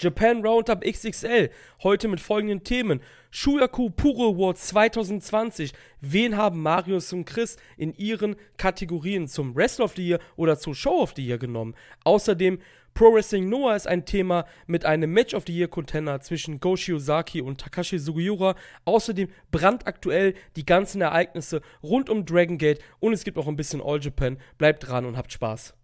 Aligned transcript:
Japan 0.00 0.40
Roundup 0.42 0.82
XXL. 0.82 1.50
Heute 1.82 2.08
mit 2.08 2.20
folgenden 2.20 2.64
Themen. 2.64 3.00
Shuyaku 3.30 3.90
Puro 3.90 4.30
Award 4.30 4.56
2020. 4.56 5.74
Wen 6.00 6.38
haben 6.38 6.62
Marius 6.62 7.12
und 7.12 7.26
Chris 7.26 7.58
in 7.76 7.92
ihren 7.92 8.36
Kategorien 8.56 9.28
zum 9.28 9.54
Wrestler 9.54 9.84
of 9.84 9.96
the 9.96 10.08
Year 10.08 10.18
oder 10.36 10.58
zur 10.58 10.74
Show 10.74 11.02
of 11.02 11.12
the 11.16 11.26
Year 11.26 11.36
genommen? 11.36 11.74
Außerdem 12.04 12.60
Pro 12.94 13.14
Wrestling 13.14 13.50
Noah 13.50 13.76
ist 13.76 13.86
ein 13.86 14.06
Thema 14.06 14.46
mit 14.66 14.86
einem 14.86 15.12
Match 15.12 15.34
of 15.34 15.44
the 15.46 15.54
Year 15.56 15.68
Contender 15.68 16.20
zwischen 16.22 16.60
Go 16.60 16.76
Shiozaki 16.76 17.42
und 17.42 17.60
Takashi 17.60 17.98
Sugiura. 17.98 18.56
Außerdem 18.86 19.28
brandaktuell 19.50 20.32
die 20.56 20.64
ganzen 20.64 21.02
Ereignisse 21.02 21.60
rund 21.82 22.08
um 22.08 22.24
Dragon 22.24 22.56
Gate 22.56 22.80
und 23.00 23.12
es 23.12 23.22
gibt 23.22 23.36
auch 23.36 23.48
ein 23.48 23.56
bisschen 23.56 23.82
All 23.82 24.00
Japan. 24.00 24.38
Bleibt 24.56 24.88
dran 24.88 25.04
und 25.04 25.18
habt 25.18 25.30
Spaß. 25.30 25.74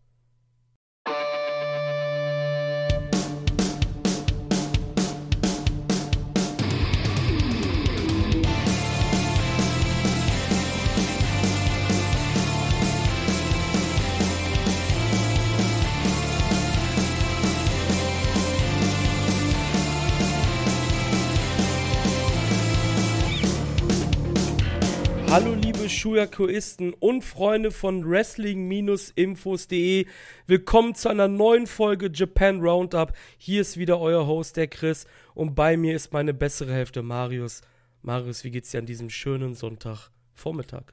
Liebe 25.86 25.95
Schuyakuisten 25.95 26.95
und 26.95 27.22
Freunde 27.22 27.70
von 27.70 28.10
Wrestling-Infos.de. 28.10 30.06
Willkommen 30.48 30.96
zu 30.96 31.08
einer 31.08 31.28
neuen 31.28 31.68
Folge 31.68 32.10
Japan 32.12 32.60
Roundup. 32.60 33.12
Hier 33.38 33.60
ist 33.60 33.77
wieder 33.77 34.00
euer 34.00 34.27
Host, 34.27 34.56
der 34.56 34.66
Chris. 34.66 35.06
Und 35.34 35.54
bei 35.54 35.77
mir 35.77 35.94
ist 35.94 36.12
meine 36.12 36.34
bessere 36.34 36.72
Hälfte, 36.72 37.02
Marius. 37.02 37.61
Marius, 38.02 38.42
wie 38.42 38.50
geht's 38.50 38.72
dir 38.72 38.78
an 38.78 38.86
diesem 38.86 39.11
schönen 39.11 39.55
Sonntagvormittag? 39.55 40.86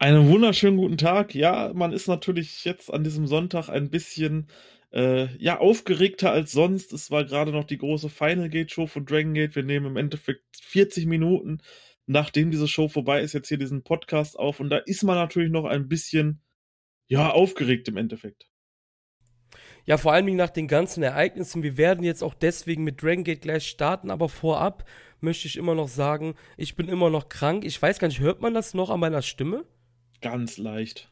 Einen 0.00 0.28
wunderschönen 0.28 0.78
guten 0.78 0.98
Tag. 0.98 1.36
Ja, 1.36 1.70
man 1.72 1.92
ist 1.92 2.08
natürlich 2.08 2.64
jetzt 2.64 2.92
an 2.92 3.04
diesem 3.04 3.28
Sonntag 3.28 3.68
ein 3.68 3.88
bisschen 3.88 4.48
äh, 4.92 5.28
ja, 5.36 5.60
aufgeregter 5.60 6.32
als 6.32 6.50
sonst. 6.50 6.92
Es 6.92 7.12
war 7.12 7.24
gerade 7.24 7.52
noch 7.52 7.64
die 7.64 7.78
große 7.78 8.08
Final 8.08 8.48
Gate 8.48 8.72
Show 8.72 8.88
von 8.88 9.06
Dragon 9.06 9.34
Gate. 9.34 9.54
Wir 9.54 9.62
nehmen 9.62 9.86
im 9.86 9.96
Endeffekt 9.96 10.42
40 10.60 11.06
Minuten 11.06 11.60
nachdem 12.12 12.50
diese 12.50 12.68
Show 12.68 12.88
vorbei 12.88 13.20
ist, 13.22 13.32
jetzt 13.32 13.48
hier 13.48 13.58
diesen 13.58 13.82
Podcast 13.82 14.38
auf. 14.38 14.60
Und 14.60 14.70
da 14.70 14.78
ist 14.78 15.02
man 15.02 15.16
natürlich 15.16 15.50
noch 15.50 15.64
ein 15.64 15.88
bisschen, 15.88 16.40
ja, 17.08 17.30
aufgeregt 17.30 17.88
im 17.88 17.96
Endeffekt. 17.96 18.48
Ja, 19.84 19.96
vor 19.98 20.12
allem 20.12 20.34
nach 20.36 20.50
den 20.50 20.68
ganzen 20.68 21.02
Ereignissen. 21.02 21.62
Wir 21.62 21.76
werden 21.76 22.04
jetzt 22.04 22.22
auch 22.22 22.34
deswegen 22.34 22.84
mit 22.84 23.02
Dragon 23.02 23.24
Gate 23.24 23.42
gleich 23.42 23.66
starten, 23.66 24.10
aber 24.10 24.28
vorab 24.28 24.88
möchte 25.20 25.48
ich 25.48 25.56
immer 25.56 25.74
noch 25.74 25.88
sagen, 25.88 26.34
ich 26.56 26.76
bin 26.76 26.88
immer 26.88 27.10
noch 27.10 27.28
krank. 27.28 27.64
Ich 27.64 27.80
weiß 27.80 27.98
gar 27.98 28.08
nicht, 28.08 28.20
hört 28.20 28.40
man 28.40 28.54
das 28.54 28.74
noch 28.74 28.90
an 28.90 29.00
meiner 29.00 29.22
Stimme? 29.22 29.64
Ganz 30.20 30.56
leicht. 30.56 31.10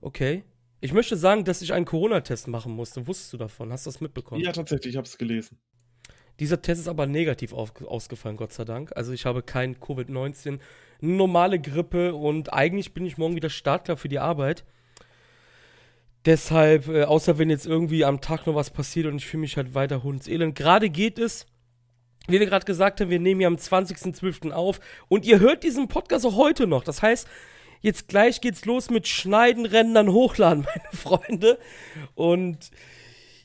Okay. 0.00 0.44
Ich 0.80 0.92
möchte 0.92 1.16
sagen, 1.16 1.44
dass 1.44 1.62
ich 1.62 1.72
einen 1.72 1.86
Corona-Test 1.86 2.46
machen 2.46 2.72
musste. 2.72 3.06
Wusstest 3.06 3.32
du 3.32 3.36
davon? 3.38 3.72
Hast 3.72 3.86
du 3.86 3.90
das 3.90 4.00
mitbekommen? 4.00 4.42
Ja, 4.42 4.52
tatsächlich, 4.52 4.92
ich 4.92 4.96
habe 4.96 5.06
es 5.06 5.16
gelesen. 5.16 5.58
Dieser 6.40 6.60
Test 6.60 6.82
ist 6.82 6.88
aber 6.88 7.06
negativ 7.06 7.52
auf, 7.52 7.72
ausgefallen, 7.84 8.36
Gott 8.36 8.52
sei 8.52 8.64
Dank. 8.64 8.92
Also 8.96 9.12
ich 9.12 9.24
habe 9.24 9.42
kein 9.42 9.76
Covid-19, 9.76 10.58
normale 11.00 11.60
Grippe 11.60 12.14
und 12.14 12.52
eigentlich 12.52 12.92
bin 12.92 13.06
ich 13.06 13.18
morgen 13.18 13.36
wieder 13.36 13.50
startklar 13.50 13.96
für 13.96 14.08
die 14.08 14.18
Arbeit. 14.18 14.64
Deshalb, 16.24 16.88
äh, 16.88 17.04
außer 17.04 17.38
wenn 17.38 17.50
jetzt 17.50 17.66
irgendwie 17.66 18.04
am 18.04 18.20
Tag 18.20 18.46
noch 18.46 18.54
was 18.54 18.70
passiert 18.70 19.06
und 19.06 19.16
ich 19.16 19.26
fühle 19.26 19.42
mich 19.42 19.56
halt 19.56 19.74
weiter 19.74 20.02
hundselend. 20.02 20.56
Gerade 20.56 20.88
geht 20.88 21.18
es, 21.18 21.46
wie 22.26 22.40
wir 22.40 22.46
gerade 22.46 22.64
gesagt 22.64 23.00
haben, 23.00 23.10
wir 23.10 23.20
nehmen 23.20 23.42
ja 23.42 23.48
am 23.48 23.56
20.12. 23.56 24.50
auf 24.52 24.80
und 25.08 25.26
ihr 25.26 25.40
hört 25.40 25.62
diesen 25.62 25.88
Podcast 25.88 26.24
auch 26.24 26.36
heute 26.36 26.66
noch. 26.66 26.82
Das 26.82 27.02
heißt, 27.02 27.28
jetzt 27.82 28.08
gleich 28.08 28.40
geht's 28.40 28.64
los 28.64 28.88
mit 28.88 29.06
Schneiden, 29.06 29.66
Rennen, 29.66 29.94
dann 29.94 30.10
Hochladen, 30.10 30.66
meine 30.74 30.96
Freunde. 30.96 31.58
Und 32.14 32.70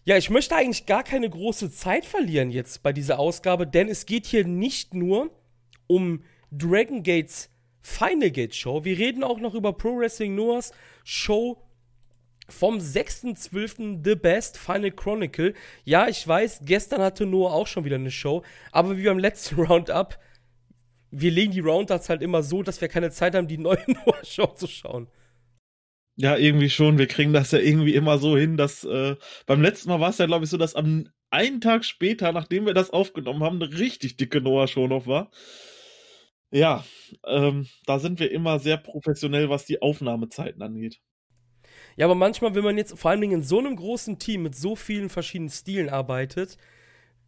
ja, 0.10 0.18
ich 0.18 0.32
möchte 0.32 0.56
eigentlich 0.56 0.88
gar 0.88 1.04
keine 1.04 1.30
große 1.30 1.70
Zeit 1.70 2.04
verlieren 2.04 2.50
jetzt 2.50 2.82
bei 2.82 2.92
dieser 2.92 3.20
Ausgabe, 3.20 3.68
denn 3.68 3.88
es 3.88 4.08
geht 4.08 4.26
hier 4.26 4.44
nicht 4.44 4.96
nur 4.96 5.30
um 5.86 6.24
Dragon 6.50 7.04
Gates 7.04 7.52
Final 7.84 8.32
Gate 8.32 8.56
Show. 8.56 8.84
Wir 8.84 8.98
reden 8.98 9.24
auch 9.24 9.40
noch 9.40 9.54
über 9.54 9.72
Pro 9.72 10.00
Wrestling 10.00 10.34
Noahs 10.34 10.72
Show 11.04 11.62
vom 12.48 12.80
6.12. 12.80 14.04
The 14.04 14.16
Best 14.16 14.58
Final 14.58 14.90
Chronicle. 14.90 15.54
Ja, 15.86 16.08
ich 16.08 16.28
weiß, 16.28 16.62
gestern 16.64 17.04
hatte 17.04 17.28
Noah 17.28 17.54
auch 17.54 17.68
schon 17.68 17.86
wieder 17.86 17.98
eine 17.98 18.10
Show, 18.10 18.42
aber 18.72 18.98
wie 18.98 19.04
beim 19.04 19.20
letzten 19.20 19.58
Roundup, 19.62 20.18
wir 21.12 21.30
legen 21.30 21.52
die 21.52 21.60
Roundups 21.60 22.10
halt 22.10 22.24
immer 22.24 22.42
so, 22.42 22.64
dass 22.64 22.82
wir 22.82 22.88
keine 22.88 23.12
Zeit 23.12 23.36
haben, 23.36 23.48
die 23.48 23.60
neue 23.60 23.84
Noah 23.86 24.26
Show 24.26 24.48
zu 24.48 24.66
schauen. 24.66 25.08
Ja, 26.22 26.36
irgendwie 26.36 26.70
schon. 26.70 26.98
Wir 26.98 27.08
kriegen 27.08 27.32
das 27.32 27.52
ja 27.52 27.60
irgendwie 27.60 27.96
immer 27.96 28.18
so 28.18 28.38
hin, 28.38 28.58
dass 28.58 28.84
äh, 28.84 29.16
beim 29.46 29.62
letzten 29.62 29.88
Mal 29.88 30.02
war 30.02 30.10
es 30.10 30.18
ja, 30.18 30.26
glaube 30.26 30.44
ich, 30.44 30.52
so, 30.52 30.58
dass 30.58 30.76
am 30.76 31.10
einen 31.30 31.62
Tag 31.62 31.86
später, 31.86 32.34
nachdem 32.34 32.66
wir 32.66 32.74
das 32.74 32.90
aufgenommen 32.90 33.42
haben, 33.42 33.62
eine 33.62 33.80
richtig 33.80 34.18
dicke 34.18 34.42
Noah-Show 34.42 34.88
noch 34.88 35.08
war. 35.08 35.32
Ja, 36.52 36.84
ähm, 37.26 37.68
da 37.86 38.00
sind 38.00 38.20
wir 38.20 38.32
immer 38.32 38.60
sehr 38.60 38.76
professionell, 38.76 39.50
was 39.50 39.66
die 39.66 39.82
Aufnahmezeiten 39.82 40.62
angeht. 40.62 41.00
Ja, 41.96 42.06
aber 42.06 42.16
manchmal, 42.16 42.54
wenn 42.54 42.66
man 42.66 42.78
jetzt 42.78 43.00
vor 43.00 43.12
allen 43.12 43.22
Dingen 43.22 43.36
in 43.36 43.44
so 43.44 43.60
einem 43.60 43.78
großen 43.78 44.20
Team 44.20 44.44
mit 44.44 44.56
so 44.56 44.76
vielen 44.76 45.10
verschiedenen 45.10 45.52
Stilen 45.52 45.88
arbeitet, 45.88 46.58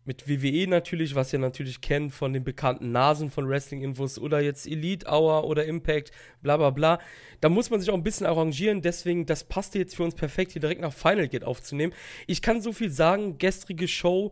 mit 0.06 0.28
WWE 0.28 0.68
natürlich, 0.68 1.16
was 1.16 1.32
ihr 1.32 1.40
natürlich 1.40 1.82
kennt 1.82 2.14
von 2.14 2.34
den 2.34 2.44
bekannten 2.44 2.92
Nasen 2.92 3.30
von 3.30 3.48
Wrestling-Infos 3.48 4.18
oder 4.18 4.42
jetzt 4.42 4.66
Elite 4.66 5.06
Hour 5.08 5.46
oder 5.46 5.66
Impact, 5.66 6.12
bla 6.42 6.58
bla 6.58 6.72
bla. 6.72 7.00
Da 7.40 7.50
muss 7.50 7.70
man 7.70 7.80
sich 7.80 7.90
auch 7.90 7.96
ein 7.96 8.04
bisschen 8.04 8.26
arrangieren, 8.26 8.82
deswegen, 8.82 9.26
das 9.26 9.44
passte 9.44 9.80
jetzt 9.80 9.96
für 9.96 10.04
uns 10.04 10.16
perfekt, 10.16 10.54
hier 10.54 10.62
direkt 10.62 10.82
nach 10.82 10.94
Final 10.94 11.28
Gate 11.28 11.44
aufzunehmen. 11.44 11.94
Ich 12.28 12.42
kann 12.42 12.62
so 12.62 12.74
viel 12.74 12.90
sagen, 12.90 13.38
gestrige 13.38 13.88
Show 13.88 14.32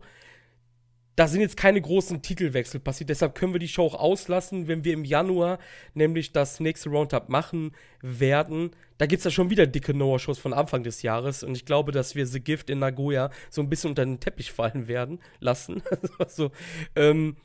da 1.16 1.28
sind 1.28 1.40
jetzt 1.40 1.56
keine 1.56 1.80
großen 1.80 2.22
Titelwechsel 2.22 2.80
passiert. 2.80 3.10
Deshalb 3.10 3.34
können 3.34 3.52
wir 3.52 3.58
die 3.60 3.68
Show 3.68 3.84
auch 3.84 3.94
auslassen, 3.94 4.68
wenn 4.68 4.84
wir 4.84 4.94
im 4.94 5.04
Januar 5.04 5.58
nämlich 5.94 6.32
das 6.32 6.60
nächste 6.60 6.88
Roundup 6.88 7.28
machen 7.28 7.72
werden. 8.00 8.70
Da 8.96 9.06
gibt 9.06 9.20
es 9.20 9.24
ja 9.24 9.30
schon 9.30 9.50
wieder 9.50 9.66
dicke 9.66 9.92
Noah-Shows 9.92 10.38
von 10.38 10.52
Anfang 10.52 10.82
des 10.82 11.02
Jahres. 11.02 11.42
Und 11.42 11.54
ich 11.54 11.66
glaube, 11.66 11.92
dass 11.92 12.14
wir 12.14 12.26
The 12.26 12.40
Gift 12.40 12.70
in 12.70 12.78
Nagoya 12.78 13.30
so 13.50 13.60
ein 13.60 13.68
bisschen 13.68 13.90
unter 13.90 14.04
den 14.04 14.20
Teppich 14.20 14.52
fallen 14.52 14.88
werden 14.88 15.20
lassen. 15.40 15.82
also, 16.18 16.52
ähm, 16.96 17.36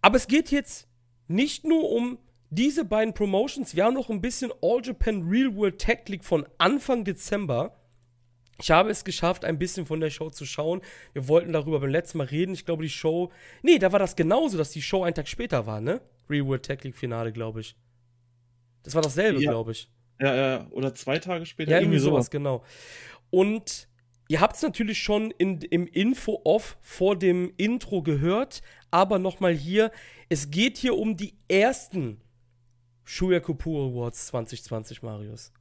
aber 0.00 0.16
es 0.16 0.26
geht 0.26 0.50
jetzt 0.50 0.88
nicht 1.28 1.64
nur 1.64 1.90
um 1.90 2.18
diese 2.50 2.84
beiden 2.84 3.14
Promotions. 3.14 3.74
Wir 3.74 3.84
haben 3.84 3.94
noch 3.94 4.08
ein 4.08 4.20
bisschen 4.20 4.52
All 4.62 4.80
Japan 4.82 5.28
Real 5.28 5.54
World 5.56 5.78
Tech 5.78 6.08
League 6.08 6.24
von 6.24 6.46
Anfang 6.58 7.04
Dezember. 7.04 7.76
Ich 8.60 8.70
habe 8.70 8.90
es 8.90 9.04
geschafft, 9.04 9.44
ein 9.44 9.58
bisschen 9.58 9.86
von 9.86 10.00
der 10.00 10.10
Show 10.10 10.30
zu 10.30 10.46
schauen. 10.46 10.80
Wir 11.12 11.28
wollten 11.28 11.52
darüber 11.52 11.80
beim 11.80 11.90
letzten 11.90 12.18
Mal 12.18 12.26
reden. 12.26 12.54
Ich 12.54 12.64
glaube, 12.64 12.82
die 12.82 12.88
Show. 12.88 13.30
Nee, 13.62 13.78
da 13.78 13.92
war 13.92 13.98
das 13.98 14.16
genauso, 14.16 14.56
dass 14.56 14.70
die 14.70 14.82
Show 14.82 15.02
einen 15.02 15.14
Tag 15.14 15.28
später 15.28 15.66
war, 15.66 15.80
ne? 15.80 16.00
Real 16.28 16.46
World 16.46 16.62
Tech 16.62 16.82
League 16.82 16.96
Finale, 16.96 17.32
glaube 17.32 17.60
ich. 17.60 17.76
Das 18.82 18.94
war 18.94 19.02
dasselbe, 19.02 19.42
ja. 19.42 19.50
glaube 19.50 19.72
ich. 19.72 19.90
Ja, 20.20 20.34
ja, 20.34 20.66
oder 20.70 20.94
zwei 20.94 21.18
Tage 21.18 21.44
später. 21.44 21.72
Ja, 21.72 21.80
irgendwie 21.80 21.98
sowas, 21.98 22.30
genau. 22.30 22.64
Und 23.30 23.88
ihr 24.28 24.40
habt 24.40 24.56
es 24.56 24.62
natürlich 24.62 25.02
schon 25.02 25.30
in, 25.32 25.60
im 25.60 25.86
Info-Off 25.86 26.78
vor 26.80 27.16
dem 27.16 27.52
Intro 27.58 28.02
gehört, 28.02 28.62
aber 28.90 29.18
nochmal 29.18 29.52
hier: 29.52 29.90
Es 30.30 30.50
geht 30.50 30.78
hier 30.78 30.96
um 30.96 31.16
die 31.16 31.34
ersten 31.48 32.22
Shuya 33.04 33.40
Kupur 33.40 33.90
Awards 33.90 34.28
2020, 34.28 35.02
Marius. 35.02 35.52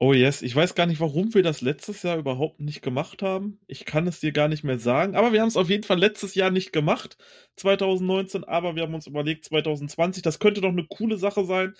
Oh 0.00 0.12
yes, 0.12 0.42
ich 0.42 0.54
weiß 0.54 0.74
gar 0.74 0.86
nicht, 0.86 1.00
warum 1.00 1.34
wir 1.34 1.42
das 1.42 1.60
letztes 1.60 2.02
Jahr 2.02 2.18
überhaupt 2.18 2.60
nicht 2.60 2.82
gemacht 2.82 3.22
haben. 3.22 3.60
Ich 3.66 3.84
kann 3.84 4.06
es 4.06 4.20
dir 4.20 4.32
gar 4.32 4.48
nicht 4.48 4.62
mehr 4.62 4.78
sagen, 4.78 5.16
aber 5.16 5.32
wir 5.32 5.40
haben 5.40 5.48
es 5.48 5.56
auf 5.56 5.70
jeden 5.70 5.82
Fall 5.82 5.98
letztes 5.98 6.34
Jahr 6.34 6.50
nicht 6.50 6.72
gemacht, 6.72 7.16
2019, 7.56 8.44
aber 8.44 8.76
wir 8.76 8.82
haben 8.84 8.94
uns 8.94 9.06
überlegt, 9.08 9.44
2020, 9.44 10.22
das 10.22 10.38
könnte 10.38 10.60
doch 10.60 10.68
eine 10.68 10.86
coole 10.86 11.16
Sache 11.16 11.44
sein, 11.44 11.74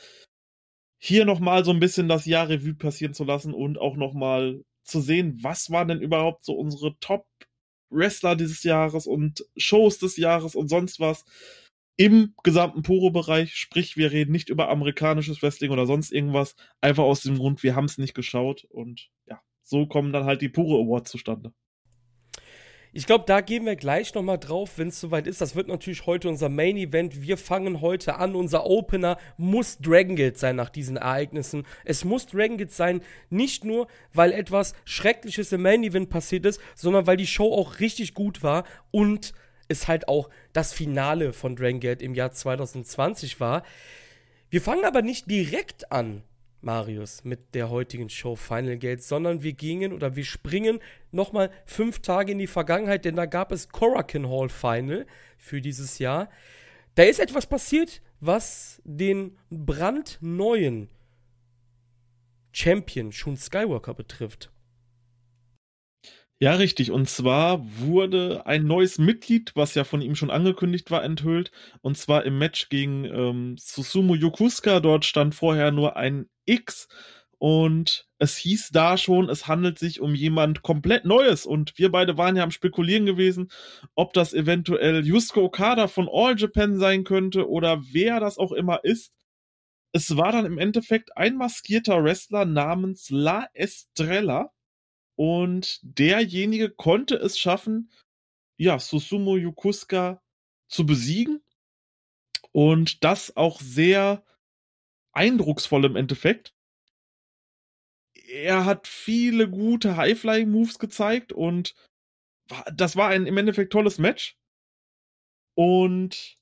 hier 1.00 1.24
nochmal 1.24 1.64
so 1.64 1.70
ein 1.70 1.80
bisschen 1.80 2.08
das 2.08 2.26
Jahr 2.26 2.48
Revue 2.48 2.74
passieren 2.74 3.14
zu 3.14 3.24
lassen 3.24 3.54
und 3.54 3.78
auch 3.78 3.96
nochmal 3.96 4.64
zu 4.82 5.00
sehen, 5.00 5.38
was 5.42 5.70
waren 5.70 5.88
denn 5.88 6.00
überhaupt 6.00 6.44
so 6.44 6.54
unsere 6.54 6.98
Top-Wrestler 6.98 8.34
dieses 8.36 8.64
Jahres 8.64 9.06
und 9.06 9.44
Shows 9.56 9.98
des 9.98 10.16
Jahres 10.16 10.56
und 10.56 10.68
sonst 10.68 10.98
was 10.98 11.24
im 11.98 12.32
gesamten 12.44 12.82
Puro-Bereich. 12.82 13.56
Sprich, 13.56 13.96
wir 13.96 14.12
reden 14.12 14.30
nicht 14.32 14.48
über 14.48 14.70
amerikanisches 14.70 15.42
Wrestling 15.42 15.72
oder 15.72 15.84
sonst 15.84 16.12
irgendwas. 16.12 16.54
Einfach 16.80 17.02
aus 17.02 17.22
dem 17.22 17.36
Grund, 17.36 17.62
wir 17.64 17.74
haben 17.74 17.86
es 17.86 17.98
nicht 17.98 18.14
geschaut. 18.14 18.64
Und 18.70 19.10
ja, 19.26 19.42
so 19.62 19.86
kommen 19.86 20.12
dann 20.12 20.24
halt 20.24 20.40
die 20.40 20.48
Puro 20.48 20.80
Awards 20.80 21.10
zustande. 21.10 21.52
Ich 22.92 23.04
glaube, 23.04 23.24
da 23.26 23.40
gehen 23.40 23.66
wir 23.66 23.74
gleich 23.74 24.14
nochmal 24.14 24.38
drauf, 24.38 24.78
wenn 24.78 24.88
es 24.88 25.00
soweit 25.00 25.26
ist. 25.26 25.40
Das 25.40 25.56
wird 25.56 25.66
natürlich 25.66 26.06
heute 26.06 26.28
unser 26.28 26.48
Main 26.48 26.76
Event. 26.76 27.20
Wir 27.20 27.36
fangen 27.36 27.80
heute 27.80 28.14
an. 28.14 28.36
Unser 28.36 28.64
Opener 28.64 29.18
muss 29.36 29.78
Dragon 29.78 30.14
Gate 30.14 30.38
sein 30.38 30.54
nach 30.54 30.70
diesen 30.70 30.96
Ereignissen. 30.96 31.66
Es 31.84 32.04
muss 32.04 32.26
Dragon 32.26 32.58
Gate 32.58 32.72
sein, 32.72 33.02
nicht 33.28 33.64
nur, 33.64 33.88
weil 34.14 34.30
etwas 34.30 34.72
Schreckliches 34.84 35.50
im 35.50 35.62
Main 35.62 35.82
Event 35.82 36.10
passiert 36.10 36.46
ist, 36.46 36.60
sondern 36.76 37.08
weil 37.08 37.16
die 37.16 37.26
Show 37.26 37.52
auch 37.52 37.80
richtig 37.80 38.14
gut 38.14 38.44
war 38.44 38.62
und 38.92 39.32
es 39.68 39.88
halt 39.88 40.08
auch 40.08 40.28
das 40.52 40.72
Finale 40.72 41.32
von 41.32 41.56
Dragon 41.56 41.98
im 41.98 42.14
Jahr 42.14 42.32
2020 42.32 43.40
war. 43.40 43.62
Wir 44.50 44.60
fangen 44.62 44.84
aber 44.84 45.02
nicht 45.02 45.30
direkt 45.30 45.92
an 45.92 46.22
Marius, 46.60 47.24
mit 47.24 47.54
der 47.54 47.70
heutigen 47.70 48.08
Show 48.08 48.34
Final 48.34 48.78
Gate, 48.78 49.02
sondern 49.02 49.42
wir 49.42 49.52
gingen 49.52 49.92
oder 49.92 50.16
wir 50.16 50.24
springen 50.24 50.80
nochmal 51.12 51.50
fünf 51.66 52.00
Tage 52.00 52.32
in 52.32 52.38
die 52.38 52.46
Vergangenheit, 52.48 53.04
denn 53.04 53.16
da 53.16 53.26
gab 53.26 53.52
es 53.52 53.68
Korakuen 53.68 54.28
Hall 54.28 54.48
Final 54.48 55.06
für 55.36 55.60
dieses 55.60 55.98
Jahr. 55.98 56.28
Da 56.96 57.04
ist 57.04 57.20
etwas 57.20 57.46
passiert, 57.46 58.02
was 58.20 58.82
den 58.84 59.38
brandneuen 59.50 60.88
Champion 62.50 63.12
Shun 63.12 63.36
Skywalker 63.36 63.94
betrifft. 63.94 64.50
Ja, 66.40 66.52
richtig. 66.54 66.92
Und 66.92 67.08
zwar 67.08 67.60
wurde 67.80 68.46
ein 68.46 68.64
neues 68.64 68.98
Mitglied, 68.98 69.50
was 69.56 69.74
ja 69.74 69.82
von 69.82 70.00
ihm 70.00 70.14
schon 70.14 70.30
angekündigt 70.30 70.90
war, 70.92 71.02
enthüllt. 71.02 71.50
Und 71.80 71.98
zwar 71.98 72.24
im 72.24 72.38
Match 72.38 72.68
gegen 72.68 73.04
ähm, 73.04 73.56
Susumu 73.58 74.14
Yokusuka. 74.14 74.78
Dort 74.78 75.04
stand 75.04 75.34
vorher 75.34 75.72
nur 75.72 75.96
ein 75.96 76.28
X. 76.44 76.86
Und 77.38 78.06
es 78.18 78.36
hieß 78.36 78.70
da 78.70 78.96
schon, 78.98 79.28
es 79.28 79.46
handelt 79.48 79.78
sich 79.80 80.00
um 80.00 80.14
jemand 80.14 80.62
komplett 80.62 81.04
Neues. 81.04 81.44
Und 81.44 81.76
wir 81.76 81.90
beide 81.90 82.16
waren 82.18 82.36
ja 82.36 82.44
am 82.44 82.52
Spekulieren 82.52 83.04
gewesen, 83.06 83.50
ob 83.96 84.12
das 84.12 84.32
eventuell 84.32 85.04
Yusuke 85.04 85.42
Okada 85.42 85.88
von 85.88 86.08
All 86.10 86.38
Japan 86.38 86.78
sein 86.78 87.02
könnte 87.02 87.48
oder 87.48 87.82
wer 87.92 88.20
das 88.20 88.38
auch 88.38 88.52
immer 88.52 88.84
ist. 88.84 89.12
Es 89.92 90.16
war 90.16 90.32
dann 90.32 90.46
im 90.46 90.58
Endeffekt 90.58 91.16
ein 91.16 91.36
maskierter 91.36 92.02
Wrestler 92.04 92.44
namens 92.44 93.10
La 93.10 93.48
Estrella 93.54 94.52
und 95.18 95.80
derjenige 95.82 96.70
konnte 96.70 97.16
es 97.16 97.40
schaffen, 97.40 97.90
ja, 98.56 98.78
Susumu 98.78 99.36
Yokusuka 99.36 100.22
zu 100.68 100.86
besiegen. 100.86 101.42
Und 102.52 103.02
das 103.02 103.36
auch 103.36 103.60
sehr 103.60 104.24
eindrucksvoll 105.10 105.86
im 105.86 105.96
Endeffekt. 105.96 106.54
Er 108.28 108.64
hat 108.64 108.86
viele 108.86 109.50
gute 109.50 109.96
High-Flying-Moves 109.96 110.78
gezeigt 110.78 111.32
und 111.32 111.74
das 112.72 112.94
war 112.94 113.08
ein 113.08 113.26
im 113.26 113.38
Endeffekt 113.38 113.72
tolles 113.72 113.98
Match. 113.98 114.38
Und 115.54 116.37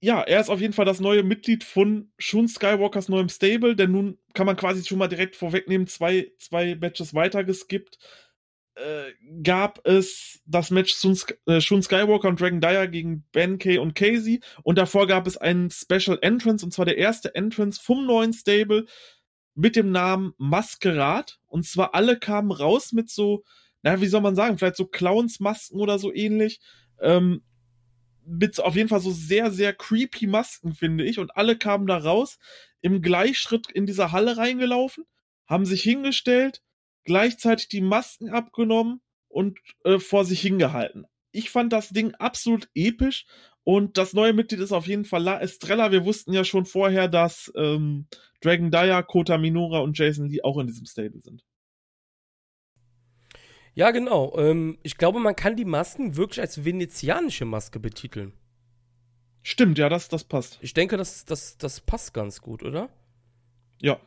ja, 0.00 0.22
er 0.22 0.40
ist 0.40 0.48
auf 0.48 0.60
jeden 0.60 0.72
Fall 0.72 0.84
das 0.84 1.00
neue 1.00 1.24
Mitglied 1.24 1.64
von 1.64 2.12
Shun 2.18 2.46
Skywalkers 2.46 3.08
neuem 3.08 3.28
Stable, 3.28 3.74
denn 3.74 3.90
nun 3.90 4.18
kann 4.32 4.46
man 4.46 4.56
quasi 4.56 4.84
schon 4.84 4.98
mal 4.98 5.08
direkt 5.08 5.34
vorwegnehmen, 5.34 5.88
zwei, 5.88 6.30
zwei 6.38 6.76
Matches 6.76 7.14
weiter 7.14 7.42
geskippt. 7.42 7.98
Äh, 8.76 9.12
gab 9.42 9.84
es 9.84 10.40
das 10.46 10.70
Match 10.70 10.94
Shun, 10.94 11.18
äh, 11.46 11.60
Shun 11.60 11.82
Skywalker 11.82 12.28
und 12.28 12.40
Dragon 12.40 12.60
Dyer 12.60 12.86
gegen 12.86 13.24
Ben 13.32 13.58
Kay 13.58 13.78
und 13.78 13.96
Casey 13.96 14.40
und 14.62 14.78
davor 14.78 15.08
gab 15.08 15.26
es 15.26 15.36
einen 15.36 15.70
Special 15.70 16.16
Entrance 16.22 16.64
und 16.64 16.72
zwar 16.72 16.84
der 16.84 16.96
erste 16.96 17.34
Entrance 17.34 17.80
vom 17.82 18.06
neuen 18.06 18.32
Stable 18.32 18.86
mit 19.56 19.74
dem 19.74 19.90
Namen 19.90 20.32
Maskerad 20.38 21.40
und 21.48 21.66
zwar 21.66 21.96
alle 21.96 22.20
kamen 22.20 22.52
raus 22.52 22.92
mit 22.92 23.10
so, 23.10 23.42
naja, 23.82 24.00
wie 24.00 24.06
soll 24.06 24.20
man 24.20 24.36
sagen, 24.36 24.58
vielleicht 24.58 24.76
so 24.76 24.86
Clownsmasken 24.86 25.80
oder 25.80 25.98
so 25.98 26.14
ähnlich. 26.14 26.60
Ähm, 27.00 27.42
mit 28.28 28.60
auf 28.60 28.76
jeden 28.76 28.88
Fall 28.88 29.00
so 29.00 29.10
sehr, 29.10 29.50
sehr 29.50 29.72
creepy 29.72 30.26
Masken, 30.26 30.74
finde 30.74 31.04
ich. 31.04 31.18
Und 31.18 31.36
alle 31.36 31.56
kamen 31.56 31.86
da 31.86 31.96
raus, 31.98 32.38
im 32.80 33.02
Gleichschritt 33.02 33.70
in 33.70 33.86
dieser 33.86 34.12
Halle 34.12 34.36
reingelaufen, 34.36 35.04
haben 35.46 35.66
sich 35.66 35.82
hingestellt, 35.82 36.62
gleichzeitig 37.04 37.68
die 37.68 37.80
Masken 37.80 38.30
abgenommen 38.30 39.00
und 39.28 39.58
äh, 39.84 39.98
vor 39.98 40.24
sich 40.24 40.40
hingehalten. 40.40 41.06
Ich 41.32 41.50
fand 41.50 41.72
das 41.72 41.90
Ding 41.90 42.14
absolut 42.14 42.68
episch 42.74 43.26
und 43.64 43.98
das 43.98 44.14
neue 44.14 44.32
Mitglied 44.32 44.60
ist 44.60 44.72
auf 44.72 44.86
jeden 44.86 45.04
Fall 45.04 45.22
La 45.22 45.40
Estrella. 45.40 45.92
Wir 45.92 46.04
wussten 46.04 46.32
ja 46.32 46.44
schon 46.44 46.64
vorher, 46.64 47.08
dass 47.08 47.52
ähm, 47.56 48.06
Dragon 48.40 48.70
Dyer, 48.70 49.02
Kota 49.02 49.36
Minora 49.36 49.80
und 49.80 49.98
Jason 49.98 50.28
Lee 50.28 50.42
auch 50.42 50.58
in 50.58 50.66
diesem 50.66 50.86
Stable 50.86 51.20
sind. 51.20 51.44
Ja, 53.78 53.92
genau. 53.92 54.36
Ähm, 54.36 54.76
ich 54.82 54.98
glaube, 54.98 55.20
man 55.20 55.36
kann 55.36 55.54
die 55.54 55.64
Masken 55.64 56.16
wirklich 56.16 56.40
als 56.40 56.64
venezianische 56.64 57.44
Maske 57.44 57.78
betiteln. 57.78 58.32
Stimmt, 59.44 59.78
ja, 59.78 59.88
das, 59.88 60.08
das 60.08 60.24
passt. 60.24 60.58
Ich 60.62 60.74
denke, 60.74 60.96
das, 60.96 61.24
das, 61.24 61.58
das 61.58 61.80
passt 61.80 62.12
ganz 62.12 62.40
gut, 62.40 62.64
oder? 62.64 62.88
Ja. 63.80 64.00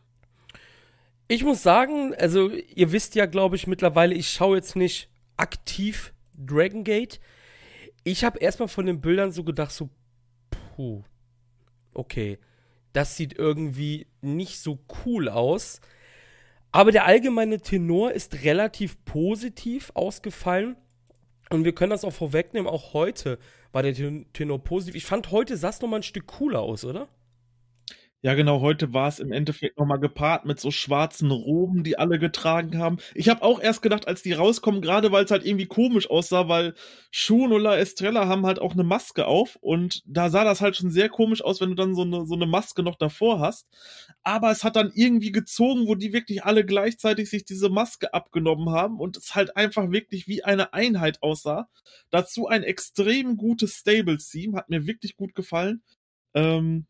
Ich 1.29 1.45
muss 1.45 1.63
sagen, 1.63 2.13
also 2.15 2.50
ihr 2.50 2.91
wisst 2.91 3.15
ja, 3.15 3.27
glaube 3.27 3.56
ich, 3.56 3.65
mittlerweile, 3.65 4.13
ich 4.13 4.29
schaue 4.29 4.57
jetzt 4.57 4.75
nicht 4.75 5.09
aktiv 5.38 6.13
Dragon 6.33 6.83
Gate. 6.83 7.21
Ich 8.03 8.25
habe 8.25 8.39
erstmal 8.39 8.67
von 8.67 8.88
den 8.88 9.00
Bildern 9.00 9.31
so 9.31 9.45
gedacht, 9.45 9.71
so, 9.71 9.89
puh, 10.50 11.01
okay, 11.94 12.39
das 12.91 13.15
sieht 13.15 13.39
irgendwie 13.39 14.07
nicht 14.19 14.59
so 14.59 14.79
cool 15.06 15.29
aus. 15.29 15.79
Aber 16.71 16.91
der 16.91 17.06
allgemeine 17.06 17.59
Tenor 17.59 18.12
ist 18.12 18.44
relativ 18.44 19.03
positiv 19.03 19.91
ausgefallen. 19.94 20.77
Und 21.50 21.65
wir 21.65 21.75
können 21.75 21.89
das 21.89 22.06
auch 22.06 22.13
vorwegnehmen, 22.13 22.69
auch 22.69 22.94
heute 22.94 23.38
war 23.73 23.83
der 23.83 23.94
Tenor 23.94 24.63
positiv. 24.63 24.95
Ich 24.95 25.06
fand, 25.06 25.31
heute 25.31 25.57
sah 25.57 25.69
es 25.69 25.81
nochmal 25.81 26.00
ein 26.00 26.03
Stück 26.03 26.27
cooler 26.27 26.62
aus, 26.62 26.85
oder? 26.85 27.09
Ja, 28.23 28.35
genau, 28.35 28.62
heute 28.62 28.94
war 28.94 29.07
es 29.07 29.18
im 29.19 29.31
Endeffekt 29.31 29.79
nochmal 29.79 30.00
gepaart 30.00 30.45
mit 30.45 30.59
so 30.59 30.69
schwarzen 30.69 31.31
Roben, 31.31 31.83
die 31.83 31.97
alle 31.97 32.19
getragen 32.19 32.77
haben. 32.77 32.97
Ich 33.15 33.29
habe 33.29 33.41
auch 33.41 33.59
erst 33.59 33.81
gedacht, 33.81 34.07
als 34.07 34.21
die 34.21 34.33
rauskommen, 34.33 34.79
gerade 34.81 35.12
weil 35.12 35.25
es 35.25 35.31
halt 35.31 35.44
irgendwie 35.44 35.65
komisch 35.65 36.07
aussah, 36.07 36.47
weil 36.47 36.75
Shun 37.09 37.51
oder 37.51 37.79
Estrella 37.79 38.27
haben 38.27 38.45
halt 38.45 38.59
auch 38.59 38.73
eine 38.73 38.83
Maske 38.83 39.25
auf 39.25 39.56
und 39.59 40.03
da 40.06 40.29
sah 40.29 40.44
das 40.44 40.62
halt 40.62 40.75
schon 40.75 40.91
sehr 40.91 41.09
komisch 41.09 41.44
aus, 41.44 41.62
wenn 41.62 41.69
du 41.69 41.75
dann 41.75 41.95
so 41.95 42.03
eine, 42.03 42.27
so 42.27 42.35
eine 42.35 42.45
Maske 42.45 42.83
noch 42.83 42.95
davor 42.95 43.39
hast. 43.39 43.65
Aber 44.21 44.51
es 44.51 44.63
hat 44.63 44.75
dann 44.75 44.91
irgendwie 44.94 45.31
gezogen, 45.31 45.88
wo 45.88 45.95
die 45.95 46.13
wirklich 46.13 46.44
alle 46.44 46.63
gleichzeitig 46.63 47.27
sich 47.27 47.44
diese 47.44 47.69
Maske 47.69 48.13
abgenommen 48.13 48.69
haben 48.69 49.00
und 49.00 49.17
es 49.17 49.33
halt 49.33 49.57
einfach 49.57 49.89
wirklich 49.89 50.27
wie 50.27 50.44
eine 50.44 50.74
Einheit 50.74 51.24
aussah. 51.24 51.69
Dazu 52.12 52.47
ein 52.47 52.62
extrem 52.62 53.35
gutes 53.35 53.77
Stables-Team, 53.77 54.56
hat 54.56 54.69
mir 54.69 54.85
wirklich 54.85 55.15
gut 55.15 55.33
gefallen. 55.33 55.81
Ähm, 56.35 56.85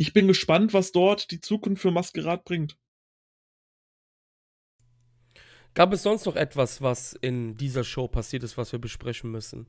ich 0.00 0.14
bin 0.14 0.28
gespannt, 0.28 0.72
was 0.72 0.92
dort 0.92 1.30
die 1.30 1.42
Zukunft 1.42 1.82
für 1.82 1.90
Maskerat 1.90 2.46
bringt. 2.46 2.78
Gab 5.74 5.92
es 5.92 6.02
sonst 6.02 6.24
noch 6.24 6.36
etwas, 6.36 6.80
was 6.80 7.12
in 7.12 7.58
dieser 7.58 7.84
Show 7.84 8.08
passiert 8.08 8.42
ist, 8.42 8.56
was 8.56 8.72
wir 8.72 8.78
besprechen 8.78 9.30
müssen? 9.30 9.66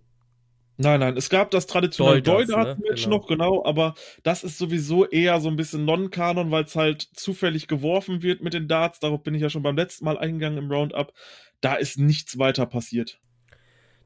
Nein, 0.77 1.01
nein, 1.01 1.17
es 1.17 1.29
gab 1.29 1.51
das 1.51 1.67
traditionelle 1.67 2.21
Doldas-Match 2.21 2.79
ne? 2.79 2.95
genau. 2.95 3.17
noch, 3.17 3.27
genau, 3.27 3.65
aber 3.65 3.93
das 4.23 4.45
ist 4.45 4.57
sowieso 4.57 5.05
eher 5.05 5.41
so 5.41 5.49
ein 5.49 5.57
bisschen 5.57 5.83
Non-Kanon, 5.83 6.49
weil 6.49 6.63
es 6.63 6.77
halt 6.77 7.01
zufällig 7.13 7.67
geworfen 7.67 8.21
wird 8.21 8.41
mit 8.41 8.53
den 8.53 8.69
Darts. 8.69 9.01
Darauf 9.01 9.23
bin 9.23 9.35
ich 9.35 9.41
ja 9.41 9.49
schon 9.49 9.63
beim 9.63 9.75
letzten 9.75 10.05
Mal 10.05 10.17
eingegangen 10.17 10.59
im 10.59 10.71
Roundup. 10.71 11.13
Da 11.59 11.75
ist 11.75 11.99
nichts 11.99 12.39
weiter 12.39 12.65
passiert. 12.67 13.19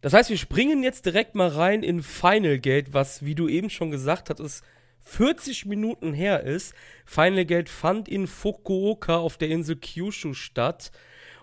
Das 0.02 0.14
heißt, 0.14 0.32
wir 0.32 0.38
springen 0.40 0.82
jetzt 0.82 1.06
direkt 1.06 1.36
mal 1.36 1.50
rein 1.50 1.84
in 1.84 2.02
Final 2.02 2.58
Gate, 2.58 2.94
was, 2.94 3.24
wie 3.24 3.36
du 3.36 3.48
eben 3.48 3.70
schon 3.70 3.92
gesagt 3.92 4.32
hattest, 4.32 4.64
40 5.06 5.66
Minuten 5.66 6.14
her 6.14 6.44
ist. 6.44 6.74
Final 7.06 7.46
Gate 7.46 7.70
fand 7.70 8.10
in 8.10 8.28
Fukuoka 8.28 9.18
auf 9.18 9.38
der 9.38 9.50
Insel 9.50 9.78
Kyushu 9.78 10.34
statt. 10.34 10.92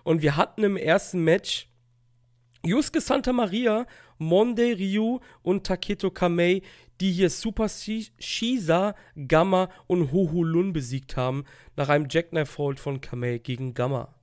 Und 0.03 0.21
wir 0.21 0.37
hatten 0.37 0.63
im 0.63 0.77
ersten 0.77 1.23
Match 1.23 1.67
Yusuke 2.65 3.01
Santa 3.01 3.33
Maria, 3.33 3.85
Monde 4.17 4.77
Ryu 4.77 5.19
und 5.41 5.65
Taketo 5.65 6.11
Kamei, 6.11 6.61
die 7.01 7.11
hier 7.11 7.29
Super 7.29 7.67
Shiza, 7.67 8.95
Gamma 9.27 9.69
und 9.87 10.11
Hohulun 10.11 10.71
besiegt 10.71 11.17
haben, 11.17 11.43
nach 11.75 11.89
einem 11.89 12.07
Jackknife 12.09 12.57
Hold 12.57 12.79
von 12.79 13.01
Kamei 13.01 13.39
gegen 13.39 13.73
Gamma. 13.73 14.13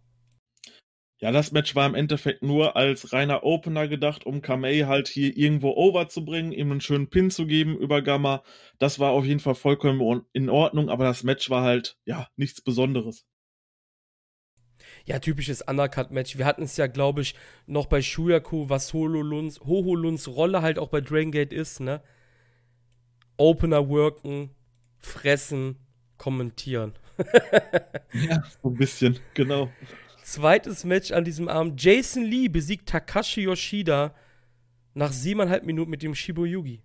Ja, 1.20 1.32
das 1.32 1.52
Match 1.52 1.74
war 1.74 1.86
im 1.86 1.94
Endeffekt 1.94 2.42
nur 2.42 2.76
als 2.76 3.12
reiner 3.12 3.44
Opener 3.44 3.88
gedacht, 3.88 4.24
um 4.24 4.40
Kamei 4.40 4.80
halt 4.86 5.06
hier 5.06 5.36
irgendwo 5.36 5.72
over 5.76 6.08
zu 6.08 6.24
bringen, 6.24 6.50
ihm 6.50 6.70
einen 6.70 6.80
schönen 6.80 7.10
Pin 7.10 7.30
zu 7.30 7.46
geben 7.46 7.76
über 7.76 8.00
Gamma. 8.00 8.42
Das 8.78 8.98
war 8.98 9.10
auf 9.10 9.26
jeden 9.26 9.40
Fall 9.40 9.54
vollkommen 9.54 10.22
in 10.32 10.48
Ordnung, 10.48 10.88
aber 10.88 11.04
das 11.04 11.22
Match 11.22 11.50
war 11.50 11.62
halt, 11.62 11.98
ja, 12.06 12.28
nichts 12.36 12.62
Besonderes. 12.62 13.26
Ja, 15.04 15.18
typisches 15.18 15.60
Undercut-Match. 15.60 16.38
Wir 16.38 16.46
hatten 16.46 16.62
es 16.62 16.78
ja, 16.78 16.86
glaube 16.86 17.20
ich, 17.20 17.34
noch 17.66 17.84
bei 17.84 18.00
Shuyaku, 18.00 18.70
was 18.70 18.94
Hololuns, 18.94 19.60
Hoholuns 19.60 20.26
Rolle 20.26 20.62
halt 20.62 20.78
auch 20.78 20.88
bei 20.88 21.02
Dragon 21.02 21.32
Gate 21.32 21.52
ist, 21.52 21.80
ne? 21.80 22.02
Opener 23.36 23.90
worken, 23.90 24.54
fressen, 24.98 25.76
kommentieren. 26.16 26.94
ja, 28.12 28.42
so 28.62 28.68
ein 28.68 28.76
bisschen, 28.76 29.18
genau. 29.34 29.70
Zweites 30.30 30.84
Match 30.84 31.10
an 31.10 31.24
diesem 31.24 31.48
Abend. 31.48 31.82
Jason 31.82 32.22
Lee 32.22 32.46
besiegt 32.46 32.88
Takashi 32.88 33.40
Yoshida 33.40 34.14
nach 34.94 35.10
siebeneinhalb 35.10 35.66
Minuten 35.66 35.90
mit 35.90 36.04
dem 36.04 36.14
Shibuyugi. 36.14 36.84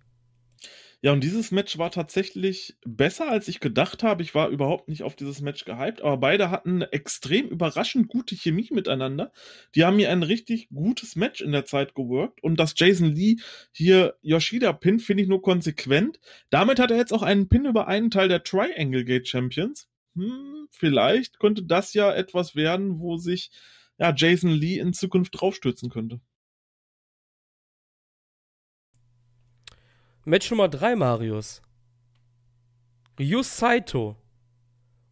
Ja, 1.00 1.12
und 1.12 1.22
dieses 1.22 1.52
Match 1.52 1.78
war 1.78 1.92
tatsächlich 1.92 2.76
besser, 2.84 3.30
als 3.30 3.46
ich 3.46 3.60
gedacht 3.60 4.02
habe. 4.02 4.24
Ich 4.24 4.34
war 4.34 4.48
überhaupt 4.48 4.88
nicht 4.88 5.04
auf 5.04 5.14
dieses 5.14 5.42
Match 5.42 5.64
gehypt, 5.64 6.02
aber 6.02 6.16
beide 6.16 6.50
hatten 6.50 6.82
extrem 6.82 7.46
überraschend 7.46 8.08
gute 8.08 8.34
Chemie 8.34 8.66
miteinander. 8.72 9.30
Die 9.76 9.84
haben 9.84 9.94
mir 9.94 10.10
ein 10.10 10.24
richtig 10.24 10.68
gutes 10.70 11.14
Match 11.14 11.40
in 11.40 11.52
der 11.52 11.66
Zeit 11.66 11.94
geworkt 11.94 12.42
und 12.42 12.58
dass 12.58 12.74
Jason 12.76 13.14
Lee 13.14 13.36
hier 13.70 14.16
Yoshida 14.22 14.72
pinnt, 14.72 15.02
finde 15.02 15.22
ich 15.22 15.28
nur 15.28 15.40
konsequent. 15.42 16.18
Damit 16.50 16.80
hat 16.80 16.90
er 16.90 16.96
jetzt 16.96 17.12
auch 17.12 17.22
einen 17.22 17.48
Pin 17.48 17.66
über 17.66 17.86
einen 17.86 18.10
Teil 18.10 18.26
der 18.26 18.42
Triangle 18.42 19.04
Gate 19.04 19.28
Champions. 19.28 19.88
Hm, 20.16 20.68
vielleicht 20.70 21.38
könnte 21.38 21.62
das 21.62 21.94
ja 21.94 22.12
etwas 22.12 22.56
werden, 22.56 22.98
wo 22.98 23.16
sich 23.16 23.50
ja, 23.98 24.12
Jason 24.14 24.50
Lee 24.50 24.78
in 24.78 24.92
Zukunft 24.92 25.40
draufstürzen 25.40 25.90
könnte. 25.90 26.20
Match 30.24 30.50
Nummer 30.50 30.68
3, 30.68 30.96
Marius. 30.96 31.62
Ryu 33.18 33.42
Saito 33.42 34.16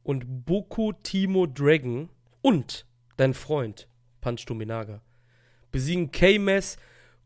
und 0.03 0.45
Boku 0.45 0.93
Timo 0.93 1.47
Dragon 1.47 2.11
und 2.43 2.85
dein 3.17 3.33
Freund 3.33 3.89
Punch 4.21 4.45
Dominaga 4.45 5.01
besiegen 5.75 6.13
K-Mess, 6.13 6.77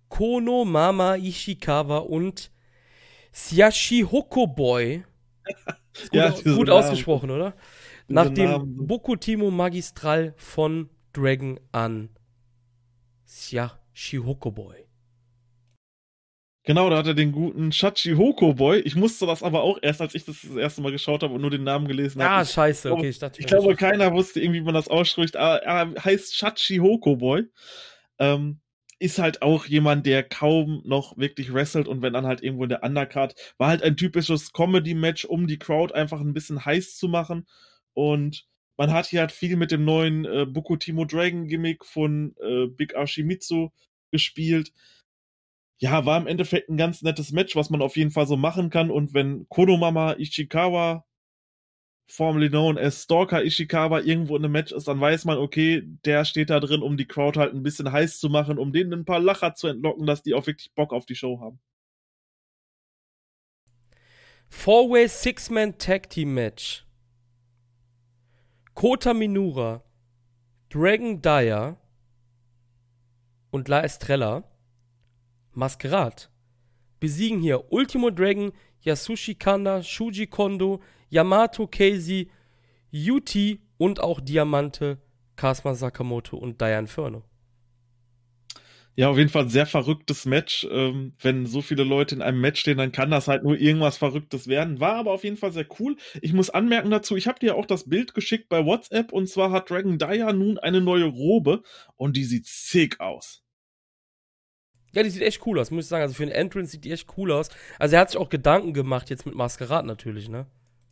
Kono 0.09 0.65
Mama 0.65 1.17
Ishikawa 1.17 1.99
und 1.99 2.51
Siashi 3.31 4.07
Hokoboy. 4.11 5.05
Gut, 6.03 6.13
ja, 6.13 6.31
gut 6.31 6.71
ausgesprochen, 6.71 7.31
oder? 7.31 7.55
Nach 8.09 8.29
dem 8.29 8.87
Boku 8.87 9.17
Timo 9.17 9.51
Magistral 9.51 10.35
von 10.37 10.89
Dragon 11.13 11.59
an 11.73 12.11
Siashi 13.25 14.19
Hokoboy. 14.19 14.89
Genau, 16.69 16.91
da 16.91 16.99
hat 16.99 17.07
er 17.07 17.15
den 17.15 17.33
guten 17.33 17.73
Shachi 17.73 18.13
Hoko 18.13 18.53
Boy. 18.53 18.81
Ich 18.81 18.95
musste 18.95 19.25
das 19.25 19.43
aber 19.43 19.63
auch 19.63 19.79
erst, 19.81 20.03
als 20.03 20.15
ich 20.15 20.27
das 20.27 20.43
das 20.43 20.55
erste 20.55 20.83
Mal 20.83 20.93
geschaut 20.93 21.23
habe 21.23 21.33
und 21.33 21.41
nur 21.41 21.51
den 21.51 21.65
Namen 21.65 21.89
gelesen 21.89 22.23
habe. 22.23 22.35
Ah, 22.35 22.45
scheiße, 22.45 22.93
okay, 22.93 23.09
ich 23.09 23.19
dachte. 23.19 23.41
Ich 23.41 23.47
glaube, 23.47 23.75
keiner 23.75 24.13
wusste 24.13 24.41
irgendwie, 24.41 24.61
wie 24.61 24.65
man 24.65 24.75
das 24.75 24.87
ausspricht. 24.87 25.35
Aber 25.35 25.63
er 25.63 25.95
heißt 26.05 26.37
Shachi 26.37 26.77
Hoko 26.77 27.17
Boy. 27.17 27.45
Ähm, 28.19 28.61
ist 28.99 29.19
halt 29.19 29.43
auch 29.43 29.67
jemand, 29.67 30.07
der 30.07 30.23
kaum 30.23 30.83
noch 30.85 31.17
wirklich 31.17 31.53
wrestelt 31.53 31.89
und 31.89 32.03
wenn 32.03 32.13
dann 32.13 32.27
halt 32.27 32.43
irgendwo 32.43 32.65
in 32.65 32.71
der 32.71 32.83
Undercard, 32.83 33.35
war 33.59 33.69
halt 33.69 33.83
ein 33.83 33.97
typisches 33.97 34.53
Comedy-Match, 34.53 35.25
um 35.25 35.47
die 35.47 35.59
Crowd 35.59 35.95
einfach 35.95 36.21
ein 36.21 36.35
bisschen 36.35 36.65
heiß 36.65 36.97
zu 36.97 37.09
machen. 37.09 37.47
Und 37.95 38.47
man 38.77 38.93
hat 38.93 39.07
hier 39.07 39.21
halt 39.21 39.33
viel 39.33 39.57
mit 39.57 39.71
dem 39.71 39.85
neuen 39.85 40.25
äh, 40.25 40.47
Boku 40.47 40.77
Timo 40.77 41.05
Dragon 41.05 41.47
Gimmick 41.47 41.85
von 41.85 42.35
äh, 42.41 42.67
Big 42.67 42.97
Ashimitsu 42.97 43.71
gespielt 44.11 44.73
ja, 45.81 46.05
war 46.05 46.19
im 46.21 46.27
Endeffekt 46.27 46.69
ein 46.69 46.77
ganz 46.77 47.03
nettes 47.03 47.33
Match, 47.33 47.55
was 47.55 47.71
man 47.71 47.83
auf 47.83 47.97
jeden 47.97 48.11
Fall 48.11 48.27
so 48.27 48.37
machen 48.37 48.71
kann. 48.71 48.91
Und 48.91 49.15
wenn 49.15 49.49
Konomama 49.49 50.15
Ishikawa, 50.19 51.05
formerly 52.09 52.49
known 52.49 52.79
as 52.79 53.03
Stalker 53.03 53.43
Ishikawa, 53.45 54.01
irgendwo 54.01 54.37
in 54.37 54.45
einem 54.45 54.53
Match 54.53 54.73
ist, 54.73 54.89
dann 54.89 55.01
weiß 55.01 55.27
man, 55.27 55.39
okay, 55.39 55.83
der 56.05 56.25
steht 56.25 56.51
da 56.51 56.59
drin, 56.59 56.83
um 56.83 56.97
die 56.97 57.07
Crowd 57.07 57.39
halt 57.39 57.55
ein 57.55 57.63
bisschen 57.63 57.93
heiß 57.93 58.19
zu 58.19 58.31
machen, 58.31 58.59
um 58.59 58.73
denen 58.73 58.93
ein 58.93 59.05
paar 59.05 59.21
Lacher 59.21 59.55
zu 59.55 59.69
entlocken, 59.69 60.07
dass 60.07 60.23
die 60.23 60.35
auch 60.35 60.47
wirklich 60.47 60.73
Bock 60.75 60.93
auf 60.93 61.07
die 61.07 61.15
Show 61.15 61.41
haben. 61.41 61.61
Four-Way 64.49 65.09
Six-Man 65.09 65.77
Tag 65.77 66.09
Team 66.09 66.33
Match. 66.33 66.87
Kota 68.75 69.13
Minura, 69.13 69.83
Dragon 70.71 71.21
Dyer 71.21 71.77
und 73.51 73.69
La 73.69 73.83
Estrella 73.83 74.45
Masquerade 75.53 76.29
besiegen 77.01 77.41
hier 77.41 77.73
Ultimo 77.73 78.11
Dragon, 78.11 78.53
Yasushi 78.83 79.35
Kanda, 79.35 79.83
Shuji 79.83 80.29
Kondo, 80.29 80.81
Yamato 81.09 81.67
Casey, 81.67 82.31
Yuti 82.91 83.61
und 83.77 84.01
auch 84.01 84.21
Diamante, 84.21 84.99
Kasma 85.37 85.75
Sakamoto 85.75 86.37
und 86.37 86.61
Diane 86.61 86.81
Inferno. 86.81 87.23
Ja, 88.99 89.11
auf 89.11 89.17
jeden 89.17 89.31
Fall 89.31 89.43
ein 89.45 89.49
sehr 89.49 89.67
verrücktes 89.67 90.27
Match. 90.27 90.67
Ähm, 90.73 91.15
wenn 91.21 91.47
so 91.47 91.63
viele 91.63 91.85
Leute 91.85 92.17
in 92.17 92.21
einem 92.21 92.41
Match 92.41 92.61
stehen, 92.61 92.79
dann 92.79 92.91
kann 92.91 93.13
das 93.13 93.29
halt 93.29 93.45
nur 93.45 93.57
irgendwas 93.57 93.97
Verrücktes 93.97 94.49
werden. 94.49 94.81
War 94.81 94.97
aber 94.97 95.13
auf 95.13 95.23
jeden 95.23 95.37
Fall 95.37 95.53
sehr 95.53 95.67
cool. 95.79 95.97
Ich 96.21 96.33
muss 96.33 96.51
anmerken 96.51 96.91
dazu, 96.91 97.15
ich 97.15 97.29
habe 97.29 97.39
dir 97.39 97.55
auch 97.55 97.67
das 97.67 97.89
Bild 97.89 98.13
geschickt 98.13 98.49
bei 98.49 98.65
WhatsApp 98.65 99.13
und 99.13 99.29
zwar 99.29 99.53
hat 99.53 99.71
Dragon 99.71 99.99
Dyer 99.99 100.33
nun 100.33 100.59
eine 100.59 100.81
neue 100.81 101.05
Robe 101.05 101.63
und 101.95 102.17
die 102.17 102.25
sieht 102.25 102.47
sick 102.47 102.99
aus. 102.99 103.45
Ja, 104.91 105.05
die 105.05 105.11
sieht 105.11 105.23
echt 105.23 105.47
cool 105.47 105.61
aus, 105.61 105.71
muss 105.71 105.85
ich 105.85 105.89
sagen. 105.89 106.03
Also 106.03 106.15
für 106.15 106.25
einen 106.25 106.33
Entrance 106.33 106.73
sieht 106.73 106.85
die 106.85 106.91
echt 106.91 107.07
cool 107.17 107.31
aus. 107.31 107.51
Also 107.79 107.95
er 107.95 108.01
hat 108.01 108.11
sich 108.11 108.19
auch 108.19 108.31
Gedanken 108.31 108.73
gemacht 108.73 109.11
jetzt 109.11 109.27
mit 109.27 109.37
Maskerad 109.37 109.87
natürlich, 109.87 110.29
ne? 110.29 110.47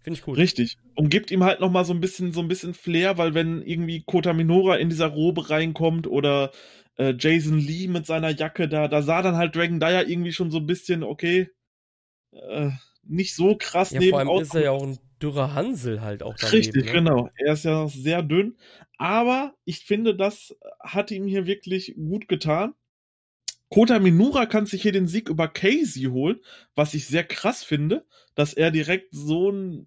Finde 0.06 0.20
ich 0.20 0.28
cool. 0.28 0.36
Richtig. 0.36 0.78
Und 0.94 1.08
gibt 1.08 1.32
ihm 1.32 1.42
halt 1.42 1.58
noch 1.58 1.72
mal 1.72 1.84
so 1.84 1.92
ein 1.92 2.00
bisschen 2.00 2.32
so 2.32 2.38
ein 2.38 2.46
bisschen 2.46 2.74
Flair, 2.74 3.18
weil 3.18 3.34
wenn 3.34 3.60
irgendwie 3.60 4.04
Kota 4.04 4.34
Minora 4.34 4.76
in 4.76 4.88
dieser 4.88 5.08
Robe 5.08 5.50
reinkommt 5.50 6.06
oder 6.06 6.52
äh, 6.94 7.12
Jason 7.18 7.58
Lee 7.58 7.88
mit 7.88 8.06
seiner 8.06 8.30
Jacke 8.30 8.68
da, 8.68 8.86
da 8.86 9.02
sah 9.02 9.20
dann 9.22 9.34
halt 9.34 9.56
Dragon 9.56 9.80
Dyer 9.80 10.06
irgendwie 10.06 10.30
schon 10.32 10.52
so 10.52 10.58
ein 10.58 10.66
bisschen 10.66 11.02
okay, 11.02 11.50
äh, 12.30 12.70
nicht 13.02 13.34
so 13.34 13.56
krass 13.58 13.90
ja, 13.90 14.00
vor 14.00 14.20
allem 14.20 14.28
ist 14.40 14.54
er 14.54 14.62
ja 14.62 14.70
auch 14.70 14.84
ein 14.84 14.96
dürrer 15.20 15.54
Hansel 15.54 16.00
halt 16.02 16.22
auch 16.22 16.36
daneben, 16.36 16.56
Richtig, 16.56 16.86
ne? 16.86 16.92
genau. 16.92 17.28
Er 17.34 17.54
ist 17.54 17.64
ja 17.64 17.88
sehr 17.88 18.22
dünn, 18.22 18.56
aber 18.98 19.54
ich 19.64 19.80
finde, 19.80 20.14
das 20.14 20.56
hat 20.78 21.10
ihm 21.10 21.26
hier 21.26 21.48
wirklich 21.48 21.96
gut 21.96 22.28
getan. 22.28 22.74
Kota 23.68 23.98
Minura 23.98 24.46
kann 24.46 24.66
sich 24.66 24.82
hier 24.82 24.92
den 24.92 25.08
Sieg 25.08 25.28
über 25.28 25.48
Casey 25.48 26.04
holen, 26.04 26.40
was 26.74 26.94
ich 26.94 27.06
sehr 27.06 27.24
krass 27.24 27.64
finde, 27.64 28.06
dass 28.34 28.54
er 28.54 28.70
direkt 28.70 29.08
so 29.12 29.50
ein 29.50 29.86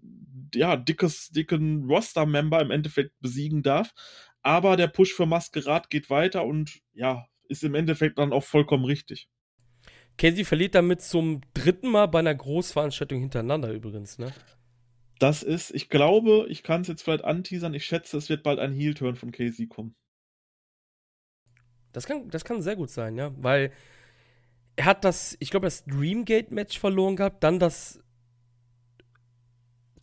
ja, 0.53 0.75
dickes, 0.75 1.29
dicken 1.29 1.85
Roster-Member 1.85 2.61
im 2.61 2.71
Endeffekt 2.71 3.13
besiegen 3.21 3.63
darf. 3.63 3.93
Aber 4.41 4.77
der 4.77 4.87
Push 4.87 5.13
für 5.13 5.25
Masquerade 5.25 5.87
geht 5.89 6.09
weiter 6.09 6.45
und 6.45 6.79
ja, 6.93 7.25
ist 7.47 7.63
im 7.63 7.75
Endeffekt 7.75 8.19
dann 8.19 8.33
auch 8.33 8.43
vollkommen 8.43 8.85
richtig. 8.85 9.29
Casey 10.17 10.43
verliert 10.43 10.75
damit 10.75 11.01
zum 11.01 11.41
dritten 11.53 11.89
Mal 11.89 12.07
bei 12.07 12.19
einer 12.19 12.35
Großveranstaltung 12.35 13.19
hintereinander 13.21 13.71
übrigens, 13.71 14.17
ne? 14.17 14.33
Das 15.17 15.43
ist, 15.43 15.71
ich 15.71 15.89
glaube, 15.89 16.45
ich 16.49 16.63
kann 16.63 16.81
es 16.81 16.87
jetzt 16.87 17.03
vielleicht 17.03 17.25
anteasern, 17.25 17.73
ich 17.73 17.85
schätze, 17.85 18.17
es 18.17 18.29
wird 18.29 18.43
bald 18.43 18.59
ein 18.59 18.73
Heel-Turn 18.73 19.15
von 19.15 19.31
Casey 19.31 19.67
kommen. 19.67 19.95
Das 21.91 22.05
kann, 22.05 22.29
das 22.29 22.45
kann 22.45 22.61
sehr 22.61 22.75
gut 22.75 22.89
sein, 22.89 23.17
ja. 23.17 23.31
Weil 23.37 23.71
er 24.75 24.85
hat 24.85 25.03
das, 25.03 25.35
ich 25.39 25.49
glaube, 25.49 25.67
das 25.67 25.85
Dreamgate-Match 25.85 26.79
verloren 26.79 27.15
gehabt, 27.15 27.43
dann 27.43 27.59
das 27.59 27.99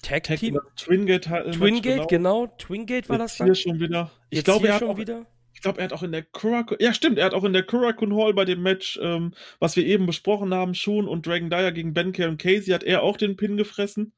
Tag 0.03 0.25
Team. 0.25 0.61
Twingate, 0.77 1.51
Twingate, 1.53 2.07
genau. 2.07 2.07
genau. 2.07 2.47
Twingate 2.59 3.09
war 3.09 3.19
Jetzt 3.19 3.33
das 3.33 3.39
dann. 3.39 3.47
Hier 3.49 3.55
schon 3.55 3.81
wieder. 3.81 4.11
Ich 4.31 4.45
glaube, 4.45 4.69
er 4.69 4.79
schon 4.79 4.97
wieder. 4.97 5.27
Ich 5.57 5.63
glaube, 5.63 5.79
er 5.79 5.85
hat 5.85 5.95
auch 5.95 6.03
in 6.03 6.13
der 6.13 6.23
Kurakun, 6.23 6.77
ja 6.81 6.93
stimmt, 6.93 7.17
er 7.17 7.25
hat 7.25 7.33
auch 7.33 7.45
in 7.45 7.55
der 7.55 7.63
Kurakun 7.63 8.15
Hall 8.15 8.35
bei 8.35 8.45
dem 8.45 8.63
Match, 8.63 9.01
ähm, 9.03 9.33
was 9.59 9.75
wir 9.75 9.87
eben 9.87 10.05
besprochen 10.05 10.53
haben, 10.53 10.75
schon 10.75 11.09
und 11.09 11.27
Dragon 11.27 11.49
Dyer 11.49 11.73
gegen 11.73 11.95
Ben 11.95 12.13
Benkei 12.13 12.29
und 12.29 12.37
Casey 12.37 12.75
hat 12.75 12.85
er 12.85 13.03
auch 13.03 13.17
den 13.17 13.37
Pin 13.37 13.57
gefressen. 13.57 14.13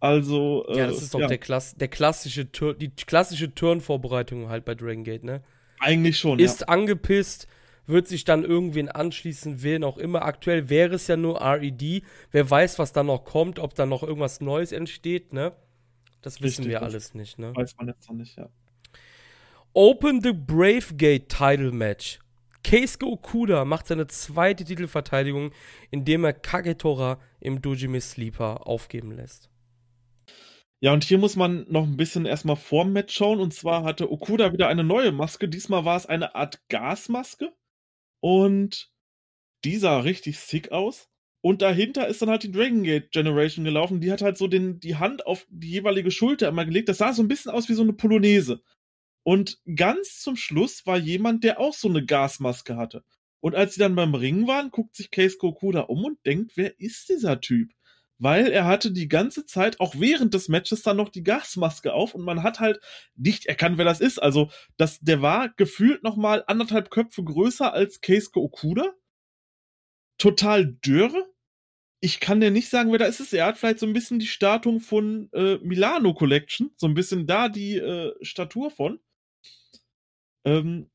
Also 0.00 0.66
äh, 0.68 0.78
ja, 0.78 0.86
das 0.88 1.02
ist 1.02 1.14
doch 1.14 1.20
ja. 1.20 1.28
der, 1.28 1.38
Klass 1.38 1.76
der 1.76 1.86
klassische 1.86 2.46
die 2.46 2.90
klassische 2.90 3.54
Turnvorbereitung 3.54 4.48
halt 4.48 4.64
bei 4.64 4.74
Dragon 4.74 5.04
Gate, 5.04 5.22
ne? 5.22 5.44
Eigentlich 5.80 6.18
schon. 6.18 6.38
Ist 6.38 6.60
ja. 6.60 6.68
angepisst, 6.68 7.48
wird 7.86 8.06
sich 8.06 8.24
dann 8.24 8.44
irgendwen 8.44 8.88
anschließen, 8.88 9.62
wen 9.62 9.82
auch 9.82 9.98
immer. 9.98 10.22
Aktuell 10.22 10.68
wäre 10.68 10.94
es 10.94 11.06
ja 11.08 11.16
nur 11.16 11.40
RED. 11.40 12.04
Wer 12.30 12.48
weiß, 12.48 12.78
was 12.78 12.92
da 12.92 13.02
noch 13.02 13.24
kommt, 13.24 13.58
ob 13.58 13.74
da 13.74 13.86
noch 13.86 14.02
irgendwas 14.02 14.40
Neues 14.40 14.72
entsteht, 14.72 15.32
ne? 15.32 15.52
Das 16.22 16.34
Richtig, 16.34 16.58
wissen 16.58 16.68
wir 16.68 16.82
alles 16.82 17.14
nicht, 17.14 17.38
ne? 17.38 17.54
Weiß 17.56 17.76
man 17.76 17.88
jetzt 17.88 18.08
noch 18.08 18.16
nicht, 18.16 18.36
ja. 18.36 18.48
Open 19.72 20.22
the 20.22 20.32
Brave 20.32 20.94
Gate 20.96 21.28
Title 21.28 21.72
Match. 21.72 22.18
Keisuke 22.62 23.06
Okuda 23.06 23.64
macht 23.64 23.86
seine 23.86 24.06
zweite 24.06 24.64
Titelverteidigung, 24.64 25.52
indem 25.90 26.24
er 26.24 26.34
Kagetora 26.34 27.18
im 27.40 27.62
Dojime 27.62 28.00
Sleeper 28.00 28.66
aufgeben 28.66 29.12
lässt. 29.12 29.48
Ja, 30.82 30.94
und 30.94 31.04
hier 31.04 31.18
muss 31.18 31.36
man 31.36 31.66
noch 31.70 31.84
ein 31.84 31.96
bisschen 31.98 32.24
erstmal 32.24 32.56
vorm 32.56 32.92
Match 32.92 33.14
schauen. 33.14 33.40
Und 33.40 33.52
zwar 33.52 33.84
hatte 33.84 34.10
Okuda 34.10 34.52
wieder 34.52 34.68
eine 34.68 34.84
neue 34.84 35.12
Maske. 35.12 35.48
Diesmal 35.48 35.84
war 35.84 35.96
es 35.96 36.06
eine 36.06 36.34
Art 36.34 36.66
Gasmaske. 36.68 37.52
Und 38.20 38.90
die 39.64 39.76
sah 39.76 40.00
richtig 40.00 40.38
sick 40.38 40.72
aus. 40.72 41.08
Und 41.42 41.62
dahinter 41.62 42.08
ist 42.08 42.22
dann 42.22 42.30
halt 42.30 42.42
die 42.42 42.52
Dragon 42.52 42.82
Gate 42.82 43.12
Generation 43.12 43.64
gelaufen. 43.64 44.00
Die 44.00 44.12
hat 44.12 44.22
halt 44.22 44.38
so 44.38 44.46
den, 44.46 44.80
die 44.80 44.96
Hand 44.96 45.26
auf 45.26 45.46
die 45.50 45.70
jeweilige 45.70 46.10
Schulter 46.10 46.48
immer 46.48 46.64
gelegt. 46.64 46.88
Das 46.88 46.98
sah 46.98 47.12
so 47.12 47.22
ein 47.22 47.28
bisschen 47.28 47.52
aus 47.52 47.68
wie 47.68 47.74
so 47.74 47.82
eine 47.82 47.92
Polonaise. 47.92 48.62
Und 49.22 49.58
ganz 49.76 50.20
zum 50.20 50.36
Schluss 50.36 50.86
war 50.86 50.98
jemand, 50.98 51.44
der 51.44 51.60
auch 51.60 51.74
so 51.74 51.88
eine 51.88 52.04
Gasmaske 52.04 52.76
hatte. 52.76 53.04
Und 53.40 53.54
als 53.54 53.74
sie 53.74 53.80
dann 53.80 53.94
beim 53.94 54.14
Ringen 54.14 54.46
waren, 54.46 54.70
guckt 54.70 54.96
sich 54.96 55.10
Case 55.10 55.36
Okuda 55.40 55.82
um 55.82 56.04
und 56.04 56.26
denkt, 56.26 56.52
wer 56.56 56.78
ist 56.80 57.08
dieser 57.08 57.40
Typ? 57.40 57.72
Weil 58.20 58.48
er 58.48 58.66
hatte 58.66 58.92
die 58.92 59.08
ganze 59.08 59.46
Zeit, 59.46 59.80
auch 59.80 59.94
während 59.98 60.34
des 60.34 60.48
Matches, 60.48 60.82
dann 60.82 60.98
noch 60.98 61.08
die 61.08 61.24
Gasmaske 61.24 61.92
auf 61.92 62.14
und 62.14 62.22
man 62.22 62.42
hat 62.42 62.60
halt 62.60 62.80
nicht 63.16 63.46
erkannt, 63.46 63.78
wer 63.78 63.86
das 63.86 64.00
ist. 64.00 64.22
Also, 64.22 64.50
das, 64.76 65.00
der 65.00 65.22
war 65.22 65.48
gefühlt 65.48 66.04
noch 66.04 66.16
mal 66.16 66.44
anderthalb 66.46 66.90
Köpfe 66.90 67.24
größer 67.24 67.72
als 67.72 68.00
Keisuke 68.00 68.40
Okuda. 68.40 68.92
Total 70.18 70.66
dürre. 70.66 71.26
Ich 72.00 72.20
kann 72.20 72.40
dir 72.40 72.50
nicht 72.50 72.68
sagen, 72.68 72.92
wer 72.92 72.98
da 72.98 73.06
ist. 73.06 73.32
Er 73.32 73.46
hat 73.46 73.58
vielleicht 73.58 73.78
so 73.78 73.86
ein 73.86 73.94
bisschen 73.94 74.18
die 74.18 74.26
Statung 74.26 74.80
von 74.80 75.30
äh, 75.32 75.56
Milano 75.62 76.14
Collection, 76.14 76.70
so 76.76 76.86
ein 76.86 76.94
bisschen 76.94 77.26
da 77.26 77.48
die 77.48 77.76
äh, 77.76 78.14
Statur 78.22 78.70
von. 78.70 79.00
Ähm, 80.44 80.90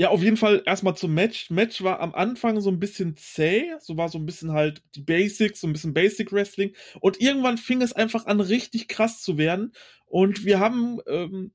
ja, 0.00 0.08
auf 0.08 0.22
jeden 0.22 0.38
Fall 0.38 0.62
erstmal 0.64 0.96
zum 0.96 1.12
Match. 1.12 1.50
Match 1.50 1.82
war 1.82 2.00
am 2.00 2.14
Anfang 2.14 2.58
so 2.62 2.70
ein 2.70 2.80
bisschen 2.80 3.16
zäh, 3.16 3.72
so 3.80 3.98
war 3.98 4.08
so 4.08 4.16
ein 4.16 4.24
bisschen 4.24 4.52
halt 4.52 4.82
die 4.94 5.02
Basics, 5.02 5.60
so 5.60 5.66
ein 5.66 5.74
bisschen 5.74 5.92
Basic 5.92 6.32
Wrestling. 6.32 6.74
Und 7.00 7.20
irgendwann 7.20 7.58
fing 7.58 7.82
es 7.82 7.92
einfach 7.92 8.24
an, 8.24 8.40
richtig 8.40 8.88
krass 8.88 9.20
zu 9.20 9.36
werden. 9.36 9.74
Und 10.06 10.46
wir 10.46 10.58
haben 10.58 11.00
ähm, 11.06 11.52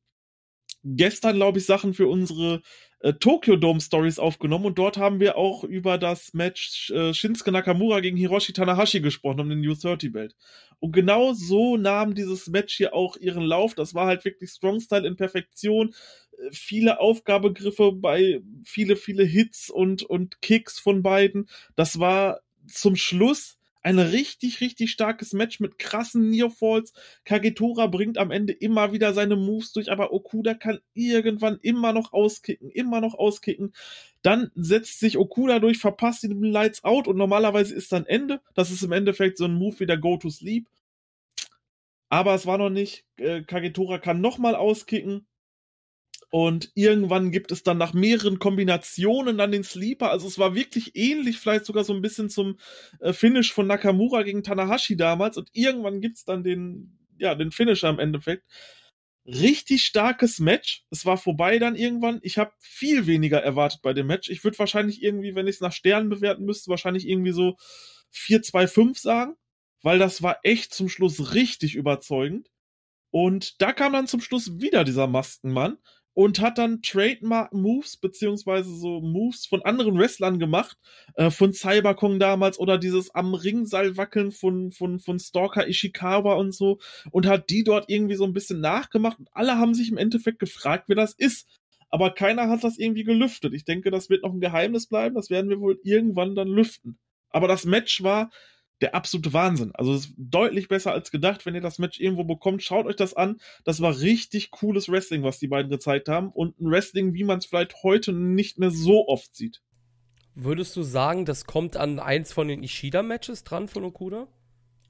gestern, 0.86 1.36
glaube 1.36 1.58
ich, 1.58 1.66
Sachen 1.66 1.94
für 1.94 2.08
unsere 2.08 2.62
äh, 3.00 3.14
Tokyo 3.14 3.56
Dome 3.56 3.82
Stories 3.82 4.20
aufgenommen 4.20 4.66
und 4.66 4.78
dort 4.78 4.98
haben 4.98 5.20
wir 5.20 5.38
auch 5.38 5.64
über 5.64 5.98
das 5.98 6.34
Match 6.34 6.92
äh, 6.92 7.14
Shinsuke 7.14 7.52
Nakamura 7.52 8.00
gegen 8.00 8.18
Hiroshi 8.18 8.54
Tanahashi 8.54 9.02
gesprochen, 9.02 9.40
um 9.40 9.50
den 9.50 9.62
New 9.62 9.74
30 9.74 10.12
Belt. 10.12 10.36
Und 10.80 10.92
genau 10.92 11.34
so 11.34 11.78
nahm 11.78 12.14
dieses 12.14 12.48
Match 12.48 12.76
hier 12.78 12.94
auch 12.94 13.18
ihren 13.18 13.44
Lauf. 13.44 13.74
Das 13.74 13.96
war 13.96 14.06
halt 14.06 14.24
wirklich 14.26 14.52
Strong 14.52 14.80
Style 14.80 15.08
in 15.08 15.16
Perfektion. 15.16 15.94
Äh, 16.38 16.52
viele 16.52 17.00
Aufgabegriffe 17.00 17.92
bei 17.92 18.42
viele, 18.64 18.96
viele 18.96 19.24
Hits 19.24 19.70
und, 19.70 20.04
und 20.04 20.42
Kicks 20.42 20.80
von 20.80 21.02
beiden. 21.02 21.50
Das 21.76 22.00
war 22.00 22.42
zum 22.68 22.96
Schluss 22.96 23.58
ein 23.86 24.00
richtig, 24.00 24.62
richtig 24.62 24.90
starkes 24.90 25.32
Match 25.34 25.60
mit 25.60 25.78
krassen 25.78 26.32
Nearfalls. 26.32 26.92
Kagetora 27.24 27.86
bringt 27.86 28.18
am 28.18 28.32
Ende 28.32 28.52
immer 28.52 28.94
wieder 28.94 29.14
seine 29.14 29.36
Moves 29.36 29.74
durch, 29.74 29.92
aber 29.92 30.12
Okuda 30.12 30.56
kann 30.56 30.80
irgendwann 30.96 31.60
immer 31.62 31.94
noch 31.94 32.12
auskicken, 32.12 32.72
immer 32.72 33.00
noch 33.00 33.14
auskicken. 33.14 33.76
Dann 34.24 34.50
setzt 34.56 35.00
sich 35.00 35.20
Okuda 35.20 35.60
durch, 35.60 35.78
verpasst 35.78 36.24
ihn 36.24 36.40
mit 36.40 36.52
Lights 36.52 36.84
Out 36.84 37.08
und 37.08 37.16
normalerweise 37.18 37.76
ist 37.76 37.92
dann 37.92 38.08
Ende. 38.08 38.42
Das 38.56 38.72
ist 38.72 38.82
im 38.82 38.92
Endeffekt 38.92 39.38
so 39.38 39.46
ein 39.46 39.54
Move 39.54 39.80
wie 39.82 39.86
der 39.86 40.00
Go 40.00 40.18
to 40.18 40.32
Sleep. 40.32 40.68
Aber 42.10 42.34
es 42.34 42.48
war 42.48 42.58
noch 42.58 42.72
nicht. 42.72 43.06
Äh, 43.18 43.44
Kagetora 43.44 44.00
kann 44.00 44.20
nochmal 44.20 44.56
auskicken. 44.56 45.28
Und 46.30 46.72
irgendwann 46.76 47.32
gibt 47.32 47.52
es 47.52 47.64
dann 47.64 47.78
nach 47.78 47.94
mehreren 47.94 48.40
Kombinationen 48.40 49.38
dann 49.38 49.52
den 49.52 49.64
Sleeper. 49.64 50.12
Also 50.12 50.28
es 50.28 50.38
war 50.38 50.56
wirklich 50.56 50.96
ähnlich, 50.96 51.38
vielleicht 51.40 51.66
sogar 51.66 51.84
so 51.84 51.94
ein 51.94 52.02
bisschen 52.02 52.30
zum 52.30 52.58
äh, 53.00 53.14
Finish 53.14 53.54
von 53.54 53.68
Nakamura 53.68 54.24
gegen 54.24 54.44
Tanahashi 54.44 54.98
damals. 54.98 55.38
Und 55.38 55.50
irgendwann 55.54 56.02
gibt 56.02 56.18
es 56.18 56.26
dann 56.26 56.44
den, 56.44 56.98
ja, 57.18 57.36
den 57.36 57.52
Finisher 57.52 57.90
im 57.90 58.00
Endeffekt. 58.00 58.44
Richtig 59.26 59.84
starkes 59.84 60.40
Match. 60.40 60.86
Es 60.92 61.06
war 61.06 61.18
vorbei 61.18 61.58
dann 61.58 61.76
irgendwann. 61.76 62.20
Ich 62.22 62.38
habe 62.38 62.52
viel 62.60 63.08
weniger 63.08 63.42
erwartet 63.42 63.82
bei 63.82 63.94
dem 63.94 64.08
Match. 64.08 64.30
Ich 64.30 64.44
würde 64.44 64.60
wahrscheinlich 64.60 65.02
irgendwie, 65.02 65.36
wenn 65.36 65.48
ich 65.48 65.56
es 65.56 65.62
nach 65.62 65.74
Sternen 65.74 66.10
bewerten 66.10 66.46
müsste, 66.46 66.70
wahrscheinlich 66.70 67.08
irgendwie 67.08 67.32
so 67.32 67.56
4-2-5 68.14 69.00
sagen. 69.00 69.36
Weil 69.82 70.00
das 70.00 70.22
war 70.22 70.40
echt 70.44 70.74
zum 70.74 70.90
Schluss 70.90 71.34
richtig 71.34 71.76
überzeugend. 71.76 72.50
Und 73.12 73.62
da 73.62 73.72
kam 73.72 73.94
dann 73.94 74.08
zum 74.08 74.20
Schluss 74.20 74.60
wieder 74.60 74.84
dieser 74.84 75.08
Maskenmann 75.08 75.78
und 76.16 76.40
hat 76.40 76.58
dann 76.58 76.82
Trademark-Moves 76.82 77.98
beziehungsweise 77.98 78.74
so 78.74 79.02
Moves 79.02 79.46
von 79.46 79.62
anderen 79.64 80.00
Wrestlern 80.00 80.40
gemacht, 80.40 80.78
äh, 81.16 81.30
von 81.30 81.54
Cyberkong 81.54 82.20
damals 82.20 82.58
oder 82.58 82.78
dieses 82.78 83.14
am 83.14 83.36
Ringseil 83.36 83.98
wackeln 83.98 84.32
von, 84.32 84.72
von, 84.72 85.00
von 85.00 85.20
Stalker 85.20 85.68
Ishikawa 85.68 86.34
und 86.36 86.56
so 86.56 86.80
und 87.12 87.28
hat 87.28 87.50
die 87.50 87.64
dort 87.64 87.90
irgendwie 87.90 88.16
so 88.16 88.24
ein 88.24 88.34
bisschen 88.34 88.62
nachgemacht 88.62 89.20
und 89.20 89.30
alle 89.34 89.58
haben 89.58 89.74
sich 89.74 89.92
im 89.92 89.98
Endeffekt 89.98 90.40
gefragt, 90.40 90.86
wer 90.88 90.96
das 90.96 91.14
ist. 91.14 91.48
Aber 91.90 92.12
keiner 92.12 92.50
hat 92.50 92.64
das 92.64 92.78
irgendwie 92.78 93.04
gelüftet. 93.04 93.54
Ich 93.54 93.66
denke, 93.66 93.92
das 93.92 94.10
wird 94.10 94.24
noch 94.24 94.34
ein 94.34 94.40
Geheimnis 94.40 94.88
bleiben, 94.88 95.16
das 95.16 95.30
werden 95.30 95.50
wir 95.50 95.60
wohl 95.60 95.80
irgendwann 95.84 96.34
dann 96.34 96.48
lüften. 96.48 96.98
Aber 97.30 97.50
das 97.50 97.66
Match 97.66 98.04
war 98.04 98.32
der 98.82 98.94
absolute 98.94 99.34
Wahnsinn. 99.34 99.72
Also 99.74 99.94
es 99.94 100.06
ist 100.06 100.14
deutlich 100.18 100.68
besser 100.68 100.92
als 100.92 101.12
gedacht. 101.12 101.46
Wenn 101.46 101.56
ihr 101.56 101.62
das 101.62 101.80
Match 101.80 102.00
irgendwo 102.00 102.24
bekommt, 102.24 102.62
schaut 102.64 102.86
euch 102.86 102.96
das 102.96 103.14
an. 103.14 103.38
Das 103.64 103.82
war 103.82 104.00
richtig 104.00 104.52
cooles 104.52 104.90
Wrestling, 104.90 105.24
was 105.24 105.40
die 105.40 105.48
beiden 105.48 105.72
gezeigt 105.72 106.10
haben. 106.10 106.30
Und 106.30 106.60
ein 106.60 106.70
Wrestling, 106.70 107.14
wie 107.14 107.24
man 107.24 107.40
es 107.40 107.46
vielleicht 107.46 107.84
heute 107.84 108.12
nicht 108.12 108.60
mehr 108.60 108.72
so 108.72 109.08
oft 109.08 109.36
sieht. 109.36 109.62
Würdest 110.34 110.76
du 110.76 110.84
sagen, 110.84 111.24
das 111.24 111.46
kommt 111.46 111.78
an 111.78 112.00
eins 112.00 112.34
von 112.34 112.50
den 112.50 112.62
Ishida-Matches 112.62 113.46
dran 113.46 113.70
von 113.70 113.86
Okuda? 113.86 114.28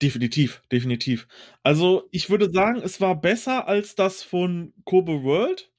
Definitiv, 0.02 0.63
definitiv. 0.71 1.28
Also 1.62 2.08
ich 2.12 2.30
würde 2.30 2.52
sagen, 2.52 2.82
es 2.84 3.00
war 3.00 3.21
besser 3.21 3.67
als 3.67 3.95
das 3.95 4.24
von 4.24 4.74
Kobe 4.84 5.24
World. 5.24 5.71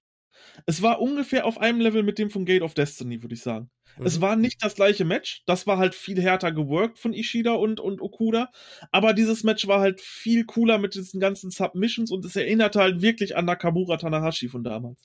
Es 0.65 0.83
war 0.83 1.01
ungefähr 1.01 1.45
auf 1.45 1.59
einem 1.59 1.81
Level 1.81 2.03
mit 2.03 2.19
dem 2.19 2.31
von 2.31 2.45
Gate 2.45 2.63
of 2.63 2.75
Destiny, 2.75 3.23
würde 3.23 3.35
ich 3.35 3.43
sagen. 3.43 3.69
Mhm. 3.99 4.07
Es 4.07 4.21
war 4.21 4.37
nicht 4.37 4.63
das 4.63 4.75
gleiche 4.75 5.05
Match. 5.05 5.43
Das 5.47 5.67
war 5.67 5.79
halt 5.79 5.95
viel 5.95 6.21
härter 6.21 6.53
geworkt 6.53 6.99
von 6.99 7.13
Ishida 7.13 7.53
und, 7.53 7.81
und 7.81 8.01
Okuda. 8.01 8.51
Aber 8.93 9.13
dieses 9.13 9.45
Match 9.45 9.67
war 9.67 9.81
halt 9.81 10.01
viel 10.01 10.45
cooler 10.45 10.79
mit 10.79 10.95
diesen 10.95 11.21
ganzen 11.21 11.51
Submissions 11.51 12.11
und 12.11 12.25
es 12.25 12.37
erinnerte 12.37 12.81
halt 12.81 13.03
wirklich 13.03 13.37
an 13.37 13.45
Nakamura 13.45 13.97
Tanahashi 13.97 14.49
von 14.49 14.65
damals. 14.65 15.01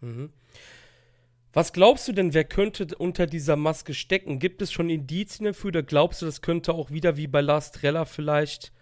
Mhm. 0.00 0.30
Was 1.52 1.72
glaubst 1.72 2.08
du 2.08 2.12
denn, 2.12 2.32
wer 2.32 2.44
könnte 2.44 2.86
unter 2.96 3.26
dieser 3.26 3.56
Maske 3.56 3.92
stecken? 3.92 4.38
Gibt 4.38 4.62
es 4.62 4.72
schon 4.72 4.88
Indizien 4.88 5.44
dafür 5.44 5.68
oder 5.68 5.82
glaubst 5.82 6.22
du, 6.22 6.26
das 6.26 6.40
könnte 6.40 6.72
auch 6.72 6.90
wieder 6.90 7.18
wie 7.18 7.26
bei 7.26 7.42
Last 7.42 7.74
Trella 7.74 8.06
vielleicht 8.06 8.72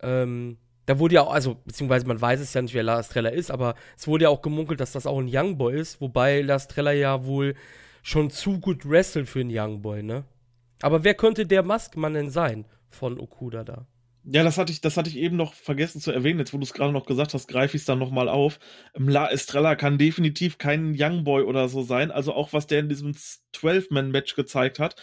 ähm, 0.00 0.58
da 0.86 0.98
wurde 0.98 1.16
ja 1.16 1.22
auch, 1.22 1.32
also, 1.32 1.56
beziehungsweise 1.66 2.06
man 2.06 2.20
weiß 2.20 2.40
es 2.40 2.54
ja 2.54 2.62
nicht, 2.62 2.72
wer 2.72 2.82
Lars 2.82 3.10
Treller 3.10 3.32
ist, 3.32 3.50
aber 3.50 3.74
es 3.96 4.06
wurde 4.06 4.24
ja 4.24 4.28
auch 4.30 4.40
gemunkelt, 4.40 4.80
dass 4.80 4.92
das 4.92 5.06
auch 5.06 5.18
ein 5.18 5.28
Youngboy 5.30 5.78
ist, 5.78 6.00
wobei 6.00 6.40
Lars 6.40 6.66
Treller 6.66 6.92
ja 6.92 7.26
wohl 7.26 7.54
schon 8.08 8.30
zu 8.30 8.58
gut 8.58 8.88
wrestelt 8.88 9.28
für 9.28 9.40
einen 9.40 9.50
Youngboy, 9.52 10.02
ne? 10.02 10.24
Aber 10.80 11.04
wer 11.04 11.14
könnte 11.14 11.46
der 11.46 11.62
Maskmann 11.62 12.14
denn 12.14 12.30
sein 12.30 12.64
von 12.88 13.20
Okuda 13.20 13.64
da? 13.64 13.86
Ja, 14.24 14.42
das 14.44 14.58
hatte 14.58 14.72
ich, 14.72 14.80
das 14.80 14.96
hatte 14.96 15.10
ich 15.10 15.16
eben 15.16 15.36
noch 15.36 15.54
vergessen 15.54 16.00
zu 16.00 16.10
erwähnen. 16.10 16.38
Jetzt, 16.38 16.52
wo 16.52 16.58
du 16.58 16.64
es 16.64 16.72
gerade 16.72 16.92
noch 16.92 17.06
gesagt 17.06 17.34
hast, 17.34 17.48
greife 17.48 17.76
ich 17.76 17.82
es 17.82 17.86
dann 17.86 17.98
nochmal 17.98 18.28
auf. 18.28 18.60
La 18.94 19.30
Estrella 19.30 19.74
kann 19.74 19.98
definitiv 19.98 20.58
kein 20.58 20.94
Youngboy 20.98 21.42
oder 21.42 21.68
so 21.68 21.82
sein. 21.82 22.10
Also 22.10 22.32
auch 22.32 22.52
was 22.52 22.66
der 22.66 22.80
in 22.80 22.88
diesem 22.88 23.12
12-Man-Match 23.54 24.34
gezeigt 24.34 24.78
hat, 24.78 24.96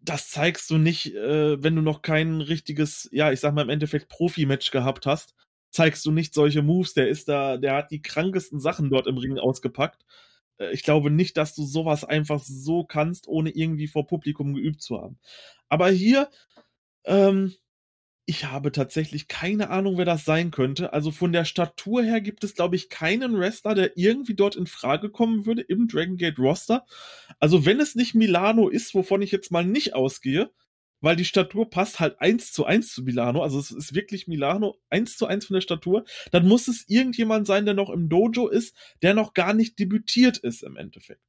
das 0.00 0.30
zeigst 0.30 0.70
du 0.70 0.78
nicht, 0.78 1.14
äh, 1.14 1.62
wenn 1.62 1.74
du 1.74 1.82
noch 1.82 2.02
kein 2.02 2.40
richtiges, 2.40 3.08
ja, 3.12 3.32
ich 3.32 3.40
sag 3.40 3.54
mal 3.54 3.62
im 3.62 3.70
Endeffekt 3.70 4.08
Profi-Match 4.08 4.70
gehabt 4.70 5.06
hast, 5.06 5.34
zeigst 5.70 6.04
du 6.06 6.12
nicht 6.12 6.34
solche 6.34 6.62
Moves. 6.62 6.94
Der 6.94 7.08
ist 7.08 7.28
da, 7.28 7.56
der 7.56 7.74
hat 7.74 7.90
die 7.90 8.02
krankesten 8.02 8.60
Sachen 8.60 8.90
dort 8.90 9.06
im 9.06 9.18
Ring 9.18 9.38
ausgepackt. 9.38 10.04
Äh, 10.58 10.72
ich 10.72 10.82
glaube 10.82 11.10
nicht, 11.10 11.36
dass 11.36 11.54
du 11.54 11.64
sowas 11.64 12.04
einfach 12.04 12.42
so 12.42 12.84
kannst, 12.84 13.28
ohne 13.28 13.50
irgendwie 13.50 13.88
vor 13.88 14.06
Publikum 14.06 14.54
geübt 14.54 14.82
zu 14.82 15.00
haben. 15.00 15.18
Aber 15.68 15.90
hier, 15.90 16.30
ähm, 17.04 17.54
ich 18.26 18.44
habe 18.44 18.72
tatsächlich 18.72 19.28
keine 19.28 19.70
Ahnung, 19.70 19.98
wer 19.98 20.04
das 20.04 20.24
sein 20.24 20.50
könnte. 20.50 20.92
Also 20.92 21.12
von 21.12 21.32
der 21.32 21.44
Statur 21.44 22.02
her 22.02 22.20
gibt 22.20 22.42
es, 22.42 22.54
glaube 22.54 22.74
ich, 22.74 22.88
keinen 22.88 23.38
Wrestler, 23.38 23.74
der 23.76 23.96
irgendwie 23.96 24.34
dort 24.34 24.56
in 24.56 24.66
Frage 24.66 25.10
kommen 25.10 25.46
würde 25.46 25.62
im 25.62 25.86
Dragon 25.86 26.16
Gate 26.16 26.38
Roster. 26.38 26.84
Also 27.38 27.64
wenn 27.64 27.78
es 27.80 27.94
nicht 27.94 28.16
Milano 28.16 28.68
ist, 28.68 28.94
wovon 28.94 29.22
ich 29.22 29.30
jetzt 29.30 29.52
mal 29.52 29.64
nicht 29.64 29.94
ausgehe, 29.94 30.50
weil 31.00 31.16
die 31.16 31.24
Statur 31.24 31.70
passt 31.70 32.00
halt 32.00 32.20
eins 32.20 32.52
zu 32.52 32.64
eins 32.64 32.92
zu 32.92 33.02
Milano, 33.02 33.42
also 33.42 33.58
es 33.58 33.70
ist 33.70 33.94
wirklich 33.94 34.26
Milano 34.26 34.78
eins 34.88 35.16
zu 35.16 35.26
eins 35.26 35.46
von 35.46 35.54
der 35.54 35.60
Statur, 35.60 36.04
dann 36.30 36.48
muss 36.48 36.68
es 36.68 36.88
irgendjemand 36.88 37.46
sein, 37.46 37.64
der 37.64 37.74
noch 37.74 37.90
im 37.90 38.08
Dojo 38.08 38.48
ist, 38.48 38.74
der 39.02 39.14
noch 39.14 39.34
gar 39.34 39.54
nicht 39.54 39.78
debütiert 39.78 40.38
ist 40.38 40.62
im 40.62 40.76
Endeffekt. 40.76 41.22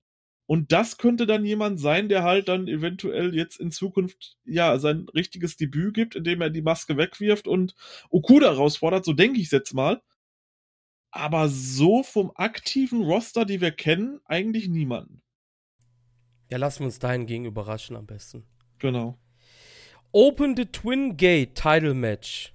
Und 0.47 0.71
das 0.71 0.97
könnte 0.97 1.27
dann 1.27 1.45
jemand 1.45 1.77
sein, 1.77 2.07
der 2.07 2.23
halt 2.23 2.47
dann 2.47 2.69
eventuell 2.69 3.35
jetzt 3.35 3.59
in 3.59 3.69
Zukunft 3.69 4.37
ja 4.45 4.79
sein 4.79 5.07
richtiges 5.13 5.57
Debüt 5.57 5.93
gibt, 5.93 6.15
indem 6.15 6.39
er 6.41 6.49
die 6.49 6.61
Maske 6.61 6.95
wegwirft 6.95 7.49
und 7.49 7.75
Okuda 8.09 8.51
herausfordert, 8.51 9.03
so 9.03 9.11
denke 9.11 9.39
ich 9.39 9.47
es 9.47 9.51
jetzt 9.51 9.73
mal. 9.73 10.01
Aber 11.11 11.49
so 11.49 12.01
vom 12.01 12.31
aktiven 12.35 13.01
Roster, 13.01 13.43
die 13.43 13.59
wir 13.59 13.71
kennen, 13.71 14.21
eigentlich 14.23 14.69
niemanden. 14.69 15.21
Ja, 16.49 16.57
lassen 16.57 16.79
wir 16.79 16.85
uns 16.85 16.99
dahingegen 16.99 17.45
überraschen 17.45 17.97
am 17.97 18.05
besten. 18.05 18.45
Genau. 18.79 19.19
Open 20.13 20.55
the 20.55 20.65
Twin 20.65 21.17
Gate 21.17 21.53
Title 21.53 21.93
Match. 21.93 22.53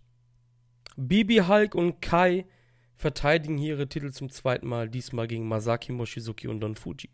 Bibi 0.97 1.43
Hulk 1.47 1.75
und 1.75 2.01
Kai 2.01 2.47
verteidigen 2.95 3.59
hier 3.59 3.75
ihre 3.75 3.89
Titel 3.89 4.11
zum 4.11 4.31
zweiten 4.31 4.67
Mal, 4.67 4.89
diesmal 4.89 5.27
gegen 5.27 5.47
Masaki 5.49 5.93
Mochizuki 5.93 6.49
und 6.49 6.61
Don 6.61 6.77
Fuji. 6.77 7.11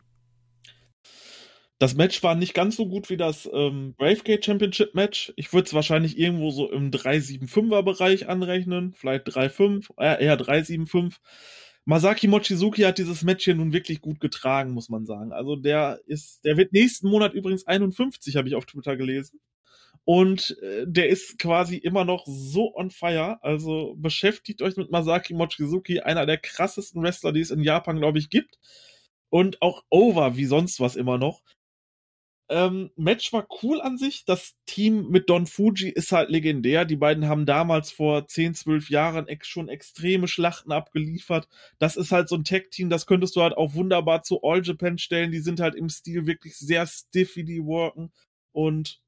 Das 1.81 1.97
Match 1.97 2.23
war 2.23 2.37
nicht 2.37 2.55
ganz 2.55 2.77
so 2.77 2.89
gut 2.89 3.11
wie 3.11 3.17
das 3.17 3.49
ähm, 3.53 3.95
Bravegate 3.99 4.45
Championship 4.45 4.95
Match. 4.95 5.33
Ich 5.35 5.53
würde 5.53 5.67
es 5.67 5.75
wahrscheinlich 5.75 6.17
irgendwo 6.17 6.51
so 6.51 6.71
im 6.71 6.93
3-7-5er 6.93 7.83
Bereich 7.83 8.29
anrechnen. 8.29 8.93
Vielleicht 8.93 9.27
3-5, 9.27 9.91
äh, 9.99 10.25
eher 10.25 10.39
3-7-5. 10.39 11.17
Masaki 11.85 12.29
Mochizuki 12.29 12.83
hat 12.83 12.99
dieses 12.99 13.25
Match 13.25 13.45
hier 13.45 13.57
nun 13.57 13.73
wirklich 13.73 14.01
gut 14.01 14.21
getragen, 14.21 14.71
muss 14.71 14.89
man 14.89 15.05
sagen. 15.05 15.33
Also 15.33 15.57
der 15.57 16.01
ist, 16.07 16.45
der 16.45 16.57
wird 16.57 16.73
nächsten 16.73 17.09
Monat 17.09 17.35
übrigens 17.35 17.67
51, 17.67 18.37
habe 18.37 18.47
ich 18.47 18.55
auf 18.55 18.67
Twitter 18.67 18.97
gelesen. 18.97 19.41
Und 20.09 20.57
äh, 20.63 20.87
der 20.87 21.11
ist 21.11 21.39
quasi 21.39 21.77
immer 21.77 22.07
noch 22.07 22.25
so 22.27 22.75
on 22.75 22.91
fire. 22.91 23.39
Also 23.43 23.95
beschäftigt 23.99 24.63
euch 24.63 24.75
mit 24.79 24.91
Masaki 24.91 25.35
Mochizuki, 25.35 26.01
einer 26.01 26.25
der 26.25 26.39
krassesten 26.39 27.03
Wrestler, 27.03 27.33
die 27.33 27.43
es 27.43 27.51
in 27.51 27.61
Japan, 27.61 27.99
glaube 27.99 28.19
ich, 28.19 28.31
gibt. 28.31 28.59
Und 29.29 29.61
auch 29.61 29.85
over 29.91 30.39
wie 30.39 30.47
sonst 30.47 30.81
was 30.81 30.97
immer 30.97 31.19
noch. 31.19 31.43
Ähm, 32.49 32.91
Match 32.97 33.35
war 33.35 33.47
cool 33.63 33.83
an 33.83 33.99
sich. 33.99 34.25
Das 34.25 34.55
Team 34.65 35.11
mit 35.11 35.29
Don 35.29 35.47
Fuji 35.47 35.91
ist 35.91 36.11
halt 36.11 36.31
legendär. 36.31 36.87
Die 36.87 36.97
beiden 36.97 37.29
haben 37.29 37.45
damals 37.45 37.91
vor 37.91 38.27
10, 38.27 38.55
12 38.55 38.89
Jahren 38.89 39.27
schon 39.43 39.69
extreme 39.69 40.27
Schlachten 40.27 40.73
abgeliefert. 40.73 41.49
Das 41.79 41.97
ist 41.97 42.13
halt 42.13 42.31
so 42.31 42.37
ein 42.37 42.45
Tag-Team, 42.45 42.89
das 42.89 43.05
könntest 43.05 43.37
du 43.37 43.43
halt 43.43 43.59
auch 43.59 43.75
wunderbar 43.75 44.23
zu 44.23 44.41
All 44.43 44.65
Japan 44.65 44.97
stellen. 44.97 45.33
Die 45.33 45.41
sind 45.41 45.61
halt 45.61 45.75
im 45.75 45.91
Stil 45.91 46.27
wirklich 46.27 46.57
sehr 46.57 46.87
stiff, 46.87 47.37
wie 47.37 47.45
die 47.45 47.63
worken. 47.63 48.11
Und 48.53 49.03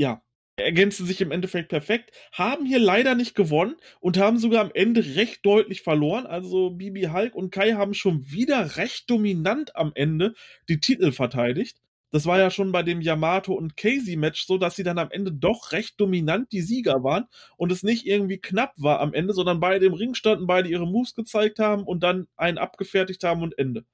ja, 0.00 0.22
ergänzen 0.56 1.04
sich 1.04 1.20
im 1.20 1.30
Endeffekt 1.30 1.68
perfekt, 1.68 2.10
haben 2.32 2.64
hier 2.64 2.78
leider 2.78 3.14
nicht 3.14 3.34
gewonnen 3.34 3.76
und 4.00 4.16
haben 4.16 4.38
sogar 4.38 4.62
am 4.62 4.70
Ende 4.72 5.04
recht 5.14 5.44
deutlich 5.44 5.82
verloren. 5.82 6.26
Also 6.26 6.70
Bibi 6.70 7.02
Hulk 7.12 7.34
und 7.34 7.50
Kai 7.50 7.72
haben 7.72 7.92
schon 7.92 8.30
wieder 8.30 8.76
recht 8.76 9.10
dominant 9.10 9.76
am 9.76 9.92
Ende 9.94 10.34
die 10.70 10.80
Titel 10.80 11.12
verteidigt. 11.12 11.78
Das 12.12 12.24
war 12.24 12.38
ja 12.38 12.50
schon 12.50 12.72
bei 12.72 12.82
dem 12.82 13.02
Yamato 13.02 13.52
und 13.52 13.76
Casey 13.76 14.16
Match 14.16 14.46
so, 14.46 14.56
dass 14.56 14.74
sie 14.74 14.82
dann 14.84 14.98
am 14.98 15.10
Ende 15.10 15.32
doch 15.32 15.70
recht 15.72 16.00
dominant 16.00 16.50
die 16.50 16.62
Sieger 16.62 17.04
waren 17.04 17.26
und 17.58 17.70
es 17.70 17.82
nicht 17.82 18.06
irgendwie 18.06 18.38
knapp 18.38 18.72
war 18.78 19.00
am 19.00 19.12
Ende, 19.12 19.34
sondern 19.34 19.60
beide 19.60 19.84
im 19.84 19.94
Ring 19.94 20.14
standen, 20.14 20.46
beide 20.46 20.70
ihre 20.70 20.86
Moves 20.86 21.14
gezeigt 21.14 21.58
haben 21.58 21.84
und 21.84 22.02
dann 22.02 22.26
einen 22.36 22.58
abgefertigt 22.58 23.22
haben 23.22 23.42
und 23.42 23.58
Ende. 23.58 23.84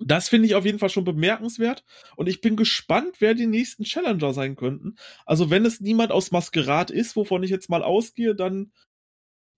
Das 0.00 0.28
finde 0.28 0.46
ich 0.46 0.54
auf 0.54 0.64
jeden 0.64 0.78
Fall 0.78 0.90
schon 0.90 1.04
bemerkenswert 1.04 1.84
und 2.16 2.28
ich 2.28 2.40
bin 2.40 2.56
gespannt, 2.56 3.16
wer 3.18 3.34
die 3.34 3.46
nächsten 3.46 3.82
Challenger 3.84 4.32
sein 4.32 4.54
könnten. 4.54 4.94
Also 5.26 5.50
wenn 5.50 5.66
es 5.66 5.80
niemand 5.80 6.12
aus 6.12 6.30
Maskerat 6.30 6.90
ist, 6.90 7.16
wovon 7.16 7.42
ich 7.42 7.50
jetzt 7.50 7.68
mal 7.68 7.82
ausgehe, 7.82 8.34
dann 8.36 8.72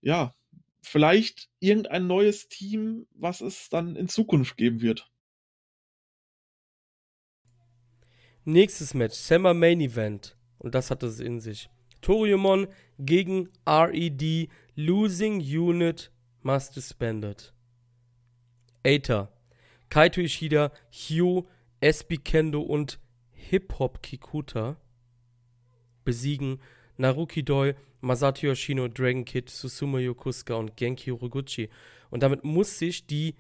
ja, 0.01 0.35
vielleicht 0.83 1.51
irgendein 1.59 2.07
neues 2.07 2.49
Team, 2.49 3.07
was 3.15 3.41
es 3.41 3.69
dann 3.69 3.97
in 3.97 4.09
Zukunft 4.09 4.57
geben 4.57 4.81
wird. 4.81 5.11
Nächstes 8.45 8.95
Match, 8.95 9.15
Summer 9.15 9.53
Main 9.53 9.81
Event. 9.81 10.37
Und 10.59 10.75
das 10.75 10.91
hat 10.91 11.03
es 11.03 11.21
in 11.21 11.41
sich. 11.41 11.69
Toriumon 12.01 12.69
gegen 12.99 13.51
RED, 13.67 14.49
Losing 14.75 15.41
Unit 15.41 16.11
must 16.43 16.73
suspended. 16.73 17.53
Aether 18.83 19.31
Kaito 19.91 20.21
Ishida, 20.21 20.73
Hugh, 20.91 21.47
SB 21.81 22.19
Kendo 22.19 22.63
und 22.63 22.99
Hip-Hop 23.33 24.03
Kikuta 24.03 24.77
besiegen 26.05 26.61
Naruki 26.97 27.43
Doi, 27.43 27.75
Masato 28.01 28.47
Yoshino, 28.47 28.89
Dragon 28.89 29.25
Kid, 29.25 29.51
Susumu 29.51 29.99
Yokusuka 29.99 30.55
und 30.55 30.77
Genki 30.77 31.13
Uroguchi. 31.13 31.69
Und 32.11 32.23
damit 32.23 32.45
muss 32.45 32.79
sich 32.79 33.07
die 33.07 33.35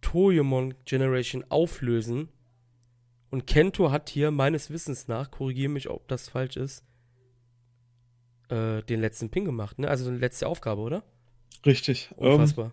Toyomon 0.00 0.74
Generation 0.84 1.44
auflösen. 1.48 2.28
Und 3.30 3.46
Kento 3.46 3.90
hat 3.90 4.08
hier 4.10 4.30
meines 4.30 4.70
Wissens 4.70 5.08
nach, 5.08 5.30
korrigiere 5.30 5.70
mich, 5.70 5.88
ob 5.88 6.08
das 6.08 6.28
falsch 6.28 6.56
ist, 6.56 6.84
äh, 8.48 8.82
den 8.82 9.00
letzten 9.00 9.30
Pin 9.30 9.44
gemacht, 9.44 9.78
ne? 9.78 9.88
Also 9.88 10.10
die 10.10 10.18
letzte 10.18 10.48
Aufgabe, 10.48 10.80
oder? 10.80 11.04
Richtig. 11.64 12.10
Unfassbar. 12.16 12.66
Um, 12.66 12.72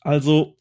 also, 0.00 0.56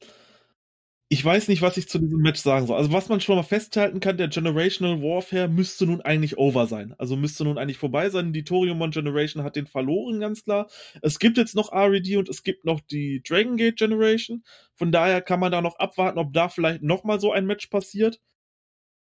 ich 1.09 1.23
weiß 1.23 1.47
nicht, 1.47 1.61
was 1.61 1.77
ich 1.77 1.87
zu 1.87 1.99
diesem 1.99 2.19
Match 2.19 2.41
sagen 2.41 2.67
soll. 2.67 2.75
Also, 2.75 2.91
was 2.91 3.07
man 3.07 3.21
schon 3.21 3.37
mal 3.37 3.43
festhalten 3.43 4.01
kann, 4.01 4.17
der 4.17 4.27
Generational 4.27 5.01
Warfare 5.01 5.47
müsste 5.47 5.85
nun 5.85 6.01
eigentlich 6.01 6.37
over 6.37 6.67
sein. 6.67 6.93
Also 6.97 7.15
müsste 7.15 7.45
nun 7.45 7.57
eigentlich 7.57 7.77
vorbei 7.77 8.09
sein. 8.09 8.33
Die 8.33 8.43
Toriumon 8.43 8.91
Generation 8.91 9.43
hat 9.43 9.55
den 9.55 9.67
verloren, 9.67 10.19
ganz 10.19 10.43
klar. 10.43 10.67
Es 11.01 11.19
gibt 11.19 11.37
jetzt 11.37 11.55
noch 11.55 11.71
RED 11.71 12.17
und 12.17 12.27
es 12.27 12.43
gibt 12.43 12.65
noch 12.65 12.81
die 12.81 13.21
Dragon 13.23 13.55
Gate 13.55 13.77
Generation. 13.77 14.43
Von 14.75 14.91
daher 14.91 15.21
kann 15.21 15.39
man 15.39 15.51
da 15.51 15.61
noch 15.61 15.79
abwarten, 15.79 16.19
ob 16.19 16.33
da 16.33 16.49
vielleicht 16.49 16.81
nochmal 16.83 17.21
so 17.21 17.31
ein 17.31 17.45
Match 17.45 17.67
passiert. 17.67 18.19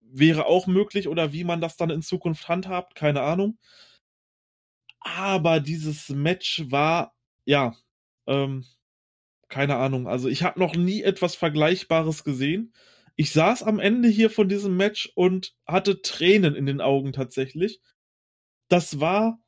Wäre 0.02 0.46
auch 0.48 0.68
möglich 0.68 1.08
oder 1.08 1.34
wie 1.34 1.46
man 1.46 1.62
das 1.62 1.78
dann 1.78 1.90
in 1.90 2.02
Zukunft 2.02 2.50
handhabt, 2.50 2.96
keine 2.96 3.22
Ahnung. 3.22 3.58
Aber 5.00 5.60
dieses 5.60 6.10
Match 6.10 6.64
war, 6.70 7.14
ja, 7.46 7.76
ähm, 8.28 8.66
keine 9.54 9.76
Ahnung. 9.76 10.08
Also 10.08 10.30
ich 10.30 10.42
habe 10.42 10.60
noch 10.60 10.76
nie 10.76 11.04
etwas 11.04 11.36
Vergleichbares 11.36 12.24
gesehen. 12.24 12.74
Ich 13.16 13.32
saß 13.32 13.62
am 13.62 13.80
Ende 13.80 14.10
hier 14.10 14.32
von 14.32 14.50
diesem 14.50 14.76
Match 14.76 15.12
und 15.14 15.54
hatte 15.68 16.02
Tränen 16.02 16.56
in 16.56 16.66
den 16.66 16.82
Augen 16.82 17.14
tatsächlich. 17.14 17.80
Das 18.68 19.00
war, 19.00 19.40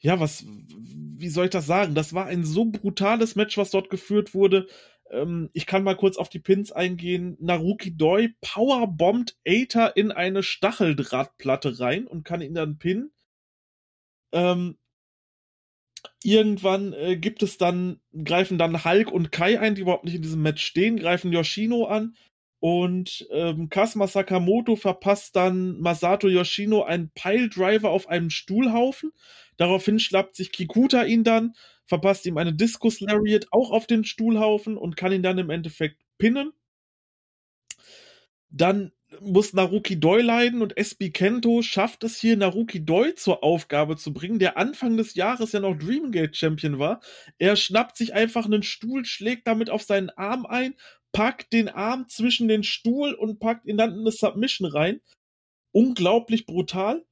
ja, 0.00 0.20
was, 0.20 0.44
wie 0.46 1.30
soll 1.30 1.46
ich 1.46 1.50
das 1.50 1.66
sagen? 1.66 1.94
Das 1.94 2.12
war 2.12 2.26
ein 2.26 2.44
so 2.44 2.66
brutales 2.66 3.36
Match, 3.36 3.56
was 3.56 3.70
dort 3.70 3.88
geführt 3.88 4.34
wurde. 4.34 4.66
Ähm, 5.10 5.48
ich 5.54 5.64
kann 5.64 5.82
mal 5.82 5.96
kurz 5.96 6.18
auf 6.18 6.28
die 6.28 6.40
Pins 6.40 6.70
eingehen. 6.70 7.38
Naruki 7.40 7.96
Doi 7.96 8.28
powerbombt 8.42 9.38
Aether 9.46 9.96
in 9.96 10.12
eine 10.12 10.42
Stacheldrahtplatte 10.42 11.80
rein 11.80 12.06
und 12.06 12.24
kann 12.24 12.42
ihn 12.42 12.52
dann 12.52 12.76
pinnen. 12.76 13.14
Ähm, 14.32 14.76
irgendwann 16.22 16.92
äh, 16.92 17.16
gibt 17.16 17.42
es 17.42 17.58
dann, 17.58 18.00
greifen 18.24 18.58
dann 18.58 18.84
Hulk 18.84 19.10
und 19.10 19.32
Kai 19.32 19.60
ein, 19.60 19.74
die 19.74 19.82
überhaupt 19.82 20.04
nicht 20.04 20.14
in 20.14 20.22
diesem 20.22 20.42
Match 20.42 20.64
stehen, 20.64 20.96
greifen 20.96 21.32
Yoshino 21.32 21.84
an 21.86 22.14
und 22.60 23.28
ähm, 23.30 23.68
Kasma 23.68 24.08
Sakamoto 24.08 24.74
verpasst 24.74 25.36
dann 25.36 25.78
Masato 25.80 26.28
Yoshino 26.28 26.82
einen 26.82 27.10
Piledriver 27.10 27.90
auf 27.90 28.08
einem 28.08 28.30
Stuhlhaufen. 28.30 29.12
Daraufhin 29.56 30.00
schlappt 30.00 30.34
sich 30.34 30.50
Kikuta 30.50 31.04
ihn 31.04 31.22
dann, 31.22 31.54
verpasst 31.84 32.26
ihm 32.26 32.36
eine 32.36 32.52
Discus 32.52 33.00
Lariat 33.00 33.46
auch 33.52 33.70
auf 33.70 33.86
den 33.86 34.04
Stuhlhaufen 34.04 34.76
und 34.76 34.96
kann 34.96 35.12
ihn 35.12 35.22
dann 35.22 35.38
im 35.38 35.50
Endeffekt 35.50 36.02
pinnen. 36.18 36.52
Dann 38.50 38.92
muss 39.20 39.52
Naruki 39.52 39.98
Doi 39.98 40.20
leiden 40.20 40.62
und 40.62 40.76
SB 40.76 41.10
Kento 41.10 41.62
schafft 41.62 42.04
es 42.04 42.18
hier, 42.18 42.36
Naruki 42.36 42.84
Doi 42.84 43.12
zur 43.12 43.42
Aufgabe 43.42 43.96
zu 43.96 44.12
bringen, 44.12 44.38
der 44.38 44.56
Anfang 44.56 44.96
des 44.96 45.14
Jahres 45.14 45.52
ja 45.52 45.60
noch 45.60 45.76
Dreamgate 45.76 46.34
Champion 46.36 46.78
war. 46.78 47.00
Er 47.38 47.56
schnappt 47.56 47.96
sich 47.96 48.14
einfach 48.14 48.44
einen 48.44 48.62
Stuhl, 48.62 49.04
schlägt 49.04 49.46
damit 49.46 49.70
auf 49.70 49.82
seinen 49.82 50.10
Arm 50.10 50.46
ein, 50.46 50.74
packt 51.12 51.52
den 51.52 51.68
Arm 51.68 52.08
zwischen 52.08 52.48
den 52.48 52.62
Stuhl 52.62 53.14
und 53.14 53.40
packt 53.40 53.66
ihn 53.66 53.78
dann 53.78 53.92
in 53.94 54.00
eine 54.00 54.12
Submission 54.12 54.70
rein. 54.70 55.00
Unglaublich 55.72 56.46
brutal. 56.46 57.04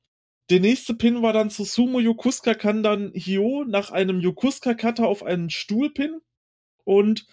Der 0.51 0.61
nächste 0.61 0.95
Pin 0.95 1.23
war 1.23 1.33
dann 1.33 1.51
zu 1.51 1.65
Sumo 1.65 1.99
Yokusuka, 1.99 2.55
kann 2.55 2.83
dann 2.83 3.13
Hio 3.15 3.65
nach 3.67 3.91
einem 3.91 4.21
Yokusuka-Cutter 4.21 5.07
auf 5.07 5.23
einen 5.23 5.51
Stuhl 5.51 5.91
pinnen. 5.91 6.21
Und 6.85 7.27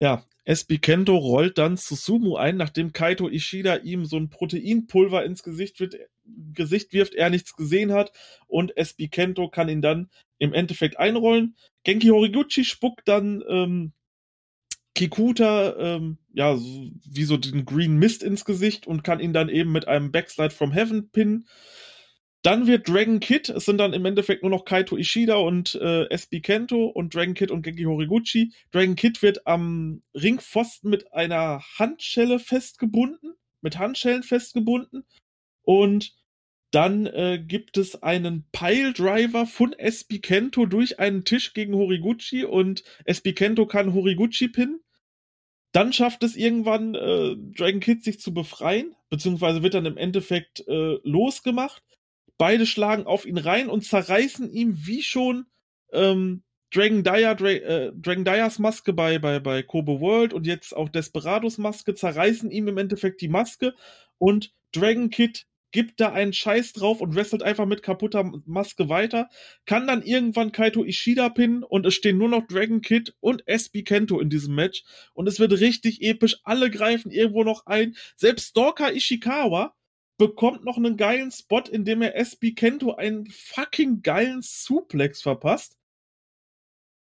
ja, 0.00 0.24
SB 0.44 0.78
Kento 0.78 1.16
rollt 1.16 1.58
dann 1.58 1.76
zu 1.76 1.94
Sumo 1.94 2.36
ein, 2.36 2.56
nachdem 2.56 2.92
Kaito 2.92 3.28
Ishida 3.28 3.76
ihm 3.76 4.04
so 4.04 4.16
ein 4.16 4.28
Proteinpulver 4.28 5.24
ins 5.24 5.42
Gesicht, 5.42 5.78
wird, 5.78 5.96
Gesicht 6.52 6.92
wirft, 6.92 7.14
er 7.14 7.30
nichts 7.30 7.54
gesehen 7.54 7.92
hat 7.92 8.12
und 8.48 8.76
SB 8.76 9.08
Kento 9.08 9.48
kann 9.48 9.68
ihn 9.68 9.82
dann 9.82 10.10
im 10.38 10.52
Endeffekt 10.52 10.98
einrollen. 10.98 11.56
Genki 11.84 12.08
Horiguchi 12.08 12.64
spuckt 12.64 13.06
dann 13.06 13.42
ähm, 13.48 13.92
Kikuta 14.94 15.76
ähm, 15.78 16.18
ja 16.32 16.56
wie 16.58 17.24
so 17.24 17.36
den 17.36 17.64
Green 17.64 17.96
Mist 17.96 18.22
ins 18.22 18.44
Gesicht 18.44 18.86
und 18.86 19.04
kann 19.04 19.20
ihn 19.20 19.32
dann 19.32 19.48
eben 19.48 19.72
mit 19.72 19.88
einem 19.88 20.12
Backslide 20.12 20.54
from 20.54 20.72
Heaven 20.72 21.10
pinnen. 21.10 21.46
Dann 22.42 22.66
wird 22.66 22.88
Dragon 22.88 23.20
Kid, 23.20 23.48
es 23.50 23.66
sind 23.66 23.78
dann 23.78 23.92
im 23.92 24.04
Endeffekt 24.04 24.42
nur 24.42 24.50
noch 24.50 24.64
Kaito 24.64 24.96
Ishida 24.96 25.36
und 25.36 25.76
äh, 25.76 26.08
SB 26.10 26.40
Kento 26.40 26.86
und 26.86 27.14
Dragon 27.14 27.34
Kid 27.34 27.52
und 27.52 27.62
Genki 27.62 27.84
Horiguchi. 27.84 28.52
Dragon 28.72 28.96
Kid 28.96 29.22
wird 29.22 29.46
am 29.46 30.02
Ringpfosten 30.14 30.90
mit 30.90 31.12
einer 31.12 31.62
Handschelle 31.78 32.40
festgebunden, 32.40 33.34
mit 33.60 33.78
Handschellen 33.78 34.24
festgebunden. 34.24 35.04
Und 35.62 36.16
dann 36.72 37.06
äh, 37.06 37.38
gibt 37.38 37.76
es 37.76 38.02
einen 38.02 38.48
Piledriver 38.50 39.46
von 39.46 39.72
SB 39.74 40.18
Kento 40.18 40.66
durch 40.66 40.98
einen 40.98 41.24
Tisch 41.24 41.52
gegen 41.52 41.74
Horiguchi 41.74 42.44
und 42.44 42.82
SB 43.04 43.34
Kento 43.34 43.66
kann 43.66 43.94
Horiguchi 43.94 44.48
pinnen. 44.48 44.80
Dann 45.70 45.92
schafft 45.92 46.24
es 46.24 46.34
irgendwann 46.34 46.96
äh, 46.96 47.36
Dragon 47.56 47.80
Kid 47.80 48.02
sich 48.02 48.18
zu 48.20 48.34
befreien, 48.34 48.96
beziehungsweise 49.10 49.62
wird 49.62 49.74
dann 49.74 49.86
im 49.86 49.96
Endeffekt 49.96 50.66
äh, 50.66 50.98
losgemacht. 51.04 51.84
Beide 52.42 52.66
schlagen 52.66 53.06
auf 53.06 53.24
ihn 53.24 53.38
rein 53.38 53.68
und 53.68 53.84
zerreißen 53.84 54.50
ihm 54.50 54.74
wie 54.84 55.04
schon 55.04 55.46
ähm, 55.92 56.42
Dragon, 56.74 57.04
Dyer, 57.04 57.36
Dra 57.36 57.50
äh, 57.50 57.92
Dragon 57.94 58.24
Dyers 58.24 58.58
Maske 58.58 58.92
bei, 58.92 59.20
bei, 59.20 59.38
bei 59.38 59.62
Kobe 59.62 60.00
World 60.00 60.34
und 60.34 60.44
jetzt 60.44 60.74
auch 60.74 60.88
Desperados 60.88 61.56
Maske, 61.58 61.94
zerreißen 61.94 62.50
ihm 62.50 62.66
im 62.66 62.78
Endeffekt 62.78 63.20
die 63.20 63.28
Maske 63.28 63.76
und 64.18 64.52
Dragon 64.72 65.08
Kid 65.08 65.46
gibt 65.70 66.00
da 66.00 66.10
einen 66.10 66.32
Scheiß 66.32 66.72
drauf 66.72 67.00
und 67.00 67.14
wrestelt 67.14 67.44
einfach 67.44 67.64
mit 67.64 67.84
kaputter 67.84 68.28
Maske 68.44 68.88
weiter, 68.88 69.28
kann 69.64 69.86
dann 69.86 70.02
irgendwann 70.02 70.50
Kaito 70.50 70.84
Ishida 70.84 71.28
pinnen 71.28 71.62
und 71.62 71.86
es 71.86 71.94
stehen 71.94 72.18
nur 72.18 72.28
noch 72.28 72.48
Dragon 72.48 72.80
Kid 72.80 73.14
und 73.20 73.46
SB 73.46 73.84
Kento 73.84 74.18
in 74.18 74.30
diesem 74.30 74.56
Match 74.56 74.82
und 75.14 75.28
es 75.28 75.38
wird 75.38 75.52
richtig 75.52 76.02
episch, 76.02 76.38
alle 76.42 76.72
greifen 76.72 77.12
irgendwo 77.12 77.44
noch 77.44 77.66
ein, 77.66 77.94
selbst 78.16 78.48
Stalker 78.48 78.92
Ishikawa 78.92 79.76
bekommt 80.18 80.64
noch 80.64 80.76
einen 80.76 80.96
geilen 80.96 81.30
Spot, 81.30 81.62
in 81.70 81.84
dem 81.84 82.02
er 82.02 82.16
SB 82.16 82.52
Kento 82.52 82.94
einen 82.94 83.26
fucking 83.26 84.02
geilen 84.02 84.42
Suplex 84.42 85.22
verpasst. 85.22 85.76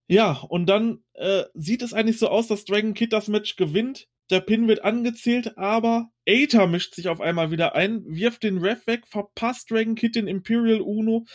Ja, 0.09 0.33
und 0.49 0.67
dann 0.67 1.03
äh, 1.15 1.45
sieht 1.55 1.83
es 1.83 1.95
eigentlich 1.95 2.19
so 2.19 2.29
aus, 2.29 2.47
dass 2.47 2.65
Dragon 2.65 2.95
Kid 2.95 3.13
das 3.13 3.29
Match 3.29 3.57
gewinnt. 3.57 4.09
Der 4.31 4.41
Pin 4.41 4.69
wird 4.69 4.85
angezählt, 4.85 5.57
aber 5.59 6.11
Aether 6.27 6.67
mischt 6.67 6.95
sich 6.95 7.09
auf 7.09 7.21
einmal 7.21 7.51
wieder 7.51 7.75
ein, 7.75 8.05
wirft 8.07 8.43
den 8.43 8.59
Ref 8.59 8.87
weg, 8.87 9.07
verpasst 9.07 9.71
Dragon 9.71 9.95
Kid 9.95 10.17
den 10.17 10.29
Imperial 10.29 10.81
Uno. 10.81 11.27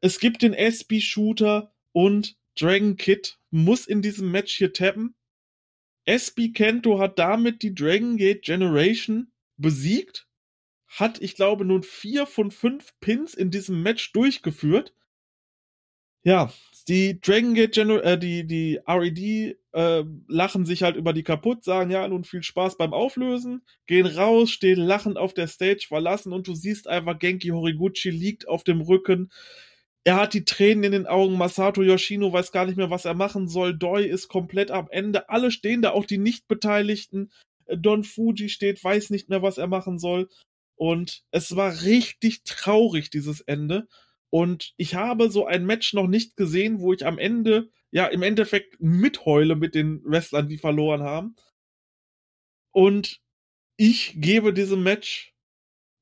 Es 0.00 0.18
gibt 0.18 0.42
den 0.42 0.54
SB-Shooter 0.54 1.72
und 1.92 2.36
Dragon 2.58 2.96
Kid 2.96 3.38
muss 3.50 3.86
in 3.86 4.02
diesem 4.02 4.30
Match 4.30 4.54
hier 4.54 4.72
tappen. 4.72 5.14
SB 6.04 6.48
Kento 6.50 6.98
hat 6.98 7.18
damit 7.18 7.62
die 7.62 7.74
Dragon 7.74 8.16
Gate 8.16 8.42
Generation 8.42 9.32
besiegt, 9.56 10.26
hat, 10.98 11.20
ich 11.22 11.34
glaube, 11.34 11.64
nun 11.64 11.82
vier 11.82 12.26
von 12.26 12.50
fünf 12.50 12.92
Pins 13.00 13.34
in 13.34 13.50
diesem 13.50 13.82
Match 13.82 14.12
durchgeführt. 14.12 14.92
Ja, 16.24 16.52
die 16.86 17.20
Dragon 17.20 17.54
Gate 17.54 17.74
Gener 17.74 18.04
äh, 18.04 18.18
die, 18.18 18.46
die 18.46 18.78
RED 18.86 19.56
äh, 19.72 20.04
lachen 20.28 20.66
sich 20.66 20.82
halt 20.82 20.96
über 20.96 21.12
die 21.12 21.22
kaputt, 21.22 21.64
sagen 21.64 21.90
ja, 21.90 22.06
nun 22.06 22.24
viel 22.24 22.42
Spaß 22.42 22.76
beim 22.76 22.92
Auflösen, 22.92 23.62
gehen 23.86 24.06
raus, 24.06 24.50
stehen 24.50 24.78
lachend 24.78 25.16
auf 25.16 25.34
der 25.34 25.48
Stage, 25.48 25.86
verlassen 25.88 26.32
und 26.32 26.46
du 26.46 26.54
siehst 26.54 26.86
einfach, 26.86 27.18
Genki 27.18 27.48
Horiguchi 27.48 28.10
liegt 28.10 28.46
auf 28.46 28.62
dem 28.62 28.82
Rücken. 28.82 29.32
Er 30.04 30.16
hat 30.16 30.34
die 30.34 30.44
Tränen 30.44 30.84
in 30.84 30.92
den 30.92 31.06
Augen, 31.06 31.38
Masato 31.38 31.82
Yoshino 31.82 32.32
weiß 32.32 32.52
gar 32.52 32.66
nicht 32.66 32.76
mehr, 32.76 32.90
was 32.90 33.04
er 33.04 33.14
machen 33.14 33.48
soll, 33.48 33.76
Doi 33.76 34.04
ist 34.04 34.28
komplett 34.28 34.70
am 34.70 34.88
Ende, 34.90 35.28
alle 35.28 35.50
stehen 35.50 35.82
da, 35.82 35.90
auch 35.90 36.06
die 36.06 36.18
Nicht-Beteiligten. 36.18 37.30
Don 37.76 38.04
Fuji 38.04 38.48
steht, 38.48 38.82
weiß 38.82 39.10
nicht 39.10 39.28
mehr, 39.28 39.42
was 39.42 39.58
er 39.58 39.68
machen 39.68 39.98
soll. 39.98 40.28
Und 40.82 41.22
es 41.30 41.54
war 41.54 41.82
richtig 41.82 42.42
traurig, 42.42 43.08
dieses 43.08 43.40
Ende. 43.40 43.86
Und 44.30 44.74
ich 44.76 44.96
habe 44.96 45.30
so 45.30 45.46
ein 45.46 45.64
Match 45.64 45.92
noch 45.92 46.08
nicht 46.08 46.36
gesehen, 46.36 46.80
wo 46.80 46.92
ich 46.92 47.06
am 47.06 47.18
Ende, 47.18 47.70
ja, 47.92 48.06
im 48.06 48.22
Endeffekt 48.24 48.80
mitheule 48.80 49.54
mit 49.54 49.76
den 49.76 50.02
Wrestlern, 50.04 50.48
die 50.48 50.58
verloren 50.58 51.04
haben. 51.04 51.36
Und 52.72 53.20
ich 53.76 54.14
gebe 54.16 54.52
diesem 54.52 54.82
Match 54.82 55.36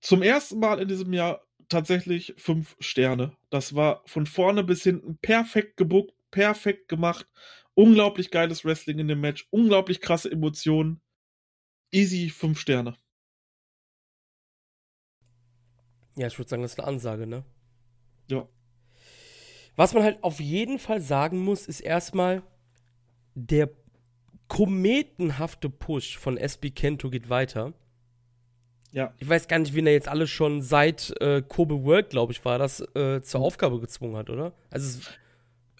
zum 0.00 0.22
ersten 0.22 0.60
Mal 0.60 0.80
in 0.80 0.88
diesem 0.88 1.12
Jahr 1.12 1.46
tatsächlich 1.68 2.32
fünf 2.38 2.74
Sterne. 2.80 3.36
Das 3.50 3.74
war 3.74 4.02
von 4.06 4.24
vorne 4.24 4.64
bis 4.64 4.82
hinten 4.82 5.18
perfekt 5.18 5.76
gebuckt, 5.76 6.14
perfekt 6.30 6.88
gemacht. 6.88 7.28
Unglaublich 7.74 8.30
geiles 8.30 8.64
Wrestling 8.64 8.98
in 8.98 9.08
dem 9.08 9.20
Match, 9.20 9.46
unglaublich 9.50 10.00
krasse 10.00 10.32
Emotionen. 10.32 11.02
Easy 11.92 12.30
fünf 12.30 12.58
Sterne. 12.58 12.96
Ja, 16.20 16.26
ich 16.26 16.38
würde 16.38 16.50
sagen, 16.50 16.60
das 16.60 16.72
ist 16.72 16.78
eine 16.78 16.88
Ansage, 16.88 17.26
ne? 17.26 17.44
Ja. 18.28 18.46
Was 19.74 19.94
man 19.94 20.02
halt 20.02 20.22
auf 20.22 20.38
jeden 20.38 20.78
Fall 20.78 21.00
sagen 21.00 21.38
muss, 21.38 21.66
ist 21.66 21.80
erstmal, 21.80 22.42
der 23.34 23.70
kometenhafte 24.48 25.70
Push 25.70 26.18
von 26.18 26.36
SB 26.36 26.72
Kento 26.72 27.08
geht 27.08 27.30
weiter. 27.30 27.72
Ja. 28.92 29.14
Ich 29.18 29.30
weiß 29.30 29.48
gar 29.48 29.60
nicht, 29.60 29.72
wen 29.74 29.86
er 29.86 29.94
jetzt 29.94 30.08
alle 30.08 30.26
schon 30.26 30.60
seit 30.60 31.14
äh, 31.22 31.40
Kobe 31.40 31.84
World, 31.84 32.10
glaube 32.10 32.32
ich, 32.32 32.44
war 32.44 32.58
das, 32.58 32.80
äh, 32.94 33.22
zur 33.22 33.40
Aufgabe 33.40 33.80
gezwungen 33.80 34.16
hat, 34.16 34.28
oder? 34.28 34.52
Also 34.68 35.00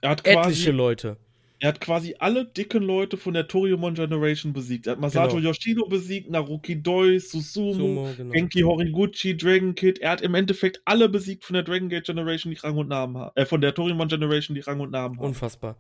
er 0.00 0.11
hat 0.11 0.26
etliche 0.26 0.70
Leute. 0.70 1.18
Er 1.62 1.68
hat 1.68 1.81
quasi 1.81 2.16
alle 2.18 2.46
dicken 2.46 2.83
Leute 2.83 3.18
von 3.18 3.35
der 3.35 3.46
Toriumon 3.46 3.94
Generation 3.94 4.55
besiegt. 4.55 4.87
Er 4.87 4.92
hat 4.92 5.01
Masato 5.01 5.37
Genau. 5.37 5.49
Yoshino 5.49 5.87
besiegt, 5.87 6.31
Naruki 6.31 6.83
Doi, 6.83 7.18
Susumu, 7.18 7.75
Sumo, 7.75 8.09
genau. 8.16 8.33
Genki 8.33 8.62
Horiguchi, 8.62 9.37
Dragon 9.37 9.75
Kid. 9.75 9.99
Er 9.99 10.12
hat 10.12 10.23
im 10.23 10.35
Endeffekt 10.35 10.81
alle 10.87 11.11
besiegt 11.11 11.44
von 11.44 11.55
der 11.55 11.62
Dragon 11.62 11.90
Gate 11.90 12.07
Generation, 12.07 12.51
die 12.51 12.59
Rang 12.59 12.79
und 12.79 12.88
Namen 12.88 13.18
haben. 13.18 13.33
Äh, 13.37 13.44
von 13.44 13.61
der 13.61 13.75
Torimon 13.75 14.09
Generation, 14.09 14.55
die 14.55 14.62
Rang 14.62 14.81
und 14.81 14.90
Namen 14.90 15.18
haben. 15.18 15.25
Unfassbar. 15.27 15.77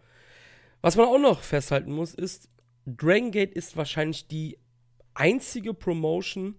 Was 0.82 0.96
man 0.96 1.06
auch 1.06 1.18
noch 1.18 1.40
festhalten 1.40 1.92
muss, 1.92 2.12
ist, 2.14 2.50
Dragon 2.84 3.30
Gate 3.30 3.54
ist 3.54 3.76
wahrscheinlich 3.76 4.26
die 4.28 4.58
einzige 5.14 5.72
Promotion, 5.72 6.56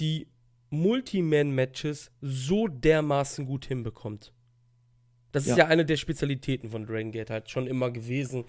die 0.00 0.26
Multiman-Matches 0.70 2.10
so 2.20 2.66
dermaßen 2.68 3.46
gut 3.46 3.66
hinbekommt. 3.66 4.32
Das 5.32 5.44
ist 5.44 5.50
Ja. 5.50 5.58
ja 5.58 5.66
eine 5.66 5.84
der 5.84 5.96
Spezialitäten 5.96 6.70
von 6.70 6.86
Dragon 6.86 7.12
Gate 7.12 7.30
halt 7.30 7.50
schon 7.50 7.66
immer 7.66 7.90
gewesen. 7.90 8.44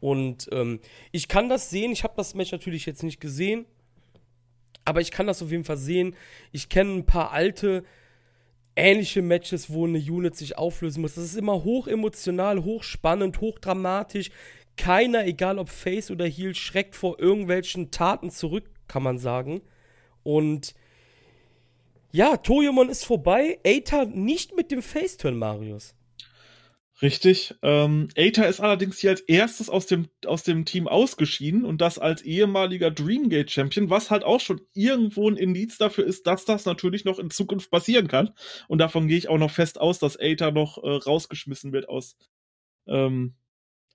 Und 0.00 0.48
ähm, 0.52 0.80
ich 1.12 1.28
kann 1.28 1.48
das 1.48 1.70
sehen. 1.70 1.92
Ich 1.92 2.04
habe 2.04 2.14
das 2.16 2.34
Match 2.34 2.52
natürlich 2.52 2.84
jetzt 2.86 3.02
nicht 3.02 3.20
gesehen. 3.20 3.64
Aber 4.84 5.00
ich 5.00 5.10
kann 5.10 5.26
das 5.26 5.42
auf 5.42 5.50
jeden 5.50 5.64
Fall 5.64 5.78
sehen. 5.78 6.14
Ich 6.52 6.68
kenne 6.68 6.92
ein 6.94 7.06
paar 7.06 7.32
alte, 7.32 7.84
ähnliche 8.76 9.22
Matches, 9.22 9.70
wo 9.70 9.86
eine 9.86 9.98
Unit 9.98 10.36
sich 10.36 10.58
auflösen 10.58 11.00
muss. 11.00 11.14
Das 11.14 11.24
ist 11.24 11.36
immer 11.36 11.64
hoch 11.64 11.88
emotional, 11.88 12.62
hoch 12.62 12.82
spannend, 12.82 13.40
hoch 13.40 13.58
dramatisch. 13.58 14.30
Keiner, 14.76 15.26
egal 15.26 15.58
ob 15.58 15.70
Face 15.70 16.10
oder 16.10 16.26
Heel, 16.26 16.54
schreckt 16.54 16.94
vor 16.94 17.18
irgendwelchen 17.18 17.90
Taten 17.90 18.30
zurück, 18.30 18.64
kann 18.88 19.02
man 19.02 19.18
sagen. 19.18 19.62
Und 20.22 20.74
ja, 22.12 22.36
Toyomon 22.36 22.88
ist 22.90 23.04
vorbei. 23.04 23.58
Eita 23.64 24.04
nicht 24.04 24.54
mit 24.54 24.70
dem 24.70 24.82
Face-Turn, 24.82 25.36
Marius. 25.36 25.94
Richtig. 27.02 27.54
Ähm, 27.60 28.08
Aether 28.16 28.48
ist 28.48 28.60
allerdings 28.60 28.98
hier 28.98 29.10
als 29.10 29.20
erstes 29.20 29.68
aus 29.68 29.84
dem, 29.86 30.08
aus 30.24 30.44
dem 30.44 30.64
Team 30.64 30.88
ausgeschieden 30.88 31.66
und 31.66 31.82
das 31.82 31.98
als 31.98 32.22
ehemaliger 32.22 32.90
Dreamgate 32.90 33.50
Champion, 33.50 33.90
was 33.90 34.10
halt 34.10 34.24
auch 34.24 34.40
schon 34.40 34.62
irgendwo 34.72 35.28
ein 35.28 35.36
Indiz 35.36 35.76
dafür 35.76 36.06
ist, 36.06 36.26
dass 36.26 36.46
das 36.46 36.64
natürlich 36.64 37.04
noch 37.04 37.18
in 37.18 37.28
Zukunft 37.28 37.70
passieren 37.70 38.08
kann. 38.08 38.32
Und 38.66 38.78
davon 38.78 39.08
gehe 39.08 39.18
ich 39.18 39.28
auch 39.28 39.36
noch 39.36 39.50
fest 39.50 39.78
aus, 39.78 39.98
dass 39.98 40.18
Aether 40.18 40.52
noch 40.52 40.82
äh, 40.82 40.88
rausgeschmissen 40.88 41.72
wird 41.72 41.86
aus 41.86 42.16
ähm, 42.86 43.34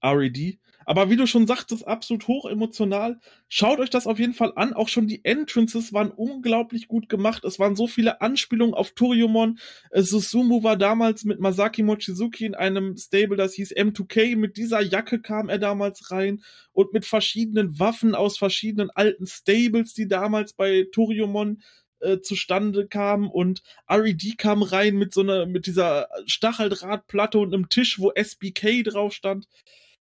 RED. 0.04 0.60
Aber 0.86 1.10
wie 1.10 1.16
du 1.16 1.28
schon 1.28 1.48
sagtest, 1.48 1.88
absolut 1.88 2.28
hoch 2.28 2.50
emotional. 2.50 3.20
Schaut 3.48 3.80
euch 3.80 3.90
das 3.90 4.08
auf 4.08 4.20
jeden 4.20 4.34
Fall 4.34 4.54
an. 4.56 4.74
Auch 4.74 4.88
schon 4.88 5.08
die 5.08 5.24
Entrances 5.24 5.94
waren 5.94 6.12
unglaublich 6.12 6.88
gut 6.88 7.10
gemacht. 7.10 7.44
Es 7.44 7.60
waren 7.60 7.76
so 7.76 7.88
viele 7.88 8.22
Anspielungen 8.22 8.74
auf 8.74 8.92
Toriumon. 8.92 9.60
Susumu 9.94 10.64
war 10.64 10.78
damals 10.78 11.24
mit 11.24 11.40
Masaki 11.40 11.84
Mochizuki 11.84 12.46
in 12.46 12.56
einem 12.56 12.98
Stable, 12.98 13.38
das 13.38 13.54
hieß 13.54 13.76
M2K. 13.76 14.36
Mit 14.36 14.58
dieser 14.58 14.82
Jacke 14.82 15.22
kam 15.22 15.50
er 15.50 15.60
damals 15.60 16.12
rein 16.12 16.42
und 16.74 16.94
mit 16.94 17.06
verschiedenen 17.06 17.80
Waffen 17.80 18.16
aus 18.16 18.38
verschiedenen 18.38 18.90
alten 18.90 19.28
Stables, 19.28 19.94
die 19.94 20.08
damals 20.08 20.54
bei 20.54 20.88
Toriumon 20.92 21.62
äh, 22.02 22.20
zustande 22.22 22.88
kamen 22.88 23.30
und 23.30 23.62
RED 23.90 24.38
kam 24.38 24.64
rein 24.64 24.96
mit 24.96 25.14
so 25.14 25.22
einer, 25.22 25.46
mit 25.46 25.68
dieser 25.68 26.08
Stacheldrahtplatte 26.26 27.38
und 27.40 27.54
einem 27.54 27.70
Tisch, 27.70 28.00
wo 28.00 28.12
SBK 28.12 28.84
drauf 28.84 29.14
stand. 29.14 29.48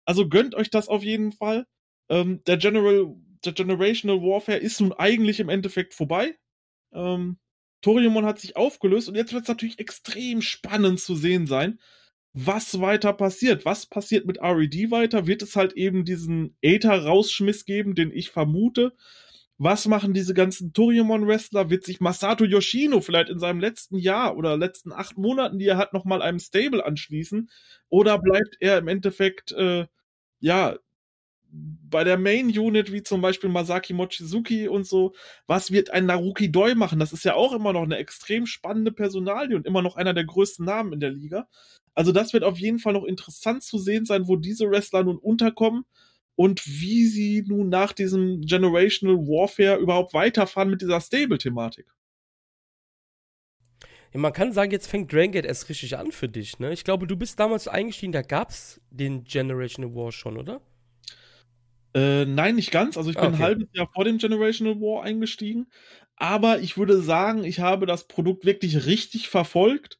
Also 0.05 0.27
gönnt 0.27 0.55
euch 0.55 0.69
das 0.69 0.87
auf 0.87 1.03
jeden 1.03 1.31
Fall. 1.31 1.65
Ähm, 2.09 2.43
der 2.45 2.57
General, 2.57 3.15
der 3.45 3.53
Generational 3.53 4.21
Warfare 4.21 4.57
ist 4.57 4.81
nun 4.81 4.93
eigentlich 4.93 5.39
im 5.39 5.49
Endeffekt 5.49 5.93
vorbei. 5.93 6.35
Ähm, 6.93 7.37
Toriumon 7.81 8.25
hat 8.25 8.39
sich 8.39 8.55
aufgelöst 8.55 9.09
und 9.09 9.15
jetzt 9.15 9.33
wird 9.33 9.43
es 9.43 9.49
natürlich 9.49 9.79
extrem 9.79 10.41
spannend 10.41 10.99
zu 11.01 11.15
sehen 11.15 11.47
sein, 11.47 11.79
was 12.33 12.79
weiter 12.79 13.13
passiert. 13.13 13.65
Was 13.65 13.85
passiert 13.85 14.25
mit 14.25 14.39
RED 14.41 14.89
weiter? 14.91 15.27
Wird 15.27 15.41
es 15.41 15.55
halt 15.55 15.73
eben 15.73 16.05
diesen 16.05 16.57
Aether-Rausschmiss 16.63 17.65
geben, 17.65 17.95
den 17.95 18.11
ich 18.11 18.31
vermute? 18.31 18.93
Was 19.59 19.87
machen 19.87 20.13
diese 20.13 20.33
ganzen 20.33 20.73
Toriumon-Wrestler? 20.73 21.69
Wird 21.69 21.85
sich 21.85 21.99
Masato 22.01 22.43
Yoshino 22.43 23.01
vielleicht 23.01 23.29
in 23.29 23.39
seinem 23.39 23.59
letzten 23.59 23.97
Jahr 23.97 24.35
oder 24.35 24.57
letzten 24.57 24.91
acht 24.91 25.17
Monaten, 25.17 25.59
die 25.59 25.67
er 25.67 25.77
hat, 25.77 25.93
nochmal 25.93 26.21
einem 26.21 26.39
Stable 26.39 26.83
anschließen? 26.85 27.49
Oder 27.89 28.17
bleibt 28.19 28.57
er 28.59 28.79
im 28.79 28.87
Endeffekt, 28.87 29.51
äh, 29.51 29.85
ja, 30.39 30.77
bei 31.51 32.03
der 32.03 32.17
Main 32.17 32.47
Unit, 32.47 32.91
wie 32.91 33.03
zum 33.03 33.21
Beispiel 33.21 33.49
Masaki 33.49 33.93
Mochizuki 33.93 34.67
und 34.67 34.87
so, 34.87 35.13
was 35.45 35.71
wird 35.71 35.91
ein 35.91 36.07
Naruki 36.07 36.51
Doi 36.51 36.73
machen? 36.73 36.99
Das 36.99 37.13
ist 37.13 37.23
ja 37.25 37.35
auch 37.35 37.53
immer 37.53 37.73
noch 37.73 37.83
eine 37.83 37.97
extrem 37.97 38.47
spannende 38.47 38.91
Personalie 38.91 39.55
und 39.55 39.67
immer 39.67 39.83
noch 39.83 39.95
einer 39.95 40.15
der 40.15 40.25
größten 40.25 40.65
Namen 40.65 40.93
in 40.93 40.99
der 40.99 41.11
Liga. 41.11 41.47
Also 41.93 42.11
das 42.11 42.33
wird 42.33 42.43
auf 42.43 42.57
jeden 42.57 42.79
Fall 42.79 42.93
noch 42.93 43.03
interessant 43.05 43.61
zu 43.63 43.77
sehen 43.77 44.05
sein, 44.05 44.27
wo 44.27 44.35
diese 44.35 44.69
Wrestler 44.69 45.03
nun 45.03 45.17
unterkommen 45.19 45.85
und 46.35 46.65
wie 46.65 47.05
sie 47.07 47.43
nun 47.47 47.69
nach 47.69 47.93
diesem 47.93 48.41
Generational 48.41 49.17
Warfare 49.17 49.77
überhaupt 49.79 50.13
weiterfahren 50.13 50.69
mit 50.69 50.81
dieser 50.81 51.01
Stable-Thematik. 51.01 51.87
Ja, 54.13 54.19
man 54.19 54.33
kann 54.33 54.51
sagen, 54.53 54.71
jetzt 54.71 54.87
fängt 54.87 55.11
Dragon 55.11 55.31
Gate 55.31 55.45
erst 55.45 55.69
richtig 55.69 55.97
an 55.97 56.11
für 56.11 56.29
dich, 56.29 56.59
ne? 56.59 56.71
Ich 56.73 56.83
glaube, 56.83 57.07
du 57.07 57.15
bist 57.17 57.39
damals 57.39 57.67
eingestiegen, 57.67 58.11
da 58.11 58.21
gab's 58.21 58.79
den 58.91 59.23
Generational 59.23 59.93
War 59.95 60.11
schon, 60.11 60.37
oder? 60.37 60.61
Äh, 61.95 62.25
nein, 62.25 62.55
nicht 62.55 62.71
ganz. 62.71 62.97
Also 62.97 63.09
ich 63.11 63.19
bin 63.19 63.29
Okay. 63.29 63.35
ein 63.35 63.39
halbes 63.39 63.67
Jahr 63.73 63.87
vor 63.93 64.03
dem 64.03 64.17
Generational 64.17 64.79
War 64.81 65.03
eingestiegen. 65.03 65.67
Aber 66.15 66.59
ich 66.59 66.77
würde 66.77 67.01
sagen, 67.01 67.43
ich 67.43 67.59
habe 67.59 67.85
das 67.85 68.07
Produkt 68.07 68.45
wirklich 68.45 68.85
richtig 68.85 69.29
verfolgt. 69.29 69.99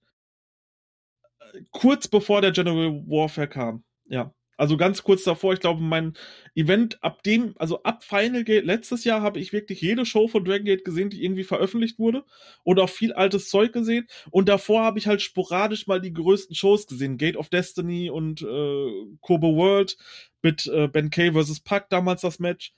äh, 1.54 1.62
Kurz 1.72 2.08
bevor 2.08 2.41
der 2.41 2.52
General 2.52 2.91
Warfare 3.08 3.48
kam. 3.48 3.84
Ja. 4.06 4.34
Also 4.58 4.78
ganz 4.78 5.04
kurz 5.04 5.24
davor, 5.24 5.54
ich 5.54 5.60
glaube, 5.60 5.82
mein 5.82 6.13
Event 6.56 7.04
ab 7.04 7.24
dem, 7.24 7.54
also 7.58 7.84
ab 7.84 8.04
Final 8.04 8.44
Gate 8.44 8.66
letztes 8.66 9.04
Jahr 9.04 9.22
habe 9.22 9.39
ich 9.39 9.54
wirklich 9.54 9.82
jede 9.82 10.06
Show 10.06 10.28
von 10.28 10.46
Dragon 10.46 10.66
Gate 10.66 10.86
gesehen, 10.86 11.10
die 11.10 11.24
irgendwie 11.24 11.44
veröffentlicht 11.44 12.00
wurde 12.00 12.24
und 12.63 12.80
auch 12.80 12.89
viel 12.89 13.13
altes 13.13 13.50
Zeug 13.50 13.74
gesehen. 13.74 14.08
Und 14.30 14.50
davor 14.50 14.84
habe 14.84 15.00
ich 15.00 15.08
halt 15.08 15.22
sporadisch 15.22 15.88
mal 15.88 16.00
die 16.02 16.13
größten 16.13 16.56
Shows 16.56 16.88
gesehen. 16.88 17.18
Gate 17.18 17.38
of 17.38 17.50
Destiny 17.50 18.10
und 18.10 18.42
äh, 18.42 18.92
Kobe 19.22 19.48
World 19.56 19.98
mit 20.42 20.68
äh, 20.68 20.88
Ben 20.88 21.10
Kay 21.10 21.32
vs. 21.32 21.62
Pac 21.62 21.89
damals 21.89 22.22
das 22.22 22.39
Match 22.39 22.74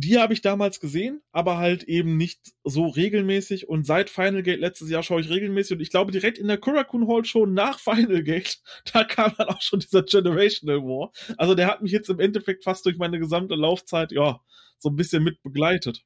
die 0.00 0.18
habe 0.18 0.32
ich 0.32 0.42
damals 0.42 0.78
gesehen, 0.78 1.22
aber 1.32 1.58
halt 1.58 1.82
eben 1.82 2.16
nicht 2.16 2.52
so 2.62 2.86
regelmäßig. 2.86 3.68
Und 3.68 3.84
seit 3.84 4.10
Final 4.10 4.44
Gate 4.44 4.60
letztes 4.60 4.90
Jahr 4.90 5.02
schaue 5.02 5.20
ich 5.20 5.28
regelmäßig. 5.28 5.76
Und 5.76 5.80
ich 5.80 5.90
glaube, 5.90 6.12
direkt 6.12 6.38
in 6.38 6.46
der 6.46 6.58
Kurakun 6.58 7.08
Hall 7.08 7.24
Show 7.24 7.46
nach 7.46 7.80
Final 7.80 8.22
Gate, 8.22 8.60
da 8.92 9.02
kam 9.02 9.32
dann 9.36 9.48
auch 9.48 9.60
schon 9.60 9.80
dieser 9.80 10.04
Generational 10.04 10.82
War. 10.82 11.10
Also 11.36 11.56
der 11.56 11.66
hat 11.66 11.82
mich 11.82 11.90
jetzt 11.90 12.08
im 12.10 12.20
Endeffekt 12.20 12.62
fast 12.62 12.86
durch 12.86 12.96
meine 12.96 13.18
gesamte 13.18 13.56
Laufzeit, 13.56 14.12
ja, 14.12 14.40
so 14.78 14.88
ein 14.88 14.94
bisschen 14.94 15.24
mit 15.24 15.42
begleitet. 15.42 16.04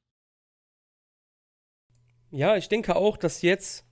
Ja, 2.31 2.57
ich 2.57 2.69
denke 2.69 2.95
auch, 2.95 3.15
dass 3.15 3.43
jetzt, 3.43 3.85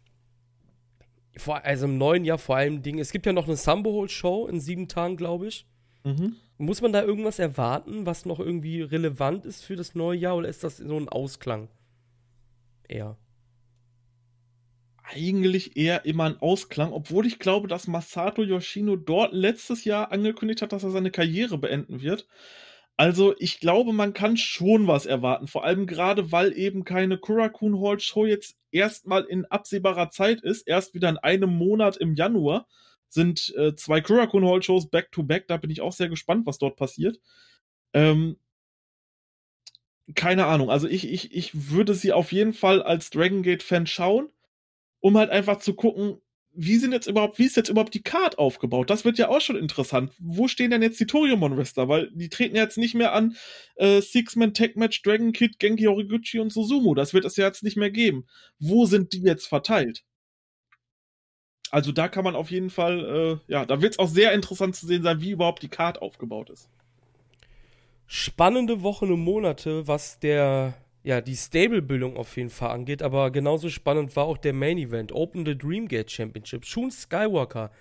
vor, 1.37 1.63
also 1.63 1.85
im 1.85 1.99
neuen 1.99 2.25
Jahr 2.25 2.39
vor 2.39 2.55
allem 2.55 2.81
Ding, 2.81 2.97
es 2.97 3.11
gibt 3.11 3.27
ja 3.27 3.33
noch 3.33 3.45
eine 3.45 3.55
Sambo 3.55 4.01
Hall 4.01 4.09
Show 4.09 4.47
in 4.47 4.59
sieben 4.59 4.87
Tagen, 4.87 5.15
glaube 5.15 5.47
ich. 5.47 5.67
Mhm. 6.03 6.37
Muss 6.61 6.83
man 6.83 6.93
da 6.93 7.01
irgendwas 7.01 7.39
erwarten, 7.39 8.05
was 8.05 8.27
noch 8.27 8.39
irgendwie 8.39 8.83
relevant 8.83 9.45
ist 9.45 9.63
für 9.63 9.75
das 9.75 9.95
neue 9.95 10.19
Jahr 10.19 10.35
oder 10.35 10.47
ist 10.47 10.63
das 10.63 10.77
so 10.77 10.95
ein 10.95 11.09
Ausklang? 11.09 11.69
Eher. 12.87 13.17
Eigentlich 15.01 15.75
eher 15.75 16.05
immer 16.05 16.25
ein 16.25 16.37
Ausklang, 16.37 16.93
obwohl 16.93 17.25
ich 17.25 17.39
glaube, 17.39 17.67
dass 17.67 17.87
Masato 17.87 18.43
Yoshino 18.43 18.95
dort 18.95 19.33
letztes 19.33 19.85
Jahr 19.85 20.11
angekündigt 20.11 20.61
hat, 20.61 20.71
dass 20.71 20.83
er 20.83 20.91
seine 20.91 21.09
Karriere 21.09 21.57
beenden 21.57 22.03
wird. 22.03 22.27
Also 22.95 23.33
ich 23.39 23.59
glaube, 23.59 23.91
man 23.91 24.13
kann 24.13 24.37
schon 24.37 24.85
was 24.85 25.07
erwarten, 25.07 25.47
vor 25.47 25.65
allem 25.65 25.87
gerade, 25.87 26.31
weil 26.31 26.55
eben 26.55 26.83
keine 26.83 27.17
Kurakun 27.17 27.81
Hall 27.81 27.99
Show 27.99 28.27
jetzt 28.27 28.55
erstmal 28.69 29.23
in 29.23 29.45
absehbarer 29.45 30.11
Zeit 30.11 30.41
ist, 30.41 30.67
erst 30.67 30.93
wieder 30.93 31.09
in 31.09 31.17
einem 31.17 31.49
Monat 31.57 31.97
im 31.97 32.13
Januar 32.13 32.67
sind 33.11 33.53
äh, 33.57 33.75
zwei 33.75 34.01
Kurakun 34.01 34.45
Hall 34.45 34.63
Shows 34.63 34.89
back 34.89 35.11
to 35.11 35.23
back. 35.23 35.47
Da 35.47 35.57
bin 35.57 35.69
ich 35.69 35.81
auch 35.81 35.91
sehr 35.91 36.09
gespannt, 36.09 36.45
was 36.45 36.57
dort 36.57 36.77
passiert. 36.77 37.19
Ähm, 37.93 38.37
keine 40.15 40.45
Ahnung. 40.45 40.69
Also 40.69 40.87
ich, 40.87 41.09
ich, 41.09 41.33
ich 41.33 41.71
würde 41.71 41.93
sie 41.93 42.13
auf 42.13 42.31
jeden 42.31 42.53
Fall 42.53 42.81
als 42.81 43.09
Dragon 43.09 43.43
Gate 43.43 43.63
Fan 43.63 43.85
schauen, 43.85 44.29
um 44.99 45.17
halt 45.17 45.29
einfach 45.29 45.59
zu 45.59 45.73
gucken, 45.73 46.21
wie 46.53 46.77
sind 46.77 46.91
jetzt 46.91 47.07
überhaupt, 47.07 47.39
wie 47.39 47.45
ist 47.45 47.55
jetzt 47.55 47.69
überhaupt 47.69 47.93
die 47.93 48.03
Card 48.03 48.37
aufgebaut? 48.37 48.89
Das 48.89 49.05
wird 49.05 49.17
ja 49.17 49.29
auch 49.29 49.39
schon 49.39 49.55
interessant. 49.55 50.11
Wo 50.19 50.47
stehen 50.47 50.71
denn 50.71 50.81
jetzt 50.81 50.99
die 50.99 51.05
Toriumon 51.05 51.57
Wrestler? 51.57 51.87
Weil 51.87 52.11
die 52.13 52.29
treten 52.29 52.55
jetzt 52.55 52.77
nicht 52.77 52.93
mehr 52.93 53.13
an 53.13 53.37
äh, 53.75 54.01
Six-Man 54.01 54.53
Tag 54.53 54.75
Match, 54.75 55.01
Dragon 55.01 55.31
Kid, 55.31 55.59
Genki 55.59 55.85
Horiguchi 55.85 56.39
und 56.39 56.51
Susumu. 56.51 56.93
Das 56.93 57.13
wird 57.13 57.25
es 57.25 57.37
ja 57.37 57.45
jetzt 57.45 57.63
nicht 57.63 57.77
mehr 57.77 57.91
geben. 57.91 58.25
Wo 58.59 58.85
sind 58.85 59.13
die 59.13 59.21
jetzt 59.21 59.47
verteilt? 59.47 60.03
Also 61.71 61.93
da 61.93 62.09
kann 62.09 62.25
man 62.25 62.35
auf 62.35 62.51
jeden 62.51 62.69
Fall, 62.69 63.39
äh, 63.47 63.51
ja, 63.51 63.65
da 63.65 63.81
wird 63.81 63.93
es 63.93 63.99
auch 63.99 64.09
sehr 64.09 64.33
interessant 64.33 64.75
zu 64.75 64.85
sehen 64.85 65.03
sein, 65.03 65.21
wie 65.21 65.31
überhaupt 65.31 65.63
die 65.63 65.69
Card 65.69 66.01
aufgebaut 66.01 66.49
ist. 66.49 66.69
Spannende 68.07 68.83
Wochen 68.83 69.09
und 69.09 69.21
Monate, 69.21 69.87
was 69.87 70.19
der, 70.19 70.73
ja, 71.01 71.21
die 71.21 71.37
Stable-Bildung 71.37 72.17
auf 72.17 72.35
jeden 72.35 72.49
Fall 72.49 72.71
angeht, 72.71 73.01
aber 73.01 73.31
genauso 73.31 73.69
spannend 73.69 74.13
war 74.17 74.25
auch 74.25 74.37
der 74.37 74.51
Main 74.51 74.77
Event, 74.77 75.13
Open 75.13 75.45
the 75.45 75.57
Dreamgate 75.57 76.11
Championship. 76.11 76.65
Shun 76.65 76.91
Skywalker 76.91 77.71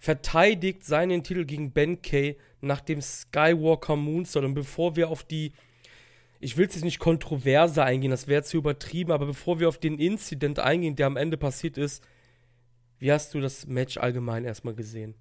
verteidigt 0.00 0.84
seinen 0.84 1.22
Titel 1.22 1.44
gegen 1.44 1.70
Ben 1.70 2.02
Kay 2.02 2.36
nach 2.60 2.80
dem 2.80 3.00
Skywalker 3.00 3.94
Moonsault. 3.94 4.44
Und 4.44 4.54
bevor 4.54 4.96
wir 4.96 5.08
auf 5.08 5.22
die, 5.22 5.52
ich 6.40 6.56
will 6.56 6.66
es 6.66 6.74
jetzt 6.74 6.84
nicht 6.84 6.98
kontroverse 6.98 7.84
eingehen, 7.84 8.10
das 8.10 8.26
wäre 8.26 8.42
zu 8.42 8.56
übertrieben, 8.56 9.12
aber 9.12 9.26
bevor 9.26 9.60
wir 9.60 9.68
auf 9.68 9.78
den 9.78 10.00
Incident 10.00 10.58
eingehen, 10.58 10.96
der 10.96 11.06
am 11.06 11.16
Ende 11.16 11.36
passiert 11.36 11.78
ist, 11.78 12.02
wie 13.00 13.10
hast 13.10 13.34
du 13.34 13.40
das 13.40 13.66
Match 13.66 13.96
allgemein 13.96 14.44
erstmal 14.44 14.74
gesehen? 14.74 15.14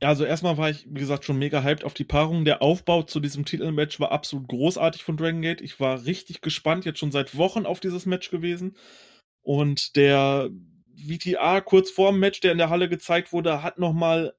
Also 0.00 0.24
erstmal 0.24 0.56
war 0.56 0.70
ich, 0.70 0.86
wie 0.88 1.00
gesagt, 1.00 1.24
schon 1.24 1.38
mega 1.38 1.62
hyped 1.62 1.84
auf 1.84 1.94
die 1.94 2.04
Paarung. 2.04 2.44
Der 2.44 2.62
Aufbau 2.62 3.02
zu 3.02 3.20
diesem 3.20 3.44
Titelmatch 3.44 4.00
war 4.00 4.10
absolut 4.10 4.48
großartig 4.48 5.02
von 5.02 5.16
Dragon 5.16 5.42
Gate. 5.42 5.60
Ich 5.60 5.78
war 5.80 6.04
richtig 6.04 6.40
gespannt, 6.40 6.84
jetzt 6.84 6.98
schon 6.98 7.12
seit 7.12 7.36
Wochen 7.36 7.66
auf 7.66 7.80
dieses 7.80 8.06
Match 8.06 8.30
gewesen. 8.30 8.76
Und 9.42 9.96
der 9.96 10.50
VTA 10.96 11.60
kurz 11.60 11.90
vor 11.90 12.10
dem 12.12 12.20
Match, 12.20 12.40
der 12.40 12.52
in 12.52 12.58
der 12.58 12.70
Halle 12.70 12.88
gezeigt 12.88 13.32
wurde, 13.32 13.62
hat 13.62 13.78
nochmal, 13.78 14.34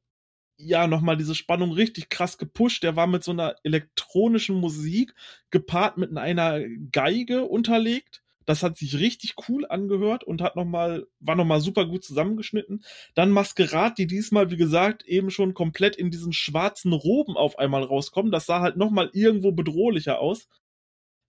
ja, 0.58 0.88
nochmal 0.88 1.18
diese 1.18 1.36
Spannung 1.36 1.72
richtig 1.72 2.10
krass 2.10 2.38
gepusht. 2.38 2.84
Der 2.84 2.96
war 2.96 3.08
mit 3.08 3.24
so 3.24 3.32
einer 3.32 3.56
elektronischen 3.64 4.56
Musik 4.56 5.14
gepaart 5.50 5.98
mit 5.98 6.16
einer 6.18 6.62
Geige 6.92 7.44
unterlegt 7.44 8.23
das 8.46 8.64
hat 8.64 8.78
sich 8.78 9.00
richtig 9.00 9.36
cool 9.48 9.66
angehört 9.68 10.24
und 10.24 10.42
hat 10.42 10.56
noch 10.56 10.66
mal, 10.66 11.08
war 11.20 11.36
nochmal 11.36 11.62
super 11.62 11.86
gut 11.86 12.04
zusammengeschnitten. 12.04 12.84
Dann 13.16 13.32
Maskerat, 13.32 13.98
die 13.98 14.08
diesmal, 14.08 14.52
wie 14.52 14.58
gesagt, 14.58 15.04
eben 15.06 15.32
schon 15.32 15.54
komplett 15.54 15.96
in 15.96 16.12
diesen 16.12 16.34
schwarzen 16.34 16.94
Roben 16.94 17.38
auf 17.38 17.58
einmal 17.60 17.84
rauskommen. 17.84 18.32
Das 18.32 18.46
sah 18.46 18.62
halt 18.62 18.78
nochmal 18.78 19.10
irgendwo 19.14 19.52
bedrohlicher 19.52 20.20
aus. 20.20 20.48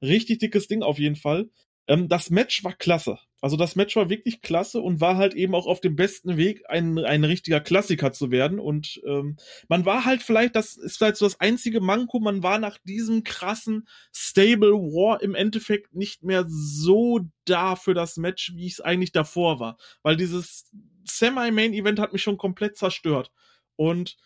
Richtig 0.03 0.39
dickes 0.39 0.69
Ding 0.69 0.83
auf 0.83 0.99
jeden 0.99 1.17
Fall. 1.17 1.51
Ähm, 1.87 2.09
das 2.09 2.31
Match 2.31 2.65
war 2.65 2.73
klasse. 2.73 3.19
Also 3.41 3.59
das 3.59 3.77
Match 3.77 3.95
war 3.95 4.09
wirklich 4.09 4.41
klasse 4.41 4.81
und 4.81 5.03
war 5.03 5.19
halt 5.19 5.35
eben 5.35 5.55
auch 5.55 5.67
auf 5.67 5.83
dem 5.83 5.97
besten 5.97 6.39
Weg, 6.39 6.63
ein, 6.71 6.99
ein 6.99 7.25
richtiger 7.25 7.61
Klassiker 7.61 8.11
zu 8.11 8.31
werden. 8.31 8.59
Und 8.59 9.03
ähm, 9.07 9.37
man 9.69 9.85
war 9.85 10.07
halt 10.07 10.23
vielleicht, 10.23 10.57
das 10.57 10.79
ist 10.79 10.97
vielleicht 10.97 11.17
so 11.17 11.27
das 11.27 11.41
einzige 11.41 11.83
Manko, 11.83 12.21
man 12.21 12.43
war 12.43 12.59
nach 12.59 12.79
diesem 12.85 13.23
krassen 13.23 13.87
Stable 14.15 14.73
War 14.73 15.21
im 15.21 15.35
Endeffekt 15.35 15.95
nicht 15.95 16.23
mehr 16.23 16.47
so 16.49 17.21
da 17.45 17.77
für 17.77 17.93
das 17.93 18.17
Match, 18.17 18.53
wie 18.55 18.67
ich 18.67 18.73
es 18.75 18.81
eigentlich 18.81 19.13
davor 19.13 19.61
war. 19.61 19.77
Weil 20.03 20.17
dieses 20.17 20.71
Semi-Main-Event 21.05 21.99
hat 21.99 22.15
mich 22.15 22.23
schon 22.23 22.39
komplett 22.39 22.79
zerstört. 22.79 23.31
Und 23.77 24.17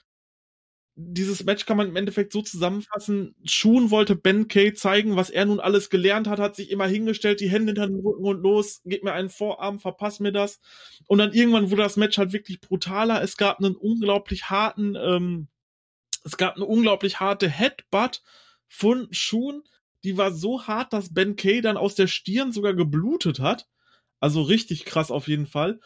dieses 1.01 1.45
Match 1.45 1.65
kann 1.65 1.77
man 1.77 1.89
im 1.89 1.95
Endeffekt 1.95 2.33
so 2.33 2.43
zusammenfassen. 2.43 3.37
Shun 3.45 3.93
wollte 3.93 4.17
Ben 4.17 4.49
Kay 4.49 4.75
zeigen, 4.75 5.15
was 5.15 5.31
er 5.31 5.45
nun 5.45 5.61
alles 5.61 5.91
gelernt 5.91 6.27
hat, 6.27 6.41
hat 6.41 6.57
sich 6.57 6.73
immer 6.73 6.89
hingestellt, 6.89 7.39
die 7.39 7.49
Hände 7.49 7.71
hinter 7.71 7.87
den 7.87 8.01
Rücken 8.01 8.25
und 8.25 8.43
los, 8.43 8.81
gib 8.85 9.05
mir 9.05 9.13
einen 9.13 9.31
Vorarm, 9.31 9.79
verpass 9.79 10.19
mir 10.19 10.33
das. 10.33 10.59
Und 11.07 11.19
dann 11.19 11.33
irgendwann 11.33 11.71
wurde 11.71 11.83
das 11.83 11.97
Match 11.97 12.19
halt 12.19 12.33
wirklich 12.33 12.61
brutaler. 12.61 13.23
Es 13.23 13.37
gab 13.37 13.61
einen 13.61 13.77
unglaublich 13.77 14.51
harten, 14.51 14.97
ähm, 14.97 15.47
es 16.25 16.37
gab 16.37 16.57
eine 16.57 16.65
unglaublich 16.65 17.21
harte 17.21 17.49
Headbutt 17.49 18.25
von 18.67 19.07
Shun. 19.13 19.63
Die 20.03 20.17
war 20.17 20.33
so 20.33 20.67
hart, 20.67 20.93
dass 20.93 21.15
Ben 21.15 21.37
Kay 21.37 21.61
dann 21.61 21.77
aus 21.77 21.95
der 21.95 22.09
Stirn 22.09 22.51
sogar 22.51 22.75
geblutet 22.75 23.39
hat. 23.39 23.69
Also 24.19 24.43
richtig 24.43 24.85
krass 24.85 25.13
auf 25.13 25.29
jeden 25.29 25.47
Fall. 25.47 25.79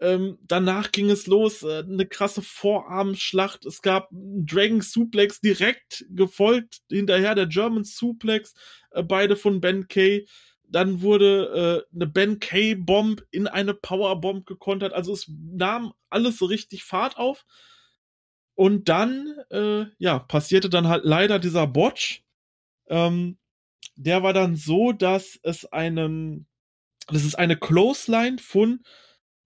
Ähm, 0.00 0.38
danach 0.42 0.92
ging 0.92 1.10
es 1.10 1.26
los, 1.26 1.62
äh, 1.62 1.84
eine 1.86 2.06
krasse 2.06 2.40
Vorarmschlacht. 2.40 3.66
Es 3.66 3.82
gab 3.82 4.10
einen 4.10 4.46
Dragon 4.46 4.80
Suplex 4.80 5.40
direkt 5.40 6.06
gefolgt, 6.08 6.80
hinterher 6.88 7.34
der 7.34 7.46
German 7.46 7.84
Suplex, 7.84 8.54
äh, 8.92 9.02
beide 9.02 9.36
von 9.36 9.60
Ben 9.60 9.88
Kay. 9.88 10.26
Dann 10.64 11.02
wurde 11.02 11.84
äh, 11.90 11.94
eine 11.94 12.06
Ben 12.06 12.38
Kay 12.38 12.76
Bomb 12.76 13.26
in 13.30 13.46
eine 13.46 13.74
Powerbomb 13.74 14.46
gekontert. 14.46 14.94
Also 14.94 15.12
es 15.12 15.28
nahm 15.28 15.92
alles 16.08 16.38
so 16.38 16.46
richtig 16.46 16.84
Fahrt 16.84 17.18
auf. 17.18 17.44
Und 18.54 18.88
dann, 18.88 19.34
äh, 19.50 19.84
ja, 19.98 20.18
passierte 20.18 20.70
dann 20.70 20.88
halt 20.88 21.04
leider 21.04 21.38
dieser 21.38 21.66
Botch. 21.66 22.24
Ähm, 22.88 23.38
der 23.96 24.22
war 24.22 24.32
dann 24.32 24.56
so, 24.56 24.92
dass 24.92 25.38
es 25.42 25.66
einen, 25.66 26.46
das 27.08 27.24
ist 27.24 27.34
eine 27.34 27.56
Clothesline 27.58 28.38
von 28.38 28.82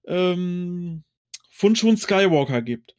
ähm, 0.06 1.04
von 1.50 1.76
schon 1.76 1.96
Skywalker 1.96 2.62
gibt. 2.62 2.94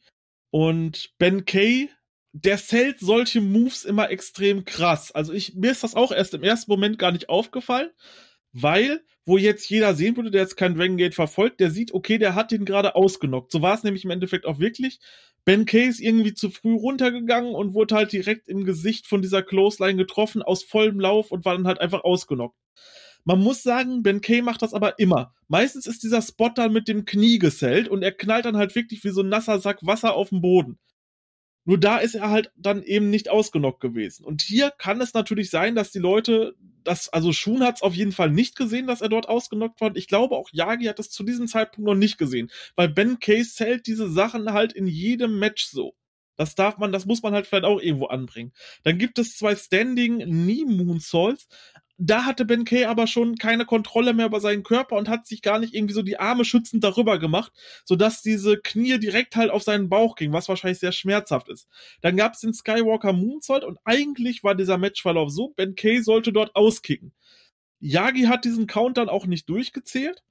Und 0.50 1.12
Ben 1.18 1.44
Kay, 1.44 1.90
der 2.32 2.58
zählt 2.58 3.00
solche 3.00 3.40
Moves 3.40 3.84
immer 3.84 4.10
extrem 4.10 4.64
krass. 4.64 5.12
Also 5.12 5.32
ich, 5.32 5.54
mir 5.54 5.70
ist 5.70 5.82
das 5.82 5.94
auch 5.94 6.12
erst 6.12 6.34
im 6.34 6.42
ersten 6.42 6.70
Moment 6.70 6.98
gar 6.98 7.12
nicht 7.12 7.28
aufgefallen, 7.28 7.90
weil, 8.52 9.04
wo 9.24 9.36
jetzt 9.36 9.68
jeder 9.68 9.94
sehen 9.94 10.16
würde, 10.16 10.30
der 10.30 10.42
jetzt 10.42 10.56
kein 10.56 10.74
Dragon 10.74 10.96
Gate 10.96 11.14
verfolgt, 11.14 11.60
der 11.60 11.70
sieht, 11.70 11.92
okay, 11.92 12.18
der 12.18 12.34
hat 12.34 12.50
den 12.50 12.64
gerade 12.64 12.94
ausgenockt. 12.94 13.52
So 13.52 13.62
war 13.62 13.74
es 13.74 13.82
nämlich 13.82 14.04
im 14.04 14.10
Endeffekt 14.10 14.46
auch 14.46 14.58
wirklich. 14.58 15.00
Ben 15.44 15.64
Kay 15.66 15.86
ist 15.86 16.00
irgendwie 16.00 16.34
zu 16.34 16.50
früh 16.50 16.74
runtergegangen 16.74 17.54
und 17.54 17.74
wurde 17.74 17.94
halt 17.94 18.12
direkt 18.12 18.48
im 18.48 18.64
Gesicht 18.64 19.06
von 19.06 19.22
dieser 19.22 19.42
Clothesline 19.42 19.96
getroffen, 19.96 20.42
aus 20.42 20.64
vollem 20.64 20.98
Lauf 21.00 21.30
und 21.30 21.44
war 21.44 21.54
dann 21.54 21.66
halt 21.66 21.80
einfach 21.80 22.02
ausgenockt. 22.02 22.56
Man 23.26 23.40
muss 23.40 23.64
sagen, 23.64 24.04
Ben 24.04 24.20
Kay 24.20 24.40
macht 24.40 24.62
das 24.62 24.72
aber 24.72 25.00
immer. 25.00 25.34
Meistens 25.48 25.88
ist 25.88 26.04
dieser 26.04 26.22
Spot 26.22 26.50
dann 26.50 26.72
mit 26.72 26.86
dem 26.86 27.04
Knie 27.04 27.40
gesellt 27.40 27.88
und 27.88 28.04
er 28.04 28.12
knallt 28.12 28.44
dann 28.44 28.56
halt 28.56 28.76
wirklich 28.76 29.02
wie 29.02 29.08
so 29.08 29.22
ein 29.22 29.28
nasser 29.28 29.58
Sack 29.58 29.84
Wasser 29.84 30.14
auf 30.14 30.28
den 30.28 30.40
Boden. 30.40 30.78
Nur 31.64 31.76
da 31.76 31.98
ist 31.98 32.14
er 32.14 32.30
halt 32.30 32.52
dann 32.54 32.84
eben 32.84 33.10
nicht 33.10 33.28
ausgenockt 33.28 33.80
gewesen. 33.80 34.24
Und 34.24 34.42
hier 34.42 34.70
kann 34.70 35.00
es 35.00 35.12
natürlich 35.12 35.50
sein, 35.50 35.74
dass 35.74 35.90
die 35.90 35.98
Leute, 35.98 36.54
das, 36.84 37.08
also 37.08 37.32
Shun 37.32 37.64
hat 37.64 37.74
es 37.74 37.82
auf 37.82 37.94
jeden 37.94 38.12
Fall 38.12 38.30
nicht 38.30 38.54
gesehen, 38.54 38.86
dass 38.86 39.00
er 39.00 39.08
dort 39.08 39.28
ausgenockt 39.28 39.80
war. 39.80 39.96
Ich 39.96 40.06
glaube 40.06 40.36
auch 40.36 40.48
Yagi 40.52 40.84
hat 40.84 41.00
es 41.00 41.10
zu 41.10 41.24
diesem 41.24 41.48
Zeitpunkt 41.48 41.88
noch 41.88 41.96
nicht 41.96 42.18
gesehen. 42.18 42.52
Weil 42.76 42.90
Ben 42.90 43.18
Kay 43.18 43.42
zählt 43.42 43.88
diese 43.88 44.08
Sachen 44.08 44.52
halt 44.52 44.72
in 44.72 44.86
jedem 44.86 45.40
Match 45.40 45.66
so. 45.66 45.96
Das 46.36 46.54
darf 46.54 46.78
man, 46.78 46.92
das 46.92 47.06
muss 47.06 47.22
man 47.24 47.34
halt 47.34 47.48
vielleicht 47.48 47.64
auch 47.64 47.80
irgendwo 47.80 48.06
anbringen. 48.06 48.52
Dann 48.84 48.98
gibt 48.98 49.18
es 49.18 49.36
zwei 49.36 49.56
Standing 49.56 50.20
Knee 50.20 50.64
Moonsaults. 50.64 51.48
Da 51.98 52.26
hatte 52.26 52.44
Ben 52.44 52.66
Kay 52.66 52.84
aber 52.84 53.06
schon 53.06 53.36
keine 53.36 53.64
Kontrolle 53.64 54.12
mehr 54.12 54.26
über 54.26 54.40
seinen 54.40 54.62
Körper 54.62 54.96
und 54.96 55.08
hat 55.08 55.26
sich 55.26 55.40
gar 55.40 55.58
nicht 55.58 55.74
irgendwie 55.74 55.94
so 55.94 56.02
die 56.02 56.18
Arme 56.18 56.44
schützend 56.44 56.84
darüber 56.84 57.18
gemacht, 57.18 57.52
sodass 57.86 58.20
diese 58.20 58.58
Knie 58.58 58.98
direkt 58.98 59.34
halt 59.34 59.50
auf 59.50 59.62
seinen 59.62 59.88
Bauch 59.88 60.14
gingen, 60.14 60.34
was 60.34 60.48
wahrscheinlich 60.48 60.78
sehr 60.78 60.92
schmerzhaft 60.92 61.48
ist. 61.48 61.68
Dann 62.02 62.16
gab 62.18 62.34
es 62.34 62.40
den 62.40 62.52
Skywalker 62.52 63.14
Moonsault 63.14 63.64
und 63.64 63.78
eigentlich 63.84 64.44
war 64.44 64.54
dieser 64.54 64.76
Matchverlauf 64.76 65.30
so, 65.30 65.48
Ben 65.56 65.74
Kay 65.74 66.02
sollte 66.02 66.32
dort 66.32 66.54
auskicken. 66.54 67.12
Yagi 67.80 68.24
hat 68.24 68.44
diesen 68.44 68.66
Count 68.66 68.98
dann 68.98 69.08
auch 69.08 69.26
nicht 69.26 69.48
durchgezählt. 69.48 70.22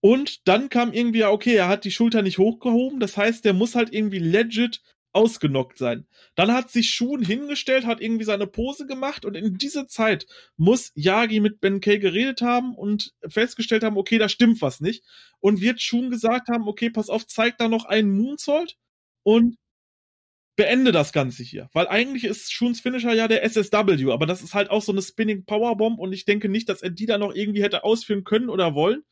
Und 0.00 0.48
dann 0.48 0.68
kam 0.68 0.92
irgendwie, 0.92 1.22
okay, 1.24 1.54
er 1.54 1.68
hat 1.68 1.84
die 1.84 1.92
Schulter 1.92 2.22
nicht 2.22 2.38
hochgehoben. 2.38 2.98
Das 2.98 3.16
heißt, 3.16 3.44
der 3.44 3.52
muss 3.52 3.76
halt 3.76 3.92
irgendwie 3.92 4.18
legit 4.18 4.82
ausgenockt 5.12 5.78
sein. 5.78 6.06
Dann 6.34 6.52
hat 6.52 6.70
sich 6.70 6.90
Shun 6.90 7.24
hingestellt, 7.24 7.86
hat 7.86 8.00
irgendwie 8.00 8.24
seine 8.24 8.46
Pose 8.46 8.86
gemacht 8.86 9.24
und 9.24 9.34
in 9.34 9.58
dieser 9.58 9.86
Zeit 9.86 10.26
muss 10.56 10.92
Yagi 10.94 11.40
mit 11.40 11.60
Ben 11.60 11.80
Kay 11.80 11.98
geredet 11.98 12.40
haben 12.40 12.74
und 12.74 13.12
festgestellt 13.28 13.84
haben, 13.84 13.96
okay, 13.96 14.18
da 14.18 14.28
stimmt 14.28 14.62
was 14.62 14.80
nicht. 14.80 15.04
Und 15.40 15.60
wird 15.60 15.80
Shun 15.80 16.10
gesagt 16.10 16.48
haben, 16.48 16.66
okay, 16.68 16.90
pass 16.90 17.08
auf, 17.08 17.26
zeig 17.26 17.58
da 17.58 17.68
noch 17.68 17.84
einen 17.84 18.16
Moonsault 18.16 18.76
und 19.22 19.56
beende 20.56 20.92
das 20.92 21.12
Ganze 21.12 21.42
hier. 21.42 21.68
Weil 21.72 21.88
eigentlich 21.88 22.24
ist 22.24 22.52
Shuns 22.52 22.80
Finisher 22.80 23.14
ja 23.14 23.28
der 23.28 23.44
SSW, 23.44 24.12
aber 24.12 24.26
das 24.26 24.42
ist 24.42 24.54
halt 24.54 24.70
auch 24.70 24.82
so 24.82 24.92
eine 24.92 25.02
Spinning 25.02 25.44
Powerbomb 25.44 25.98
und 25.98 26.12
ich 26.12 26.24
denke 26.24 26.48
nicht, 26.48 26.68
dass 26.68 26.82
er 26.82 26.90
die 26.90 27.06
da 27.06 27.18
noch 27.18 27.34
irgendwie 27.34 27.62
hätte 27.62 27.84
ausführen 27.84 28.24
können 28.24 28.48
oder 28.48 28.74
wollen 28.74 29.02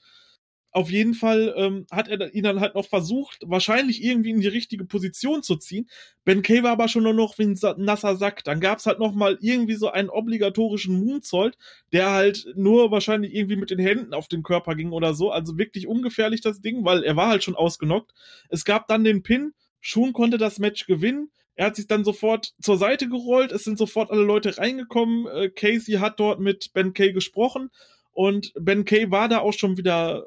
auf 0.73 0.91
jeden 0.91 1.15
Fall 1.15 1.53
ähm, 1.57 1.87
hat 1.91 2.09
er 2.09 2.33
ihn 2.33 2.45
dann 2.45 2.61
halt 2.61 2.75
noch 2.75 2.87
versucht, 2.87 3.39
wahrscheinlich 3.45 4.05
irgendwie 4.05 4.31
in 4.31 4.41
die 4.41 4.49
richtige 4.49 4.85
Position 4.85 5.43
zu 5.43 5.57
ziehen. 5.57 5.89
Ben 6.25 6.43
Kay 6.43 6.63
war 6.63 6.73
aber 6.73 6.87
schon 6.89 7.03
nur 7.03 7.13
noch 7.13 7.39
wie 7.39 7.45
ein 7.45 7.59
nasser 7.79 8.17
Sack. 8.17 8.45
Dann 8.45 8.61
gab's 8.61 8.87
halt 8.87 9.01
noch 9.01 9.13
mal 9.13 9.37
irgendwie 9.41 9.75
so 9.75 9.91
einen 9.91 10.11
obligatorischen 10.11 10.99
Moonsault, 11.01 11.59
der 11.93 12.13
halt 12.13 12.47
nur 12.55 12.91
wahrscheinlich 12.93 13.35
irgendwie 13.35 13.57
mit 13.57 13.71
den 13.71 13.81
Händen 13.81 14.15
auf 14.15 14.29
den 14.29 14.45
Körper 14.45 14.77
ging 14.77 14.93
oder 14.93 15.15
so. 15.15 15.33
Also 15.33 15.59
wirklich 15.59 15.89
ungefährlich 15.89 16.41
das 16.41 16.61
Ding, 16.61 16.85
weil 16.85 17.03
er 17.03 17.17
war 17.17 17.29
halt 17.29 17.43
schon 17.43 17.57
ausgenockt. 17.57 18.13
Es 18.49 18.65
gab 18.65 18.87
dann 18.87 19.03
den 19.03 19.23
Pin. 19.23 19.53
Shun 19.81 20.13
konnte 20.13 20.39
das 20.39 20.59
Match 20.59 20.87
gewinnen. 20.87 21.31
Er 21.57 21.67
hat 21.67 21.77
sich 21.77 21.89
dann 21.89 22.05
sofort 22.05 22.55
zur 22.61 22.79
Seite 22.79 23.09
gerollt. 23.09 23.51
Es 23.51 23.65
sind 23.65 23.77
sofort 23.77 24.11
alle 24.11 24.23
Leute 24.23 24.57
reingekommen. 24.57 25.27
Äh, 25.27 25.51
Casey 25.51 25.95
hat 25.95 26.21
dort 26.21 26.39
mit 26.39 26.73
Ben 26.75 26.95
Kay 26.95 27.13
gesprochen. 27.13 27.71
Und 28.13 28.53
Ben 28.59 28.85
Kay 28.85 29.11
war 29.11 29.29
da 29.29 29.41
auch 29.41 29.53
schon 29.53 29.77
wieder 29.77 30.25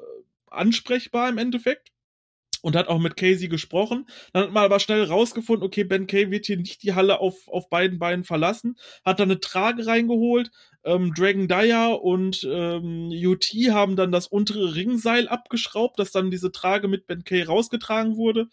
ansprechbar 0.56 1.28
im 1.28 1.38
Endeffekt 1.38 1.92
und 2.64 2.76
hat 2.76 2.88
auch 2.88 2.98
mit 2.98 3.16
Casey 3.16 3.48
gesprochen. 3.48 4.06
Dann 4.32 4.44
hat 4.44 4.52
man 4.52 4.64
aber 4.64 4.80
schnell 4.80 5.04
rausgefunden, 5.04 5.66
okay, 5.66 5.84
Ben 5.84 6.06
Kay 6.06 6.30
wird 6.30 6.46
hier 6.46 6.56
nicht 6.56 6.82
die 6.82 6.94
Halle 6.94 7.20
auf, 7.20 7.46
auf 7.48 7.68
beiden 7.68 7.98
Beinen 7.98 8.24
verlassen, 8.24 8.76
hat 9.04 9.20
dann 9.20 9.30
eine 9.30 9.40
Trage 9.40 9.86
reingeholt. 9.86 10.50
Ähm, 10.82 11.12
Dragon 11.14 11.46
Dyer 11.46 12.02
und 12.02 12.46
ähm, 12.50 13.10
UT 13.12 13.44
haben 13.70 13.96
dann 13.96 14.12
das 14.12 14.26
untere 14.26 14.74
Ringseil 14.74 15.28
abgeschraubt, 15.28 15.98
dass 15.98 16.10
dann 16.10 16.30
diese 16.30 16.52
Trage 16.52 16.88
mit 16.88 17.06
Ben 17.06 17.24
Kay 17.24 17.42
rausgetragen 17.42 18.16
wurde. 18.16 18.48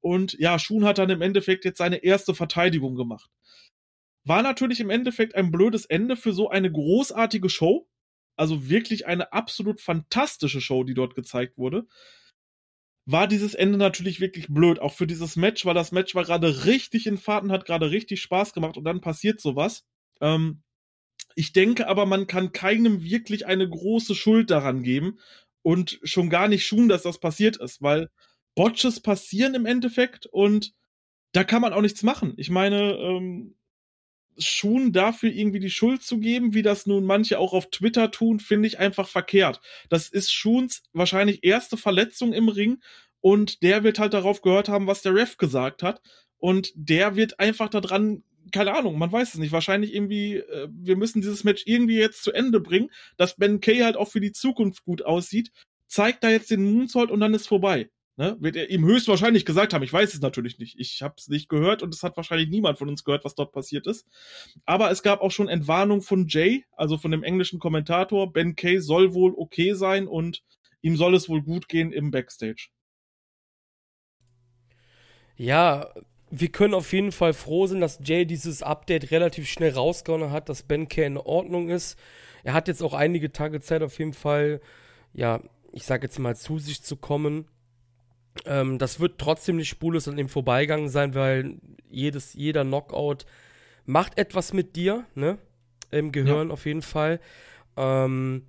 Und 0.00 0.34
ja, 0.38 0.58
Shun 0.58 0.84
hat 0.84 0.98
dann 0.98 1.08
im 1.08 1.22
Endeffekt 1.22 1.64
jetzt 1.64 1.78
seine 1.78 2.04
erste 2.04 2.34
Verteidigung 2.34 2.94
gemacht. 2.96 3.30
War 4.26 4.42
natürlich 4.42 4.80
im 4.80 4.90
Endeffekt 4.90 5.34
ein 5.34 5.50
blödes 5.50 5.86
Ende 5.86 6.16
für 6.16 6.34
so 6.34 6.50
eine 6.50 6.70
großartige 6.70 7.48
Show. 7.48 7.88
Also 8.36 8.68
wirklich 8.68 9.06
eine 9.06 9.32
absolut 9.32 9.80
fantastische 9.80 10.60
Show, 10.60 10.84
die 10.84 10.94
dort 10.94 11.14
gezeigt 11.14 11.56
wurde. 11.58 11.86
War 13.06 13.28
dieses 13.28 13.54
Ende 13.54 13.78
natürlich 13.78 14.20
wirklich 14.20 14.48
blöd, 14.48 14.78
auch 14.78 14.94
für 14.94 15.06
dieses 15.06 15.36
Match, 15.36 15.66
weil 15.66 15.74
das 15.74 15.92
Match 15.92 16.14
war 16.14 16.24
gerade 16.24 16.64
richtig 16.64 17.06
in 17.06 17.18
Fahrten, 17.18 17.52
hat 17.52 17.66
gerade 17.66 17.90
richtig 17.90 18.22
Spaß 18.22 18.54
gemacht 18.54 18.76
und 18.76 18.84
dann 18.84 19.00
passiert 19.02 19.40
sowas. 19.40 19.84
Ähm, 20.20 20.62
ich 21.34 21.52
denke 21.52 21.88
aber, 21.88 22.06
man 22.06 22.26
kann 22.26 22.52
keinem 22.52 23.02
wirklich 23.02 23.46
eine 23.46 23.68
große 23.68 24.14
Schuld 24.14 24.50
daran 24.50 24.82
geben 24.82 25.18
und 25.62 25.98
schon 26.02 26.30
gar 26.30 26.48
nicht 26.48 26.66
schon, 26.66 26.88
dass 26.88 27.02
das 27.02 27.18
passiert 27.18 27.56
ist, 27.56 27.82
weil 27.82 28.10
Botches 28.54 29.00
passieren 29.00 29.54
im 29.54 29.66
Endeffekt 29.66 30.26
und 30.26 30.72
da 31.32 31.44
kann 31.44 31.62
man 31.62 31.72
auch 31.72 31.80
nichts 31.80 32.02
machen. 32.02 32.34
Ich 32.36 32.50
meine, 32.50 32.92
ähm, 32.94 33.56
Schuhen 34.38 34.92
dafür 34.92 35.30
irgendwie 35.30 35.60
die 35.60 35.70
Schuld 35.70 36.02
zu 36.02 36.18
geben, 36.18 36.54
wie 36.54 36.62
das 36.62 36.86
nun 36.86 37.04
manche 37.04 37.38
auch 37.38 37.52
auf 37.52 37.70
Twitter 37.70 38.10
tun, 38.10 38.40
finde 38.40 38.68
ich 38.68 38.78
einfach 38.78 39.08
verkehrt. 39.08 39.60
Das 39.88 40.08
ist 40.08 40.32
Schuhns 40.32 40.82
wahrscheinlich 40.92 41.44
erste 41.44 41.76
Verletzung 41.76 42.32
im 42.32 42.48
Ring 42.48 42.80
und 43.20 43.62
der 43.62 43.84
wird 43.84 43.98
halt 43.98 44.14
darauf 44.14 44.42
gehört 44.42 44.68
haben, 44.68 44.86
was 44.86 45.02
der 45.02 45.14
Ref 45.14 45.36
gesagt 45.36 45.82
hat 45.82 46.00
und 46.38 46.72
der 46.74 47.16
wird 47.16 47.40
einfach 47.40 47.68
daran 47.68 48.22
keine 48.52 48.76
Ahnung, 48.76 48.98
man 48.98 49.10
weiß 49.10 49.34
es 49.34 49.40
nicht. 49.40 49.52
Wahrscheinlich 49.52 49.94
irgendwie, 49.94 50.36
äh, 50.36 50.68
wir 50.70 50.96
müssen 50.96 51.22
dieses 51.22 51.44
Match 51.44 51.62
irgendwie 51.66 51.96
jetzt 51.96 52.22
zu 52.22 52.32
Ende 52.32 52.60
bringen, 52.60 52.90
dass 53.16 53.36
Ben 53.36 53.60
Kay 53.60 53.80
halt 53.80 53.96
auch 53.96 54.08
für 54.08 54.20
die 54.20 54.32
Zukunft 54.32 54.84
gut 54.84 55.02
aussieht. 55.02 55.50
Zeigt 55.86 56.24
da 56.24 56.30
jetzt 56.30 56.50
den 56.50 56.72
Moonsault 56.72 57.10
und 57.10 57.20
dann 57.20 57.34
ist 57.34 57.48
vorbei. 57.48 57.88
Ne? 58.16 58.36
Wird 58.38 58.54
er 58.54 58.70
ihm 58.70 58.84
höchstwahrscheinlich 58.84 59.44
gesagt 59.44 59.74
haben. 59.74 59.82
Ich 59.82 59.92
weiß 59.92 60.14
es 60.14 60.20
natürlich 60.20 60.58
nicht. 60.58 60.78
Ich 60.78 61.02
habe 61.02 61.14
es 61.18 61.28
nicht 61.28 61.48
gehört 61.48 61.82
und 61.82 61.92
es 61.92 62.04
hat 62.04 62.16
wahrscheinlich 62.16 62.48
niemand 62.48 62.78
von 62.78 62.88
uns 62.88 63.02
gehört, 63.02 63.24
was 63.24 63.34
dort 63.34 63.52
passiert 63.52 63.88
ist. 63.88 64.06
Aber 64.64 64.90
es 64.92 65.02
gab 65.02 65.20
auch 65.20 65.32
schon 65.32 65.48
Entwarnung 65.48 66.00
von 66.00 66.28
Jay, 66.28 66.64
also 66.72 66.96
von 66.96 67.10
dem 67.10 67.24
englischen 67.24 67.58
Kommentator. 67.58 68.32
Ben 68.32 68.54
Kay 68.54 68.78
soll 68.78 69.14
wohl 69.14 69.34
okay 69.36 69.74
sein 69.74 70.06
und 70.06 70.44
ihm 70.80 70.96
soll 70.96 71.14
es 71.16 71.28
wohl 71.28 71.42
gut 71.42 71.68
gehen 71.68 71.92
im 71.92 72.12
Backstage. 72.12 72.68
Ja, 75.36 75.92
wir 76.30 76.48
können 76.52 76.74
auf 76.74 76.92
jeden 76.92 77.10
Fall 77.10 77.32
froh 77.32 77.66
sein, 77.66 77.80
dass 77.80 77.98
Jay 78.04 78.26
dieses 78.26 78.62
Update 78.62 79.10
relativ 79.10 79.48
schnell 79.48 79.72
rausgehauen 79.72 80.30
hat, 80.30 80.48
dass 80.48 80.62
Ben 80.62 80.86
Kay 80.86 81.06
in 81.06 81.16
Ordnung 81.16 81.68
ist. 81.68 81.98
Er 82.44 82.54
hat 82.54 82.68
jetzt 82.68 82.82
auch 82.82 82.94
einige 82.94 83.32
Tage 83.32 83.60
Zeit 83.60 83.82
auf 83.82 83.98
jeden 83.98 84.12
Fall, 84.12 84.60
ja, 85.12 85.42
ich 85.72 85.84
sag 85.84 86.04
jetzt 86.04 86.20
mal, 86.20 86.36
zu 86.36 86.60
sich 86.60 86.84
zu 86.84 86.96
kommen 86.96 87.48
ähm, 88.46 88.78
das 88.78 89.00
wird 89.00 89.18
trotzdem 89.18 89.56
nicht 89.56 89.68
spurlos 89.68 90.08
an 90.08 90.18
ihm 90.18 90.28
vorbeigegangen 90.28 90.88
sein, 90.88 91.14
weil 91.14 91.56
jedes, 91.88 92.34
jeder 92.34 92.64
Knockout 92.64 93.26
macht 93.86 94.18
etwas 94.18 94.52
mit 94.52 94.76
dir, 94.76 95.04
ne? 95.14 95.38
Im 95.90 96.10
Gehirn 96.10 96.48
ja. 96.48 96.52
auf 96.52 96.66
jeden 96.66 96.82
Fall. 96.82 97.20
Ähm, 97.76 98.46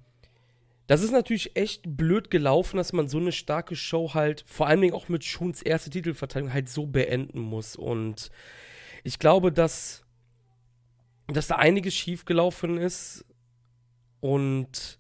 das 0.87 1.01
ist 1.01 1.11
natürlich 1.11 1.55
echt 1.55 1.83
blöd 1.85 2.29
gelaufen, 2.29 2.77
dass 2.77 2.93
man 2.93 3.07
so 3.07 3.17
eine 3.17 3.31
starke 3.31 3.75
Show 3.75 4.13
halt, 4.13 4.43
vor 4.47 4.67
allen 4.67 4.81
Dingen 4.81 4.93
auch 4.93 5.09
mit 5.09 5.23
Schuns 5.23 5.61
erste 5.61 5.89
Titelverteidigung, 5.89 6.53
halt 6.53 6.69
so 6.69 6.85
beenden 6.85 7.39
muss. 7.39 7.75
Und 7.75 8.29
ich 9.03 9.17
glaube, 9.17 9.51
dass, 9.51 10.03
dass 11.27 11.47
da 11.47 11.55
einiges 11.55 11.95
schiefgelaufen 11.95 12.77
ist. 12.77 13.25
Und 14.19 14.99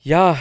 ja, 0.00 0.38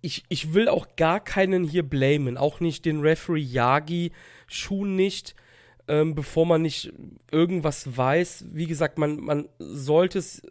ich, 0.00 0.24
ich 0.28 0.54
will 0.54 0.68
auch 0.68 0.96
gar 0.96 1.20
keinen 1.20 1.64
hier 1.64 1.82
blamen, 1.82 2.36
auch 2.36 2.60
nicht 2.60 2.84
den 2.84 3.00
Referee 3.00 3.40
Yagi, 3.40 4.12
Schuh 4.46 4.84
nicht, 4.84 5.34
ähm, 5.88 6.14
bevor 6.14 6.46
man 6.46 6.62
nicht 6.62 6.92
irgendwas 7.30 7.96
weiß. 7.96 8.46
Wie 8.52 8.66
gesagt, 8.66 8.98
man, 8.98 9.16
man 9.20 9.48
sollte 9.58 10.18
es 10.18 10.42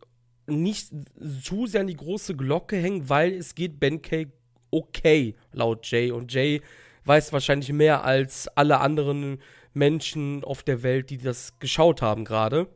nicht 0.48 0.92
zu 1.42 1.68
sehr 1.68 1.82
an 1.82 1.88
die 1.88 1.96
große 1.96 2.36
Glocke 2.36 2.78
hängen, 2.78 3.10
weil 3.10 3.34
es 3.34 3.56
geht 3.56 3.80
Ben 3.80 4.02
Kay 4.02 4.28
okay, 4.72 5.36
laut 5.52 5.90
Jay. 5.90 6.12
Und 6.12 6.34
Jay 6.34 6.62
weiß 7.06 7.34
wahrscheinlich 7.34 7.72
mehr 7.72 8.04
als 8.04 8.48
alle 8.50 8.80
anderen 8.80 9.40
Menschen 9.74 10.44
auf 10.44 10.64
der 10.64 10.84
Welt, 10.84 11.10
die 11.10 11.18
das 11.18 11.58
geschaut 11.60 12.02
haben 12.02 12.26
gerade. 12.26 12.68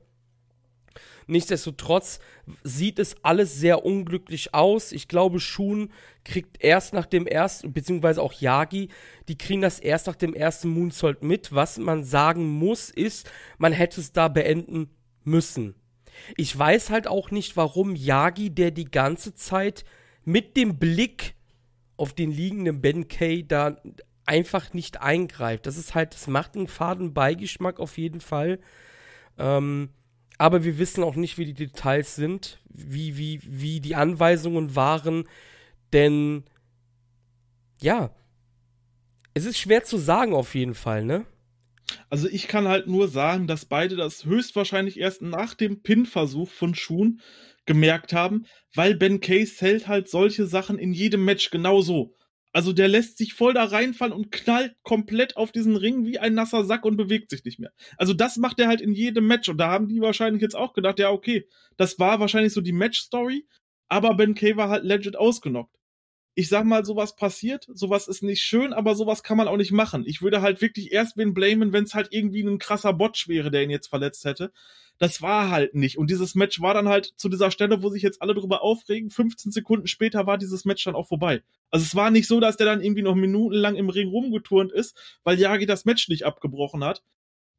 Nichtsdestotrotz 1.28 2.20
sieht 2.64 3.00
es 3.00 3.16
alles 3.24 3.56
sehr 3.56 3.86
unglücklich 3.86 4.54
aus. 4.54 4.92
Ich 4.92 5.08
glaube, 5.08 5.40
Shun 5.40 5.92
kriegt 6.24 6.64
erst 6.64 6.94
nach 6.94 7.06
dem 7.06 7.28
ersten, 7.28 7.74
beziehungsweise 7.74 8.22
auch 8.22 8.34
Yagi, 8.34 8.90
die 9.28 9.38
kriegen 9.38 9.62
das 9.62 9.80
erst 9.80 10.08
nach 10.08 10.16
dem 10.16 10.34
ersten 10.34 10.70
Moonsault 10.70 11.24
mit. 11.24 11.54
Was 11.54 11.78
man 11.78 12.04
sagen 12.04 12.48
muss, 12.48 12.90
ist, 12.90 13.30
man 13.58 13.74
hätte 13.74 14.02
es 14.02 14.12
da 14.12 14.28
beenden 14.28 14.90
müssen. 15.24 15.76
Ich 16.36 16.58
weiß 16.58 16.90
halt 16.90 17.08
auch 17.08 17.32
nicht, 17.32 17.56
warum 17.58 17.96
Yagi, 17.96 18.50
der 18.50 18.72
die 18.72 18.86
ganze 18.86 19.34
Zeit 19.34 19.86
mit 20.24 20.58
dem 20.58 20.78
Blick 20.78 21.36
auf 21.98 22.14
den 22.14 22.32
liegenden 22.32 22.82
Ben 22.82 23.08
Kay 23.08 23.46
da 23.48 23.78
einfach 24.26 24.74
nicht 24.74 25.02
eingreift. 25.02 25.66
Das 25.66 25.78
ist 25.78 25.96
halt, 25.96 26.14
das 26.14 26.28
macht 26.28 26.56
einen 26.56 26.68
faden 26.68 27.14
Beigeschmack 27.14 27.80
auf 27.80 27.98
jeden 27.98 28.22
Fall. 28.22 28.60
Ähm, 29.38 29.90
aber 30.42 30.64
wir 30.64 30.80
wissen 30.80 31.04
auch 31.04 31.16
nicht, 31.16 31.38
wie 31.38 31.46
die 31.46 31.54
Details 31.54 32.16
sind, 32.16 32.58
wie, 32.68 33.16
wie, 33.16 33.40
wie 33.44 33.80
die 33.80 33.94
Anweisungen 33.94 34.76
waren, 34.76 35.28
denn 35.94 36.46
ja, 37.80 38.10
es 39.36 39.46
ist 39.46 39.60
schwer 39.60 39.84
zu 39.84 39.98
sagen 39.98 40.34
auf 40.34 40.56
jeden 40.56 40.74
Fall, 40.74 41.06
ne? 41.06 41.28
Also 42.10 42.28
ich 42.28 42.48
kann 42.48 42.68
halt 42.68 42.88
nur 42.88 43.08
sagen, 43.08 43.46
dass 43.46 43.66
beide 43.66 43.96
das 43.96 44.26
höchstwahrscheinlich 44.26 45.00
erst 45.00 45.22
nach 45.22 45.54
dem 45.54 45.84
Pin-Versuch 45.84 46.50
von 46.50 46.74
Shun 46.74 47.22
gemerkt 47.68 48.12
haben, 48.12 48.48
weil 48.74 48.96
Ben 48.96 49.20
Case 49.20 49.64
hält 49.64 49.88
halt 49.88 50.10
solche 50.10 50.48
Sachen 50.48 50.80
in 50.80 50.92
jedem 50.92 51.24
Match 51.24 51.52
genauso. 51.52 52.16
Also 52.54 52.74
der 52.74 52.88
lässt 52.88 53.18
sich 53.18 53.34
voll 53.34 53.54
da 53.54 53.64
reinfallen 53.64 54.14
und 54.14 54.32
knallt 54.32 54.76
komplett 54.84 55.38
auf 55.38 55.52
diesen 55.52 55.76
Ring 55.78 56.06
wie 56.06 56.20
ein 56.20 56.34
nasser 56.34 56.66
Sack 56.66 56.86
und 56.86 56.98
bewegt 56.98 57.30
sich 57.30 57.46
nicht 57.46 57.60
mehr. 57.60 57.72
Also 57.98 58.14
das 58.14 58.38
macht 58.38 58.60
er 58.60 58.68
halt 58.68 58.82
in 58.82 58.94
jedem 58.94 59.28
Match 59.28 59.48
und 59.50 59.58
da 59.58 59.70
haben 59.70 59.88
die 59.88 60.02
wahrscheinlich 60.02 60.42
jetzt 60.42 60.56
auch 60.56 60.74
gedacht, 60.74 61.00
ja 61.00 61.12
okay, 61.12 61.48
das 61.78 61.98
war 62.00 62.20
wahrscheinlich 62.20 62.54
so 62.54 62.62
die 62.62 62.74
Match-Story, 62.74 63.48
aber 63.88 64.16
Ben 64.16 64.36
Kay 64.36 64.58
war 64.58 64.70
halt 64.70 64.84
legit 64.84 65.16
ausgenockt. 65.16 65.81
Ich 66.34 66.48
sag 66.48 66.66
mal, 66.66 66.86
sowas 66.86 67.16
passiert, 67.16 67.68
sowas 67.74 68.08
ist 68.08 68.24
nicht 68.24 68.42
schön, 68.42 68.72
aber 68.74 68.96
sowas 68.96 69.22
kann 69.22 69.38
man 69.38 69.48
auch 69.48 69.58
nicht 69.58 69.72
machen. 69.72 70.04
Ich 70.06 70.22
würde 70.22 70.42
halt 70.42 70.62
wirklich 70.62 70.92
erst 70.92 71.18
wen 71.18 71.34
blamen, 71.34 71.74
wenn 71.74 71.84
es 71.84 71.94
halt 71.94 72.08
irgendwie 72.12 72.42
ein 72.42 72.58
krasser 72.58 72.94
Botch 72.94 73.28
wäre, 73.28 73.52
der 73.52 73.64
ihn 73.64 73.70
jetzt 73.70 73.88
verletzt 73.88 74.24
hätte 74.24 74.52
das 75.02 75.20
war 75.20 75.50
halt 75.50 75.74
nicht. 75.74 75.98
Und 75.98 76.12
dieses 76.12 76.36
Match 76.36 76.62
war 76.62 76.76
dann 76.76 76.88
halt 76.88 77.14
zu 77.16 77.28
dieser 77.28 77.50
Stelle, 77.50 77.82
wo 77.82 77.90
sich 77.90 78.04
jetzt 78.04 78.22
alle 78.22 78.36
drüber 78.36 78.62
aufregen. 78.62 79.10
15 79.10 79.52
Sekunden 79.52 79.88
später 79.88 80.28
war 80.28 80.38
dieses 80.38 80.64
Match 80.64 80.84
dann 80.84 80.94
auch 80.94 81.08
vorbei. 81.08 81.42
Also 81.72 81.84
es 81.84 81.96
war 81.96 82.12
nicht 82.12 82.28
so, 82.28 82.40
dass 82.40 82.56
der 82.56 82.68
dann 82.68 82.84
irgendwie 82.84 83.02
noch 83.02 83.16
minutenlang 83.16 83.76
im 83.78 83.90
Ring 83.90 84.10
rumgeturnt 84.10 84.72
ist, 84.72 84.96
weil 85.24 85.40
Yagi 85.40 85.66
das 85.66 85.86
Match 85.86 86.08
nicht 86.08 86.24
abgebrochen 86.28 86.84
hat. 86.84 87.02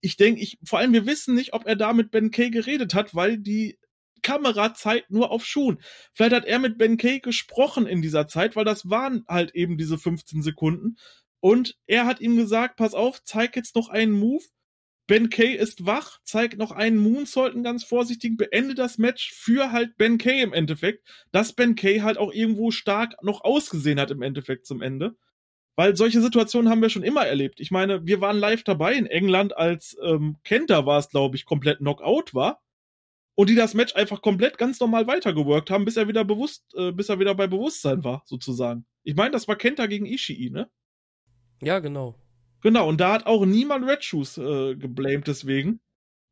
Ich 0.01 0.17
denke, 0.17 0.41
ich, 0.41 0.61
vor 0.63 0.79
allem 0.79 0.93
wir 0.93 1.05
wissen 1.05 1.35
nicht, 1.35 1.53
ob 1.53 1.67
er 1.67 1.75
da 1.75 1.93
mit 1.93 2.13
Ben 2.13 2.31
Kay 2.31 2.51
geredet 2.51 2.95
hat, 2.95 3.13
weil 3.13 3.39
die 3.39 3.77
Kamera 4.23 4.75
zeigt 4.75 5.11
nur 5.11 5.31
auf 5.31 5.45
Schuhen. 5.45 5.83
Vielleicht 6.13 6.35
hat 6.35 6.45
er 6.45 6.59
mit 6.59 6.79
Ben 6.79 6.97
Kay 6.97 7.21
gesprochen 7.21 7.87
in 7.87 8.03
dieser 8.03 8.27
Zeit, 8.29 8.57
weil 8.57 8.65
das 8.65 8.89
waren 8.89 9.25
halt 9.29 9.55
eben 9.55 9.77
diese 9.77 9.99
15 9.99 10.43
Sekunden. 10.43 10.97
Und 11.41 11.77
er 11.87 12.07
hat 12.07 12.21
ihm 12.21 12.37
gesagt, 12.37 12.77
pass 12.77 12.95
auf, 12.95 13.23
zeig 13.23 13.57
jetzt 13.57 13.75
noch 13.75 13.89
einen 13.89 14.13
Move 14.13 14.45
Ben 15.09 15.31
Kay 15.31 15.55
ist 15.55 15.85
wach, 15.85 16.21
zeigt 16.23 16.59
noch 16.59 16.71
einen 16.71 16.97
Moonsault, 16.97 17.63
ganz 17.65 17.85
vorsichtigen, 17.85 18.37
beende 18.37 18.75
das 18.75 18.99
Match 18.99 19.33
für 19.33 19.73
halt 19.73 19.97
Ben 19.97 20.17
Kay 20.17 20.41
im 20.43 20.53
Endeffekt, 20.53 21.07
dass 21.33 21.55
Ben 21.55 21.75
Kay 21.75 22.01
halt 22.01 22.19
auch 22.19 22.33
irgendwo 22.33 22.71
stark 22.71 23.15
noch 23.23 23.43
ausgesehen 23.43 23.99
hat 23.99 24.11
im 24.11 24.23
Endeffekt 24.23 24.67
zum 24.67 24.81
Ende. 24.81 25.17
Weil 25.75 25.97
solche 25.97 26.21
Situationen 26.21 26.71
haben 26.71 26.83
wir 26.83 26.91
schon 26.91 27.03
immer 27.03 27.27
erlebt. 27.27 27.59
Ich 27.59 27.71
meine, 27.71 28.07
wir 28.07 28.21
waren 28.21 28.39
live 28.39 28.63
dabei 28.63 28.95
in 28.95 29.07
England, 29.07 29.57
als 29.57 29.97
ähm, 30.03 30.37
Kenta 30.45 30.87
war 30.87 30.99
es, 30.99 31.09
glaube 31.09 31.37
ich, 31.37 31.47
komplett 31.47 31.79
Knockout 31.79 32.35
war. 32.35 32.63
Und 33.35 33.49
die 33.49 33.55
das 33.55 33.75
Match 33.75 33.95
einfach 33.95 34.21
komplett 34.21 34.59
ganz 34.59 34.79
normal 34.79 35.07
weitergeworkt 35.07 35.71
haben, 35.71 35.85
bis 35.85 35.97
er 35.97 36.09
wieder 36.09 36.25
bewusst, 36.25 36.65
äh, 36.75 36.93
bis 36.93 37.09
er 37.09 37.19
wieder 37.19 37.35
bei 37.35 37.47
Bewusstsein 37.47 38.05
war, 38.05 38.23
sozusagen. 38.27 38.85
Ich 39.05 39.15
meine, 39.15 39.31
das 39.31 39.49
war 39.49 39.57
Kenta 39.57 39.87
gegen 39.87 40.07
Ishii, 40.07 40.51
ne? 40.51 40.71
Ja, 41.63 41.79
genau. 41.79 42.19
Genau, 42.63 42.89
und 42.89 43.01
da 43.01 43.13
hat 43.13 43.27
auch 43.27 43.45
niemand 43.45 43.89
Red 43.89 44.05
Shoes 44.05 44.39
äh, 44.39 44.77
geblamed 44.77 45.27
deswegen, 45.27 45.81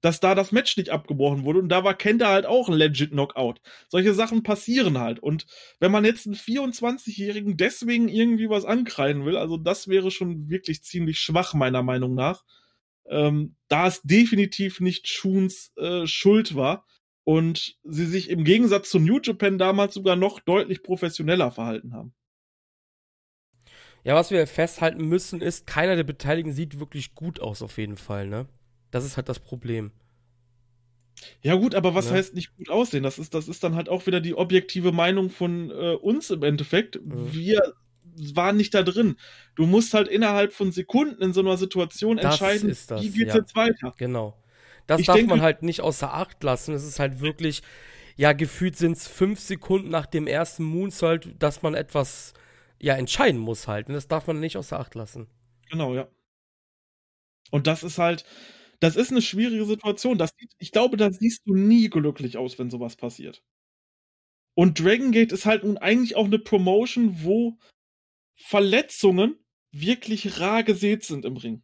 dass 0.01 0.20
da 0.20 0.34
das 0.34 0.53
Match 0.53 0.76
nicht 0.76 0.90
abgebrochen 0.90 1.44
wurde. 1.44 1.59
Und 1.59 1.68
da 1.68 1.84
war 1.84 1.94
Kenta 1.94 2.28
halt 2.28 2.46
auch 2.46 2.68
ein 2.68 2.76
legit 2.76 3.11
Knockout. 3.11 3.61
Solche 3.88 4.14
Sachen 4.14 4.42
passieren 4.42 4.98
halt. 4.98 5.18
Und 5.18 5.46
wenn 5.80 5.92
man 5.92 6.05
jetzt 6.05 6.26
einen 6.26 6.36
24-Jährigen 6.36 7.57
deswegen 7.57 8.09
irgendwie 8.09 8.48
was 8.48 8.64
ankreiden 8.64 9.24
will, 9.24 9.36
also 9.36 9.57
das 9.57 9.88
wäre 9.88 10.11
schon 10.11 10.48
wirklich 10.48 10.82
ziemlich 10.82 11.18
schwach, 11.18 11.55
meiner 11.55 11.82
Meinung 11.82 12.14
nach. 12.14 12.44
Ähm, 13.09 13.57
da 13.68 13.86
es 13.86 14.03
definitiv 14.03 14.80
nicht 14.80 15.09
Schuns 15.09 15.72
äh, 15.76 16.07
Schuld 16.07 16.55
war 16.55 16.86
und 17.24 17.76
sie 17.84 18.07
sich 18.07 18.30
im 18.30 18.44
Gegensatz 18.44 18.90
zu 18.90 18.98
New 18.98 19.20
Japan 19.22 19.59
damals 19.59 19.94
sogar 19.94 20.16
noch 20.16 20.40
deutlich 20.40 20.82
professioneller 20.82 21.51
verhalten 21.51 21.92
haben. 21.92 22.14
Ja, 24.03 24.14
was 24.14 24.30
wir 24.30 24.46
festhalten 24.46 25.07
müssen, 25.07 25.42
ist, 25.42 25.66
keiner 25.66 25.96
der 25.96 26.05
Beteiligten 26.05 26.53
sieht 26.53 26.80
wirklich 26.80 27.14
gut 27.14 27.40
aus, 27.40 27.61
auf 27.61 27.76
jeden 27.76 27.98
Fall, 27.98 28.26
ne? 28.26 28.46
Das 28.90 29.05
ist 29.05 29.16
halt 29.16 29.28
das 29.28 29.38
Problem. 29.38 29.92
Ja, 31.42 31.55
gut, 31.55 31.74
aber 31.74 31.94
was 31.94 32.07
ja. 32.07 32.12
heißt 32.12 32.34
nicht 32.34 32.57
gut 32.57 32.70
aussehen? 32.70 33.03
Das 33.03 33.18
ist, 33.18 33.34
das 33.34 33.48
ist 33.48 33.62
dann 33.62 33.74
halt 33.74 33.88
auch 33.88 34.07
wieder 34.07 34.20
die 34.20 34.34
objektive 34.34 34.92
Meinung 34.92 35.28
von 35.28 35.70
äh, 35.70 35.94
uns 35.94 36.30
im 36.30 36.42
Endeffekt. 36.42 37.01
Mhm. 37.05 37.32
Wir 37.32 37.74
waren 38.34 38.56
nicht 38.56 38.74
da 38.74 38.82
drin. 38.82 39.16
Du 39.54 39.66
musst 39.66 39.94
halt 39.94 40.08
innerhalb 40.08 40.52
von 40.52 40.72
Sekunden 40.72 41.22
in 41.22 41.32
so 41.32 41.40
einer 41.40 41.56
Situation 41.56 42.16
das 42.16 42.26
entscheiden, 42.26 42.68
das, 42.68 43.02
wie 43.02 43.11
geht's 43.11 43.34
ja. 43.34 43.40
jetzt 43.40 43.56
weiter. 43.56 43.94
Genau. 43.96 44.36
Das 44.86 45.00
ich 45.00 45.06
darf 45.06 45.16
denke, 45.16 45.30
man 45.30 45.42
halt 45.42 45.62
nicht 45.62 45.82
außer 45.82 46.12
Acht 46.12 46.42
lassen. 46.42 46.74
Es 46.74 46.84
ist 46.84 46.98
halt 46.98 47.20
wirklich, 47.20 47.62
ja, 48.16 48.32
gefühlt 48.32 48.76
sind 48.76 48.96
es 48.96 49.06
fünf 49.06 49.38
Sekunden 49.38 49.88
nach 49.88 50.06
dem 50.06 50.26
ersten 50.26 50.64
Moonsault, 50.64 51.34
dass 51.38 51.62
man 51.62 51.74
etwas 51.74 52.34
ja 52.80 52.94
entscheiden 52.94 53.40
muss 53.40 53.68
halt. 53.68 53.88
Und 53.88 53.94
das 53.94 54.08
darf 54.08 54.26
man 54.26 54.40
nicht 54.40 54.56
außer 54.56 54.78
Acht 54.78 54.94
lassen. 54.94 55.28
Genau, 55.70 55.94
ja. 55.94 56.08
Und 57.50 57.66
das 57.66 57.82
ist 57.82 57.98
halt, 57.98 58.24
das 58.80 58.96
ist 58.96 59.11
eine 59.11 59.22
schwierige 59.22 59.64
Situation. 59.64 60.18
Das, 60.18 60.34
ich 60.58 60.72
glaube, 60.72 60.96
da 60.96 61.12
siehst 61.12 61.42
du 61.46 61.54
nie 61.54 61.88
glücklich 61.88 62.36
aus, 62.36 62.58
wenn 62.58 62.70
sowas 62.70 62.96
passiert. 62.96 63.42
Und 64.54 64.80
Dragon 64.80 65.12
Gate 65.12 65.32
ist 65.32 65.46
halt 65.46 65.64
nun 65.64 65.78
eigentlich 65.78 66.16
auch 66.16 66.24
eine 66.24 66.38
Promotion, 66.38 67.22
wo 67.22 67.58
Verletzungen 68.43 69.36
wirklich 69.72 70.41
rar 70.41 70.62
gesät 70.62 71.05
sind 71.05 71.24
im 71.24 71.36
Ring. 71.36 71.62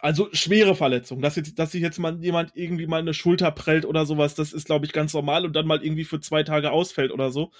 Also 0.00 0.28
schwere 0.32 0.74
Verletzungen, 0.74 1.22
dass, 1.22 1.36
jetzt, 1.36 1.58
dass 1.58 1.72
sich 1.72 1.80
jetzt 1.80 1.98
mal 1.98 2.22
jemand 2.22 2.52
irgendwie 2.54 2.86
mal 2.86 3.00
eine 3.00 3.14
Schulter 3.14 3.50
prellt 3.50 3.86
oder 3.86 4.04
sowas, 4.04 4.34
das 4.34 4.52
ist, 4.52 4.66
glaube 4.66 4.86
ich, 4.86 4.92
ganz 4.92 5.14
normal 5.14 5.44
und 5.44 5.54
dann 5.54 5.66
mal 5.66 5.82
irgendwie 5.82 6.04
für 6.04 6.20
zwei 6.20 6.42
Tage 6.42 6.72
ausfällt 6.72 7.10
oder 7.10 7.30
so. 7.30 7.52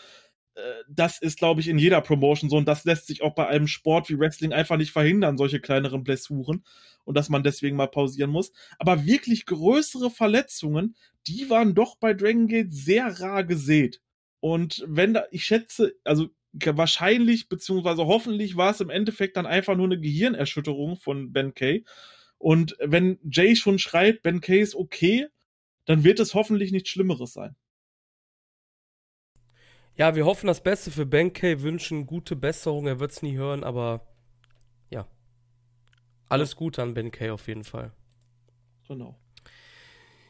Äh, 0.54 0.60
das 0.88 1.18
ist, 1.20 1.38
glaube 1.38 1.60
ich, 1.60 1.68
in 1.68 1.78
jeder 1.78 2.00
Promotion 2.00 2.50
so 2.50 2.56
und 2.56 2.68
das 2.68 2.84
lässt 2.84 3.06
sich 3.06 3.22
auch 3.22 3.34
bei 3.34 3.46
einem 3.46 3.66
Sport 3.66 4.08
wie 4.10 4.18
Wrestling 4.18 4.52
einfach 4.52 4.76
nicht 4.76 4.92
verhindern, 4.92 5.38
solche 5.38 5.60
kleineren 5.60 6.04
Blessuren 6.04 6.64
und 7.04 7.16
dass 7.16 7.28
man 7.28 7.42
deswegen 7.44 7.76
mal 7.76 7.88
pausieren 7.88 8.30
muss. 8.30 8.52
Aber 8.78 9.06
wirklich 9.06 9.46
größere 9.46 10.10
Verletzungen, 10.10 10.96
die 11.26 11.48
waren 11.50 11.74
doch 11.74 11.96
bei 11.96 12.14
Dragon 12.14 12.48
Gate 12.48 12.72
sehr 12.72 13.20
rar 13.20 13.44
gesät. 13.44 14.00
Und 14.40 14.84
wenn 14.86 15.14
da, 15.14 15.24
ich 15.30 15.44
schätze, 15.44 15.94
also 16.04 16.28
wahrscheinlich, 16.54 17.48
beziehungsweise 17.48 18.06
hoffentlich 18.06 18.56
war 18.56 18.70
es 18.70 18.80
im 18.80 18.90
Endeffekt 18.90 19.36
dann 19.36 19.46
einfach 19.46 19.76
nur 19.76 19.86
eine 19.86 20.00
Gehirnerschütterung 20.00 20.96
von 20.96 21.32
Ben 21.32 21.54
Kay. 21.54 21.84
Und 22.38 22.76
wenn 22.80 23.18
Jay 23.30 23.56
schon 23.56 23.78
schreibt, 23.78 24.22
Ben 24.22 24.40
Kay 24.40 24.60
ist 24.60 24.74
okay, 24.74 25.28
dann 25.84 26.04
wird 26.04 26.20
es 26.20 26.34
hoffentlich 26.34 26.72
nichts 26.72 26.90
Schlimmeres 26.90 27.32
sein. 27.32 27.56
Ja, 29.96 30.16
wir 30.16 30.24
hoffen 30.24 30.48
das 30.48 30.62
Beste 30.62 30.90
für 30.90 31.06
Ben 31.06 31.32
Kay, 31.32 31.62
wünschen 31.62 32.06
gute 32.06 32.34
Besserung. 32.34 32.86
Er 32.86 32.98
wird 32.98 33.12
es 33.12 33.22
nie 33.22 33.36
hören, 33.36 33.62
aber 33.62 34.06
ja. 34.90 35.06
Alles 36.28 36.56
Gute 36.56 36.82
an 36.82 36.94
Ben 36.94 37.10
Kay 37.10 37.30
auf 37.30 37.46
jeden 37.46 37.64
Fall. 37.64 37.92
Genau. 38.88 39.18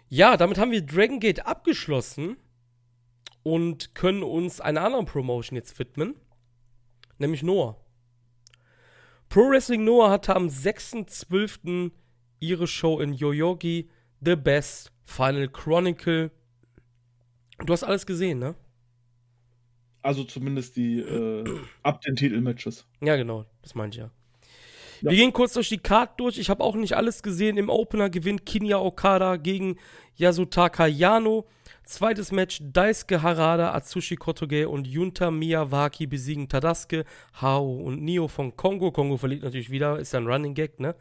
Ja, 0.09 0.37
damit 0.37 0.59
haben 0.59 0.71
wir 0.71 0.83
Dragon 0.83 1.19
Gate 1.19 1.47
abgeschlossen 1.47 2.37
und 3.45 3.95
können 3.95 4.25
uns 4.25 4.61
einer 4.61 4.83
anderen 4.83 5.07
Promotion 5.07 5.57
jetzt 5.57 5.79
widmen, 5.79 6.17
nämlich 7.19 7.45
Noah. 7.45 7.77
Pro 9.29 9.51
Wrestling 9.51 9.85
Noah 9.85 10.11
hatte 10.11 10.35
am 10.35 10.49
6.12. 10.49 11.93
ihre 12.41 12.67
Show 12.67 13.01
in 13.01 13.13
Yoyogi 13.13 13.89
The 14.21 14.35
Best 14.35 14.91
Final 15.05 15.49
Chronicle. 15.49 16.31
Du 17.59 17.73
hast 17.73 17.85
alles 17.85 18.07
gesehen, 18.07 18.39
ne? 18.39 18.55
Also 20.03 20.25
zumindest 20.25 20.77
die 20.77 21.01
äh, 21.01 21.45
ab 21.83 22.01
den 22.03 22.17
Titelmatches. 22.17 22.87
Ja, 23.01 23.17
genau, 23.17 23.45
das 23.63 23.75
meinte 23.75 23.97
ich 23.97 24.03
ja. 24.03 24.11
ja. 25.01 25.11
Wir 25.11 25.17
gehen 25.19 25.33
kurz 25.33 25.55
durch 25.55 25.69
die 25.69 25.79
Card 25.79 26.21
durch. 26.21 26.39
Ich 26.39 26.51
habe 26.51 26.63
auch 26.63 26.77
nicht 26.77 26.97
alles 26.97 27.23
gesehen. 27.23 27.57
Im 27.57 27.69
Opener 27.69 28.11
gewinnt 28.11 28.47
Kinya 28.47 28.79
Okada 28.79 29.37
gegen 29.37 29.79
Yasutaka 30.17 30.87
Yano. 30.87 31.47
Zweites 31.85 32.33
Match: 32.33 32.61
Daisuke 32.63 33.23
Harada, 33.23 33.73
Atsushi 33.73 34.17
Kotoge 34.17 34.69
und 34.69 34.87
Yunta 34.87 35.31
Miyawaki 35.31 36.07
besiegen 36.07 36.49
Tadasuke, 36.49 37.05
Hao 37.41 37.77
und 37.77 38.03
Nio 38.03 38.27
von 38.29 38.57
Kongo. 38.57 38.91
Kongo 38.91 39.17
verliert 39.19 39.43
natürlich 39.43 39.71
wieder, 39.71 39.99
ist 39.99 40.13
ja 40.13 40.21
ein 40.21 40.27
Running 40.27 40.55
Gag, 40.55 40.81
ne? 40.81 40.95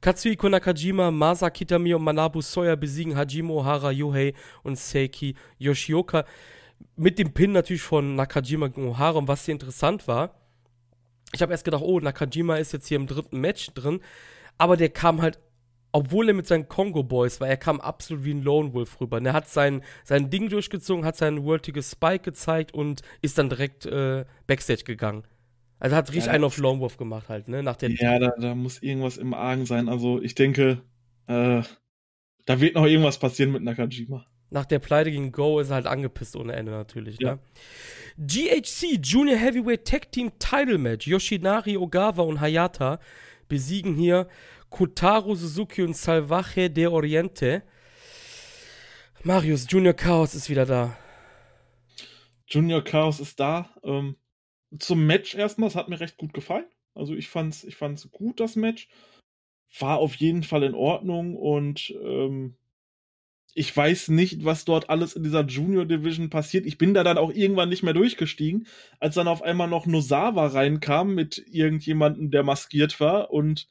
Katsuhiko 0.00 0.48
Nakajima, 0.48 1.10
Masa 1.10 1.50
Kitami 1.50 1.94
und 1.94 2.02
Manabu 2.02 2.40
Soya 2.40 2.76
besiegen 2.76 3.16
Hajime 3.16 3.52
Ohara, 3.52 3.90
Yohei 3.92 4.34
und 4.62 4.78
Seiki 4.78 5.34
Yoshioka 5.58 6.24
mit 6.96 7.18
dem 7.18 7.32
Pin 7.32 7.52
natürlich 7.52 7.82
von 7.82 8.16
Nakajima 8.16 8.68
gegen 8.68 8.88
Ohara. 8.88 9.18
Und 9.18 9.28
was 9.28 9.44
hier 9.44 9.52
interessant 9.52 10.08
war, 10.08 10.34
ich 11.32 11.42
habe 11.42 11.52
erst 11.52 11.64
gedacht, 11.64 11.82
oh, 11.84 12.00
Nakajima 12.00 12.56
ist 12.56 12.72
jetzt 12.72 12.86
hier 12.88 12.96
im 12.96 13.06
dritten 13.06 13.40
Match 13.40 13.72
drin. 13.74 14.00
Aber 14.58 14.76
der 14.76 14.90
kam 14.90 15.22
halt, 15.22 15.38
obwohl 15.92 16.28
er 16.28 16.34
mit 16.34 16.46
seinen 16.46 16.68
Congo 16.68 17.02
Boys 17.02 17.40
war, 17.40 17.48
er 17.48 17.56
kam 17.56 17.80
absolut 17.80 18.24
wie 18.24 18.34
ein 18.34 18.42
Lone 18.42 18.72
Wolf 18.72 19.00
rüber. 19.00 19.18
Und 19.18 19.26
er 19.26 19.32
hat 19.32 19.48
sein, 19.48 19.82
sein 20.04 20.30
Ding 20.30 20.48
durchgezogen, 20.48 21.04
hat 21.04 21.16
seinen 21.16 21.44
World 21.44 21.66
Spike 21.84 22.24
gezeigt 22.24 22.72
und 22.74 23.02
ist 23.20 23.38
dann 23.38 23.48
direkt 23.48 23.86
äh, 23.86 24.24
Backstage 24.46 24.84
gegangen. 24.84 25.24
Also 25.78 25.96
hat 25.96 26.08
richtig 26.10 26.26
ja, 26.26 26.32
einen 26.32 26.44
auf 26.44 26.58
Lone 26.58 26.80
Wolf 26.80 26.96
gemacht 26.96 27.28
halt, 27.28 27.48
ne? 27.48 27.62
Nach 27.62 27.76
der 27.76 27.90
ja, 27.90 28.18
da, 28.18 28.30
da 28.38 28.54
muss 28.54 28.82
irgendwas 28.82 29.18
im 29.18 29.34
Argen 29.34 29.66
sein. 29.66 29.88
Also 29.88 30.22
ich 30.22 30.34
denke, 30.34 30.82
äh, 31.26 31.62
da 32.46 32.60
wird 32.60 32.74
noch 32.74 32.86
irgendwas 32.86 33.18
passieren 33.18 33.52
mit 33.52 33.62
Nakajima 33.62 34.24
nach 34.52 34.66
der 34.66 34.78
Pleite 34.78 35.10
gegen 35.10 35.32
Go 35.32 35.58
ist 35.58 35.70
er 35.70 35.76
halt 35.76 35.86
angepisst 35.86 36.36
ohne 36.36 36.52
Ende 36.52 36.72
natürlich. 36.72 37.18
Ja. 37.18 37.34
Ne? 37.34 37.38
GHC 38.18 39.00
Junior 39.02 39.38
Heavyweight 39.38 39.86
Tag 39.86 40.12
Team 40.12 40.30
Title 40.38 40.78
Match. 40.78 41.06
Yoshinari 41.06 41.76
Ogawa 41.76 42.22
und 42.22 42.40
Hayata 42.40 42.98
besiegen 43.48 43.94
hier 43.94 44.28
Kotaro 44.72 45.34
Suzuki 45.34 45.82
und 45.82 45.94
Salvaje 45.94 46.70
de 46.70 46.86
Oriente. 46.86 47.62
Marius, 49.22 49.66
Junior 49.68 49.92
Chaos 49.92 50.34
ist 50.34 50.48
wieder 50.48 50.64
da. 50.64 50.96
Junior 52.48 52.82
Chaos 52.82 53.20
ist 53.20 53.38
da. 53.38 53.68
Ähm, 53.84 54.16
zum 54.78 55.06
Match 55.06 55.34
erstmal, 55.34 55.68
es 55.68 55.76
hat 55.76 55.90
mir 55.90 56.00
recht 56.00 56.16
gut 56.16 56.32
gefallen. 56.32 56.64
Also 56.94 57.14
ich 57.14 57.28
fand's, 57.28 57.64
ich 57.64 57.76
fand's 57.76 58.10
gut, 58.10 58.40
das 58.40 58.56
Match. 58.56 58.88
War 59.78 59.98
auf 59.98 60.14
jeden 60.16 60.42
Fall 60.42 60.62
in 60.62 60.74
Ordnung 60.74 61.36
und 61.36 61.94
ähm, 62.02 62.56
ich 63.54 63.76
weiß 63.76 64.08
nicht, 64.08 64.44
was 64.46 64.64
dort 64.64 64.88
alles 64.88 65.12
in 65.14 65.22
dieser 65.22 65.44
Junior 65.44 65.84
Division 65.84 66.30
passiert. 66.30 66.64
Ich 66.64 66.78
bin 66.78 66.94
da 66.94 67.04
dann 67.04 67.18
auch 67.18 67.30
irgendwann 67.30 67.68
nicht 67.68 67.82
mehr 67.82 67.92
durchgestiegen, 67.92 68.66
als 68.98 69.16
dann 69.16 69.28
auf 69.28 69.42
einmal 69.42 69.68
noch 69.68 69.84
Nosawa 69.84 70.46
reinkam 70.46 71.14
mit 71.14 71.44
irgendjemandem, 71.46 72.30
der 72.30 72.42
maskiert 72.42 72.98
war 73.00 73.30
und 73.30 73.68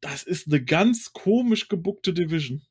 das 0.00 0.22
ist 0.22 0.46
eine 0.48 0.62
ganz 0.62 1.12
komisch 1.12 1.68
gebuckte 1.68 2.12
Division. 2.12 2.62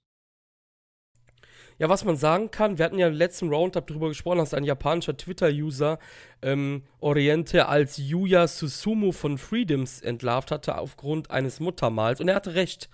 Ja, 1.80 1.88
was 1.88 2.04
man 2.04 2.18
sagen 2.18 2.52
kann, 2.52 2.78
wir 2.78 2.84
hatten 2.84 3.00
ja 3.00 3.08
im 3.08 3.14
letzten 3.14 3.48
Roundup 3.48 3.88
darüber 3.88 4.10
gesprochen, 4.10 4.40
dass 4.40 4.54
ein 4.54 4.66
japanischer 4.66 5.16
Twitter-User 5.16 5.98
ähm, 6.42 6.84
Oriente 7.00 7.70
als 7.70 7.98
Yuya 7.98 8.48
Susumu 8.48 9.14
von 9.14 9.38
Freedoms 9.38 10.02
entlarvt 10.02 10.52
hatte 10.52 10.78
aufgrund 10.78 11.32
eines 11.32 11.62
Muttermals. 11.62 12.20
Und 12.20 12.28
er 12.28 12.36
hatte 12.36 12.56
recht. 12.56 12.90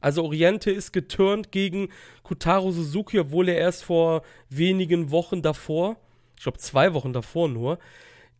Also 0.00 0.22
Oriente 0.22 0.70
ist 0.70 0.92
geturnt 0.92 1.50
gegen 1.50 1.88
Kotaro 2.22 2.70
Suzuki, 2.70 3.18
obwohl 3.18 3.48
er 3.48 3.56
erst 3.56 3.82
vor 3.82 4.22
wenigen 4.48 5.10
Wochen 5.10 5.42
davor, 5.42 5.96
ich 6.36 6.42
glaube 6.44 6.58
zwei 6.58 6.94
Wochen 6.94 7.12
davor 7.12 7.48
nur, 7.48 7.78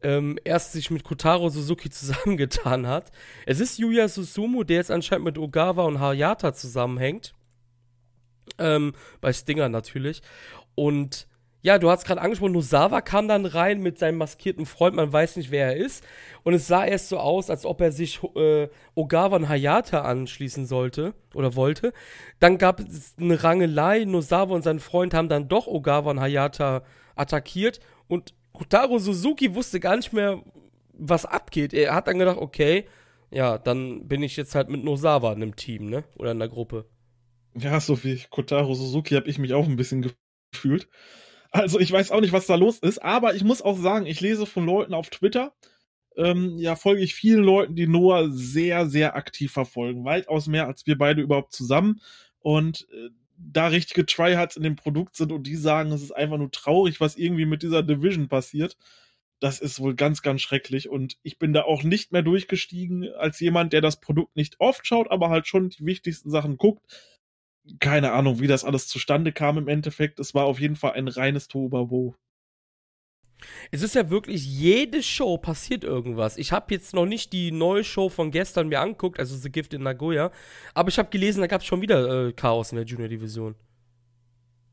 ähm, 0.04 0.38
erst 0.44 0.72
sich 0.72 0.90
mit 0.90 1.02
Kotaro 1.02 1.48
Suzuki 1.48 1.90
zusammengetan 1.90 2.86
hat. 2.86 3.10
Es 3.46 3.58
ist 3.58 3.78
Yuya 3.78 4.06
Susumu, 4.06 4.62
der 4.62 4.76
jetzt 4.76 4.90
anscheinend 4.90 5.24
mit 5.24 5.38
Ogawa 5.38 5.84
und 5.84 5.98
Hayata 5.98 6.52
zusammenhängt. 6.52 7.34
Ähm, 8.58 8.92
bei 9.20 9.32
Stinger 9.32 9.68
natürlich. 9.68 10.22
Und 10.74 11.26
ja, 11.62 11.78
du 11.78 11.90
hast 11.90 12.04
gerade 12.04 12.20
angesprochen, 12.20 12.52
Nosawa 12.52 13.00
kam 13.00 13.26
dann 13.26 13.46
rein 13.46 13.80
mit 13.80 13.98
seinem 13.98 14.18
maskierten 14.18 14.66
Freund, 14.66 14.94
man 14.94 15.10
weiß 15.10 15.36
nicht, 15.36 15.50
wer 15.50 15.68
er 15.68 15.76
ist. 15.76 16.04
Und 16.42 16.52
es 16.52 16.66
sah 16.66 16.84
erst 16.84 17.08
so 17.08 17.18
aus, 17.18 17.48
als 17.48 17.64
ob 17.64 17.80
er 17.80 17.90
sich 17.90 18.20
äh, 18.36 18.68
Ogawa 18.94 19.36
und 19.36 19.48
Hayata 19.48 20.02
anschließen 20.02 20.66
sollte 20.66 21.14
oder 21.32 21.56
wollte. 21.56 21.94
Dann 22.38 22.58
gab 22.58 22.80
es 22.80 23.14
eine 23.18 23.42
Rangelei, 23.42 24.04
Nosawa 24.04 24.54
und 24.54 24.62
sein 24.62 24.78
Freund 24.78 25.14
haben 25.14 25.30
dann 25.30 25.48
doch 25.48 25.66
Ogawa 25.66 26.10
und 26.10 26.20
Hayata 26.20 26.82
attackiert 27.16 27.80
und 28.08 28.34
Kotaro 28.54 28.98
Suzuki 28.98 29.54
wusste 29.54 29.80
gar 29.80 29.96
nicht 29.96 30.12
mehr, 30.12 30.42
was 30.92 31.26
abgeht. 31.26 31.74
Er 31.74 31.94
hat 31.94 32.06
dann 32.08 32.18
gedacht, 32.18 32.38
okay, 32.38 32.86
ja, 33.30 33.58
dann 33.58 34.08
bin 34.08 34.22
ich 34.22 34.36
jetzt 34.36 34.54
halt 34.54 34.70
mit 34.70 34.82
Nosawa 34.82 35.32
in 35.32 35.42
einem 35.42 35.56
Team, 35.56 35.90
ne? 35.90 36.04
Oder 36.16 36.30
in 36.30 36.38
der 36.38 36.48
Gruppe. 36.48 36.88
Ja, 37.56 37.80
so 37.80 38.02
wie 38.02 38.22
Kotaro 38.30 38.74
Suzuki 38.74 39.14
habe 39.14 39.28
ich 39.28 39.38
mich 39.38 39.52
auch 39.52 39.66
ein 39.66 39.76
bisschen 39.76 40.10
gefühlt. 40.52 40.88
Also 41.50 41.78
ich 41.78 41.92
weiß 41.92 42.10
auch 42.10 42.20
nicht, 42.20 42.32
was 42.32 42.46
da 42.46 42.54
los 42.54 42.78
ist, 42.78 43.02
aber 43.02 43.34
ich 43.34 43.44
muss 43.44 43.62
auch 43.62 43.78
sagen, 43.78 44.06
ich 44.06 44.20
lese 44.20 44.46
von 44.46 44.66
Leuten 44.66 44.94
auf 44.94 45.10
Twitter, 45.10 45.52
ähm, 46.16 46.58
ja, 46.58 46.76
folge 46.76 47.02
ich 47.02 47.14
vielen 47.14 47.42
Leuten, 47.42 47.74
die 47.74 47.86
Noah 47.86 48.30
sehr, 48.30 48.86
sehr 48.86 49.16
aktiv 49.16 49.52
verfolgen. 49.52 50.04
Weitaus 50.04 50.46
mehr 50.46 50.66
als 50.66 50.86
wir 50.86 50.96
beide 50.96 51.22
überhaupt 51.22 51.52
zusammen. 51.52 52.00
Und 52.38 52.86
äh, 52.92 53.10
da 53.36 53.68
richtige 53.68 54.06
Tryhards 54.06 54.56
in 54.56 54.62
dem 54.62 54.76
Produkt 54.76 55.16
sind 55.16 55.32
und 55.32 55.46
die 55.46 55.56
sagen, 55.56 55.92
es 55.92 56.02
ist 56.02 56.12
einfach 56.12 56.38
nur 56.38 56.50
traurig, 56.50 57.00
was 57.00 57.16
irgendwie 57.16 57.46
mit 57.46 57.62
dieser 57.62 57.82
Division 57.82 58.28
passiert. 58.28 58.76
Das 59.40 59.60
ist 59.60 59.80
wohl 59.80 59.94
ganz, 59.94 60.22
ganz 60.22 60.40
schrecklich. 60.42 60.88
Und 60.88 61.18
ich 61.22 61.38
bin 61.38 61.52
da 61.52 61.62
auch 61.62 61.82
nicht 61.82 62.12
mehr 62.12 62.22
durchgestiegen 62.22 63.12
als 63.14 63.40
jemand, 63.40 63.72
der 63.72 63.80
das 63.80 64.00
Produkt 64.00 64.36
nicht 64.36 64.60
oft 64.60 64.86
schaut, 64.86 65.10
aber 65.10 65.30
halt 65.30 65.46
schon 65.46 65.68
die 65.68 65.84
wichtigsten 65.84 66.30
Sachen 66.30 66.56
guckt 66.56 66.86
keine 67.80 68.12
Ahnung, 68.12 68.40
wie 68.40 68.46
das 68.46 68.64
alles 68.64 68.88
zustande 68.88 69.32
kam 69.32 69.58
im 69.58 69.68
Endeffekt. 69.68 70.20
Es 70.20 70.34
war 70.34 70.44
auf 70.44 70.60
jeden 70.60 70.76
Fall 70.76 70.92
ein 70.92 71.08
reines 71.08 71.48
Tobabo. 71.48 72.14
Es 73.70 73.82
ist 73.82 73.94
ja 73.94 74.10
wirklich, 74.10 74.44
jede 74.46 75.02
Show 75.02 75.38
passiert 75.38 75.84
irgendwas. 75.84 76.36
Ich 76.36 76.52
habe 76.52 76.72
jetzt 76.74 76.94
noch 76.94 77.06
nicht 77.06 77.32
die 77.32 77.50
neue 77.50 77.84
Show 77.84 78.08
von 78.08 78.30
gestern 78.30 78.68
mir 78.68 78.80
anguckt, 78.80 79.18
also 79.18 79.36
The 79.36 79.50
Gift 79.50 79.74
in 79.74 79.82
Nagoya, 79.82 80.30
aber 80.74 80.88
ich 80.88 80.98
habe 80.98 81.10
gelesen, 81.10 81.40
da 81.40 81.46
gab 81.46 81.60
es 81.60 81.66
schon 81.66 81.82
wieder 81.82 82.28
äh, 82.28 82.32
Chaos 82.32 82.72
in 82.72 82.76
der 82.76 82.84
Junior 82.84 83.08
Division. 83.08 83.54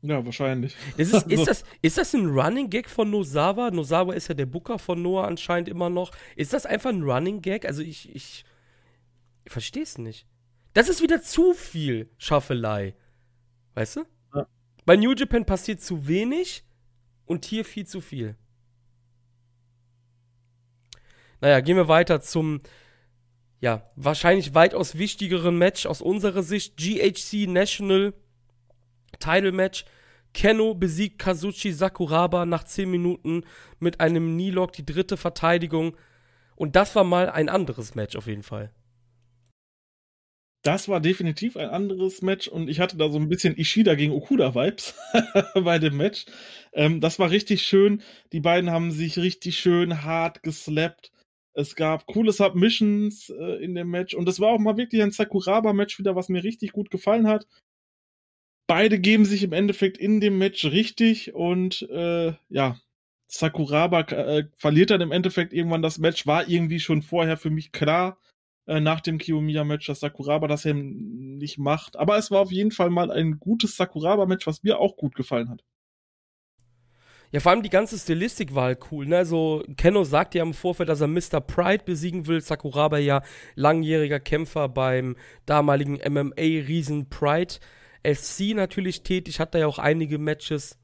Ja, 0.02 0.24
wahrscheinlich. 0.24 0.76
Ist, 0.96 1.14
es, 1.14 1.22
ist, 1.28 1.46
das, 1.46 1.64
ist 1.80 1.96
das 1.96 2.12
ein 2.14 2.26
Running 2.26 2.68
Gag 2.68 2.90
von 2.90 3.08
Nosawa? 3.10 3.70
Nosawa 3.70 4.14
ist 4.14 4.28
ja 4.28 4.34
der 4.34 4.46
Booker 4.46 4.78
von 4.78 5.00
Noah 5.00 5.28
anscheinend 5.28 5.68
immer 5.68 5.90
noch. 5.90 6.10
Ist 6.34 6.52
das 6.52 6.66
einfach 6.66 6.90
ein 6.90 7.02
Running 7.02 7.40
Gag? 7.40 7.64
Also 7.64 7.82
ich, 7.82 8.14
ich, 8.14 8.44
ich 9.44 9.52
verstehe 9.52 9.84
es 9.84 9.98
nicht. 9.98 10.26
Das 10.74 10.88
ist 10.88 11.02
wieder 11.02 11.22
zu 11.22 11.54
viel 11.54 12.10
Schaffelei. 12.18 12.94
Weißt 13.74 13.96
du? 13.96 14.04
Ja. 14.34 14.46
Bei 14.84 14.96
New 14.96 15.12
Japan 15.12 15.44
passiert 15.44 15.80
zu 15.80 16.08
wenig 16.08 16.64
und 17.26 17.44
hier 17.44 17.64
viel 17.64 17.86
zu 17.86 18.00
viel. 18.00 18.36
Naja, 21.42 21.60
gehen 21.60 21.76
wir 21.76 21.88
weiter 21.88 22.22
zum, 22.22 22.62
ja, 23.60 23.90
wahrscheinlich 23.96 24.54
weitaus 24.54 24.96
wichtigeren 24.96 25.58
Match 25.58 25.84
aus 25.84 26.00
unserer 26.00 26.42
Sicht. 26.42 26.78
GHC 26.78 27.46
National 27.48 28.14
Title 29.18 29.52
Match. 29.52 29.84
Kenno 30.32 30.74
besiegt 30.74 31.18
Kazuchi 31.18 31.72
Sakuraba 31.72 32.46
nach 32.46 32.64
10 32.64 32.90
Minuten 32.90 33.42
mit 33.80 34.00
einem 34.00 34.34
Knee-Lock, 34.34 34.72
die 34.72 34.86
dritte 34.86 35.18
Verteidigung. 35.18 35.94
Und 36.56 36.74
das 36.76 36.96
war 36.96 37.04
mal 37.04 37.28
ein 37.28 37.50
anderes 37.50 37.94
Match 37.94 38.16
auf 38.16 38.28
jeden 38.28 38.42
Fall 38.42 38.72
das 40.62 40.88
war 40.88 41.00
definitiv 41.00 41.56
ein 41.56 41.68
anderes 41.68 42.22
Match 42.22 42.46
und 42.46 42.68
ich 42.68 42.78
hatte 42.78 42.96
da 42.96 43.08
so 43.10 43.18
ein 43.18 43.28
bisschen 43.28 43.58
Ishida 43.58 43.94
gegen 43.96 44.12
Okuda-Vibes 44.12 44.94
bei 45.54 45.78
dem 45.78 45.96
Match. 45.96 46.24
Ähm, 46.72 47.00
das 47.00 47.18
war 47.18 47.30
richtig 47.30 47.62
schön. 47.62 48.02
Die 48.32 48.40
beiden 48.40 48.70
haben 48.70 48.92
sich 48.92 49.18
richtig 49.18 49.58
schön 49.58 50.04
hart 50.04 50.42
geslappt. 50.42 51.10
Es 51.54 51.76
gab 51.76 52.06
coole 52.06 52.32
Submissions 52.32 53.30
äh, 53.30 53.62
in 53.62 53.74
dem 53.74 53.90
Match 53.90 54.14
und 54.14 54.28
es 54.28 54.40
war 54.40 54.50
auch 54.50 54.58
mal 54.58 54.76
wirklich 54.76 55.02
ein 55.02 55.10
Sakuraba-Match 55.10 55.98
wieder, 55.98 56.16
was 56.16 56.28
mir 56.28 56.42
richtig 56.42 56.72
gut 56.72 56.90
gefallen 56.90 57.26
hat. 57.26 57.46
Beide 58.66 58.98
geben 58.98 59.24
sich 59.24 59.42
im 59.42 59.52
Endeffekt 59.52 59.98
in 59.98 60.20
dem 60.20 60.38
Match 60.38 60.64
richtig 60.64 61.34
und 61.34 61.82
äh, 61.90 62.32
ja, 62.48 62.80
Sakuraba 63.26 64.00
äh, 64.00 64.44
verliert 64.56 64.90
dann 64.90 65.00
im 65.00 65.12
Endeffekt 65.12 65.52
irgendwann 65.52 65.82
das 65.82 65.98
Match, 65.98 66.26
war 66.26 66.48
irgendwie 66.48 66.80
schon 66.80 67.02
vorher 67.02 67.36
für 67.36 67.50
mich 67.50 67.72
klar 67.72 68.18
äh, 68.66 68.80
nach 68.80 69.00
dem 69.00 69.18
Kiyomiya-Match, 69.18 69.86
dass 69.86 70.00
Sakuraba 70.00 70.48
das 70.48 70.64
ja 70.64 70.74
nicht 70.74 71.58
macht. 71.58 71.96
Aber 71.96 72.16
es 72.16 72.30
war 72.30 72.40
auf 72.40 72.52
jeden 72.52 72.70
Fall 72.70 72.90
mal 72.90 73.10
ein 73.10 73.38
gutes 73.40 73.76
Sakuraba-Match, 73.76 74.46
was 74.46 74.62
mir 74.62 74.78
auch 74.78 74.96
gut 74.96 75.14
gefallen 75.14 75.50
hat. 75.50 75.64
Ja, 77.32 77.40
vor 77.40 77.50
allem 77.50 77.62
die 77.62 77.70
ganze 77.70 77.98
Stilistik 77.98 78.54
war 78.54 78.64
halt 78.64 78.80
cool. 78.90 79.06
Ne? 79.06 79.16
Also, 79.16 79.64
Kenno 79.76 80.04
sagt 80.04 80.34
ja 80.34 80.42
im 80.42 80.52
Vorfeld, 80.52 80.90
dass 80.90 81.00
er 81.00 81.08
Mr. 81.08 81.40
Pride 81.40 81.84
besiegen 81.84 82.26
will. 82.26 82.42
Sakuraba 82.42 82.98
ja 82.98 83.22
langjähriger 83.54 84.20
Kämpfer 84.20 84.68
beim 84.68 85.16
damaligen 85.46 85.94
MMA-Riesen 85.94 87.08
Pride. 87.08 87.54
SC 88.06 88.54
natürlich 88.54 89.02
tätig, 89.02 89.40
hat 89.40 89.54
da 89.54 89.60
ja 89.60 89.66
auch 89.66 89.78
einige 89.78 90.18
Matches 90.18 90.76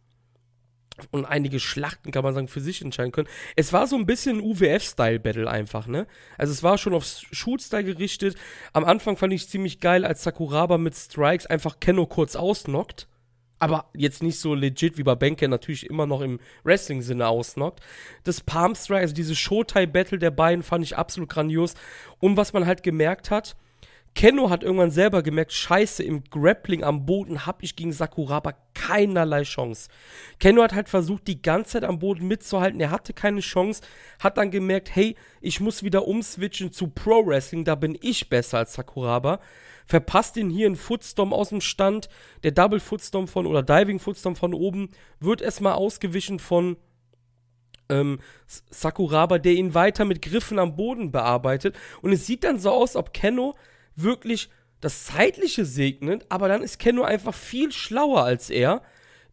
und 1.11 1.25
einige 1.27 1.61
Schlachten, 1.61 2.11
kann 2.11 2.25
man 2.25 2.35
sagen, 2.35 2.49
für 2.49 2.61
sich 2.61 2.83
entscheiden 2.83 3.13
können. 3.13 3.29
Es 3.57 3.73
war 3.73 3.87
so 3.87 3.97
ein 3.97 4.07
bisschen 4.07 4.41
UWF-Style-Battle 4.41 5.49
einfach, 5.49 5.87
ne? 5.87 6.07
Also 6.37 6.53
es 6.53 6.63
war 6.63 6.79
schon 6.79 6.95
auf 6.95 7.05
Shoot-Style 7.05 7.85
gerichtet. 7.85 8.37
Am 8.73 8.85
Anfang 8.85 9.17
fand 9.17 9.33
ich 9.33 9.43
es 9.43 9.49
ziemlich 9.49 9.81
geil, 9.81 10.05
als 10.05 10.23
Sakuraba 10.23 10.79
mit 10.79 10.95
Strikes 10.95 11.47
einfach 11.47 11.79
Kenno 11.81 12.07
kurz 12.07 12.37
ausnockt. 12.37 13.07
Aber 13.59 13.87
jetzt 13.95 14.23
nicht 14.23 14.39
so 14.39 14.55
legit 14.55 14.99
wie 14.99 15.03
bei 15.03 15.15
Benke 15.15 15.49
natürlich 15.49 15.89
immer 15.89 16.07
noch 16.07 16.21
im 16.21 16.39
Wrestling-Sinne 16.65 17.27
ausnockt. 17.27 17.81
Das 18.25 18.41
Palm 18.41 18.75
Strike, 18.75 19.01
also 19.03 19.15
diese 19.15 19.35
Showtime-Battle 19.35 20.19
der 20.19 20.31
beiden 20.31 20.63
fand 20.63 20.85
ich 20.85 20.97
absolut 20.97 21.29
grandios. 21.29 21.75
Und 22.21 22.37
was 22.37 22.53
man 22.53 22.67
halt 22.67 22.83
gemerkt 22.83 23.31
hat, 23.31 23.57
Kenno 24.15 24.51
hat 24.51 24.65
irgendwann 24.65 24.91
selber 24.91 25.23
gemerkt, 25.23 25.53
scheiße, 25.53 26.03
im 26.03 26.25
Grappling 26.25 26.83
am 26.83 27.07
Boden 27.07 27.47
habe 27.47 27.65
ich 27.65 27.77
gegen 27.77 27.93
Sakuraba 27.93 28.55
keinerlei 28.75 29.43
Chance. 29.43 29.89
Kenno 30.41 30.63
hat 30.63 30.73
halt 30.73 30.89
versucht, 30.89 31.27
die 31.29 31.41
ganze 31.41 31.73
Zeit 31.73 31.85
am 31.85 31.99
Boden 31.99 32.27
mitzuhalten, 32.27 32.81
er 32.81 32.91
hatte 32.91 33.13
keine 33.13 33.41
Chance, 33.41 33.83
hat 34.19 34.37
dann 34.39 34.51
gemerkt, 34.51 34.95
hey, 34.95 35.17
ich 35.41 35.61
muss 35.61 35.83
wieder 35.83 36.09
umswitchen 36.09 36.73
zu 36.73 36.89
Pro 36.89 37.27
Wrestling, 37.27 37.65
da 37.65 37.75
bin 37.75 37.97
ich 38.01 38.29
besser 38.29 38.59
als 38.59 38.75
Sakuraba. 38.75 39.41
Verpasst 39.87 40.37
ihn 40.37 40.51
hier 40.51 40.67
einen 40.67 40.77
Footstorm 40.77 41.33
aus 41.33 41.49
dem 41.51 41.61
Stand, 41.61 42.09
der 42.43 42.51
Double 42.51 42.81
Footstorm 42.81 43.27
von 43.27 43.47
oder 43.47 43.63
Diving 43.63 43.99
Footstorm 43.99 44.37
von 44.37 44.53
oben 44.53 44.91
wird 45.21 45.41
erstmal 45.41 45.75
ausgewichen 45.75 46.39
von 46.39 46.77
ähm, 47.89 48.19
Sakuraba, 48.47 49.39
der 49.39 49.53
ihn 49.53 49.75
weiter 49.75 50.05
mit 50.05 50.23
Griffen 50.23 50.59
am 50.59 50.77
Boden 50.77 51.11
bearbeitet. 51.11 51.77
Und 52.03 52.13
es 52.13 52.27
sieht 52.27 52.45
dann 52.45 52.59
so 52.59 52.71
aus, 52.71 52.97
ob 52.97 53.13
Kenno 53.13 53.55
wirklich 54.03 54.49
das 54.81 55.05
Zeitliche 55.05 55.65
segnet, 55.65 56.27
aber 56.29 56.49
dann 56.49 56.63
ist 56.63 56.79
Kenno 56.79 57.03
einfach 57.03 57.35
viel 57.35 57.73
schlauer 57.73 58.25
als 58.25 58.51
er, 58.51 58.83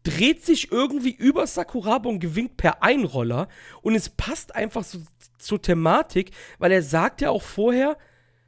dreht 0.04 0.46
sich 0.46 0.72
irgendwie 0.72 1.12
über 1.12 1.48
Sakuraba 1.48 2.10
und 2.10 2.20
gewinnt 2.20 2.58
per 2.58 2.84
Einroller 2.84 3.48
und 3.82 3.96
es 3.96 4.10
passt 4.10 4.56
einfach 4.56 4.84
so 4.84 5.00
zur 5.38 5.62
Thematik, 5.62 6.32
weil 6.60 6.72
er 6.72 6.84
sagt 6.84 7.22
ja 7.22 7.30
auch 7.30 7.42
vorher, 7.42 7.98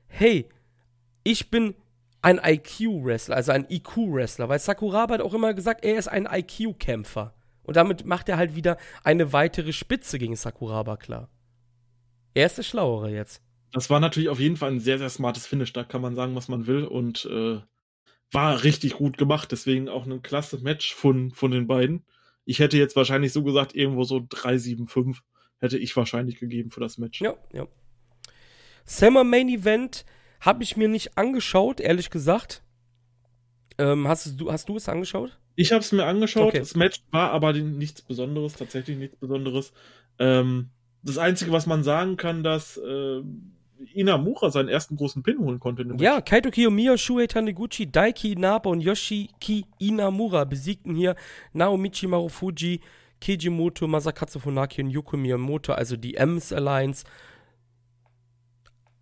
hey, 0.08 0.50
ich 1.24 1.50
bin 1.50 1.76
ein 2.22 2.40
IQ-Wrestler, 2.44 3.36
also 3.36 3.52
ein 3.52 3.68
IQ-Wrestler, 3.70 4.50
weil 4.50 4.60
Sakuraba 4.60 5.16
hat 5.16 5.22
auch 5.22 5.34
immer 5.34 5.54
gesagt, 5.54 5.84
er 5.84 5.98
ist 5.98 6.08
ein 6.08 6.28
IQ-Kämpfer. 6.30 7.34
Und 7.64 7.76
damit 7.76 8.06
macht 8.06 8.30
er 8.30 8.38
halt 8.38 8.56
wieder 8.56 8.78
eine 9.04 9.34
weitere 9.34 9.74
Spitze 9.74 10.20
gegen 10.20 10.36
Sakuraba 10.36 10.96
klar. 10.96 11.30
Er 12.34 12.46
ist 12.46 12.58
der 12.58 12.64
Schlauere 12.64 13.10
jetzt. 13.10 13.42
Das 13.78 13.92
war 13.92 14.00
natürlich 14.00 14.30
auf 14.30 14.40
jeden 14.40 14.58
Fall 14.58 14.72
ein 14.72 14.80
sehr, 14.80 14.98
sehr 14.98 15.10
smartes 15.10 15.46
Finish. 15.46 15.72
Da 15.72 15.84
kann 15.84 16.02
man 16.02 16.16
sagen, 16.16 16.34
was 16.34 16.48
man 16.48 16.66
will. 16.66 16.84
Und 16.84 17.26
äh, 17.26 17.60
war 18.32 18.64
richtig 18.64 18.94
gut 18.94 19.20
gemacht. 19.20 19.52
Deswegen 19.52 19.88
auch 19.88 20.08
ein 20.08 20.24
klasse 20.24 20.58
Match 20.58 20.96
von, 20.96 21.30
von 21.30 21.52
den 21.52 21.68
beiden. 21.68 22.04
Ich 22.44 22.58
hätte 22.58 22.76
jetzt 22.78 22.96
wahrscheinlich 22.96 23.34
so 23.34 23.44
gesagt, 23.44 23.76
irgendwo 23.76 24.04
so 24.04 24.18
3-7-5 24.18 25.18
hätte 25.60 25.78
ich 25.78 25.96
wahrscheinlich 25.96 26.40
gegeben 26.40 26.72
für 26.72 26.80
das 26.80 26.98
Match. 26.98 27.22
Ja, 27.22 27.36
ja. 27.54 27.68
Summer 28.84 29.24
Main 29.24 29.48
Event 29.48 30.06
habe 30.40 30.64
ich 30.64 30.76
mir 30.76 30.88
nicht 30.88 31.16
angeschaut, 31.16 31.80
ehrlich 31.80 32.10
gesagt. 32.10 32.64
Ähm, 33.78 34.08
hast, 34.08 34.42
du, 34.42 34.52
hast 34.52 34.70
du 34.70 34.78
es 34.78 34.90
angeschaut? 34.90 35.38
Ich 35.56 35.72
habe 35.72 35.82
es 35.82 35.92
mir 35.92 36.06
angeschaut. 36.06 36.48
Okay. 36.48 36.60
Das 36.60 36.76
Match 36.76 37.04
war 37.12 37.30
aber 37.30 37.54
nichts 37.54 38.02
Besonderes, 38.02 38.54
tatsächlich 38.54 38.98
nichts 38.98 39.18
Besonderes. 39.18 39.72
Ähm, 40.18 40.72
das 41.04 41.20
Einzige, 41.20 41.52
was 41.52 41.68
man 41.68 41.84
sagen 41.84 42.18
kann, 42.18 42.44
dass 42.44 42.78
äh, 42.78 43.22
Inamura 43.94 44.50
seinen 44.50 44.70
ersten 44.70 44.96
großen 44.96 45.24
Pin 45.24 45.40
holen 45.40 45.60
konnte. 45.60 45.86
Ja, 46.00 46.22
Kaito 46.22 46.50
Kiyomiya, 46.50 46.98
Shuei 46.98 47.28
Taniguchi, 47.28 47.92
Daiki 47.92 48.34
Inaba 48.34 48.70
und 48.70 48.82
Yoshiki 48.82 49.66
Inamura 49.80 50.46
besiegten 50.46 50.96
hier 50.96 51.16
Naomichi 51.54 52.08
Marufuji, 52.08 52.82
Kijimoto, 53.20 53.88
Masakatsu 53.88 54.40
Funaki 54.40 54.82
und 54.84 54.90
Yuko 54.90 55.18
Miyamoto, 55.18 55.74
also 55.74 55.96
die 55.96 56.16
M's 56.16 56.54
Alliance, 56.54 57.06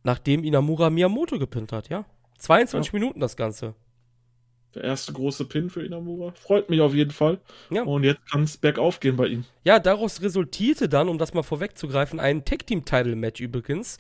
nachdem 0.03 0.43
Inamura 0.43 0.89
Miyamoto 0.89 1.39
gepinnt 1.39 1.71
hat, 1.71 1.89
ja. 1.89 2.05
22 2.38 2.91
ja. 2.91 2.99
Minuten 2.99 3.19
das 3.19 3.36
Ganze. 3.36 3.76
Der 4.73 4.84
erste 4.84 5.13
große 5.13 5.45
Pin 5.45 5.69
für 5.69 5.86
Inamura. 5.86 6.34
Freut 6.36 6.69
mich 6.69 6.82
auf 6.82 6.93
jeden 6.93 7.11
Fall. 7.11 7.39
Ja. 7.69 7.84
Und 7.84 8.03
jetzt 8.03 8.30
kann 8.30 8.43
es 8.43 8.57
bergauf 8.57 8.99
gehen 8.99 9.15
bei 9.15 9.28
ihm. 9.28 9.45
Ja, 9.63 9.80
daraus 9.80 10.21
resultierte 10.21 10.89
dann, 10.89 11.07
um 11.07 11.17
das 11.17 11.34
mal 11.34 11.43
vorwegzugreifen, 11.43 12.19
ein 12.19 12.43
Tag-Team-Title-Match 12.43 13.39
übrigens 13.39 13.99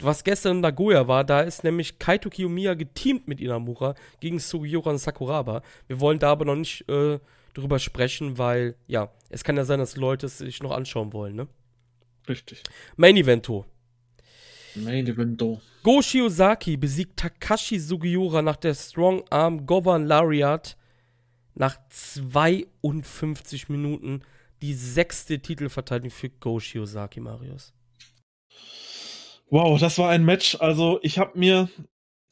was 0.00 0.24
gestern 0.24 0.56
in 0.56 0.60
Nagoya 0.60 1.08
war, 1.08 1.24
da 1.24 1.40
ist 1.40 1.64
nämlich 1.64 1.98
Kaito 1.98 2.28
Kiyomiya 2.28 2.74
geteamt 2.74 3.28
mit 3.28 3.40
Inamura 3.40 3.94
gegen 4.20 4.38
Sugiura 4.38 4.90
und 4.90 4.98
Sakuraba. 4.98 5.62
Wir 5.86 6.00
wollen 6.00 6.18
da 6.18 6.30
aber 6.30 6.44
noch 6.44 6.56
nicht 6.56 6.88
äh, 6.88 7.18
drüber 7.54 7.78
sprechen, 7.78 8.38
weil, 8.38 8.76
ja, 8.86 9.10
es 9.30 9.44
kann 9.44 9.56
ja 9.56 9.64
sein, 9.64 9.78
dass 9.78 9.96
Leute 9.96 10.26
es 10.26 10.38
sich 10.38 10.62
noch 10.62 10.72
anschauen 10.72 11.12
wollen, 11.12 11.34
ne? 11.34 11.48
Richtig. 12.28 12.62
Main 12.96 13.16
Evento. 13.16 13.64
Main 14.74 15.06
Evento. 15.06 15.60
Go 15.82 16.02
Shiozaki 16.02 16.76
besiegt 16.76 17.16
Takashi 17.16 17.78
Sugiura 17.78 18.42
nach 18.42 18.56
der 18.56 18.74
Strong 18.74 19.24
Arm 19.30 19.64
Govern 19.64 20.04
Lariat 20.04 20.76
nach 21.54 21.78
52 21.88 23.68
Minuten 23.68 24.22
die 24.60 24.74
sechste 24.74 25.38
Titelverteidigung 25.38 26.10
für 26.10 26.28
Go 26.28 26.60
Shiozaki, 26.60 27.20
Marius. 27.20 27.72
Wow, 29.48 29.78
das 29.78 29.98
war 29.98 30.10
ein 30.10 30.24
Match. 30.24 30.56
Also 30.60 30.98
ich 31.02 31.18
habe 31.18 31.38
mir, 31.38 31.68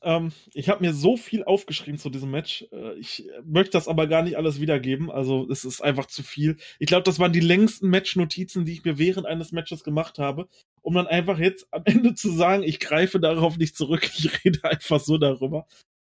ähm, 0.02 0.32
ich 0.52 0.68
habe 0.68 0.84
mir 0.84 0.92
so 0.92 1.16
viel 1.16 1.44
aufgeschrieben 1.44 1.98
zu 1.98 2.10
diesem 2.10 2.30
Match. 2.32 2.66
Äh, 2.72 2.94
ich 2.98 3.28
möchte 3.44 3.72
das 3.72 3.86
aber 3.86 4.08
gar 4.08 4.22
nicht 4.22 4.36
alles 4.36 4.60
wiedergeben. 4.60 5.10
Also 5.12 5.48
es 5.48 5.64
ist 5.64 5.80
einfach 5.80 6.06
zu 6.06 6.24
viel. 6.24 6.56
Ich 6.80 6.88
glaube, 6.88 7.04
das 7.04 7.20
waren 7.20 7.32
die 7.32 7.40
längsten 7.40 7.88
Match-Notizen, 7.88 8.64
die 8.64 8.72
ich 8.72 8.84
mir 8.84 8.98
während 8.98 9.26
eines 9.26 9.52
Matches 9.52 9.84
gemacht 9.84 10.18
habe, 10.18 10.48
um 10.82 10.94
dann 10.94 11.06
einfach 11.06 11.38
jetzt 11.38 11.68
am 11.70 11.82
Ende 11.86 12.14
zu 12.14 12.32
sagen, 12.32 12.64
ich 12.64 12.80
greife 12.80 13.20
darauf 13.20 13.58
nicht 13.58 13.76
zurück. 13.76 14.10
Ich 14.18 14.44
rede 14.44 14.64
einfach 14.64 15.00
so 15.00 15.16
darüber. 15.16 15.66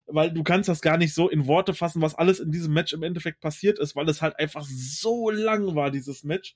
Weil 0.06 0.32
du 0.32 0.44
kannst 0.44 0.70
das 0.70 0.82
gar 0.82 0.98
nicht 0.98 1.14
so 1.14 1.30
in 1.30 1.48
Worte 1.48 1.74
fassen, 1.74 2.02
was 2.02 2.16
alles 2.16 2.40
in 2.40 2.52
diesem 2.52 2.74
Match 2.74 2.94
im 2.94 3.04
Endeffekt 3.04 3.42
passiert 3.42 3.80
ist, 3.80 3.96
weil 3.96 4.08
es 4.10 4.22
halt 4.22 4.38
einfach 4.40 4.64
so 4.66 5.30
lang 5.30 5.76
war, 5.76 5.92
dieses 5.92 6.24
Match. 6.24 6.56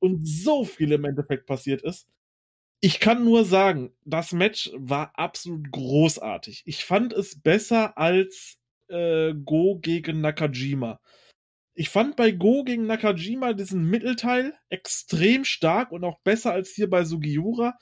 Und 0.00 0.26
so 0.26 0.64
viel 0.64 0.92
im 0.92 1.04
Endeffekt 1.04 1.46
passiert 1.46 1.82
ist. 1.82 2.08
Ich 2.82 2.98
kann 2.98 3.24
nur 3.24 3.44
sagen, 3.44 3.92
das 4.04 4.32
Match 4.32 4.70
war 4.74 5.12
absolut 5.18 5.70
großartig. 5.70 6.62
Ich 6.64 6.84
fand 6.84 7.12
es 7.12 7.40
besser 7.40 7.98
als 7.98 8.58
äh, 8.88 9.34
Go 9.34 9.78
gegen 9.78 10.22
Nakajima. 10.22 10.98
Ich 11.74 11.90
fand 11.90 12.16
bei 12.16 12.30
Go 12.30 12.64
gegen 12.64 12.86
Nakajima 12.86 13.52
diesen 13.52 13.84
Mittelteil 13.84 14.54
extrem 14.70 15.44
stark 15.44 15.92
und 15.92 16.04
auch 16.04 16.20
besser 16.20 16.52
als 16.52 16.70
hier 16.70 16.88
bei 16.88 17.04
Sugiura. 17.04 17.76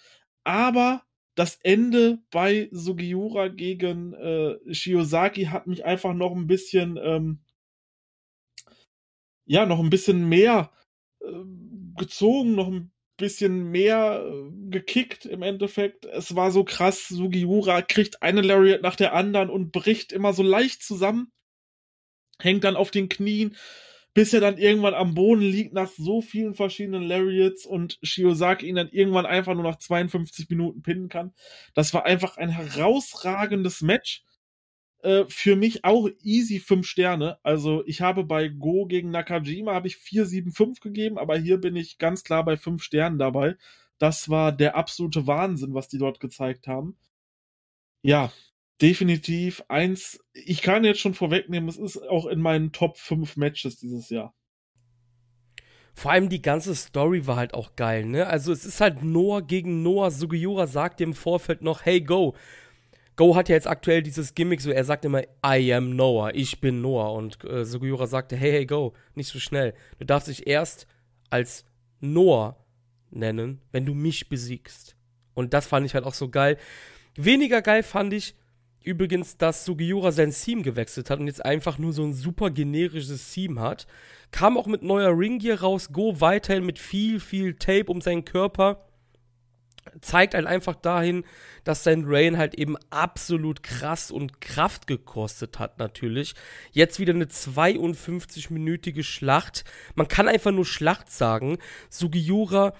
Aber 0.44 1.04
das 1.36 1.56
Ende 1.62 2.18
bei 2.32 2.68
Sugiura 2.72 3.48
gegen 3.48 4.14
äh, 4.14 4.56
Shiozaki 4.74 5.44
hat 5.44 5.68
mich 5.68 5.84
einfach 5.84 6.12
noch 6.12 6.34
ein 6.34 6.48
bisschen, 6.48 6.98
ähm, 7.00 7.44
ja, 9.46 9.64
noch 9.64 9.78
ein 9.78 9.90
bisschen 9.90 10.28
mehr 10.28 10.72
äh, 11.20 11.44
gezogen, 11.96 12.56
noch 12.56 12.66
ein 12.66 12.90
bisschen 13.18 13.70
mehr 13.70 14.24
äh, 14.24 14.70
gekickt 14.70 15.26
im 15.26 15.42
Endeffekt. 15.42 16.06
Es 16.06 16.34
war 16.34 16.50
so 16.50 16.64
krass, 16.64 17.08
Sugiura 17.08 17.82
kriegt 17.82 18.22
eine 18.22 18.40
Lariat 18.40 18.80
nach 18.80 18.96
der 18.96 19.12
anderen 19.12 19.50
und 19.50 19.72
bricht 19.72 20.12
immer 20.12 20.32
so 20.32 20.42
leicht 20.42 20.82
zusammen, 20.82 21.30
hängt 22.38 22.64
dann 22.64 22.76
auf 22.76 22.90
den 22.90 23.10
Knien, 23.10 23.56
bis 24.14 24.32
er 24.32 24.40
dann 24.40 24.56
irgendwann 24.56 24.94
am 24.94 25.14
Boden 25.14 25.42
liegt 25.42 25.74
nach 25.74 25.90
so 25.90 26.22
vielen 26.22 26.54
verschiedenen 26.54 27.02
Lariats 27.02 27.66
und 27.66 27.98
Shiozaki 28.02 28.66
ihn 28.66 28.76
dann 28.76 28.88
irgendwann 28.88 29.26
einfach 29.26 29.54
nur 29.54 29.64
nach 29.64 29.78
52 29.78 30.48
Minuten 30.48 30.82
pinnen 30.82 31.08
kann. 31.08 31.34
Das 31.74 31.92
war 31.92 32.06
einfach 32.06 32.36
ein 32.38 32.48
herausragendes 32.48 33.82
Match. 33.82 34.24
Äh, 35.02 35.24
für 35.28 35.54
mich 35.54 35.84
auch 35.84 36.08
easy 36.22 36.58
5 36.58 36.86
Sterne. 36.86 37.38
Also 37.42 37.84
ich 37.86 38.00
habe 38.00 38.24
bei 38.24 38.48
Go 38.48 38.86
gegen 38.86 39.10
Nakajima 39.10 39.72
habe 39.72 39.86
ich 39.86 39.96
4,75 39.96 40.80
gegeben, 40.80 41.18
aber 41.18 41.38
hier 41.38 41.58
bin 41.58 41.76
ich 41.76 41.98
ganz 41.98 42.24
klar 42.24 42.44
bei 42.44 42.56
5 42.56 42.82
Sternen 42.82 43.18
dabei. 43.18 43.56
Das 43.98 44.28
war 44.28 44.52
der 44.52 44.76
absolute 44.76 45.26
Wahnsinn, 45.26 45.74
was 45.74 45.88
die 45.88 45.98
dort 45.98 46.20
gezeigt 46.20 46.66
haben. 46.66 46.96
Ja, 48.02 48.32
definitiv 48.80 49.62
eins. 49.68 50.24
Ich 50.32 50.62
kann 50.62 50.84
jetzt 50.84 51.00
schon 51.00 51.14
vorwegnehmen, 51.14 51.68
es 51.68 51.78
ist 51.78 51.98
auch 52.08 52.26
in 52.26 52.40
meinen 52.40 52.72
Top 52.72 52.96
5 52.96 53.36
Matches 53.36 53.76
dieses 53.76 54.08
Jahr. 54.10 54.34
Vor 55.94 56.12
allem 56.12 56.28
die 56.28 56.42
ganze 56.42 56.76
Story 56.76 57.26
war 57.26 57.34
halt 57.34 57.54
auch 57.54 57.74
geil, 57.74 58.04
ne? 58.06 58.28
Also 58.28 58.52
es 58.52 58.64
ist 58.64 58.80
halt 58.80 59.02
Noah 59.02 59.42
gegen 59.42 59.82
Noah. 59.82 60.12
Sugiura 60.12 60.68
sagt 60.68 61.00
im 61.00 61.12
Vorfeld 61.12 61.60
noch, 61.60 61.84
hey 61.84 62.00
Go, 62.00 62.36
Go 63.18 63.34
hat 63.34 63.48
ja 63.48 63.56
jetzt 63.56 63.66
aktuell 63.66 64.00
dieses 64.00 64.36
Gimmick, 64.36 64.60
so 64.60 64.70
er 64.70 64.84
sagt 64.84 65.04
immer, 65.04 65.24
I 65.44 65.74
am 65.74 65.96
Noah, 65.96 66.32
ich 66.36 66.60
bin 66.60 66.80
Noah. 66.80 67.12
Und 67.14 67.44
äh, 67.44 67.64
Sugiura 67.64 68.06
sagte, 68.06 68.36
hey, 68.36 68.52
hey, 68.52 68.64
Go, 68.64 68.94
nicht 69.16 69.26
so 69.26 69.40
schnell. 69.40 69.74
Du 69.98 70.06
darfst 70.06 70.28
dich 70.28 70.46
erst 70.46 70.86
als 71.28 71.64
Noah 71.98 72.56
nennen, 73.10 73.60
wenn 73.72 73.84
du 73.84 73.92
mich 73.92 74.28
besiegst. 74.28 74.94
Und 75.34 75.52
das 75.52 75.66
fand 75.66 75.84
ich 75.84 75.94
halt 75.94 76.04
auch 76.04 76.14
so 76.14 76.28
geil. 76.28 76.58
Weniger 77.16 77.60
geil 77.60 77.82
fand 77.82 78.12
ich 78.12 78.36
übrigens, 78.84 79.36
dass 79.36 79.64
Sugiura 79.64 80.12
sein 80.12 80.30
Theme 80.30 80.62
gewechselt 80.62 81.10
hat 81.10 81.18
und 81.18 81.26
jetzt 81.26 81.44
einfach 81.44 81.76
nur 81.76 81.92
so 81.92 82.04
ein 82.04 82.14
super 82.14 82.50
generisches 82.50 83.32
Theme 83.32 83.60
hat. 83.60 83.88
Kam 84.30 84.56
auch 84.56 84.68
mit 84.68 84.84
neuer 84.84 85.18
Ringgear 85.18 85.58
raus, 85.58 85.92
Go 85.92 86.20
weiterhin 86.20 86.64
mit 86.64 86.78
viel, 86.78 87.18
viel 87.18 87.54
Tape 87.54 87.86
um 87.86 88.00
seinen 88.00 88.24
Körper 88.24 88.87
zeigt 90.00 90.34
halt 90.34 90.46
einfach 90.46 90.74
dahin, 90.74 91.24
dass 91.64 91.84
sein 91.84 92.04
Rain 92.06 92.38
halt 92.38 92.54
eben 92.54 92.76
absolut 92.90 93.62
krass 93.62 94.10
und 94.10 94.40
Kraft 94.40 94.86
gekostet 94.86 95.58
hat, 95.58 95.78
natürlich. 95.78 96.34
Jetzt 96.72 96.98
wieder 96.98 97.14
eine 97.14 97.26
52-minütige 97.26 99.02
Schlacht. 99.02 99.64
Man 99.94 100.08
kann 100.08 100.28
einfach 100.28 100.52
nur 100.52 100.66
Schlacht 100.66 101.10
sagen. 101.10 101.58
Sugiura 101.90 102.74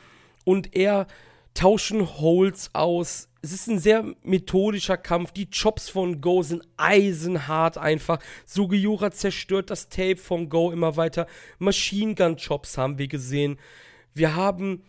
und 0.45 0.75
er 0.75 1.07
tauschen 1.55 2.19
Holds 2.19 2.71
aus. 2.73 3.29
Es 3.43 3.53
ist 3.53 3.69
ein 3.69 3.79
sehr 3.79 4.05
methodischer 4.23 4.97
Kampf. 4.97 5.33
Die 5.33 5.51
Chops 5.51 5.89
von 5.89 6.21
Go 6.21 6.43
sind 6.43 6.63
eisenhart 6.77 7.79
einfach. 7.79 8.19
Sugiura 8.47 9.11
zerstört 9.11 9.71
das 9.71 9.89
Tape 9.89 10.17
von 10.17 10.49
Go 10.49 10.71
immer 10.71 10.97
weiter. 10.97 11.27
Machine 11.59 12.15
Gun 12.15 12.37
Chops 12.37 12.79
haben 12.79 12.99
wir 12.99 13.09
gesehen. 13.09 13.59
Wir 14.15 14.35
haben 14.35 14.83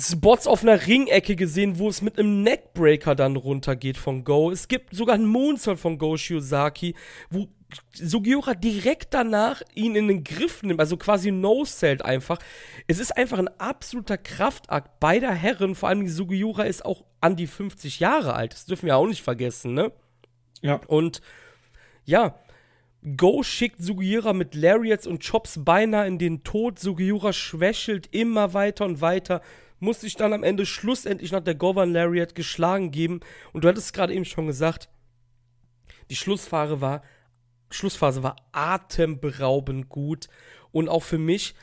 Spots 0.00 0.46
auf 0.46 0.62
einer 0.62 0.86
Ringecke 0.86 1.36
gesehen, 1.36 1.78
wo 1.78 1.88
es 1.88 2.00
mit 2.00 2.18
einem 2.18 2.42
Neckbreaker 2.42 3.14
dann 3.14 3.36
runtergeht 3.36 3.98
von 3.98 4.24
Go. 4.24 4.50
Es 4.50 4.68
gibt 4.68 4.94
sogar 4.94 5.14
einen 5.14 5.26
Moonsault 5.26 5.78
von 5.78 5.98
Go 5.98 6.16
Shiozaki, 6.16 6.94
wo 7.28 7.48
Sugiura 7.92 8.54
direkt 8.54 9.14
danach 9.14 9.62
ihn 9.74 9.94
in 9.94 10.08
den 10.08 10.24
Griff 10.24 10.62
nimmt, 10.62 10.80
also 10.80 10.96
quasi 10.96 11.30
no-sellt 11.30 12.04
einfach. 12.04 12.38
Es 12.88 12.98
ist 12.98 13.16
einfach 13.16 13.38
ein 13.38 13.60
absoluter 13.60 14.18
Kraftakt 14.18 14.98
beider 15.00 15.32
Herren, 15.32 15.74
vor 15.74 15.88
allem 15.88 16.08
Sugiura 16.08 16.64
ist 16.64 16.84
auch 16.84 17.04
an 17.20 17.36
die 17.36 17.46
50 17.46 18.00
Jahre 18.00 18.34
alt, 18.34 18.54
das 18.54 18.66
dürfen 18.66 18.86
wir 18.86 18.96
auch 18.96 19.06
nicht 19.06 19.22
vergessen, 19.22 19.74
ne? 19.74 19.92
Ja. 20.62 20.80
Und 20.86 21.20
ja, 22.04 22.34
Go 23.16 23.42
schickt 23.42 23.82
Sugiura 23.82 24.32
mit 24.32 24.54
Lariats 24.54 25.06
und 25.06 25.26
Chops 25.26 25.64
beinahe 25.64 26.06
in 26.06 26.18
den 26.18 26.44
Tod. 26.44 26.78
Sugiura 26.78 27.32
schwächelt 27.32 28.08
immer 28.12 28.52
weiter 28.52 28.84
und 28.84 29.00
weiter 29.00 29.40
muss 29.78 30.02
sich 30.02 30.16
dann 30.16 30.34
am 30.34 30.42
Ende 30.42 30.66
schlussendlich 30.66 31.32
nach 31.32 31.42
der 31.42 31.54
Govern 31.54 31.92
Lariat 31.92 32.34
geschlagen 32.34 32.90
geben. 32.90 33.20
Und 33.52 33.64
du 33.64 33.68
hattest 33.68 33.86
es 33.86 33.92
gerade 33.94 34.12
eben 34.12 34.26
schon 34.26 34.46
gesagt, 34.46 34.90
die 36.10 36.16
Schlussphase 36.16 36.82
war, 36.82 37.02
Schlussphase 37.70 38.22
war 38.22 38.36
atemberaubend 38.52 39.88
gut. 39.88 40.28
Und 40.70 40.90
auch 40.90 41.02
für 41.02 41.18
mich 41.18 41.54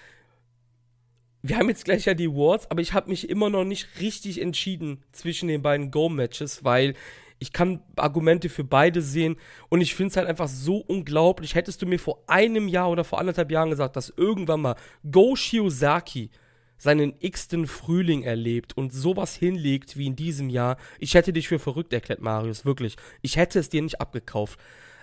wir 1.48 1.58
haben 1.58 1.70
jetzt 1.70 1.86
gleich 1.86 2.06
ja 2.06 2.14
die 2.14 2.28
Awards, 2.28 2.70
aber 2.70 2.82
ich 2.82 2.94
habe 2.94 3.10
mich 3.10 3.30
immer 3.30 3.50
noch 3.50 3.64
nicht 3.64 4.02
richtig 4.02 4.42
entschieden 4.42 5.04
zwischen 5.12 5.48
den 5.48 5.62
beiden 5.62 5.92
Go-Matches, 5.92 6.64
weil 6.64 6.96
ich 7.40 7.54
kann 7.54 7.82
Argumente 7.96 8.50
für 8.50 8.64
beide 8.64 9.02
sehen 9.02 9.38
und 9.70 9.82
ich 9.82 9.96
finde 9.96 10.12
es 10.12 10.18
halt 10.18 10.28
einfach 10.28 10.48
so 10.48 10.78
unglaublich. 10.78 11.56
Hättest 11.56 11.82
du 11.82 11.86
mir 11.86 12.00
vor 12.00 12.24
einem 12.28 12.68
Jahr 12.68 12.90
oder 12.90 13.04
vor 13.04 13.20
anderthalb 13.20 13.52
Jahren 13.52 13.70
gesagt, 13.70 13.96
dass 13.96 14.14
irgendwann 14.16 14.62
mal 14.62 14.76
Go 15.10 15.36
Shiozaki 15.36 16.32
seinen 16.78 17.16
x-ten 17.20 17.68
Frühling 17.68 18.24
erlebt 18.24 18.78
und 18.78 18.94
sowas 18.94 19.36
hinlegt 19.36 19.98
wie 19.98 20.08
in 20.08 20.16
diesem 20.16 20.50
Jahr, 20.50 20.78
ich 21.00 21.16
hätte 21.16 21.34
dich 21.34 21.48
für 21.48 21.60
verrückt 21.60 21.92
erklärt, 21.94 22.22
Marius, 22.22 22.66
wirklich. 22.66 22.98
Ich 23.22 23.38
hätte 23.38 23.60
es 23.60 23.70
dir 23.70 23.82
nicht 23.82 24.00
abgekauft. 24.00 24.60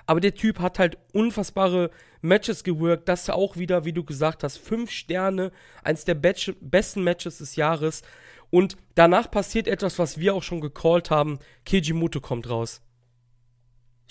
Aber 0.06 0.20
der 0.20 0.34
Typ 0.34 0.60
hat 0.60 0.78
halt 0.78 0.98
unfassbare 1.12 1.90
Matches 2.20 2.62
geworkt. 2.62 3.08
Das 3.08 3.26
ja 3.26 3.34
auch 3.34 3.56
wieder, 3.56 3.84
wie 3.84 3.92
du 3.92 4.04
gesagt 4.04 4.42
hast, 4.42 4.58
fünf 4.58 4.90
Sterne, 4.90 5.50
eins 5.82 6.04
der 6.04 6.14
besten 6.14 7.02
Matches 7.02 7.38
des 7.38 7.56
Jahres. 7.56 8.02
Und 8.54 8.76
danach 8.94 9.32
passiert 9.32 9.66
etwas, 9.66 9.98
was 9.98 10.20
wir 10.20 10.32
auch 10.32 10.44
schon 10.44 10.60
gecallt 10.60 11.10
haben. 11.10 11.40
Keiji 11.66 11.92
kommt 12.22 12.48
raus. 12.48 12.82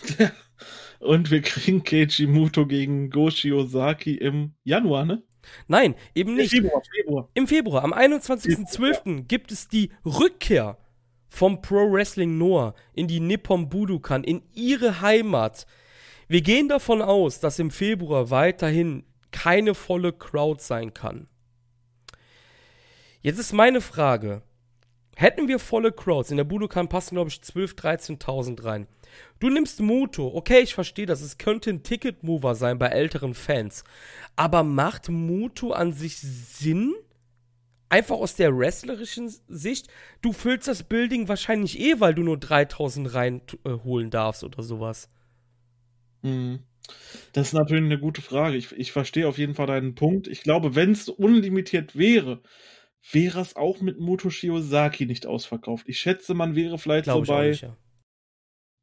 Und 0.99 1.31
wir 1.31 1.41
kriegen 1.41 1.85
Keiji 1.85 2.27
gegen 2.67 3.09
Goshi 3.09 3.53
Ozaki 3.53 4.15
im 4.15 4.55
Januar, 4.65 5.05
ne? 5.05 5.23
Nein, 5.69 5.95
eben 6.13 6.35
nicht. 6.35 6.51
Im 6.51 6.63
Februar, 6.63 6.81
Februar. 6.93 7.29
Im 7.33 7.47
Februar, 7.47 7.83
am 7.85 7.93
21.12. 7.93 9.27
gibt 9.27 9.53
es 9.53 9.69
die 9.69 9.91
Rückkehr 10.03 10.77
vom 11.29 11.61
Pro 11.61 11.89
Wrestling 11.89 12.37
Noah 12.37 12.75
in 12.91 13.07
die 13.07 13.21
Nippon 13.21 13.69
Budokan, 13.69 14.25
in 14.25 14.41
ihre 14.51 14.99
Heimat. 14.99 15.67
Wir 16.27 16.41
gehen 16.41 16.67
davon 16.67 17.01
aus, 17.01 17.39
dass 17.39 17.59
im 17.59 17.71
Februar 17.71 18.29
weiterhin 18.29 19.05
keine 19.31 19.73
volle 19.73 20.11
Crowd 20.11 20.61
sein 20.61 20.93
kann. 20.93 21.29
Jetzt 23.23 23.39
ist 23.39 23.53
meine 23.53 23.79
Frage. 23.79 24.41
Hätten 25.15 25.47
wir 25.47 25.57
volle 25.59 25.93
Crowds, 25.93 26.29
in 26.29 26.37
der 26.37 26.43
Budokan 26.43 26.89
passen 26.89 27.15
glaube 27.15 27.29
ich 27.29 27.37
12.000, 27.37 28.19
13.000 28.19 28.65
rein. 28.65 28.87
Du 29.39 29.49
nimmst 29.49 29.79
Muto, 29.79 30.27
okay, 30.35 30.59
ich 30.59 30.73
verstehe 30.73 31.05
das, 31.05 31.21
es 31.21 31.37
könnte 31.37 31.69
ein 31.69 31.83
Ticket-Mover 31.83 32.55
sein 32.55 32.79
bei 32.79 32.87
älteren 32.87 33.33
Fans. 33.33 33.85
Aber 34.35 34.63
macht 34.63 35.07
Muto 35.09 35.71
an 35.71 35.93
sich 35.93 36.17
Sinn? 36.17 36.93
Einfach 37.87 38.15
aus 38.15 38.35
der 38.35 38.57
wrestlerischen 38.57 39.33
Sicht? 39.47 39.87
Du 40.21 40.33
füllst 40.33 40.67
das 40.67 40.83
Building 40.83 41.27
wahrscheinlich 41.29 41.79
eh, 41.79 41.99
weil 41.99 42.15
du 42.15 42.23
nur 42.23 42.39
3000 42.39 43.13
reinholen 43.13 44.09
darfst 44.09 44.43
oder 44.43 44.63
sowas. 44.63 45.09
Mhm. 46.23 46.59
Das 47.31 47.47
ist 47.47 47.53
natürlich 47.53 47.85
eine 47.85 47.99
gute 47.99 48.21
Frage. 48.21 48.57
Ich, 48.57 48.73
ich 48.73 48.91
verstehe 48.91 49.27
auf 49.27 49.37
jeden 49.37 49.55
Fall 49.55 49.67
deinen 49.67 49.95
Punkt. 49.95 50.27
Ich 50.27 50.41
glaube, 50.41 50.75
wenn 50.75 50.91
es 50.91 51.07
unlimitiert 51.07 51.95
wäre, 51.95 52.41
wäre 53.11 53.41
es 53.41 53.55
auch 53.55 53.81
mit 53.81 53.99
Moto 53.99 54.29
Shiozaki 54.29 55.05
nicht 55.05 55.25
ausverkauft. 55.25 55.87
Ich 55.89 55.99
schätze, 55.99 56.33
man 56.33 56.55
wäre 56.55 56.77
vielleicht 56.77 57.05
Glaube 57.05 57.25
so 57.25 57.33
bei, 57.33 57.49
nicht, 57.49 57.63
ja. 57.63 57.75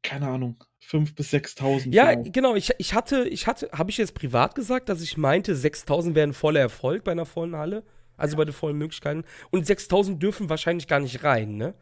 keine 0.03 0.27
Ahnung, 0.27 0.63
5.000 0.87 1.15
bis 1.15 1.33
6.000. 1.33 1.93
Ja, 1.93 2.09
vielleicht. 2.09 2.33
genau. 2.33 2.55
Ich, 2.55 2.71
ich 2.77 2.93
hatte, 2.93 3.27
ich 3.27 3.47
hatte, 3.47 3.69
habe 3.71 3.89
ich 3.89 3.97
jetzt 3.97 4.13
privat 4.13 4.55
gesagt, 4.55 4.89
dass 4.89 5.01
ich 5.01 5.17
meinte, 5.17 5.55
6.000 5.55 6.15
wären 6.15 6.33
voller 6.33 6.59
Erfolg 6.59 7.03
bei 7.03 7.11
einer 7.11 7.25
vollen 7.25 7.55
Halle? 7.55 7.83
Also 8.17 8.37
bei 8.37 8.45
den 8.45 8.53
vollen 8.53 8.77
Möglichkeiten. 8.77 9.23
Und 9.49 9.65
6.000 9.65 10.19
dürfen 10.19 10.49
wahrscheinlich 10.49 10.87
gar 10.87 10.99
nicht 10.99 11.23
rein, 11.23 11.55
ne? 11.55 11.73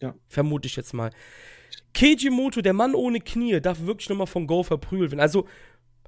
Ja. 0.00 0.14
Vermute 0.28 0.66
ich 0.66 0.76
jetzt 0.76 0.94
mal. 0.94 1.10
Keiji 1.92 2.30
Moto, 2.30 2.62
der 2.62 2.72
Mann 2.72 2.94
ohne 2.94 3.20
Knie, 3.20 3.60
darf 3.60 3.80
wirklich 3.80 4.08
nochmal 4.08 4.26
von 4.26 4.46
Go 4.46 4.62
verprügelt 4.62 5.10
werden. 5.10 5.20
Also, 5.20 5.46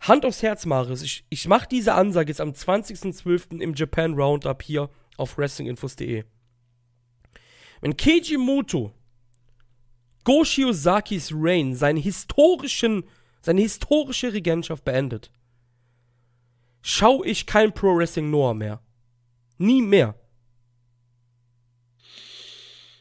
Hand 0.01 0.25
aufs 0.25 0.43
Herz, 0.43 0.65
Marius. 0.65 1.03
Ich, 1.03 1.27
ich 1.29 1.47
mache 1.47 1.69
diese 1.71 1.93
Ansage 1.93 2.31
jetzt 2.31 2.41
am 2.41 2.53
20.12. 2.53 3.61
im 3.61 3.75
Japan 3.75 4.15
Roundup 4.15 4.63
hier 4.63 4.89
auf 5.21 5.39
wrestlinginfos.de. 5.39 6.25
Wenn 7.81 7.97
Keiji 7.97 8.37
Muto 8.37 8.93
Go 10.25 10.45
Shiozakis 10.45 11.33
Reign, 11.35 11.75
seine 11.75 12.01
historischen, 12.01 13.05
seine 13.41 13.63
historische 13.63 14.33
Regentschaft 14.33 14.85
beendet, 14.85 15.31
schaue 16.83 17.27
ich 17.27 17.47
kein 17.47 17.73
Pro 17.73 17.97
Wrestling 17.97 18.31
Noah 18.31 18.55
mehr. 18.55 18.83
Nie 19.59 19.83
mehr. 19.83 20.15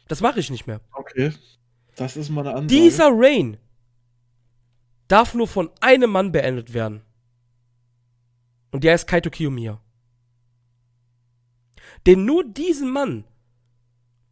Das 0.07 0.21
mache 0.21 0.39
ich 0.39 0.49
nicht 0.49 0.65
mehr. 0.65 0.81
Okay. 0.93 1.33
Das 1.95 2.15
ist 2.15 2.29
meine 2.29 2.49
Ansage. 2.51 2.67
Dieser 2.67 3.09
Reign 3.11 3.57
darf 5.07 5.33
nur 5.33 5.47
von 5.47 5.69
einem 5.81 6.11
Mann 6.11 6.31
beendet 6.31 6.73
werden. 6.73 7.01
Und 8.71 8.83
der 8.83 8.95
ist 8.95 9.07
Kaito 9.07 9.29
Kiyomiya. 9.29 9.81
Denn 12.05 12.25
nur 12.25 12.43
diesen 12.43 12.89
Mann 12.89 13.25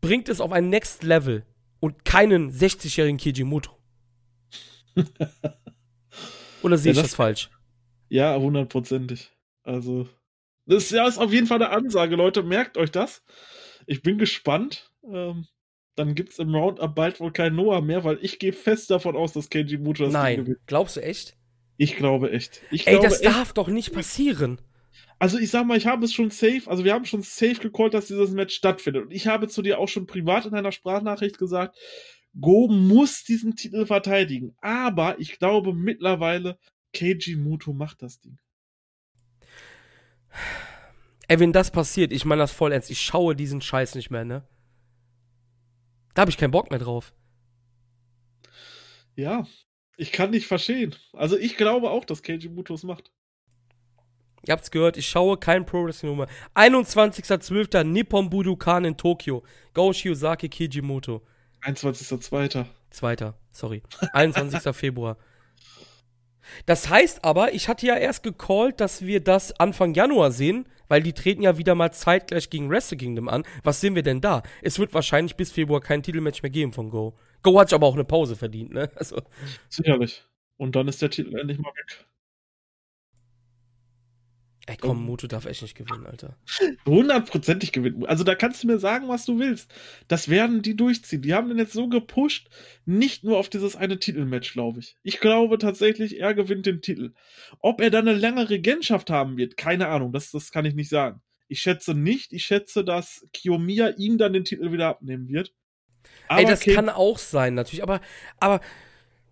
bringt 0.01 0.29
es 0.29 0.41
auf 0.41 0.51
ein 0.51 0.69
Next 0.69 1.03
Level 1.03 1.45
und 1.79 2.05
keinen 2.05 2.51
60-jährigen 2.51 3.17
Kijimoto. 3.17 3.71
Oder 6.63 6.77
sehe 6.77 6.93
ja, 6.93 6.97
ich 6.97 7.01
das, 7.03 7.11
das 7.11 7.15
falsch? 7.15 7.49
Ja, 8.09 8.35
hundertprozentig. 8.37 9.31
Also, 9.63 10.07
das 10.65 10.85
ist, 10.85 10.91
ja, 10.91 11.07
ist 11.07 11.17
auf 11.17 11.31
jeden 11.31 11.47
Fall 11.47 11.61
eine 11.61 11.71
Ansage, 11.71 12.15
Leute. 12.15 12.43
Merkt 12.43 12.77
euch 12.77 12.91
das. 12.91 13.23
Ich 13.85 14.01
bin 14.01 14.17
gespannt. 14.17 14.91
Ähm, 15.03 15.47
dann 15.95 16.13
gibt 16.13 16.31
es 16.31 16.39
im 16.39 16.53
Roundup 16.53 16.93
bald 16.93 17.19
wohl 17.19 17.31
kein 17.31 17.55
Noah 17.55 17.81
mehr, 17.81 18.03
weil 18.03 18.19
ich 18.21 18.39
gehe 18.39 18.53
fest 18.53 18.91
davon 18.91 19.15
aus, 19.15 19.33
dass 19.33 19.49
Keiji 19.49 19.77
Muto 19.77 20.03
das 20.03 20.13
Nein, 20.13 20.55
glaubst 20.67 20.97
du 20.97 21.01
echt? 21.01 21.35
Ich 21.77 21.95
glaube 21.95 22.31
echt. 22.31 22.61
Ich 22.71 22.85
Ey, 22.87 22.93
glaube 22.93 23.09
das 23.09 23.21
echt. 23.21 23.25
darf 23.25 23.53
doch 23.53 23.67
nicht 23.67 23.93
passieren. 23.93 24.59
Also 25.19 25.39
ich 25.39 25.49
sag 25.49 25.65
mal, 25.65 25.77
ich 25.77 25.87
habe 25.87 26.05
es 26.05 26.13
schon 26.13 26.29
safe, 26.29 26.63
also 26.67 26.83
wir 26.83 26.93
haben 26.93 27.05
schon 27.05 27.23
safe 27.23 27.55
gecallt, 27.55 27.93
dass 27.93 28.07
dieses 28.07 28.31
Match 28.31 28.55
stattfindet. 28.55 29.05
Und 29.05 29.11
ich 29.11 29.27
habe 29.27 29.47
zu 29.47 29.61
dir 29.61 29.79
auch 29.79 29.87
schon 29.87 30.05
privat 30.05 30.45
in 30.45 30.53
einer 30.53 30.71
Sprachnachricht 30.71 31.37
gesagt, 31.37 31.75
Go 32.39 32.67
muss 32.67 33.23
diesen 33.23 33.55
Titel 33.55 33.85
verteidigen. 33.85 34.55
Aber 34.61 35.19
ich 35.19 35.39
glaube 35.39 35.73
mittlerweile, 35.73 36.59
Keiji 36.93 37.35
Muto 37.35 37.73
macht 37.73 38.01
das 38.01 38.19
Ding. 38.19 38.37
Ey, 41.27 41.39
wenn 41.39 41.51
das 41.51 41.71
passiert, 41.71 42.13
ich 42.13 42.25
meine 42.25 42.41
das 42.41 42.51
voll 42.51 42.71
ernst, 42.71 42.91
ich 42.91 43.01
schaue 43.01 43.35
diesen 43.35 43.61
Scheiß 43.61 43.95
nicht 43.95 44.11
mehr, 44.11 44.23
ne? 44.23 44.47
Da 46.13 46.21
habe 46.21 46.31
ich 46.31 46.37
keinen 46.37 46.51
Bock 46.51 46.69
mehr 46.69 46.79
drauf. 46.79 47.13
Ja, 49.15 49.47
ich 49.97 50.11
kann 50.11 50.29
nicht 50.29 50.47
verstehen. 50.47 50.95
Also 51.13 51.37
ich 51.37 51.57
glaube 51.57 51.89
auch, 51.89 52.05
dass 52.05 52.21
Keiji 52.21 52.49
Muto 52.49 52.75
es 52.75 52.83
macht. 52.83 53.11
Ihr 54.47 54.53
habt's 54.53 54.71
gehört, 54.71 54.97
ich 54.97 55.07
schaue 55.07 55.37
kein 55.37 55.65
Pro 55.65 55.85
Wrestling 55.85 56.11
Nummer. 56.11 56.27
21.12. 56.55 57.83
Nippon 57.83 58.29
Budokan 58.29 58.85
in 58.85 58.95
Tokio. 58.95 59.43
Go 59.73 59.91
Shiozaki 59.91 60.49
Kijimoto. 60.49 61.21
21.2. 61.63 62.65
Zweiter, 62.89 63.37
sorry. 63.51 63.83
21. 64.13 64.75
Februar. 64.75 65.17
Das 66.65 66.89
heißt 66.89 67.25
aber, 67.25 67.53
ich 67.53 67.67
hatte 67.67 67.85
ja 67.85 67.95
erst 67.95 68.23
gecallt, 68.23 68.79
dass 68.79 69.05
wir 69.05 69.21
das 69.21 69.59
Anfang 69.59 69.93
Januar 69.93 70.31
sehen, 70.31 70.67
weil 70.87 71.03
die 71.03 71.11
treten 71.11 71.41
ja 71.41 71.57
wieder 71.57 71.75
mal 71.75 71.91
zeitgleich 71.91 72.49
gegen 72.49 72.69
Wrestle 72.69 72.97
Kingdom 72.97 73.27
an. 73.27 73.43
Was 73.63 73.81
sehen 73.81 73.95
wir 73.95 74.03
denn 74.03 74.21
da? 74.21 74.43
Es 74.61 74.79
wird 74.79 74.93
wahrscheinlich 74.93 75.35
bis 75.35 75.51
Februar 75.51 75.81
kein 75.81 76.03
Titelmatch 76.03 76.41
mehr 76.41 76.49
geben 76.49 76.71
von 76.71 76.89
Go. 76.89 77.17
Go 77.43 77.59
hat 77.59 77.73
aber 77.73 77.85
auch 77.85 77.95
eine 77.95 78.05
Pause 78.05 78.35
verdient, 78.35 78.71
ne? 78.71 78.89
Also. 78.95 79.21
Sicherlich. 79.69 80.23
Und 80.55 80.75
dann 80.75 80.87
ist 80.87 81.01
der 81.01 81.09
Titel 81.09 81.37
endlich 81.37 81.59
mal 81.59 81.71
weg. 81.75 82.05
Ey, 84.69 84.75
komm, 84.75 85.05
Muto 85.05 85.27
darf 85.27 85.45
echt 85.45 85.61
nicht 85.61 85.75
gewinnen, 85.75 86.05
Alter. 86.05 86.35
Hundertprozentig 86.85 87.71
gewinnen. 87.71 88.05
Also 88.05 88.25
da 88.25 88.35
kannst 88.35 88.61
du 88.61 88.67
mir 88.67 88.79
sagen, 88.79 89.07
was 89.07 89.23
du 89.23 89.39
willst. 89.39 89.73
Das 90.09 90.27
werden 90.27 90.61
die 90.61 90.75
durchziehen. 90.75 91.21
Die 91.21 91.33
haben 91.33 91.47
den 91.47 91.57
jetzt 91.57 91.71
so 91.71 91.87
gepusht, 91.87 92.49
nicht 92.85 93.23
nur 93.23 93.37
auf 93.37 93.47
dieses 93.47 93.77
eine 93.77 93.97
Titelmatch, 93.97 94.51
glaube 94.51 94.81
ich. 94.81 94.97
Ich 95.03 95.21
glaube 95.21 95.57
tatsächlich, 95.57 96.19
er 96.19 96.33
gewinnt 96.33 96.65
den 96.65 96.81
Titel. 96.81 97.13
Ob 97.61 97.79
er 97.79 97.89
dann 97.89 98.09
eine 98.09 98.17
lange 98.17 98.49
Regentschaft 98.49 99.09
haben 99.09 99.37
wird, 99.37 99.55
keine 99.55 99.87
Ahnung. 99.87 100.11
Das, 100.11 100.31
das 100.31 100.51
kann 100.51 100.65
ich 100.65 100.75
nicht 100.75 100.89
sagen. 100.89 101.21
Ich 101.47 101.61
schätze 101.61 101.93
nicht. 101.93 102.33
Ich 102.33 102.43
schätze, 102.43 102.83
dass 102.83 103.25
Kiyomiya 103.31 103.91
ihm 103.97 104.17
dann 104.17 104.33
den 104.33 104.43
Titel 104.43 104.73
wieder 104.73 104.89
abnehmen 104.89 105.29
wird. 105.29 105.53
Aber 106.27 106.41
Ey, 106.41 106.45
das 106.45 106.59
K 106.59 106.73
kann 106.73 106.89
auch 106.89 107.19
sein, 107.19 107.53
natürlich. 107.53 107.83
Aber, 107.83 108.01
aber, 108.41 108.59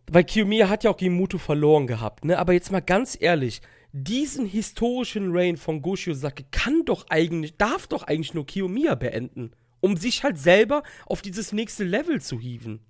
weil 0.10 0.24
Kiyomiya 0.24 0.70
hat 0.70 0.86
ja 0.86 0.92
auch 0.92 0.98
gegen 0.98 1.16
Muto 1.16 1.38
verloren 1.38 1.88
gehabt, 1.88 2.24
ne? 2.24 2.40
Aber 2.40 2.54
jetzt 2.54 2.72
mal 2.72 2.80
ganz 2.80 3.18
ehrlich 3.20 3.60
diesen 3.98 4.46
historischen 4.46 5.30
Reign 5.32 5.56
von 5.56 5.82
Goshio 5.82 6.14
Sake 6.14 6.44
kann 6.52 6.84
doch 6.84 7.06
eigentlich, 7.10 7.56
darf 7.56 7.88
doch 7.88 8.04
eigentlich 8.04 8.34
nur 8.34 8.46
Kiyomiya 8.46 8.96
beenden, 8.96 9.52
um 9.80 9.96
sich 9.96 10.24
halt 10.24 10.38
selber 10.38 10.84
auf 11.06 11.22
dieses 11.22 11.54
nächste 11.54 11.86
Level 11.86 12.20
zu 12.20 12.38
hieven. 12.38 12.82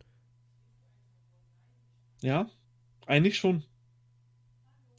Ja, 2.24 2.50
eigentlich 3.06 3.38
schon. 3.38 3.64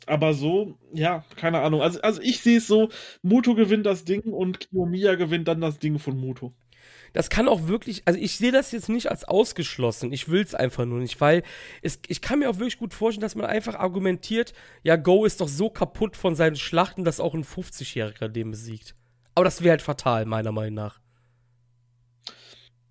Aber 0.07 0.33
so, 0.33 0.79
ja, 0.93 1.25
keine 1.35 1.63
Ahnung. 1.63 1.83
Also, 1.83 2.01
also 2.03 2.23
ich 2.23 2.39
sehe 2.41 2.59
es 2.59 2.69
so, 2.69 2.89
Muto 3.23 3.57
gewinnt 3.57 3.85
das 3.85 4.05
Ding 4.05 4.23
und 4.33 4.61
Kiyomiya 4.61 5.17
gewinnt 5.17 5.49
dann 5.49 5.61
das 5.61 5.81
Ding 5.81 5.99
von 5.99 6.17
Muto 6.17 6.55
das 7.13 7.31
kann 7.31 7.49
auch 7.49 7.69
wirklich, 7.69 8.03
also 8.05 8.19
ich 8.19 8.37
sehe 8.37 8.53
das 8.53 8.73
jetzt 8.73 8.89
nicht 8.89 9.11
als 9.11 9.25
ausgeschlossen. 9.25 10.13
Ich 10.13 10.29
will 10.29 10.43
es 10.43 10.55
einfach 10.55 10.85
nur 10.85 11.01
nicht, 11.01 11.21
weil 11.21 11.43
es, 11.83 12.01
ich 12.09 12.21
kann 12.21 12.41
mir 12.41 12.51
auch 12.51 12.59
wirklich 12.59 12.79
gut 12.79 12.95
vorstellen, 12.95 13.23
dass 13.23 13.35
man 13.35 13.47
einfach 13.47 13.75
argumentiert, 13.75 14.53
ja, 14.83 14.97
Go 14.97 15.25
ist 15.25 15.41
doch 15.41 15.49
so 15.49 15.71
kaputt 15.71 16.17
von 16.17 16.35
seinen 16.35 16.57
Schlachten, 16.57 17.05
dass 17.05 17.21
auch 17.21 17.35
ein 17.35 17.45
50-Jähriger 17.45 18.29
den 18.29 18.51
besiegt. 18.51 18.95
Aber 19.35 19.45
das 19.45 19.63
wäre 19.63 19.73
halt 19.73 19.83
fatal, 19.83 20.25
meiner 20.27 20.53
Meinung 20.53 20.75
nach. 20.75 21.01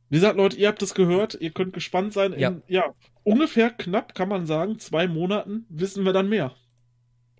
Wie 0.09 0.17
gesagt, 0.17 0.37
Leute, 0.37 0.57
ihr 0.57 0.67
habt 0.67 0.81
es 0.81 0.93
gehört, 0.93 1.35
ihr 1.41 1.51
könnt 1.51 1.73
gespannt 1.73 2.13
sein. 2.13 2.33
In, 2.33 2.39
ja. 2.39 2.55
ja, 2.67 2.93
ungefähr 3.23 3.71
knapp, 3.71 4.13
kann 4.13 4.29
man 4.29 4.45
sagen, 4.45 4.79
zwei 4.79 5.07
Monaten 5.07 5.65
wissen 5.69 6.05
wir 6.05 6.13
dann 6.13 6.29
mehr. 6.29 6.55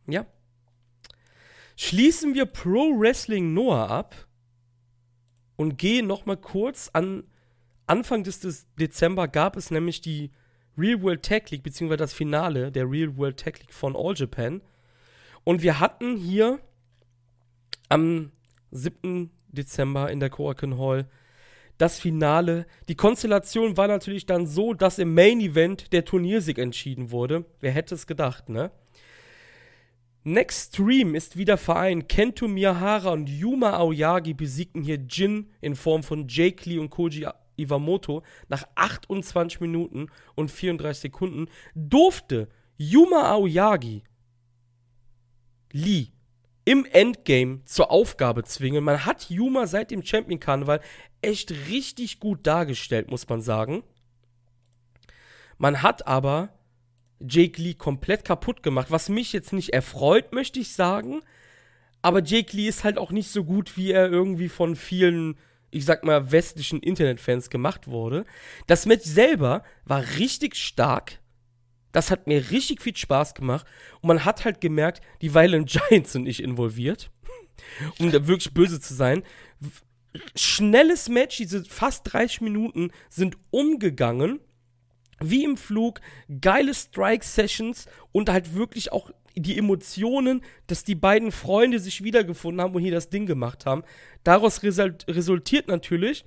Ja. 0.07 0.25
Schließen 1.77 2.33
wir 2.33 2.45
Pro 2.45 2.99
Wrestling 2.99 3.53
Noah 3.53 3.89
ab 3.89 4.27
und 5.55 5.77
gehen 5.77 6.07
noch 6.07 6.25
mal 6.25 6.37
kurz 6.37 6.89
an 6.93 7.23
Anfang 7.87 8.23
des, 8.23 8.39
des 8.39 8.65
Dezember 8.79 9.27
gab 9.27 9.55
es 9.55 9.69
nämlich 9.69 10.01
die 10.01 10.31
Real 10.77 11.01
World 11.01 11.23
Tag 11.23 11.51
League, 11.51 11.63
beziehungsweise 11.63 11.97
das 11.97 12.13
Finale 12.13 12.71
der 12.71 12.89
Real 12.89 13.15
World 13.17 13.39
Tag 13.39 13.59
League 13.59 13.73
von 13.73 13.95
All 13.95 14.13
Japan. 14.15 14.61
Und 15.43 15.61
wir 15.61 15.79
hatten 15.79 16.17
hier 16.17 16.59
am 17.89 18.31
7. 18.71 19.29
Dezember 19.47 20.11
in 20.11 20.19
der 20.19 20.29
Korakuen 20.29 20.77
Hall 20.77 21.07
das 21.77 21.99
Finale. 21.99 22.65
Die 22.87 22.95
Konstellation 22.95 23.77
war 23.77 23.87
natürlich 23.87 24.25
dann 24.25 24.47
so, 24.47 24.73
dass 24.73 24.99
im 24.99 25.13
Main 25.13 25.39
Event 25.39 25.93
der 25.93 26.05
Turniersieg 26.05 26.57
entschieden 26.57 27.11
wurde. 27.11 27.45
Wer 27.59 27.71
hätte 27.71 27.95
es 27.95 28.07
gedacht, 28.07 28.49
ne? 28.49 28.71
Next 30.27 30.73
Stream 30.73 31.13
ist 31.13 31.37
wieder 31.37 31.55
vereint. 31.55 32.09
Kento 32.09 32.47
Miyahara 32.47 33.11
und 33.11 33.29
Yuma 33.29 33.73
Aoyagi 33.73 34.33
besiegten 34.33 34.81
hier 34.81 34.97
Jin 34.97 35.51
in 35.61 35.75
Form 35.75 36.01
von 36.01 36.27
Jake 36.27 36.67
Lee 36.67 36.79
und 36.79 36.89
Koji 36.89 37.27
Iwamoto 37.57 38.23
nach 38.47 38.63
28 38.73 39.61
Minuten 39.61 40.07
und 40.33 40.49
34 40.49 40.99
Sekunden. 40.99 41.47
Durfte 41.75 42.49
Yuma 42.75 43.33
Aoyagi 43.33 44.01
Lee 45.71 46.07
im 46.65 46.85
Endgame 46.85 47.63
zur 47.65 47.91
Aufgabe 47.91 48.43
zwingen. 48.45 48.83
Man 48.83 49.05
hat 49.05 49.29
Yuma 49.29 49.67
seit 49.67 49.91
dem 49.91 50.03
Champion 50.03 50.39
Karneval 50.39 50.81
echt 51.21 51.51
richtig 51.69 52.19
gut 52.19 52.47
dargestellt, 52.47 53.11
muss 53.11 53.29
man 53.29 53.41
sagen. 53.41 53.83
Man 55.59 55.83
hat 55.83 56.07
aber 56.07 56.54
Jake 57.19 57.61
Lee 57.61 57.73
komplett 57.73 58.25
kaputt 58.25 58.63
gemacht, 58.63 58.87
was 58.89 59.09
mich 59.09 59.33
jetzt 59.33 59.53
nicht 59.53 59.73
erfreut, 59.73 60.33
möchte 60.33 60.59
ich 60.59 60.73
sagen. 60.73 61.21
Aber 62.01 62.21
Jake 62.21 62.55
Lee 62.55 62.67
ist 62.67 62.83
halt 62.83 62.97
auch 62.97 63.11
nicht 63.11 63.29
so 63.31 63.43
gut, 63.43 63.77
wie 63.77 63.91
er 63.91 64.09
irgendwie 64.09 64.49
von 64.49 64.75
vielen, 64.75 65.37
ich 65.71 65.85
sag 65.85 66.03
mal, 66.03 66.31
westlichen 66.31 66.81
Internetfans 66.81 67.49
gemacht 67.49 67.87
wurde. 67.87 68.25
Das 68.67 68.85
Match 68.85 69.05
selber 69.05 69.63
war 69.85 70.03
richtig 70.17 70.55
stark. 70.55 71.19
Das 71.91 72.11
hat 72.11 72.27
mir 72.27 72.51
richtig 72.51 72.81
viel 72.81 72.95
Spaß 72.95 73.33
gemacht. 73.33 73.65
Und 74.01 74.09
man 74.09 74.25
hat 74.25 74.45
halt 74.45 74.61
gemerkt, 74.61 75.01
die 75.21 75.33
Violent 75.33 75.69
Giants 75.89 76.11
sind 76.11 76.23
nicht 76.23 76.43
involviert. 76.43 77.09
um 77.99 78.11
da 78.11 78.27
wirklich 78.27 78.53
böse 78.53 78.79
zu 78.79 78.93
sein. 78.93 79.23
Schnelles 80.35 81.09
Match, 81.09 81.37
diese 81.37 81.65
fast 81.65 82.13
30 82.13 82.41
Minuten 82.41 82.91
sind 83.09 83.37
umgegangen 83.51 84.39
wie 85.21 85.43
im 85.43 85.57
Flug, 85.57 86.01
geile 86.41 86.73
Strike-Sessions 86.73 87.87
und 88.11 88.29
halt 88.29 88.55
wirklich 88.55 88.91
auch 88.91 89.11
die 89.35 89.57
Emotionen, 89.57 90.41
dass 90.67 90.83
die 90.83 90.95
beiden 90.95 91.31
Freunde 91.31 91.79
sich 91.79 92.03
wiedergefunden 92.03 92.61
haben 92.61 92.73
und 92.73 92.81
hier 92.81 92.91
das 92.91 93.09
Ding 93.09 93.25
gemacht 93.25 93.65
haben. 93.65 93.83
Daraus 94.23 94.63
result 94.63 95.05
resultiert 95.07 95.67
natürlich, 95.67 96.25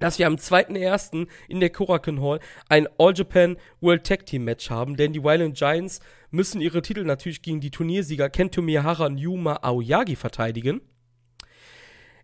dass 0.00 0.18
wir 0.18 0.26
am 0.26 0.36
2.1. 0.36 1.28
in 1.48 1.60
der 1.60 1.70
Korakuen 1.70 2.20
Hall 2.20 2.40
ein 2.68 2.88
All 2.98 3.14
Japan 3.14 3.56
World 3.80 4.04
Tag 4.04 4.26
Team 4.26 4.44
Match 4.44 4.70
haben, 4.70 4.96
denn 4.96 5.12
die 5.12 5.22
Violent 5.22 5.56
Giants 5.56 6.00
müssen 6.30 6.60
ihre 6.60 6.82
Titel 6.82 7.04
natürlich 7.04 7.42
gegen 7.42 7.60
die 7.60 7.70
Turniersieger 7.70 8.28
Kento 8.28 8.60
Miyahara 8.60 9.06
und 9.06 9.18
Yuma 9.18 9.60
Aoyagi 9.62 10.16
verteidigen. 10.16 10.80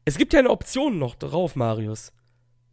Es 0.04 0.18
gibt 0.18 0.32
ja 0.32 0.40
eine 0.40 0.50
Option 0.50 0.98
noch 0.98 1.14
drauf, 1.14 1.56
Marius. 1.56 2.12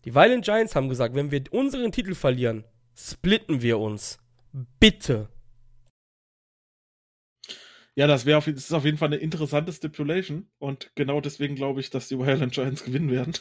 Die 0.05 0.15
Violent 0.15 0.45
Giants 0.45 0.75
haben 0.75 0.89
gesagt, 0.89 1.15
wenn 1.15 1.31
wir 1.31 1.43
unseren 1.51 1.91
Titel 1.91 2.15
verlieren, 2.15 2.63
splitten 2.97 3.61
wir 3.61 3.79
uns. 3.79 4.17
Bitte. 4.79 5.29
Ja, 7.95 8.05
das 8.05 8.25
wäre 8.25 8.37
auf, 8.37 8.45
das 8.45 8.55
ist 8.55 8.73
auf 8.73 8.85
jeden 8.85 8.97
Fall 8.97 9.07
eine 9.07 9.17
interessante 9.17 9.73
Stipulation 9.73 10.47
und 10.59 10.91
genau 10.95 11.19
deswegen 11.19 11.55
glaube 11.55 11.79
ich, 11.79 11.89
dass 11.89 12.07
die 12.07 12.17
Violent 12.19 12.53
Giants 12.53 12.83
gewinnen 12.83 13.09
werden. 13.09 13.33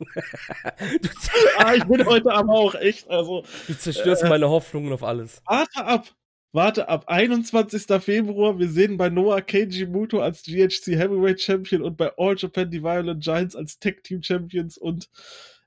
ah, 1.58 1.74
ich 1.74 1.84
bin 1.84 2.04
heute 2.06 2.32
aber 2.32 2.54
auch 2.54 2.74
echt, 2.74 3.08
also. 3.08 3.44
Du 3.68 3.74
zerstörst 3.74 4.24
äh, 4.24 4.28
meine 4.28 4.48
Hoffnungen 4.48 4.92
auf 4.92 5.04
alles. 5.04 5.42
Warte 5.46 5.84
ab. 5.84 6.12
Warte 6.50 6.88
ab. 6.88 7.04
21. 7.06 7.84
Februar. 8.02 8.58
Wir 8.58 8.68
sehen 8.68 8.96
bei 8.96 9.08
Noah 9.08 9.40
Keiji 9.40 9.86
Muto 9.86 10.20
als 10.20 10.42
GHC 10.42 10.96
Heavyweight 10.96 11.40
Champion 11.40 11.82
und 11.82 11.96
bei 11.96 12.12
All 12.18 12.34
Japan 12.36 12.70
die 12.70 12.82
Violent 12.82 13.22
Giants 13.22 13.54
als 13.54 13.78
Tag 13.78 14.02
Team 14.02 14.22
Champions 14.22 14.76
und 14.76 15.08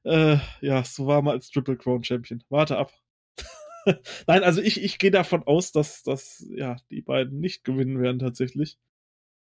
äh, 0.05 0.37
ja, 0.61 0.83
Suwama 0.83 1.31
als 1.31 1.49
Triple 1.49 1.77
Crown 1.77 2.03
Champion. 2.03 2.43
Warte 2.49 2.77
ab. 2.77 2.93
Nein, 4.27 4.43
also 4.43 4.61
ich, 4.61 4.81
ich 4.83 4.97
gehe 4.97 5.11
davon 5.11 5.43
aus, 5.43 5.71
dass, 5.71 6.03
dass 6.03 6.45
ja, 6.49 6.77
die 6.89 7.01
beiden 7.01 7.39
nicht 7.39 7.63
gewinnen 7.63 8.01
werden 8.01 8.19
tatsächlich. 8.19 8.77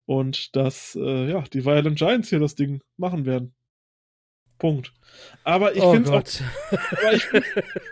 Und 0.05 0.55
dass 0.55 0.95
äh, 0.95 1.29
ja, 1.29 1.41
die 1.41 1.65
Violent 1.65 1.97
Giants 1.97 2.29
hier 2.29 2.39
das 2.39 2.55
Ding 2.55 2.81
machen 2.95 3.25
werden. 3.25 3.53
Punkt. 4.57 4.93
Aber 5.43 5.75
ich 5.75 5.83
oh 5.83 5.93
finde 5.93 6.11
auch. 6.13 6.23
Ich, 6.23 6.41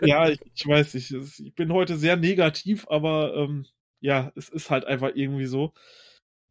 ja, 0.00 0.28
ich, 0.28 0.40
ich, 0.54 0.66
weiß, 0.66 0.94
ich, 0.94 1.14
ich 1.14 1.54
bin 1.54 1.72
heute 1.72 1.96
sehr 1.96 2.16
negativ, 2.16 2.88
aber 2.88 3.34
ähm, 3.36 3.66
ja, 4.00 4.32
es 4.34 4.48
ist 4.48 4.70
halt 4.70 4.84
einfach 4.84 5.10
irgendwie 5.14 5.46
so 5.46 5.72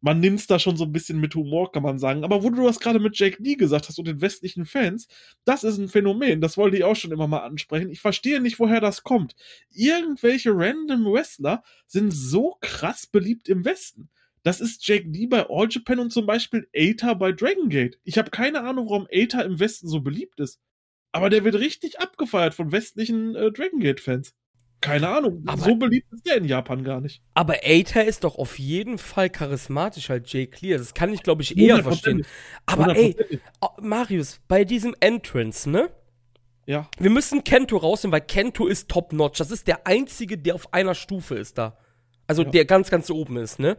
man 0.06 0.20
nimmt 0.20 0.38
es 0.38 0.46
da 0.46 0.60
schon 0.60 0.76
so 0.76 0.84
ein 0.84 0.92
bisschen 0.92 1.18
mit 1.18 1.34
Humor, 1.34 1.72
kann 1.72 1.82
man 1.82 1.98
sagen. 1.98 2.22
Aber 2.22 2.44
wo 2.44 2.50
du 2.50 2.62
das 2.62 2.78
gerade 2.78 3.00
mit 3.00 3.18
Jake 3.18 3.42
Lee 3.42 3.56
gesagt 3.56 3.88
hast 3.88 3.98
und 3.98 4.06
den 4.06 4.20
westlichen 4.20 4.64
Fans, 4.64 5.08
das 5.44 5.64
ist 5.64 5.78
ein 5.78 5.88
Phänomen. 5.88 6.40
Das 6.40 6.56
wollte 6.56 6.76
ich 6.76 6.84
auch 6.84 6.94
schon 6.94 7.10
immer 7.10 7.26
mal 7.26 7.40
ansprechen. 7.40 7.90
Ich 7.90 7.98
verstehe 7.98 8.40
nicht, 8.40 8.60
woher 8.60 8.80
das 8.80 9.02
kommt. 9.02 9.34
Irgendwelche 9.72 10.52
random 10.54 11.06
Wrestler 11.06 11.64
sind 11.88 12.12
so 12.12 12.56
krass 12.60 13.08
beliebt 13.08 13.48
im 13.48 13.64
Westen. 13.64 14.08
Das 14.44 14.60
ist 14.60 14.86
Jake 14.86 15.08
Lee 15.08 15.26
bei 15.26 15.44
All 15.50 15.66
Japan 15.68 15.98
und 15.98 16.12
zum 16.12 16.24
Beispiel 16.24 16.68
Aita 16.72 17.14
bei 17.14 17.32
Dragon 17.32 17.68
Gate. 17.68 17.98
Ich 18.04 18.16
habe 18.16 18.30
keine 18.30 18.62
Ahnung, 18.62 18.88
warum 18.88 19.08
Aita 19.12 19.40
im 19.40 19.58
Westen 19.58 19.88
so 19.88 20.02
beliebt 20.02 20.38
ist. 20.38 20.60
Aber 21.10 21.30
der 21.30 21.42
wird 21.42 21.56
richtig 21.56 21.98
abgefeiert 21.98 22.54
von 22.54 22.70
westlichen 22.70 23.34
äh, 23.34 23.50
Dragon 23.50 23.80
Gate-Fans. 23.80 24.36
Keine 24.80 25.08
Ahnung. 25.08 25.42
Aber, 25.46 25.62
so 25.62 25.74
beliebt 25.74 26.12
ist 26.12 26.26
der 26.26 26.36
in 26.36 26.44
Japan 26.44 26.84
gar 26.84 27.00
nicht. 27.00 27.22
Aber 27.34 27.64
Aether 27.64 28.04
ist 28.04 28.24
doch 28.24 28.36
auf 28.36 28.58
jeden 28.58 28.98
Fall 28.98 29.30
charismatisch 29.30 30.10
als 30.10 30.32
Jay 30.32 30.46
Clear. 30.46 30.78
Das 30.78 30.94
kann 30.94 31.12
ich, 31.12 31.22
glaube 31.22 31.42
ich, 31.42 31.56
eher 31.56 31.82
verstehen. 31.82 32.24
Aber 32.66 32.96
ey, 32.96 33.16
oh, 33.60 33.68
Marius, 33.80 34.40
bei 34.48 34.64
diesem 34.64 34.94
Entrance, 35.00 35.68
ne? 35.68 35.90
Ja. 36.66 36.88
Wir 36.98 37.10
müssen 37.10 37.44
Kento 37.44 37.76
rausnehmen, 37.76 38.12
weil 38.12 38.26
Kento 38.26 38.66
ist 38.66 38.88
top-notch. 38.88 39.38
Das 39.38 39.50
ist 39.50 39.66
der 39.66 39.86
einzige, 39.86 40.36
der 40.36 40.54
auf 40.54 40.72
einer 40.74 40.94
Stufe 40.94 41.36
ist 41.36 41.58
da. 41.58 41.78
Also 42.26 42.42
ja. 42.42 42.50
der 42.50 42.64
ganz, 42.64 42.90
ganz 42.90 43.10
oben 43.10 43.36
ist, 43.36 43.58
ne? 43.58 43.76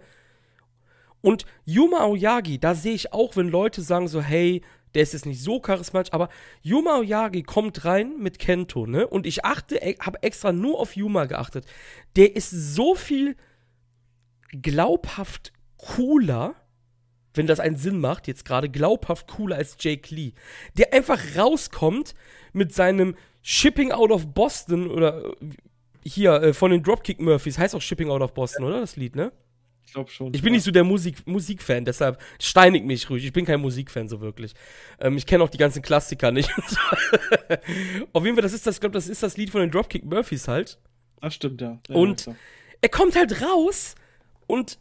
Und 1.21 1.45
Yuma 1.65 1.99
Aoyagi, 2.01 2.59
da 2.59 2.75
sehe 2.75 2.93
ich 2.93 3.11
auch, 3.11 3.35
wenn 3.35 3.49
Leute 3.49 3.81
sagen 3.81 4.07
so, 4.07 4.21
hey, 4.21 4.61
der 4.97 5.03
ist 5.03 5.13
jetzt 5.13 5.27
nicht 5.27 5.43
so 5.43 5.59
charismatisch, 5.59 6.11
aber 6.11 6.27
Yuma 6.63 6.97
Oyagi 6.97 7.43
kommt 7.43 7.85
rein 7.85 8.17
mit 8.17 8.39
Kento, 8.39 8.87
ne? 8.87 9.05
Und 9.05 9.27
ich 9.27 9.45
achte, 9.45 9.75
e, 9.75 9.95
habe 9.99 10.23
extra 10.23 10.51
nur 10.51 10.79
auf 10.79 10.95
Yuma 10.95 11.25
geachtet. 11.25 11.67
Der 12.15 12.35
ist 12.35 12.49
so 12.49 12.95
viel 12.95 13.35
glaubhaft 14.59 15.53
cooler, 15.77 16.55
wenn 17.35 17.45
das 17.45 17.59
einen 17.59 17.75
Sinn 17.75 17.99
macht, 17.99 18.27
jetzt 18.27 18.43
gerade 18.43 18.69
glaubhaft 18.69 19.27
cooler 19.27 19.57
als 19.57 19.77
Jake 19.79 20.15
Lee. 20.15 20.33
Der 20.79 20.91
einfach 20.93 21.19
rauskommt 21.37 22.15
mit 22.51 22.73
seinem 22.73 23.15
Shipping 23.43 23.91
out 23.91 24.09
of 24.09 24.33
Boston 24.33 24.89
oder 24.89 25.23
äh, 25.25 25.49
hier 26.03 26.41
äh, 26.41 26.53
von 26.53 26.71
den 26.71 26.81
Dropkick 26.81 27.21
Murphys, 27.21 27.59
heißt 27.59 27.75
auch 27.75 27.81
Shipping 27.81 28.09
out 28.09 28.23
of 28.23 28.33
Boston, 28.33 28.65
oder? 28.65 28.79
Das 28.79 28.95
Lied, 28.95 29.15
ne? 29.15 29.31
Ich 29.87 29.93
glaube 29.93 30.11
schon. 30.11 30.33
Ich 30.33 30.41
bin 30.41 30.51
ja. 30.51 30.57
nicht 30.57 30.65
so 30.65 30.71
der 30.71 30.83
Musik, 30.83 31.25
Musikfan, 31.25 31.85
deshalb 31.85 32.21
steinig 32.41 32.83
mich 32.83 33.09
ruhig. 33.09 33.23
Ich 33.23 33.31
bin 33.31 33.45
kein 33.45 33.61
Musikfan 33.61 34.09
so 34.09 34.19
wirklich. 34.19 34.53
Ähm, 34.99 35.15
ich 35.15 35.25
kenne 35.25 35.43
auch 35.43 35.49
die 35.49 35.57
ganzen 35.57 35.81
Klassiker 35.81 36.31
nicht. 36.31 36.49
Auf 38.13 38.25
jeden 38.25 38.35
Fall, 38.35 38.43
das 38.43 38.51
ist 38.51 38.67
das, 38.67 38.81
glaube 38.81 38.93
das 38.93 39.07
ist 39.07 39.23
das 39.23 39.37
Lied 39.37 39.49
von 39.49 39.61
den 39.61 39.71
Dropkick 39.71 40.03
Murphys 40.03 40.49
halt. 40.49 40.77
Das 41.21 41.33
stimmt, 41.33 41.61
ja. 41.61 41.79
ja 41.87 41.95
und 41.95 42.25
ja, 42.25 42.35
er 42.81 42.89
kommt 42.89 43.15
halt 43.15 43.41
raus 43.41 43.95
und 44.45 44.77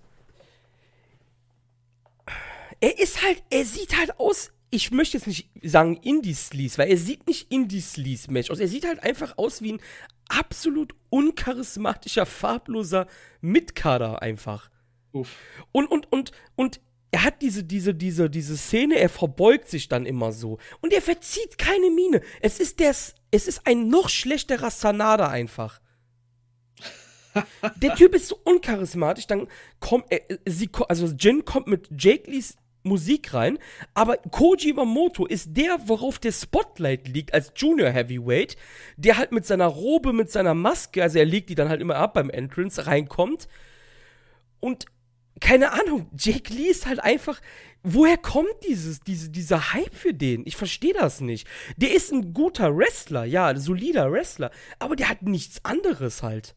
er 2.81 2.99
ist 2.99 3.23
halt, 3.23 3.43
er 3.49 3.65
sieht 3.65 3.97
halt 3.97 4.19
aus, 4.19 4.51
ich 4.71 4.91
möchte 4.91 5.19
jetzt 5.19 5.29
nicht 5.29 5.49
sagen 5.63 5.97
Indie-Sleaze, 5.99 6.79
weil 6.79 6.91
er 6.91 6.99
sieht 6.99 7.29
nicht 7.29 7.51
Indie-Sleaze-Match 7.53 8.51
aus. 8.51 8.59
Er 8.59 8.69
sieht 8.69 8.85
halt 8.85 9.05
einfach 9.05 9.39
aus 9.39 9.63
wie 9.63 9.75
ein 9.75 9.81
absolut 10.29 10.95
uncharismatischer, 11.11 12.27
farbloser 12.27 13.07
Mitkader 13.41 14.21
einfach. 14.21 14.69
Uff. 15.21 15.37
Und, 15.73 15.87
und, 15.87 16.11
und, 16.13 16.33
und 16.55 16.81
er 17.11 17.25
hat 17.25 17.41
diese, 17.43 17.65
diese, 17.65 17.95
diese, 17.95 18.29
diese 18.29 18.57
Szene, 18.57 18.97
er 18.97 19.09
verbeugt 19.09 19.69
sich 19.69 19.89
dann 19.89 20.07
immer 20.07 20.33
so. 20.33 20.59
Und 20.81 20.93
er 20.93 21.03
verzieht 21.03 21.57
keine 21.59 21.91
Miene. 21.91 22.21
Es 22.41 22.61
ist 22.61 22.81
der, 22.81 22.91
es 22.91 23.49
ist 23.49 23.67
ein 23.67 23.89
noch 23.89 24.09
schlechterer 24.09 24.71
Sanada 24.71 25.29
einfach. 25.29 25.81
der 27.77 27.95
Typ 27.95 28.15
ist 28.15 28.29
so 28.29 28.39
uncharismatisch, 28.45 29.27
dann 29.27 29.49
kommt, 29.81 30.07
er, 30.11 30.21
sie, 30.47 30.69
also 30.89 31.07
Jin 31.07 31.45
kommt 31.45 31.67
mit 31.67 31.89
Jake 31.97 32.31
Lees 32.31 32.57
Musik 32.83 33.35
rein, 33.35 33.59
aber 33.95 34.17
Koji 34.17 34.71
Iwamoto 34.71 35.27
ist 35.27 35.57
der, 35.57 35.77
worauf 35.87 36.19
der 36.19 36.33
Spotlight 36.33 37.09
liegt 37.09 37.35
als 37.35 37.53
Junior 37.57 37.91
Heavyweight, 37.91 38.57
der 38.97 39.19
halt 39.19 39.33
mit 39.33 39.45
seiner 39.45 39.67
Robe, 39.67 40.13
mit 40.13 40.31
seiner 40.31 40.55
Maske, 40.55 41.03
also 41.03 41.19
er 41.19 41.25
legt 41.25 41.51
die 41.51 41.57
dann 41.57 41.69
halt 41.69 41.81
immer 41.81 41.97
ab 41.97 42.15
beim 42.15 42.31
Entrance, 42.31 42.87
reinkommt 42.87 43.49
und 44.61 44.87
keine 45.41 45.73
Ahnung, 45.73 46.11
Jake 46.17 46.53
Lee 46.53 46.69
ist 46.69 46.87
halt 46.87 47.01
einfach. 47.01 47.41
Woher 47.83 48.17
kommt 48.17 48.55
dieses, 48.67 49.01
diese, 49.01 49.31
dieser 49.31 49.73
Hype 49.73 49.95
für 49.95 50.13
den? 50.13 50.43
Ich 50.45 50.57
verstehe 50.57 50.95
das 50.95 51.21
nicht. 51.21 51.47
Der 51.77 51.95
ist 51.95 52.13
ein 52.13 52.33
guter 52.33 52.77
Wrestler, 52.77 53.25
ja, 53.25 53.47
ein 53.47 53.61
solider 53.61 54.11
Wrestler, 54.11 54.51
aber 54.79 54.97
der 54.97 55.09
hat 55.09 55.23
nichts 55.23 55.65
anderes 55.65 56.23
halt. 56.23 56.57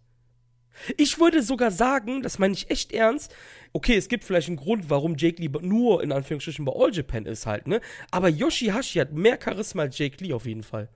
Ich 0.97 1.19
würde 1.19 1.43
sogar 1.43 1.71
sagen, 1.71 2.23
das 2.23 2.39
meine 2.39 2.53
ich 2.53 2.71
echt 2.71 2.93
ernst, 2.93 3.35
okay, 3.73 3.95
es 3.95 4.07
gibt 4.07 4.23
vielleicht 4.23 4.47
einen 4.47 4.57
Grund, 4.57 4.89
warum 4.89 5.15
Jake 5.17 5.41
Lee 5.41 5.49
nur 5.61 6.01
in 6.01 6.11
Anführungsstrichen 6.11 6.65
bei 6.65 6.71
All 6.73 6.93
Japan 6.93 7.25
ist 7.25 7.45
halt, 7.45 7.67
ne? 7.67 7.81
Aber 8.11 8.29
Yoshihashi 8.29 8.99
hat 8.99 9.13
mehr 9.13 9.37
Charisma 9.43 9.83
als 9.83 9.97
Jake 9.97 10.23
Lee 10.23 10.33
auf 10.33 10.45
jeden 10.45 10.63
Fall. 10.63 10.89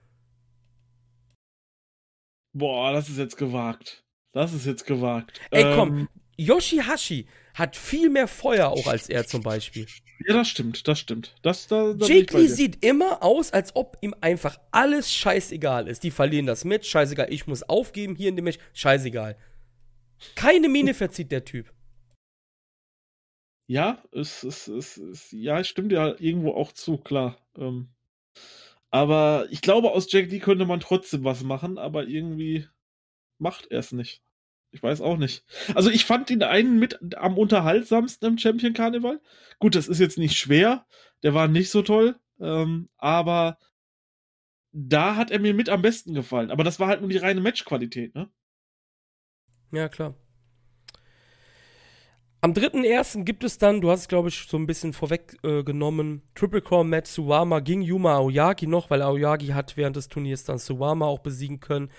Boah, 2.54 2.94
das 2.94 3.10
ist 3.10 3.18
jetzt 3.18 3.38
gewagt. 3.38 4.04
Das 4.32 4.54
ist 4.54 4.66
jetzt 4.66 4.86
gewagt. 4.86 5.40
Ey, 5.52 5.76
komm, 5.76 5.98
ähm, 5.98 6.08
Yoshihashi 6.38 7.28
hat 7.54 7.76
viel 7.76 8.10
mehr 8.10 8.28
Feuer 8.28 8.70
auch 8.70 8.88
als 8.88 9.10
er 9.10 9.28
zum 9.28 9.44
Beispiel. 9.44 9.86
Ja, 10.26 10.36
das 10.36 10.48
stimmt, 10.48 10.88
das 10.88 11.00
stimmt. 11.00 11.36
Das, 11.42 11.68
da, 11.68 11.94
da 11.94 12.06
Jake 12.06 12.38
Lee 12.38 12.48
sieht 12.48 12.84
immer 12.84 13.22
aus, 13.24 13.52
als 13.52 13.76
ob 13.76 13.98
ihm 14.02 14.16
einfach 14.22 14.60
alles 14.72 15.12
scheißegal 15.12 15.88
ist. 15.88 16.04
Die 16.04 16.12
verlieren 16.12 16.46
das 16.46 16.66
Match, 16.66 16.90
scheißegal, 16.90 17.32
ich 17.32 17.48
muss 17.48 17.64
aufgeben 17.64 18.16
hier 18.16 18.30
in 18.30 18.36
dem 18.36 18.46
Match, 18.46 18.60
scheißegal. 18.74 19.38
Keine 20.36 20.70
Miene 20.70 20.94
verzieht 20.94 21.32
der 21.32 21.44
Typ. 21.44 21.74
Ja, 23.68 24.04
es, 24.12 24.44
es, 24.44 24.68
es, 24.68 24.98
es 24.98 25.32
ja, 25.32 25.64
stimmt 25.64 25.92
ja 25.92 26.16
irgendwo 26.20 26.54
auch 26.54 26.72
zu, 26.72 26.98
klar. 26.98 27.38
Ähm, 27.58 27.90
aber 28.92 29.48
ich 29.50 29.62
glaube, 29.62 29.92
aus 29.92 30.12
Jack 30.12 30.30
Lee 30.30 30.40
könnte 30.40 30.66
man 30.66 30.80
trotzdem 30.80 31.24
was 31.24 31.44
machen, 31.44 31.78
aber 31.78 32.08
irgendwie 32.08 32.68
macht 33.40 33.68
er 33.72 33.80
es 33.80 33.92
nicht. 33.92 34.23
Ich 34.74 34.82
weiß 34.82 35.02
auch 35.02 35.18
nicht. 35.18 35.46
Also 35.76 35.92
ich 35.92 36.04
fand 36.04 36.32
ihn 36.32 36.42
einen 36.42 36.80
mit 36.80 37.16
am 37.16 37.38
unterhaltsamsten 37.38 38.28
im 38.28 38.38
Champion 38.40 38.74
Karneval. 38.74 39.22
Gut, 39.60 39.76
das 39.76 39.88
ist 39.88 40.00
jetzt 40.00 40.18
nicht 40.18 40.36
schwer. 40.36 40.88
Der 41.22 41.36
war 41.36 41.48
nicht 41.48 41.70
so 41.70 41.84
toll. 41.84 42.16
Ähm, 42.40 42.90
aber 42.98 43.60
da 44.72 45.16
hat 45.16 45.30
er 45.30 45.38
mir 45.38 45.54
mit 45.54 45.70
am 45.70 45.84
besten 45.84 46.16
gefallen. 46.16 46.50
Aber 46.50 46.64
das 46.64 46.80
war 46.80 46.88
halt 46.88 47.02
nur 47.02 47.10
die 47.12 47.18
reine 47.18 47.40
Matchqualität, 47.40 48.16
ne? 48.16 48.32
Ja, 49.72 49.90
klar. 49.90 50.16
Am 52.44 52.52
3.1. 52.52 53.24
gibt 53.24 53.46
es 53.46 53.58
dann, 53.58 53.80
du 53.80 53.90
hast 53.90 54.02
es 54.02 54.08
glaube 54.10 54.28
ich 54.28 54.48
so 54.50 54.58
ein 54.58 54.68
bisschen 54.68 54.92
vorweggenommen, 54.92 56.18
äh, 56.18 56.38
Triple 56.38 56.62
Crown 56.62 56.90
Match 56.90 57.10
Suwama 57.10 57.62
gegen 57.62 57.82
Yuma 57.82 58.16
Aoyagi 58.16 58.68
noch, 58.68 58.90
weil 58.90 59.02
Aoyagi 59.02 59.48
hat 59.48 59.78
während 59.78 59.96
des 59.96 60.10
Turniers 60.10 60.44
dann 60.44 60.58
Suwama 60.58 61.06
auch 61.06 61.20
besiegen 61.20 61.62
können. 61.62 61.90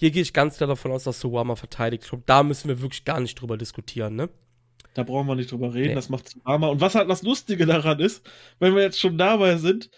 Hier 0.00 0.10
gehe 0.10 0.22
ich 0.22 0.32
ganz 0.32 0.56
klar 0.56 0.66
davon 0.66 0.90
aus, 0.90 1.04
dass 1.04 1.20
Suwama 1.20 1.54
verteidigt. 1.54 2.02
Ich 2.02 2.10
glaube, 2.10 2.24
da 2.26 2.42
müssen 2.42 2.66
wir 2.66 2.82
wirklich 2.82 3.04
gar 3.04 3.20
nicht 3.20 3.40
drüber 3.40 3.56
diskutieren, 3.56 4.16
ne? 4.16 4.28
Da 4.94 5.04
brauchen 5.04 5.28
wir 5.28 5.36
nicht 5.36 5.52
drüber 5.52 5.72
reden, 5.72 5.90
nee. 5.90 5.94
das 5.94 6.08
macht 6.08 6.30
Suwama. 6.30 6.66
Und 6.66 6.80
was 6.80 6.96
halt 6.96 7.08
das 7.08 7.22
Lustige 7.22 7.64
daran 7.64 8.00
ist, 8.00 8.28
wenn 8.58 8.74
wir 8.74 8.82
jetzt 8.82 8.98
schon 8.98 9.16
dabei 9.16 9.56
sind, 9.56 9.88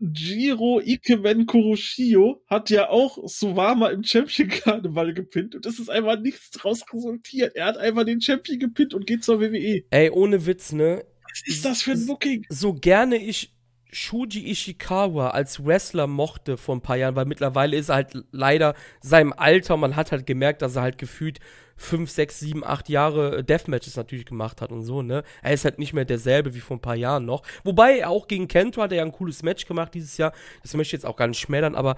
Jiro 0.00 0.80
Ikemen 0.80 1.46
Kuroshio 1.46 2.42
hat 2.46 2.70
ja 2.70 2.88
auch 2.88 3.18
Suwama 3.26 3.88
im 3.88 4.04
Champion 4.04 4.48
Karneval 4.48 5.12
gepinnt 5.12 5.54
und 5.54 5.66
es 5.66 5.78
ist 5.78 5.88
einfach 5.88 6.20
nichts 6.20 6.50
draus 6.50 6.84
resultiert. 6.92 7.56
Er 7.56 7.66
hat 7.66 7.78
einfach 7.78 8.04
den 8.04 8.20
Champion 8.20 8.58
gepinnt 8.58 8.94
und 8.94 9.06
geht 9.06 9.24
zur 9.24 9.40
WWE. 9.40 9.84
Ey, 9.90 10.10
ohne 10.10 10.46
Witz, 10.46 10.72
ne? 10.72 11.04
Was 11.30 11.42
ist 11.46 11.64
das 11.64 11.82
für 11.82 11.92
ein 11.92 12.06
Booking? 12.06 12.46
So 12.48 12.74
gerne 12.74 13.16
ich 13.16 13.52
Shuji 13.90 14.50
Ishikawa 14.50 15.30
als 15.30 15.64
Wrestler 15.64 16.06
mochte 16.06 16.56
vor 16.56 16.76
ein 16.76 16.82
paar 16.82 16.96
Jahren, 16.96 17.16
weil 17.16 17.24
mittlerweile 17.24 17.76
ist 17.76 17.88
er 17.88 17.96
halt 17.96 18.24
leider 18.32 18.74
seinem 19.00 19.32
Alter, 19.32 19.76
man 19.76 19.96
hat 19.96 20.12
halt 20.12 20.26
gemerkt, 20.26 20.60
dass 20.62 20.76
er 20.76 20.82
halt 20.82 20.98
gefühlt 20.98 21.38
fünf, 21.76 22.10
sechs, 22.10 22.40
sieben, 22.40 22.64
acht 22.64 22.88
Jahre 22.88 23.42
Deathmatches 23.44 23.96
natürlich 23.96 24.26
gemacht 24.26 24.60
hat 24.60 24.72
und 24.72 24.82
so, 24.82 25.00
ne? 25.00 25.22
Er 25.42 25.54
ist 25.54 25.64
halt 25.64 25.78
nicht 25.78 25.92
mehr 25.92 26.04
derselbe 26.04 26.54
wie 26.54 26.60
vor 26.60 26.76
ein 26.76 26.82
paar 26.82 26.96
Jahren 26.96 27.24
noch. 27.24 27.42
Wobei, 27.64 28.06
auch 28.06 28.26
gegen 28.26 28.48
Kento 28.48 28.82
hat 28.82 28.90
er 28.90 28.98
ja 28.98 29.04
ein 29.04 29.12
cooles 29.12 29.42
Match 29.42 29.64
gemacht 29.64 29.94
dieses 29.94 30.18
Jahr. 30.18 30.32
Das 30.62 30.74
möchte 30.74 30.88
ich 30.88 31.00
jetzt 31.00 31.06
auch 31.06 31.16
gar 31.16 31.28
nicht 31.28 31.38
schmälern, 31.38 31.76
aber 31.76 31.96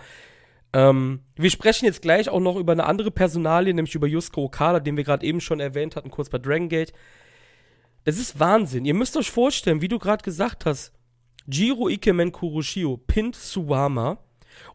ähm, 0.73 1.21
wir 1.35 1.51
sprechen 1.51 1.87
jetzt 1.87 2.03
gleich 2.03 2.29
auch 2.29 2.41
noch 2.41 2.57
über 2.57 2.73
eine 2.73 2.85
andere 2.85 3.11
Personalie, 3.11 3.75
nämlich 3.75 3.95
über 3.95 4.07
Yusuke 4.07 4.41
Okada, 4.41 4.81
den 4.81 4.97
wir 4.97 5.05
gerade 5.05 5.27
eben 5.27 5.41
schon 5.41 5.61
erwähnt 5.61 5.97
hatten, 5.97 6.11
kurz 6.11 6.29
bei 6.29 6.39
Dragon 6.39 6.69
Gate. 6.69 6.93
Das 8.05 8.19
ist 8.19 8.39
Wahnsinn. 8.39 8.85
Ihr 8.85 8.95
müsst 8.95 9.17
euch 9.17 9.31
vorstellen, 9.31 9.81
wie 9.81 9.89
du 9.89 9.99
gerade 9.99 10.23
gesagt 10.23 10.67
hast, 10.67 10.93
Jiro 11.47 11.89
Ikemen 11.89 12.33
Kuroshio 12.33 12.97
pinnt 12.97 13.37
Suwama. 13.37 14.19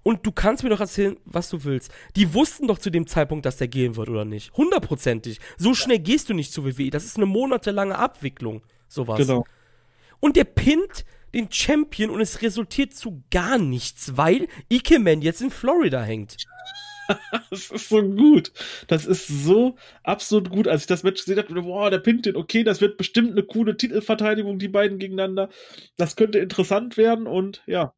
Und 0.04 0.26
du 0.26 0.32
kannst 0.32 0.64
mir 0.64 0.70
doch 0.70 0.80
erzählen, 0.80 1.18
was 1.26 1.50
du 1.50 1.64
willst. 1.64 1.92
Die 2.16 2.34
wussten 2.34 2.68
doch 2.68 2.80
zu 2.80 2.90
dem 2.90 3.08
Zeitpunkt, 3.08 3.46
dass 3.46 3.58
der 3.58 3.68
gehen 3.68 3.96
wird, 3.96 4.10
oder 4.10 4.26
nicht? 4.26 4.54
Hundertprozentig. 4.54 5.40
So 5.58 5.74
schnell 5.74 6.00
gehst 6.00 6.30
du 6.30 6.34
nicht 6.34 6.52
zu 6.52 6.66
WWE. 6.66 6.90
Das 6.90 7.06
ist 7.06 7.18
eine 7.18 7.26
monatelange 7.26 7.98
Abwicklung. 7.98 8.62
Sowas. 8.88 9.20
Genau. 9.20 9.46
Und 10.20 10.38
der 10.38 10.46
pinnt 10.46 11.06
den 11.34 11.52
Champion 11.52 12.10
und 12.10 12.22
es 12.22 12.42
resultiert 12.42 12.94
zu 12.94 13.24
gar 13.30 13.58
nichts, 13.58 14.16
weil 14.16 14.48
Ikemen 14.70 15.22
jetzt 15.22 15.42
in 15.42 15.52
Florida 15.52 16.02
hängt. 16.02 16.38
das 17.50 17.72
ist 17.72 17.90
so 17.90 18.02
gut. 18.02 18.52
Das 18.88 19.06
ist 19.06 19.28
so 19.28 19.76
absolut 20.04 20.50
gut. 20.50 20.68
Als 20.68 20.82
ich 20.82 20.88
das 20.88 21.04
Match 21.04 21.24
gesehen 21.24 21.38
habe, 21.38 21.62
boah, 21.62 21.90
der 21.90 22.00
pinnt 22.00 22.26
den, 22.26 22.36
okay, 22.36 22.64
das 22.64 22.82
wird 22.82 22.98
bestimmt 22.98 23.32
eine 23.32 23.44
coole 23.44 23.78
Titelverteidigung, 23.78 24.60
die 24.60 24.68
beiden 24.68 25.00
gegeneinander. 25.00 25.50
Das 25.98 26.16
könnte 26.16 26.40
interessant 26.40 26.98
werden 26.98 27.28
und 27.28 27.64
ja, 27.68 27.94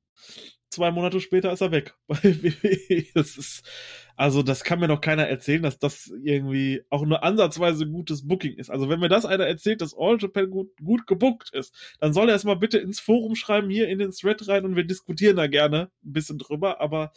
zwei 0.69 0.91
Monate 0.91 1.19
später 1.19 1.51
ist 1.51 1.61
er 1.61 1.71
weg. 1.71 1.95
das 3.13 3.37
ist, 3.37 3.63
also 4.15 4.43
das 4.43 4.63
kann 4.63 4.79
mir 4.79 4.87
doch 4.87 5.01
keiner 5.01 5.27
erzählen, 5.27 5.63
dass 5.63 5.79
das 5.79 6.11
irgendwie 6.23 6.83
auch 6.89 7.05
nur 7.05 7.23
ansatzweise 7.23 7.87
gutes 7.87 8.27
Booking 8.27 8.55
ist. 8.55 8.69
Also 8.69 8.89
wenn 8.89 8.99
mir 8.99 9.09
das 9.09 9.25
einer 9.25 9.45
erzählt, 9.45 9.81
dass 9.81 9.95
All 9.97 10.17
Japan 10.19 10.49
gut, 10.49 10.69
gut 10.83 11.07
gebuckt 11.07 11.51
ist, 11.53 11.73
dann 11.99 12.13
soll 12.13 12.29
er 12.29 12.35
es 12.35 12.43
mal 12.43 12.55
bitte 12.55 12.77
ins 12.77 12.99
Forum 12.99 13.35
schreiben, 13.35 13.69
hier 13.69 13.87
in 13.87 13.99
den 13.99 14.11
Thread 14.11 14.47
rein 14.47 14.65
und 14.65 14.75
wir 14.75 14.85
diskutieren 14.85 15.37
da 15.37 15.47
gerne 15.47 15.91
ein 16.03 16.13
bisschen 16.13 16.37
drüber, 16.37 16.81
aber 16.81 17.11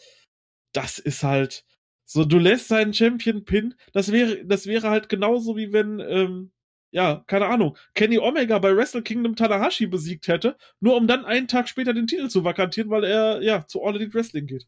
das 0.73 0.99
ist 0.99 1.23
halt, 1.23 1.65
so, 2.13 2.25
du 2.25 2.39
lässt 2.39 2.67
seinen 2.67 2.93
Champion 2.93 3.45
Pin, 3.45 3.73
das 3.93 4.11
wäre, 4.11 4.43
das 4.45 4.65
wäre 4.65 4.89
halt 4.89 5.07
genauso 5.07 5.55
wie 5.55 5.71
wenn, 5.71 6.01
ähm, 6.01 6.51
ja, 6.91 7.23
keine 7.25 7.45
Ahnung, 7.45 7.77
Kenny 7.93 8.19
Omega 8.19 8.59
bei 8.59 8.75
Wrestle 8.75 9.01
Kingdom 9.01 9.37
Tanahashi 9.37 9.87
besiegt 9.87 10.27
hätte, 10.27 10.57
nur 10.81 10.97
um 10.97 11.07
dann 11.07 11.23
einen 11.23 11.47
Tag 11.47 11.69
später 11.69 11.93
den 11.93 12.07
Titel 12.07 12.27
zu 12.27 12.43
vakantieren, 12.43 12.89
weil 12.89 13.05
er, 13.05 13.41
ja, 13.41 13.65
zu 13.65 13.81
All 13.81 13.95
Elite 13.95 14.13
Wrestling 14.13 14.45
geht. 14.45 14.67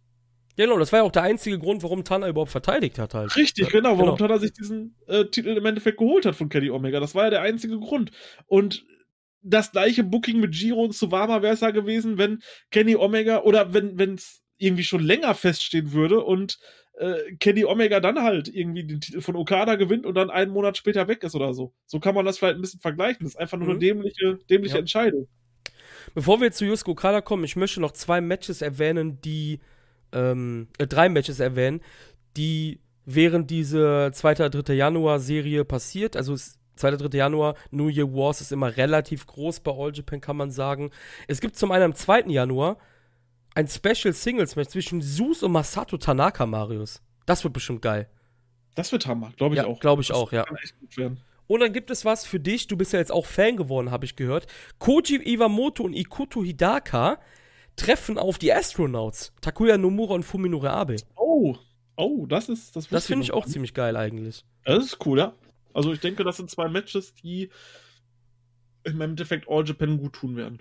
Genau, 0.55 0.79
das 0.79 0.93
war 0.93 0.99
ja 0.99 1.03
auch 1.03 1.11
der 1.11 1.23
einzige 1.23 1.59
Grund, 1.59 1.83
warum 1.83 2.05
Tana 2.05 2.29
überhaupt 2.29 2.51
verteidigt 2.51 2.97
hat 2.97 3.13
halt. 3.13 3.35
Richtig, 3.35 3.67
genau, 3.67 3.97
warum 3.97 4.15
genau. 4.15 4.27
Tana 4.27 4.37
sich 4.37 4.53
diesen 4.53 4.95
äh, 5.07 5.25
Titel 5.25 5.49
im 5.49 5.65
Endeffekt 5.65 5.97
geholt 5.97 6.25
hat 6.25 6.35
von 6.35 6.47
Kenny 6.47 6.69
Omega. 6.69 7.01
Das 7.01 7.13
war 7.13 7.25
ja 7.25 7.29
der 7.29 7.41
einzige 7.41 7.77
Grund. 7.77 8.11
Und 8.45 8.85
das 9.41 9.73
gleiche 9.73 10.05
Booking 10.05 10.39
mit 10.39 10.53
Giro 10.53 10.81
und 10.81 10.95
Suwama 10.95 11.41
wäre 11.41 11.55
es 11.55 11.59
ja 11.59 11.71
gewesen, 11.71 12.17
wenn 12.17 12.41
Kenny 12.71 12.95
Omega 12.95 13.41
oder 13.41 13.73
wenn 13.73 14.13
es 14.13 14.43
irgendwie 14.57 14.85
schon 14.85 15.03
länger 15.03 15.35
feststehen 15.35 15.91
würde 15.91 16.23
und 16.23 16.57
äh, 16.93 17.35
Kenny 17.39 17.65
Omega 17.65 17.99
dann 17.99 18.21
halt 18.21 18.47
irgendwie 18.47 18.83
den 18.83 19.01
Titel 19.01 19.21
von 19.21 19.35
Okada 19.35 19.75
gewinnt 19.75 20.05
und 20.05 20.15
dann 20.15 20.29
einen 20.29 20.51
Monat 20.51 20.77
später 20.77 21.07
weg 21.07 21.23
ist 21.23 21.35
oder 21.35 21.53
so. 21.53 21.73
So 21.85 21.99
kann 21.99 22.15
man 22.15 22.25
das 22.25 22.37
vielleicht 22.37 22.55
ein 22.55 22.61
bisschen 22.61 22.81
vergleichen. 22.81 23.25
Das 23.25 23.33
ist 23.33 23.39
einfach 23.39 23.57
nur 23.57 23.67
mhm. 23.67 23.71
eine 23.71 23.79
dämliche, 23.79 24.39
dämliche 24.49 24.75
ja. 24.75 24.79
Entscheidung. 24.79 25.27
Bevor 26.13 26.39
wir 26.41 26.51
zu 26.51 26.65
Yusuke 26.65 26.91
Okada 26.91 27.21
kommen, 27.21 27.43
ich 27.43 27.55
möchte 27.55 27.81
noch 27.81 27.91
zwei 27.91 28.21
Matches 28.21 28.61
erwähnen, 28.61 29.19
die 29.21 29.59
ähm, 30.11 30.67
äh, 30.77 30.85
drei 30.85 31.09
Matches 31.09 31.39
erwähnen, 31.39 31.81
die 32.37 32.79
während 33.05 33.49
dieser 33.49 34.11
2. 34.11 34.49
3. 34.49 34.73
Januar 34.73 35.19
Serie 35.19 35.65
passiert. 35.65 36.15
Also 36.15 36.35
2. 36.75 36.91
3. 36.91 37.17
Januar, 37.17 37.55
New 37.71 37.89
Year 37.89 38.11
Wars 38.13 38.41
ist 38.41 38.51
immer 38.51 38.77
relativ 38.77 39.25
groß 39.25 39.61
bei 39.61 39.71
All 39.71 39.91
Japan, 39.93 40.21
kann 40.21 40.37
man 40.37 40.51
sagen. 40.51 40.91
Es 41.27 41.41
gibt 41.41 41.55
zum 41.55 41.71
einen 41.71 41.85
am 41.85 41.95
2. 41.95 42.25
Januar 42.27 42.77
ein 43.55 43.67
Special 43.67 44.13
Singles 44.13 44.55
Match 44.55 44.69
zwischen 44.69 45.01
Zeus 45.01 45.43
und 45.43 45.51
Masato 45.51 45.97
Tanaka, 45.97 46.45
Marius. 46.45 47.01
Das 47.25 47.43
wird 47.43 47.53
bestimmt 47.53 47.81
geil. 47.81 48.09
Das 48.75 48.91
wird 48.91 49.05
Hammer, 49.05 49.31
glaube 49.37 49.55
ich 49.55 49.61
ja, 49.61 49.67
auch. 49.67 49.79
Glaube 49.79 50.01
ich 50.01 50.07
das 50.07 50.17
auch, 50.17 50.31
ja. 50.31 50.45
Und 51.47 51.59
dann 51.59 51.73
gibt 51.73 51.91
es 51.91 52.05
was 52.05 52.25
für 52.25 52.39
dich. 52.39 52.67
Du 52.67 52.77
bist 52.77 52.93
ja 52.93 52.99
jetzt 52.99 53.11
auch 53.11 53.25
Fan 53.25 53.57
geworden, 53.57 53.91
habe 53.91 54.05
ich 54.05 54.15
gehört. 54.15 54.47
Koji 54.79 55.21
Iwamoto 55.23 55.83
und 55.83 55.93
Ikuto 55.93 56.43
Hidaka 56.43 57.19
treffen 57.75 58.17
auf 58.17 58.37
die 58.37 58.53
Astronauts. 58.53 59.33
Takuya 59.41 59.77
Nomura 59.77 60.15
und 60.15 60.23
Fuminore 60.23 60.71
Abe. 60.71 60.95
Oh, 61.15 61.55
oh, 61.95 62.25
das 62.25 62.49
ist 62.49 62.75
das. 62.75 62.87
Das 62.87 63.05
finde 63.05 63.23
ich 63.23 63.33
auch 63.33 63.45
ziemlich 63.45 63.73
geil 63.73 63.95
eigentlich. 63.95 64.45
Das 64.63 64.85
ist 64.85 65.05
cool, 65.05 65.19
ja. 65.19 65.33
Also 65.73 65.91
ich 65.91 65.99
denke, 65.99 66.23
das 66.23 66.37
sind 66.37 66.49
zwei 66.49 66.69
Matches, 66.69 67.13
die 67.15 67.49
im 68.83 69.01
Endeffekt 69.01 69.49
All 69.49 69.65
Japan 69.65 69.97
gut 69.97 70.13
tun 70.13 70.35
werden. 70.35 70.59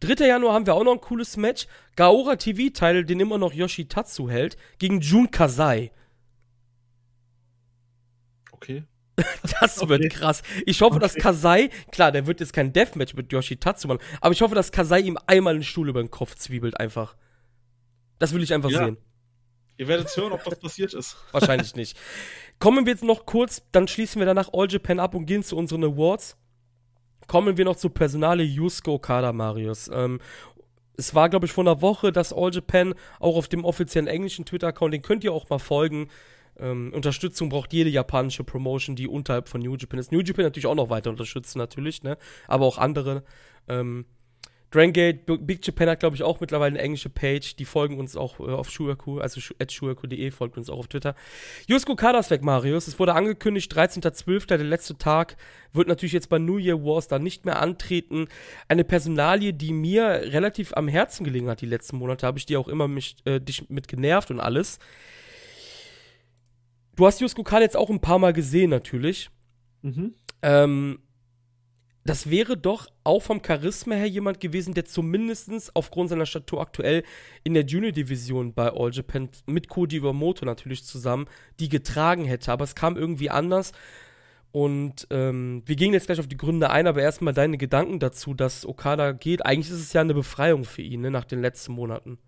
3. 0.00 0.26
Januar 0.26 0.54
haben 0.54 0.66
wir 0.66 0.74
auch 0.74 0.84
noch 0.84 0.92
ein 0.92 1.00
cooles 1.00 1.36
Match. 1.36 1.66
Gaora 1.96 2.36
TV-Teil, 2.36 3.04
den 3.04 3.20
immer 3.20 3.38
noch 3.38 3.52
Yoshitatsu 3.52 4.30
hält, 4.30 4.56
gegen 4.78 5.00
Jun 5.00 5.30
Kasai. 5.30 5.90
Okay. 8.52 8.84
das 9.60 9.82
okay. 9.82 9.88
wird 9.88 10.12
krass. 10.12 10.42
Ich 10.66 10.80
hoffe, 10.80 10.96
okay. 10.96 11.02
dass 11.02 11.14
Kasai, 11.14 11.70
klar, 11.90 12.12
der 12.12 12.26
wird 12.26 12.40
jetzt 12.40 12.52
kein 12.52 12.72
Deathmatch 12.72 13.14
mit 13.14 13.32
Yoshitatsu 13.32 13.88
machen, 13.88 14.00
aber 14.20 14.32
ich 14.32 14.42
hoffe, 14.42 14.54
dass 14.54 14.70
Kasai 14.70 15.00
ihm 15.00 15.18
einmal 15.26 15.54
einen 15.54 15.64
Stuhl 15.64 15.88
über 15.88 16.02
den 16.02 16.10
Kopf 16.10 16.36
zwiebelt 16.36 16.78
einfach. 16.78 17.16
Das 18.18 18.32
will 18.32 18.42
ich 18.42 18.54
einfach 18.54 18.70
ja. 18.70 18.84
sehen. 18.84 18.98
Ihr 19.76 19.86
werdet 19.86 20.14
hören, 20.16 20.32
ob 20.32 20.42
das 20.44 20.58
passiert 20.58 20.92
ist. 20.92 21.16
Wahrscheinlich 21.32 21.74
nicht. 21.76 21.96
Kommen 22.58 22.84
wir 22.84 22.92
jetzt 22.92 23.04
noch 23.04 23.26
kurz, 23.26 23.62
dann 23.70 23.86
schließen 23.86 24.20
wir 24.20 24.26
danach 24.26 24.50
All 24.52 24.68
Japan 24.68 24.98
ab 24.98 25.14
und 25.14 25.26
gehen 25.26 25.42
zu 25.42 25.56
unseren 25.56 25.84
Awards. 25.84 26.36
Kommen 27.28 27.58
wir 27.58 27.66
noch 27.66 27.76
zu 27.76 27.90
Personale 27.90 28.42
Yusuke 28.42 28.90
Okada, 28.90 29.34
Marius. 29.34 29.90
Ähm, 29.92 30.18
es 30.96 31.14
war, 31.14 31.28
glaube 31.28 31.44
ich, 31.44 31.52
vor 31.52 31.62
einer 31.62 31.82
Woche, 31.82 32.10
dass 32.10 32.32
All 32.32 32.52
Japan 32.52 32.94
auch 33.20 33.36
auf 33.36 33.48
dem 33.48 33.66
offiziellen 33.66 34.08
englischen 34.08 34.46
Twitter-Account, 34.46 34.94
den 34.94 35.02
könnt 35.02 35.22
ihr 35.24 35.32
auch 35.32 35.48
mal 35.50 35.58
folgen. 35.58 36.08
Ähm, 36.58 36.90
Unterstützung 36.94 37.50
braucht 37.50 37.74
jede 37.74 37.90
japanische 37.90 38.44
Promotion, 38.44 38.96
die 38.96 39.06
unterhalb 39.06 39.48
von 39.48 39.60
New 39.60 39.76
Japan 39.76 40.00
ist. 40.00 40.10
New 40.10 40.20
Japan 40.20 40.46
natürlich 40.46 40.66
auch 40.66 40.74
noch 40.74 40.88
weiter 40.88 41.10
unterstützen, 41.10 41.58
natürlich, 41.58 42.02
ne? 42.02 42.16
Aber 42.48 42.64
auch 42.64 42.78
andere. 42.78 43.22
Ähm, 43.68 44.06
Drangate, 44.70 45.38
Big 45.38 45.66
Japan 45.66 45.88
hat, 45.88 46.00
glaube 46.00 46.14
ich, 46.14 46.22
auch 46.22 46.40
mittlerweile 46.40 46.74
eine 46.74 46.82
englische 46.82 47.08
Page. 47.08 47.56
Die 47.56 47.64
folgen 47.64 47.98
uns 47.98 48.16
auch 48.16 48.38
äh, 48.38 48.52
auf 48.52 48.70
Shuaku, 48.70 49.18
also 49.18 49.40
at 49.58 49.72
shuaku.de, 49.72 50.30
folgt 50.30 50.58
uns 50.58 50.68
auch 50.68 50.78
auf 50.78 50.88
Twitter. 50.88 51.14
Yusko 51.66 51.96
Kadas 51.96 52.30
weg, 52.30 52.42
Marius. 52.42 52.86
Es 52.86 52.98
wurde 52.98 53.14
angekündigt, 53.14 53.72
13.12., 53.72 54.46
der 54.46 54.58
letzte 54.58 54.98
Tag, 54.98 55.36
wird 55.72 55.88
natürlich 55.88 56.12
jetzt 56.12 56.28
bei 56.28 56.38
New 56.38 56.58
Year 56.58 56.82
Wars 56.84 57.08
da 57.08 57.18
nicht 57.18 57.46
mehr 57.46 57.60
antreten. 57.60 58.28
Eine 58.68 58.84
Personalie, 58.84 59.54
die 59.54 59.72
mir 59.72 60.04
relativ 60.04 60.74
am 60.74 60.86
Herzen 60.88 61.24
gelegen 61.24 61.48
hat 61.48 61.62
die 61.62 61.66
letzten 61.66 61.96
Monate, 61.96 62.26
habe 62.26 62.38
ich 62.38 62.44
dir 62.44 62.60
auch 62.60 62.68
immer 62.68 62.88
mich, 62.88 63.16
äh, 63.24 63.40
dich 63.40 63.70
mit 63.70 63.88
genervt 63.88 64.30
und 64.30 64.40
alles. 64.40 64.78
Du 66.96 67.06
hast 67.06 67.20
Yusko 67.20 67.42
Kada 67.42 67.62
jetzt 67.62 67.76
auch 67.76 67.90
ein 67.90 68.00
paar 68.00 68.18
Mal 68.18 68.32
gesehen, 68.34 68.70
natürlich. 68.70 69.30
Mhm. 69.82 70.14
Ähm, 70.42 70.98
das 72.08 72.30
wäre 72.30 72.56
doch 72.56 72.88
auch 73.04 73.22
vom 73.22 73.42
Charisma 73.44 73.94
her 73.94 74.08
jemand 74.08 74.40
gewesen, 74.40 74.72
der 74.72 74.86
zumindest 74.86 75.76
aufgrund 75.76 76.08
seiner 76.08 76.24
Statur 76.24 76.60
aktuell 76.60 77.02
in 77.44 77.52
der 77.52 77.66
Junior-Division 77.66 78.54
bei 78.54 78.72
All 78.72 78.92
Japan 78.92 79.28
mit 79.46 79.68
Koji 79.68 79.96
Iwamoto 79.96 80.46
natürlich 80.46 80.84
zusammen 80.84 81.26
die 81.60 81.68
getragen 81.68 82.24
hätte. 82.24 82.50
Aber 82.50 82.64
es 82.64 82.74
kam 82.74 82.96
irgendwie 82.96 83.28
anders. 83.28 83.72
Und 84.52 85.06
ähm, 85.10 85.62
wir 85.66 85.76
gehen 85.76 85.92
jetzt 85.92 86.06
gleich 86.06 86.18
auf 86.18 86.26
die 86.26 86.38
Gründe 86.38 86.70
ein, 86.70 86.86
aber 86.86 87.02
erstmal 87.02 87.34
deine 87.34 87.58
Gedanken 87.58 87.98
dazu, 87.98 88.32
dass 88.32 88.64
Okada 88.64 89.12
geht. 89.12 89.44
Eigentlich 89.44 89.70
ist 89.70 89.82
es 89.82 89.92
ja 89.92 90.00
eine 90.00 90.14
Befreiung 90.14 90.64
für 90.64 90.80
ihn 90.80 91.02
ne, 91.02 91.10
nach 91.10 91.26
den 91.26 91.42
letzten 91.42 91.72
Monaten. 91.72 92.18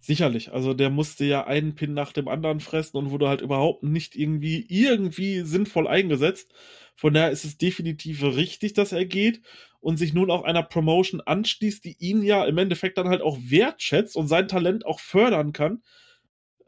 Sicherlich, 0.00 0.52
also 0.52 0.74
der 0.74 0.90
musste 0.90 1.24
ja 1.24 1.46
einen 1.46 1.74
Pin 1.74 1.92
nach 1.92 2.12
dem 2.12 2.28
anderen 2.28 2.60
fressen 2.60 2.96
und 2.96 3.10
wurde 3.10 3.28
halt 3.28 3.40
überhaupt 3.40 3.82
nicht 3.82 4.14
irgendwie 4.14 4.64
irgendwie 4.68 5.40
sinnvoll 5.40 5.88
eingesetzt. 5.88 6.52
Von 6.94 7.14
daher 7.14 7.30
ist 7.30 7.44
es 7.44 7.58
definitiv 7.58 8.22
richtig, 8.22 8.74
dass 8.74 8.92
er 8.92 9.04
geht 9.04 9.42
und 9.80 9.96
sich 9.96 10.14
nun 10.14 10.30
auch 10.30 10.44
einer 10.44 10.62
Promotion 10.62 11.20
anschließt, 11.20 11.84
die 11.84 11.96
ihn 11.98 12.22
ja 12.22 12.44
im 12.44 12.58
Endeffekt 12.58 12.96
dann 12.96 13.08
halt 13.08 13.22
auch 13.22 13.38
wertschätzt 13.40 14.16
und 14.16 14.28
sein 14.28 14.46
Talent 14.46 14.86
auch 14.86 15.00
fördern 15.00 15.52
kann. 15.52 15.82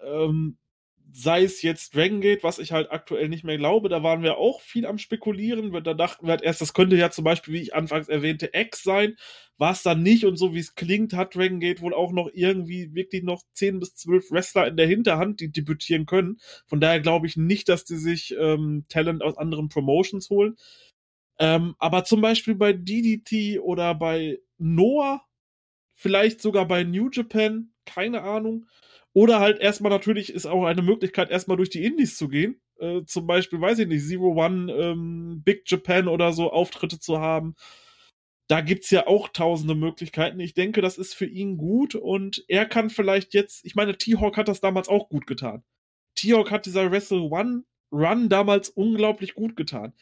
Ähm, 0.03 0.59
sei 1.13 1.45
es 1.45 1.63
jetzt 1.63 1.95
Dragon 1.95 2.21
Gate, 2.21 2.43
was 2.43 2.59
ich 2.59 2.73
halt 2.73 2.91
aktuell 2.91 3.29
nicht 3.29 3.45
mehr 3.45 3.59
glaube, 3.59 3.89
da 3.89 4.03
waren 4.03 4.23
wir 4.23 4.39
auch 4.39 4.61
viel 4.61 4.87
am 4.87 4.99
Spekulieren. 4.99 5.73
Da 5.83 5.95
dachten 5.95 6.27
wir 6.27 6.33
halt 6.33 6.43
erst, 6.43 6.61
das 6.61 6.75
könnte 6.75 6.97
ja 6.97 7.11
zum 7.11 7.25
Beispiel, 7.25 7.55
wie 7.55 7.63
ich 7.63 7.75
anfangs 7.75 8.09
erwähnte, 8.09 8.51
X 8.53 8.83
sein. 8.83 9.17
War 9.59 9.73
es 9.73 9.83
dann 9.83 10.03
nicht 10.03 10.25
und 10.25 10.37
so 10.37 10.55
wie 10.55 10.61
es 10.61 10.75
klingt, 10.75 11.13
hat 11.13 11.35
Dragon 11.35 11.61
Gate 11.61 11.81
wohl 11.81 11.95
auch 11.95 12.13
noch 12.13 12.31
irgendwie 12.33 12.95
wirklich 12.95 13.23
noch 13.23 13.43
10 13.55 13.81
bis 13.81 13.95
12 13.95 14.31
Wrestler 14.31 14.69
in 14.69 14.77
der 14.77 14.87
Hinterhand, 14.87 15.41
die 15.41 15.53
debütieren 15.53 16.07
können. 16.07 16.39
Von 16.67 16.81
daher 16.81 17.01
glaube 17.01 17.27
ich 17.27 17.37
nicht, 17.37 17.69
dass 17.69 17.85
die 17.85 17.97
sich 17.97 18.35
ähm, 18.39 18.85
Talent 18.89 19.23
aus 19.23 19.37
anderen 19.37 19.69
Promotions 19.69 20.31
holen. 20.31 20.57
Ähm, 21.39 21.75
aber 21.79 22.05
zum 22.05 22.21
Beispiel 22.21 22.55
bei 22.55 22.73
DDT 22.73 23.61
oder 23.61 23.95
bei 23.95 24.39
Noah, 24.59 25.23
vielleicht 25.95 26.41
sogar 26.41 26.67
bei 26.67 26.85
New 26.85 27.11
Japan, 27.11 27.73
keine 27.85 28.23
Ahnung 28.23 28.67
oder 29.13 29.41
halt 29.41 29.59
erstmal 29.59 29.91
natürlich 29.91 30.33
ist 30.33 30.47
auch 30.47 30.65
eine 30.65 30.83
Möglichkeit, 30.83 31.31
erstmal 31.31 31.57
durch 31.57 31.71
die 31.71 31.85
Indies 31.85 32.17
zu 32.17 32.29
gehen. 32.29 32.61
Äh, 32.79 33.05
zum 33.05 33.27
Beispiel, 33.27 33.61
weiß 33.61 33.81
ich 33.81 33.89
nicht, 33.89 34.07
Zero 34.07 34.35
One, 34.35 34.73
ähm, 34.73 35.43
Big 35.45 35.63
Japan 35.67 36.09
oder 36.09 36.33
so 36.33 36.51
Auftritte 36.51 36.99
zu 37.01 37.19
haben. 37.19 37.55
Da 38.49 38.61
gibt's 38.63 38.91
ja 38.91 39.07
auch 39.07 39.29
tausende 39.29 39.75
Möglichkeiten. 39.75 40.41
Ich 40.41 40.55
denke, 40.55 40.81
das 40.81 40.99
ist 40.99 41.15
für 41.15 41.27
ihn 41.27 41.57
gut 41.57 41.95
und 41.95 42.45
er 42.49 42.67
kann 42.67 42.91
vielleicht 42.91 43.35
jetzt, 43.35 43.65
ich 43.65 43.75
meine, 43.77 43.97
T-Hawk 43.97 44.37
hat 44.37 44.49
das 44.49 44.61
damals 44.61 44.89
auch 44.89 45.09
gut 45.09 45.27
getan. 45.27 45.63
T-Hawk 46.17 46.51
hat 46.51 46.67
dieser 46.67 46.91
Wrestle 46.91 47.23
One 47.23 47.65
Run 47.93 48.29
damals 48.29 48.69
unglaublich 48.69 49.35
gut 49.35 49.57
getan. 49.57 49.93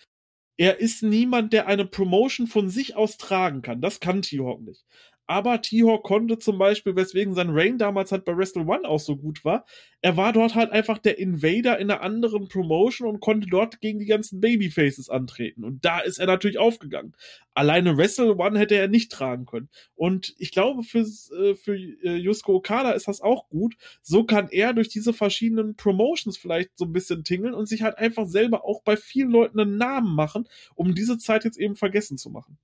Er 0.58 0.80
ist 0.80 1.02
niemand, 1.02 1.52
der 1.52 1.66
eine 1.68 1.86
Promotion 1.86 2.46
von 2.46 2.68
sich 2.68 2.96
aus 2.96 3.16
tragen 3.16 3.62
kann. 3.62 3.80
Das 3.80 4.00
kann 4.00 4.22
T-Hawk 4.22 4.60
nicht. 4.62 4.84
Aber 5.30 5.60
T-Hawk 5.60 6.04
konnte 6.04 6.38
zum 6.38 6.56
Beispiel, 6.56 6.96
weswegen 6.96 7.34
sein 7.34 7.50
Reign 7.50 7.76
damals 7.76 8.12
halt 8.12 8.24
bei 8.24 8.34
Wrestle 8.34 8.62
One 8.62 8.88
auch 8.88 8.98
so 8.98 9.14
gut 9.14 9.44
war, 9.44 9.66
er 10.00 10.16
war 10.16 10.32
dort 10.32 10.54
halt 10.54 10.70
einfach 10.70 10.96
der 10.96 11.18
Invader 11.18 11.78
in 11.78 11.90
einer 11.90 12.00
anderen 12.00 12.48
Promotion 12.48 13.06
und 13.06 13.20
konnte 13.20 13.46
dort 13.46 13.82
gegen 13.82 13.98
die 13.98 14.06
ganzen 14.06 14.40
Babyfaces 14.40 15.10
antreten. 15.10 15.64
Und 15.64 15.84
da 15.84 16.00
ist 16.00 16.18
er 16.18 16.26
natürlich 16.26 16.58
aufgegangen. 16.58 17.14
Alleine 17.52 17.98
Wrestle 17.98 18.38
One 18.38 18.58
hätte 18.58 18.76
er 18.76 18.88
nicht 18.88 19.12
tragen 19.12 19.44
können. 19.44 19.68
Und 19.94 20.34
ich 20.38 20.50
glaube, 20.50 20.82
für, 20.82 21.00
äh, 21.00 21.54
für 21.56 21.76
äh, 21.76 22.16
Yusuke 22.16 22.52
Okada 22.52 22.92
ist 22.92 23.06
das 23.06 23.20
auch 23.20 23.50
gut. 23.50 23.76
So 24.00 24.24
kann 24.24 24.48
er 24.48 24.72
durch 24.72 24.88
diese 24.88 25.12
verschiedenen 25.12 25.76
Promotions 25.76 26.38
vielleicht 26.38 26.70
so 26.78 26.86
ein 26.86 26.92
bisschen 26.94 27.22
tingeln 27.22 27.52
und 27.52 27.68
sich 27.68 27.82
halt 27.82 27.98
einfach 27.98 28.26
selber 28.26 28.64
auch 28.64 28.82
bei 28.82 28.96
vielen 28.96 29.30
Leuten 29.30 29.60
einen 29.60 29.76
Namen 29.76 30.14
machen, 30.14 30.48
um 30.74 30.94
diese 30.94 31.18
Zeit 31.18 31.44
jetzt 31.44 31.58
eben 31.58 31.76
vergessen 31.76 32.16
zu 32.16 32.30
machen. 32.30 32.56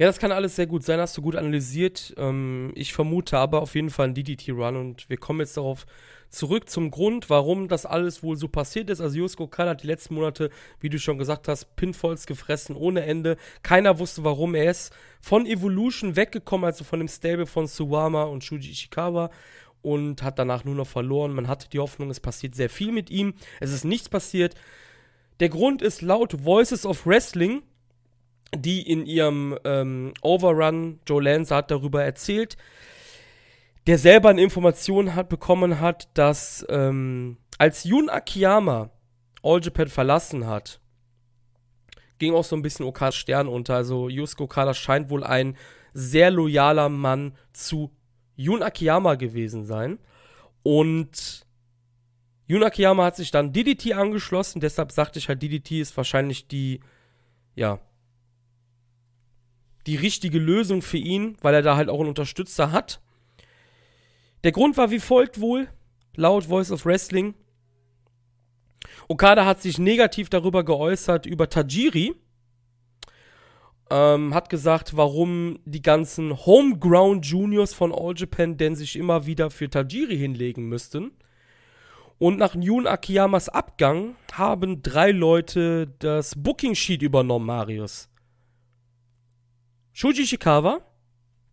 Ja, 0.00 0.06
das 0.06 0.18
kann 0.18 0.32
alles 0.32 0.56
sehr 0.56 0.66
gut 0.66 0.82
sein, 0.82 0.98
hast 0.98 1.14
du 1.18 1.20
gut 1.20 1.36
analysiert. 1.36 2.14
Ähm, 2.16 2.72
ich 2.74 2.94
vermute 2.94 3.36
aber 3.36 3.60
auf 3.60 3.74
jeden 3.74 3.90
Fall 3.90 4.08
ein 4.08 4.14
DDT-Run 4.14 4.76
und 4.76 5.10
wir 5.10 5.18
kommen 5.18 5.40
jetzt 5.40 5.58
darauf 5.58 5.84
zurück 6.30 6.70
zum 6.70 6.90
Grund, 6.90 7.28
warum 7.28 7.68
das 7.68 7.84
alles 7.84 8.22
wohl 8.22 8.38
so 8.38 8.48
passiert 8.48 8.88
ist. 8.88 9.02
Also 9.02 9.18
Yusuke 9.18 9.42
Okada 9.42 9.72
hat 9.72 9.82
die 9.82 9.86
letzten 9.86 10.14
Monate, 10.14 10.48
wie 10.80 10.88
du 10.88 10.98
schon 10.98 11.18
gesagt 11.18 11.48
hast, 11.48 11.76
Pinfalls 11.76 12.24
gefressen 12.24 12.76
ohne 12.76 13.02
Ende. 13.04 13.36
Keiner 13.62 13.98
wusste 13.98 14.24
warum. 14.24 14.54
Er 14.54 14.70
ist 14.70 14.90
von 15.20 15.44
Evolution 15.44 16.16
weggekommen, 16.16 16.64
also 16.64 16.82
von 16.82 17.00
dem 17.00 17.08
Stable 17.08 17.44
von 17.44 17.66
Suwama 17.66 18.22
und 18.22 18.42
Shuji 18.42 18.70
Ishikawa 18.70 19.30
und 19.82 20.22
hat 20.22 20.38
danach 20.38 20.64
nur 20.64 20.76
noch 20.76 20.86
verloren. 20.86 21.34
Man 21.34 21.46
hatte 21.46 21.68
die 21.68 21.78
Hoffnung, 21.78 22.08
es 22.08 22.20
passiert 22.20 22.54
sehr 22.54 22.70
viel 22.70 22.90
mit 22.90 23.10
ihm. 23.10 23.34
Es 23.60 23.70
ist 23.70 23.84
nichts 23.84 24.08
passiert. 24.08 24.54
Der 25.40 25.50
Grund 25.50 25.82
ist 25.82 26.00
laut 26.00 26.42
Voices 26.42 26.86
of 26.86 27.06
Wrestling 27.06 27.64
die 28.54 28.82
in 28.82 29.06
ihrem 29.06 29.58
ähm, 29.64 30.12
Overrun, 30.22 31.00
Joe 31.06 31.22
Lanza 31.22 31.56
hat 31.56 31.70
darüber 31.70 32.02
erzählt, 32.04 32.56
der 33.86 33.98
selber 33.98 34.28
eine 34.30 34.42
Information 34.42 35.14
hat, 35.14 35.28
bekommen 35.28 35.80
hat, 35.80 36.08
dass 36.14 36.66
ähm, 36.68 37.38
als 37.58 37.84
Jun 37.84 38.08
Akiyama 38.08 38.90
All 39.42 39.60
Japan 39.62 39.88
verlassen 39.88 40.46
hat, 40.46 40.80
ging 42.18 42.34
auch 42.34 42.44
so 42.44 42.54
ein 42.54 42.62
bisschen 42.62 42.86
Okadas 42.86 43.16
Stern 43.16 43.48
unter. 43.48 43.74
Also 43.74 44.08
Yusuke 44.08 44.44
Okada 44.44 44.74
scheint 44.74 45.10
wohl 45.10 45.24
ein 45.24 45.56
sehr 45.94 46.30
loyaler 46.30 46.88
Mann 46.88 47.34
zu 47.52 47.90
Jun 48.36 48.62
Akiyama 48.62 49.14
gewesen 49.14 49.64
sein. 49.64 49.98
Und 50.62 51.46
Jun 52.46 52.62
Akiyama 52.64 53.04
hat 53.04 53.16
sich 53.16 53.30
dann 53.30 53.52
DDT 53.52 53.94
angeschlossen, 53.94 54.60
deshalb 54.60 54.92
sagte 54.92 55.18
ich 55.18 55.28
halt, 55.28 55.40
DDT 55.40 55.80
ist 55.80 55.96
wahrscheinlich 55.96 56.48
die, 56.48 56.80
ja, 57.54 57.78
die 59.86 59.96
richtige 59.96 60.38
Lösung 60.38 60.82
für 60.82 60.98
ihn, 60.98 61.36
weil 61.40 61.54
er 61.54 61.62
da 61.62 61.76
halt 61.76 61.88
auch 61.88 62.00
einen 62.00 62.08
Unterstützer 62.08 62.72
hat. 62.72 63.00
Der 64.44 64.52
Grund 64.52 64.76
war 64.76 64.90
wie 64.90 65.00
folgt 65.00 65.40
wohl, 65.40 65.68
laut 66.16 66.44
Voice 66.44 66.70
of 66.70 66.84
Wrestling. 66.86 67.34
Okada 69.08 69.44
hat 69.44 69.60
sich 69.60 69.78
negativ 69.78 70.30
darüber 70.30 70.64
geäußert, 70.64 71.26
über 71.26 71.48
Tajiri. 71.48 72.14
Ähm, 73.90 74.34
hat 74.34 74.48
gesagt, 74.50 74.96
warum 74.96 75.58
die 75.64 75.82
ganzen 75.82 76.46
Homeground 76.46 77.26
Juniors 77.26 77.74
von 77.74 77.92
All 77.92 78.14
Japan 78.16 78.56
denn 78.56 78.76
sich 78.76 78.94
immer 78.96 79.26
wieder 79.26 79.50
für 79.50 79.68
Tajiri 79.68 80.16
hinlegen 80.16 80.68
müssten. 80.68 81.10
Und 82.18 82.38
nach 82.38 82.54
Jun 82.54 82.86
Akiyamas 82.86 83.48
Abgang 83.48 84.14
haben 84.32 84.82
drei 84.82 85.10
Leute 85.10 85.88
das 85.98 86.34
Booking 86.36 86.74
Sheet 86.74 87.02
übernommen, 87.02 87.46
Marius. 87.46 88.09
Shuji 89.92 90.22
Ishikawa, 90.22 90.80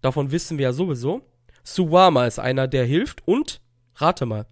davon 0.01 0.31
wissen 0.31 0.57
wir 0.57 0.63
ja 0.63 0.73
sowieso. 0.73 1.21
Suwama 1.63 2.25
ist 2.25 2.39
einer, 2.39 2.67
der 2.67 2.85
hilft. 2.85 3.27
Und, 3.27 3.61
rate 3.95 4.25
mal. 4.25 4.45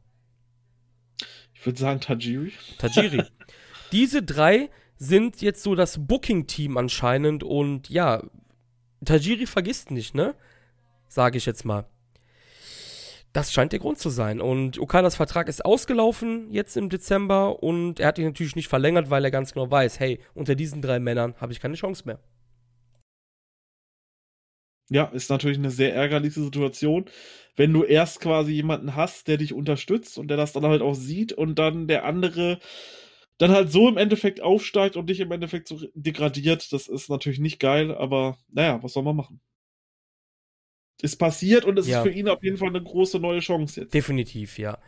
Ich 1.53 1.65
würde 1.65 1.79
sagen 1.79 2.01
Tajiri. 2.01 2.53
Tajiri. 2.77 3.23
Diese 3.91 4.21
drei 4.21 4.69
sind 4.97 5.41
jetzt 5.41 5.63
so 5.63 5.75
das 5.75 6.05
Booking-Team 6.05 6.77
anscheinend. 6.77 7.43
Und 7.43 7.89
ja, 7.89 8.23
Tajiri 9.03 9.45
vergisst 9.45 9.91
nicht, 9.91 10.15
ne? 10.15 10.35
Sage 11.07 11.37
ich 11.37 11.45
jetzt 11.45 11.65
mal. 11.65 11.85
Das 13.31 13.51
scheint 13.51 13.71
der 13.71 13.79
Grund 13.79 13.99
zu 13.99 14.09
sein. 14.09 14.41
Und 14.41 14.79
Okadas 14.79 15.15
Vertrag 15.15 15.49
ist 15.49 15.63
ausgelaufen 15.65 16.51
jetzt 16.51 16.77
im 16.77 16.89
Dezember 16.89 17.61
und 17.61 17.99
er 17.99 18.07
hat 18.07 18.17
ihn 18.17 18.25
natürlich 18.25 18.55
nicht 18.55 18.69
verlängert, 18.69 19.09
weil 19.09 19.25
er 19.25 19.31
ganz 19.31 19.53
genau 19.53 19.69
weiß, 19.69 19.99
hey, 19.99 20.19
unter 20.33 20.55
diesen 20.55 20.81
drei 20.81 20.99
Männern 20.99 21.35
habe 21.39 21.51
ich 21.51 21.59
keine 21.59 21.75
Chance 21.75 22.03
mehr. 22.05 22.19
Ja, 24.89 25.05
ist 25.05 25.29
natürlich 25.29 25.57
eine 25.57 25.71
sehr 25.71 25.95
ärgerliche 25.95 26.41
Situation, 26.41 27.05
wenn 27.55 27.73
du 27.73 27.83
erst 27.83 28.19
quasi 28.19 28.51
jemanden 28.51 28.95
hast, 28.95 29.27
der 29.27 29.37
dich 29.37 29.53
unterstützt 29.53 30.17
und 30.17 30.27
der 30.27 30.37
das 30.37 30.53
dann 30.53 30.65
halt 30.65 30.81
auch 30.81 30.93
sieht 30.93 31.33
und 31.33 31.55
dann 31.57 31.87
der 31.87 32.05
andere 32.05 32.59
dann 33.37 33.51
halt 33.51 33.71
so 33.71 33.89
im 33.89 33.97
Endeffekt 33.97 34.41
aufsteigt 34.41 34.95
und 34.95 35.09
dich 35.09 35.19
im 35.19 35.31
Endeffekt 35.31 35.67
so 35.67 35.79
degradiert. 35.93 36.71
Das 36.71 36.87
ist 36.87 37.09
natürlich 37.09 37.39
nicht 37.39 37.59
geil, 37.59 37.93
aber 37.93 38.37
naja, 38.49 38.81
was 38.81 38.93
soll 38.93 39.03
man 39.03 39.15
machen? 39.15 39.41
ist 41.01 41.17
passiert 41.17 41.65
und 41.65 41.77
es 41.77 41.87
ja. 41.87 41.99
ist 41.99 42.07
für 42.07 42.13
ihn 42.13 42.27
auf 42.27 42.43
jeden 42.43 42.57
Fall 42.57 42.69
eine 42.69 42.81
große 42.81 43.19
neue 43.19 43.39
Chance 43.39 43.81
jetzt. 43.81 43.93
Definitiv, 43.93 44.57
ja. 44.57 44.79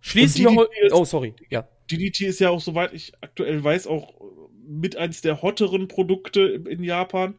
Schließen 0.00 0.44
wir 0.44 0.54
heute. 0.54 0.70
Oh, 0.92 1.04
sorry, 1.04 1.34
ja. 1.50 1.68
DDT 1.90 2.26
ist 2.26 2.40
ja 2.40 2.50
auch, 2.50 2.60
soweit 2.60 2.92
ich 2.92 3.12
aktuell 3.20 3.62
weiß, 3.62 3.86
auch 3.86 4.14
mit 4.64 4.96
eins 4.96 5.22
der 5.22 5.42
hotteren 5.42 5.88
Produkte 5.88 6.42
in 6.68 6.84
Japan. 6.84 7.38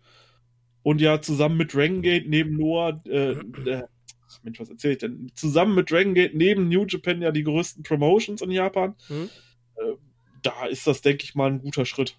Und 0.84 1.02
ja, 1.02 1.22
zusammen 1.22 1.58
mit 1.58 1.74
Dragon 1.74 2.02
Gate 2.02 2.28
neben 2.28 2.58
Noah, 2.58 3.02
äh, 3.06 3.32
äh, 3.32 3.84
Mensch, 4.44 4.60
was 4.60 4.70
erzähl 4.70 4.94
ich 4.94 4.98
denn? 5.00 5.32
Zusammen 5.36 5.76
mit 5.76 5.92
Dragon 5.92 6.14
Gate 6.14 6.36
neben 6.36 6.70
New 6.70 6.86
Japan 6.86 7.22
ja 7.22 7.32
die 7.32 7.44
größten 7.44 7.84
Promotions 7.84 8.42
in 8.42 8.52
Japan. 8.52 8.96
Mhm. 9.10 9.30
Äh, 9.76 9.94
da 10.42 10.66
ist 10.66 10.88
das, 10.88 11.02
denke 11.02 11.24
ich 11.24 11.36
mal, 11.36 11.52
ein 11.52 11.62
guter 11.62 11.86
Schritt. 11.86 12.18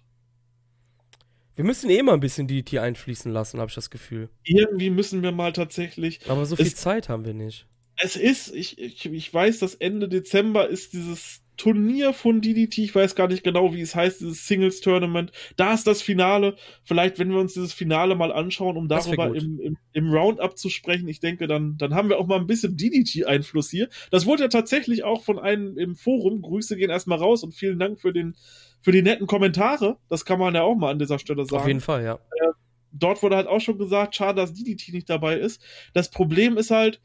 Wir 1.55 1.65
müssen 1.65 1.89
eh 1.89 2.01
mal 2.01 2.13
ein 2.13 2.19
bisschen 2.19 2.47
DDT 2.47 2.79
einfließen 2.79 3.31
lassen, 3.31 3.59
habe 3.59 3.69
ich 3.69 3.75
das 3.75 3.89
Gefühl. 3.89 4.29
Irgendwie 4.43 4.89
müssen 4.89 5.21
wir 5.21 5.31
mal 5.31 5.53
tatsächlich. 5.53 6.19
Aber 6.29 6.45
so 6.45 6.55
viel 6.55 6.67
es, 6.67 6.75
Zeit 6.75 7.09
haben 7.09 7.25
wir 7.25 7.33
nicht. 7.33 7.67
Es 7.97 8.15
ist, 8.15 8.53
ich, 8.55 8.79
ich, 8.79 9.05
ich 9.05 9.33
weiß, 9.33 9.59
dass 9.59 9.75
Ende 9.75 10.07
Dezember 10.07 10.67
ist 10.67 10.93
dieses 10.93 11.40
Turnier 11.57 12.13
von 12.13 12.41
DDT, 12.41 12.79
ich 12.79 12.95
weiß 12.95 13.15
gar 13.15 13.27
nicht 13.27 13.43
genau, 13.43 13.73
wie 13.73 13.81
es 13.81 13.93
heißt, 13.93 14.21
dieses 14.21 14.47
Singles 14.47 14.81
Tournament. 14.81 15.31
Da 15.57 15.73
ist 15.73 15.85
das 15.85 16.01
Finale. 16.01 16.55
Vielleicht, 16.83 17.19
wenn 17.19 17.29
wir 17.29 17.39
uns 17.39 17.53
dieses 17.53 17.73
Finale 17.73 18.15
mal 18.15 18.31
anschauen, 18.31 18.77
um 18.77 18.87
darüber 18.87 19.27
im, 19.35 19.59
im, 19.59 19.77
im, 19.93 20.11
Roundup 20.11 20.57
zu 20.57 20.69
sprechen, 20.69 21.07
ich 21.07 21.19
denke, 21.19 21.47
dann, 21.47 21.77
dann 21.77 21.93
haben 21.93 22.09
wir 22.09 22.19
auch 22.19 22.25
mal 22.25 22.39
ein 22.39 22.47
bisschen 22.47 22.77
DDT-Einfluss 22.77 23.69
hier. 23.69 23.89
Das 24.09 24.25
wurde 24.25 24.43
ja 24.43 24.49
tatsächlich 24.49 25.03
auch 25.03 25.23
von 25.23 25.37
einem 25.37 25.77
im 25.77 25.95
Forum. 25.95 26.41
Grüße 26.41 26.77
gehen 26.77 26.89
erstmal 26.89 27.19
raus 27.19 27.43
und 27.43 27.53
vielen 27.53 27.77
Dank 27.77 27.99
für 27.99 28.13
den, 28.13 28.35
für 28.79 28.91
die 28.91 29.03
netten 29.03 29.27
Kommentare. 29.27 29.97
Das 30.09 30.25
kann 30.25 30.39
man 30.39 30.55
ja 30.55 30.63
auch 30.63 30.75
mal 30.75 30.91
an 30.91 30.99
dieser 30.99 31.19
Stelle 31.19 31.45
sagen. 31.45 31.61
Auf 31.61 31.67
jeden 31.67 31.81
Fall, 31.81 32.03
ja. 32.03 32.15
Äh, 32.15 32.53
dort 32.91 33.21
wurde 33.21 33.35
halt 33.35 33.47
auch 33.47 33.61
schon 33.61 33.77
gesagt, 33.77 34.15
schade, 34.15 34.41
dass 34.41 34.53
DDT 34.53 34.93
nicht 34.93 35.09
dabei 35.09 35.37
ist. 35.37 35.61
Das 35.93 36.09
Problem 36.09 36.57
ist 36.57 36.71
halt 36.71 37.01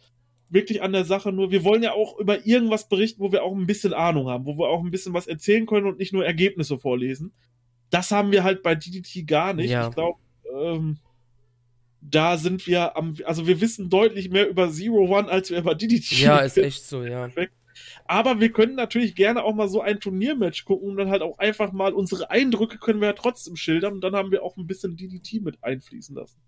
wirklich 0.49 0.83
an 0.83 0.93
der 0.93 1.05
Sache 1.05 1.33
nur, 1.33 1.51
wir 1.51 1.65
wollen 1.65 1.83
ja 1.83 1.93
auch 1.93 2.19
über 2.19 2.47
irgendwas 2.47 2.89
berichten, 2.89 3.21
wo 3.21 3.33
wir 3.33 3.43
auch 3.43 3.55
ein 3.55 3.67
bisschen 3.67 3.93
Ahnung 3.93 4.29
haben, 4.29 4.47
wo 4.47 4.57
wir 4.59 4.69
auch 4.69 4.83
ein 4.83 4.91
bisschen 4.91 5.15
was 5.15 5.27
erzählen 5.27 5.67
können 5.67 5.87
und 5.87 5.99
nicht 5.99 6.13
nur 6.13 6.25
Ergebnisse 6.25 6.79
vorlesen. 6.79 7.33
Das 7.91 8.11
haben 8.11 8.33
wir 8.33 8.45
halt 8.45 8.63
bei 8.63 8.75
DDT 8.75 9.27
gar 9.27 9.55
nicht. 9.55 9.71
Ja. 9.71 9.89
Ich 9.89 9.95
glaube, 9.95 10.19
ähm, 10.57 10.99
da 12.01 12.37
sind 12.37 12.67
wir 12.67 12.97
am, 12.97 13.17
also 13.25 13.47
wir 13.47 13.61
wissen 13.61 13.91
deutlich 13.91 14.31
mehr 14.31 14.49
über 14.49 14.71
Zero 14.71 15.17
One, 15.17 15.29
als 15.29 15.51
wir 15.51 15.59
über 15.59 15.75
DDT. 15.75 16.13
Ja, 16.21 16.39
ist 16.39 16.59
echt 16.59 16.85
so, 16.85 17.03
ja. 17.03 17.29
Aber 18.07 18.41
wir 18.41 18.53
können 18.53 18.75
natürlich 18.75 19.15
gerne 19.15 19.43
auch 19.43 19.55
mal 19.55 19.69
so 19.69 19.81
ein 19.81 20.01
Turniermatch 20.01 20.65
gucken 20.65 20.91
und 20.91 20.97
dann 20.97 21.11
halt 21.11 21.23
auch 21.23 21.39
einfach 21.39 21.73
mal 21.73 21.93
unsere 21.93 22.31
Eindrücke 22.31 22.79
können 22.79 23.01
wir 23.01 23.09
ja 23.09 23.15
trotzdem 23.15 23.57
schildern 23.57 23.95
und 23.95 24.01
dann 24.03 24.15
haben 24.15 24.31
wir 24.31 24.43
auch 24.43 24.57
ein 24.57 24.67
bisschen 24.67 24.97
DDT 24.97 25.43
mit 25.43 25.63
einfließen 25.63 26.15
lassen. 26.15 26.39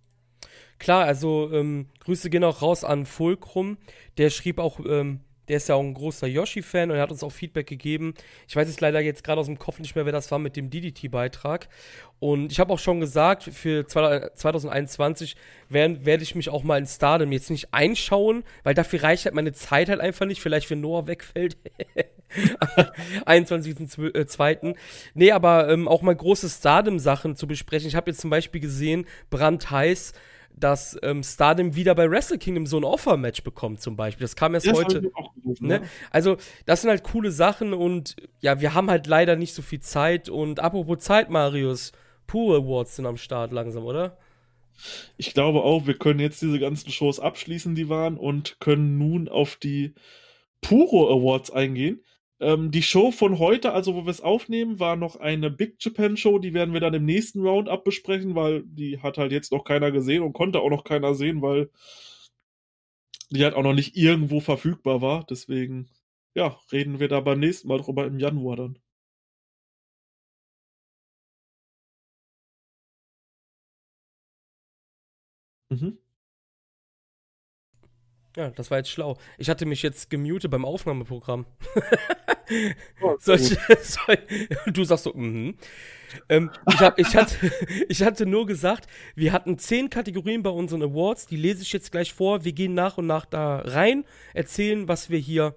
Klar, 0.79 1.05
also 1.05 1.51
ähm, 1.53 1.87
Grüße 2.01 2.31
gehen 2.31 2.45
auch 2.45 2.63
raus 2.63 2.85
an 2.85 3.07
Fulcrum. 3.07 3.79
Der 4.17 4.31
schrieb 4.31 4.59
auch 4.59 4.81
ähm, 4.87 5.21
der 5.49 5.57
ist 5.57 5.69
ja 5.69 5.75
auch 5.75 5.83
ein 5.83 5.95
großer 5.95 6.27
Yoshi-Fan 6.27 6.91
und 6.91 6.97
er 6.97 7.03
hat 7.03 7.11
uns 7.11 7.23
auch 7.23 7.33
Feedback 7.33 7.67
gegeben. 7.67 8.15
Ich 8.47 8.55
weiß 8.55 8.69
jetzt 8.69 8.81
leider 8.81 9.01
jetzt 9.01 9.25
gerade 9.25 9.41
aus 9.41 9.47
dem 9.47 9.59
Kopf 9.59 9.79
nicht 9.79 9.97
mehr, 9.97 10.05
wer 10.05 10.13
das 10.13 10.31
war 10.31 10.39
mit 10.39 10.57
dem 10.57 10.71
DDT-Beitrag. 10.71 11.69
Und 12.21 12.53
ich 12.53 12.61
habe 12.61 12.73
auch 12.73 12.79
schon 12.79 13.01
gesagt, 13.01 13.45
für 13.45 13.87
2021 13.87 15.37
werde 15.69 16.05
werd 16.05 16.23
ich 16.23 16.35
mich 16.35 16.51
auch 16.51 16.65
mal 16.65 16.79
in 16.79 16.87
Stardom 16.87 17.33
jetzt 17.33 17.51
nicht 17.51 17.73
einschauen, 17.73 18.45
weil 18.63 18.75
dafür 18.75 19.03
reicht 19.03 19.25
halt 19.25 19.35
meine 19.35 19.53
Zeit 19.53 19.89
halt 19.89 20.01
einfach 20.01 20.27
nicht. 20.27 20.41
Vielleicht, 20.43 20.69
wenn 20.71 20.81
Noah 20.81 21.07
wegfällt. 21.07 21.57
21.02. 23.25 24.51
Äh, 24.51 24.75
nee, 25.15 25.33
aber 25.33 25.71
ähm, 25.71 25.89
auch 25.89 26.03
mal 26.03 26.15
große 26.15 26.51
Stardom-Sachen 26.51 27.37
zu 27.37 27.47
besprechen. 27.47 27.89
Ich 27.89 27.95
habe 27.95 28.11
jetzt 28.11 28.21
zum 28.21 28.29
Beispiel 28.29 28.61
gesehen, 28.61 29.07
brandheiß, 29.31 30.13
dass 30.61 30.99
ähm, 31.03 31.23
Stardom 31.23 31.75
wieder 31.75 31.95
bei 31.95 32.11
Wrestle 32.11 32.39
Kingdom 32.39 32.67
so 32.67 32.77
ein 32.79 32.85
Offer-Match 32.85 33.43
bekommt, 33.43 33.81
zum 33.81 33.97
Beispiel. 33.97 34.25
Das 34.25 34.37
kam 34.37 34.55
erst 34.55 34.67
das 34.67 34.75
heute. 34.75 35.03
Gerufen, 35.03 35.67
ne? 35.67 35.83
Also, 36.11 36.37
das 36.67 36.83
sind 36.83 36.91
halt 36.91 37.03
coole 37.03 37.31
Sachen 37.31 37.73
und 37.73 38.17
ja, 38.41 38.61
wir 38.61 38.75
haben 38.75 38.91
halt 38.91 39.07
leider 39.07 39.37
nicht 39.37 39.55
so 39.55 39.63
viel 39.63 39.81
Zeit. 39.81 40.29
Und 40.29 40.61
apropos 40.61 40.99
Zeit, 40.99 41.31
Marius, 41.31 41.93
Pure 42.27 42.59
Awards 42.59 42.97
sind 42.97 43.07
am 43.07 43.17
Start 43.17 43.53
langsam, 43.53 43.85
oder? 43.85 44.19
Ich 45.17 45.35
glaube 45.35 45.63
auch, 45.63 45.87
wir 45.87 45.99
können 45.99 46.21
jetzt 46.21 46.41
diese 46.41 46.59
ganzen 46.59 46.91
Shows 46.91 47.19
abschließen, 47.19 47.75
die 47.75 47.89
waren, 47.89 48.17
und 48.17 48.61
können 48.61 48.99
nun 48.99 49.29
auf 49.29 49.57
die 49.57 49.95
Puro 50.61 51.11
Awards 51.11 51.51
eingehen. 51.51 52.03
Ähm, 52.41 52.71
die 52.71 52.83
Show 52.83 53.11
von 53.11 53.39
heute, 53.39 53.73
also 53.73 53.95
wo 53.97 54.05
wir 54.05 54.11
es 54.11 54.21
aufnehmen, 54.21 54.79
war 54.79 54.97
noch 54.97 55.17
eine 55.17 55.51
Big 55.51 55.77
Japan 55.81 56.17
Show. 56.17 56.39
Die 56.39 56.55
werden 56.55 56.73
wir 56.73 56.81
dann 56.81 56.95
im 56.95 57.05
nächsten 57.05 57.41
Roundup 57.43 57.85
besprechen, 57.85 58.35
weil 58.35 58.63
die 58.65 59.01
hat 59.01 59.19
halt 59.19 59.33
jetzt 59.33 59.51
noch 59.53 59.65
keiner 59.65 59.91
gesehen 59.91 60.23
und 60.23 60.33
konnte 60.35 60.61
auch 60.61 60.71
noch 60.71 60.85
keiner 60.85 61.15
sehen, 61.15 61.43
weil 61.43 61.71
die 63.31 63.43
halt 63.43 63.55
auch 63.55 63.63
noch 63.63 63.73
nicht 63.73 63.97
irgendwo 63.97 64.41
verfügbar 64.41 65.01
war. 65.01 65.25
Deswegen, 65.25 65.89
ja, 66.35 66.59
reden 66.73 67.01
wir 67.01 67.09
da 67.09 67.21
beim 67.21 67.41
nächsten 67.41 67.69
Mal 67.69 67.79
drüber 67.81 68.05
im 68.07 68.19
Januar 68.19 68.57
dann. 68.57 68.79
Mhm. 75.71 75.99
Ja, 78.37 78.51
das 78.51 78.71
war 78.71 78.79
jetzt 78.79 78.91
schlau. 78.91 79.17
Ich 79.37 79.49
hatte 79.49 79.67
mich 79.67 79.83
jetzt 79.83 80.11
gemutet 80.11 80.51
beim 80.51 80.65
Aufnahmeprogramm. 80.65 81.47
Oh, 83.03 83.15
Solche, 83.19 83.59
du 84.73 84.83
sagst 84.83 85.05
so, 85.05 85.13
mhm. 85.13 85.59
Ähm, 86.29 86.51
ich, 86.67 86.81
hab, 86.81 86.99
ich, 86.99 87.15
hatte, 87.15 87.37
ich 87.89 88.03
hatte 88.03 88.27
nur 88.27 88.47
gesagt, 88.47 88.89
wir 89.15 89.33
hatten 89.33 89.59
zehn 89.59 89.91
Kategorien 89.91 90.43
bei 90.43 90.51
unseren 90.51 90.83
Awards, 90.83 91.27
die 91.27 91.37
lese 91.37 91.63
ich 91.63 91.73
jetzt 91.73 91.93
gleich 91.93 92.13
vor. 92.13 92.45
Wir 92.45 92.53
gehen 92.53 92.75
nach 92.75 92.99
und 92.99 93.07
nach 93.07 93.27
da 93.27 93.59
rein, 93.59 94.05
erzählen, 94.35 94.89
was 94.89 95.11
wir 95.11 95.19
hier 95.19 95.55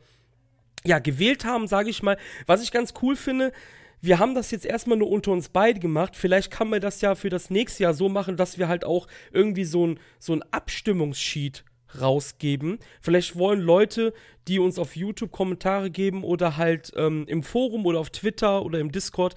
ja, 0.84 1.00
gewählt 1.00 1.46
haben, 1.46 1.68
sage 1.68 1.90
ich 1.90 2.04
mal. 2.04 2.18
Was 2.46 2.64
ich 2.64 2.72
ganz 2.72 2.94
cool 3.02 3.16
finde, 3.16 3.54
wir 4.02 4.20
haben 4.20 4.34
das 4.34 4.52
jetzt 4.52 4.66
erstmal 4.66 4.98
nur 4.98 5.10
unter 5.10 5.32
uns 5.32 5.50
beide 5.50 5.80
gemacht. 5.80 6.16
Vielleicht 6.16 6.52
kann 6.52 6.70
man 6.70 6.82
das 6.82 7.02
ja 7.02 7.16
für 7.16 7.30
das 7.30 7.50
nächste 7.50 7.84
Jahr 7.84 7.94
so 7.94 8.10
machen, 8.10 8.36
dass 8.36 8.58
wir 8.58 8.68
halt 8.68 8.84
auch 8.84 9.08
irgendwie 9.32 9.66
so 9.66 9.88
ein, 9.88 10.00
so 10.20 10.34
ein 10.34 10.44
Abstimmungssheet 10.52 11.64
rausgeben. 12.00 12.80
Vielleicht 13.02 13.36
wollen 13.36 13.62
Leute, 13.62 14.14
die 14.48 14.60
uns 14.60 14.80
auf 14.80 14.96
YouTube 14.96 15.32
Kommentare 15.32 15.90
geben 15.90 16.24
oder 16.24 16.58
halt 16.58 16.92
ähm, 16.96 17.26
im 17.28 17.44
Forum 17.44 17.86
oder 17.86 18.00
auf 18.00 18.10
Twitter 18.10 18.64
oder 18.64 18.80
im 18.80 18.92
Discord, 18.92 19.36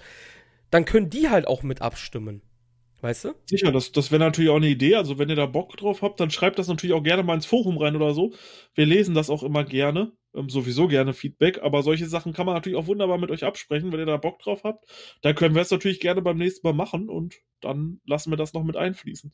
dann 0.71 0.85
können 0.85 1.09
die 1.09 1.29
halt 1.29 1.47
auch 1.47 1.63
mit 1.63 1.81
abstimmen. 1.81 2.41
Weißt 3.01 3.25
du? 3.25 3.35
Sicher, 3.45 3.71
das, 3.71 3.91
das 3.91 4.11
wäre 4.11 4.19
natürlich 4.23 4.49
auch 4.49 4.55
eine 4.55 4.67
Idee. 4.67 4.95
Also, 4.95 5.19
wenn 5.19 5.29
ihr 5.29 5.35
da 5.35 5.45
Bock 5.45 5.77
drauf 5.77 6.01
habt, 6.01 6.19
dann 6.19 6.31
schreibt 6.31 6.57
das 6.57 6.67
natürlich 6.67 6.95
auch 6.95 7.03
gerne 7.03 7.21
mal 7.21 7.35
ins 7.35 7.45
Forum 7.45 7.77
rein 7.77 7.95
oder 7.95 8.15
so. 8.15 8.33
Wir 8.73 8.87
lesen 8.87 9.13
das 9.13 9.29
auch 9.29 9.43
immer 9.43 9.63
gerne. 9.63 10.13
Ähm, 10.33 10.49
sowieso 10.49 10.87
gerne 10.87 11.13
Feedback. 11.13 11.61
Aber 11.61 11.83
solche 11.83 12.07
Sachen 12.07 12.33
kann 12.33 12.47
man 12.47 12.55
natürlich 12.55 12.79
auch 12.79 12.87
wunderbar 12.87 13.19
mit 13.19 13.29
euch 13.29 13.43
absprechen, 13.43 13.91
wenn 13.91 13.99
ihr 13.99 14.07
da 14.07 14.17
Bock 14.17 14.39
drauf 14.39 14.63
habt. 14.63 14.89
Dann 15.21 15.35
können 15.35 15.53
wir 15.53 15.61
es 15.61 15.69
natürlich 15.69 15.99
gerne 15.99 16.23
beim 16.23 16.37
nächsten 16.37 16.65
Mal 16.65 16.73
machen 16.73 17.09
und 17.09 17.35
dann 17.61 18.01
lassen 18.05 18.31
wir 18.31 18.37
das 18.37 18.53
noch 18.53 18.63
mit 18.63 18.75
einfließen. 18.75 19.31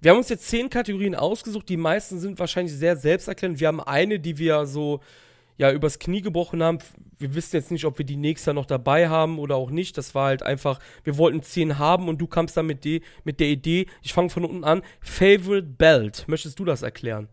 Wir 0.00 0.10
haben 0.10 0.18
uns 0.18 0.28
jetzt 0.28 0.48
zehn 0.48 0.70
Kategorien 0.70 1.14
ausgesucht. 1.14 1.68
Die 1.68 1.76
meisten 1.76 2.18
sind 2.18 2.38
wahrscheinlich 2.38 2.74
sehr 2.74 2.96
selbsterklärend. 2.96 3.60
Wir 3.60 3.68
haben 3.68 3.80
eine, 3.80 4.20
die 4.20 4.38
wir 4.38 4.66
so 4.66 5.00
ja 5.58 5.72
übers 5.72 5.98
Knie 5.98 6.20
gebrochen 6.20 6.62
haben. 6.62 6.78
Wir 7.18 7.34
wissen 7.34 7.56
jetzt 7.56 7.70
nicht, 7.70 7.84
ob 7.84 7.98
wir 7.98 8.04
die 8.04 8.16
nächste 8.16 8.52
noch 8.52 8.66
dabei 8.66 9.08
haben 9.08 9.38
oder 9.38 9.56
auch 9.56 9.70
nicht. 9.70 9.96
Das 9.96 10.14
war 10.14 10.26
halt 10.26 10.42
einfach, 10.42 10.80
wir 11.04 11.16
wollten 11.16 11.42
zehn 11.42 11.78
haben 11.78 12.08
und 12.08 12.18
du 12.18 12.26
kamst 12.26 12.56
dann 12.56 12.66
mit, 12.66 12.84
de, 12.84 13.00
mit 13.24 13.40
der 13.40 13.48
Idee, 13.48 13.86
ich 14.02 14.12
fange 14.12 14.30
von 14.30 14.44
unten 14.44 14.64
an, 14.64 14.82
Favorite 15.00 15.66
Belt. 15.66 16.24
Möchtest 16.26 16.58
du 16.58 16.64
das 16.64 16.82
erklären? 16.82 17.28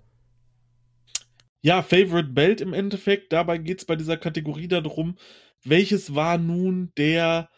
Ja, 1.62 1.82
Favorite 1.82 2.30
Belt 2.30 2.62
im 2.62 2.74
Endeffekt. 2.74 3.32
Dabei 3.32 3.58
geht 3.58 3.80
es 3.80 3.86
bei 3.86 3.96
dieser 3.96 4.18
Kategorie 4.18 4.68
darum, 4.68 5.18
welches 5.64 6.14
war 6.14 6.38
nun 6.38 6.92
der, 6.98 7.50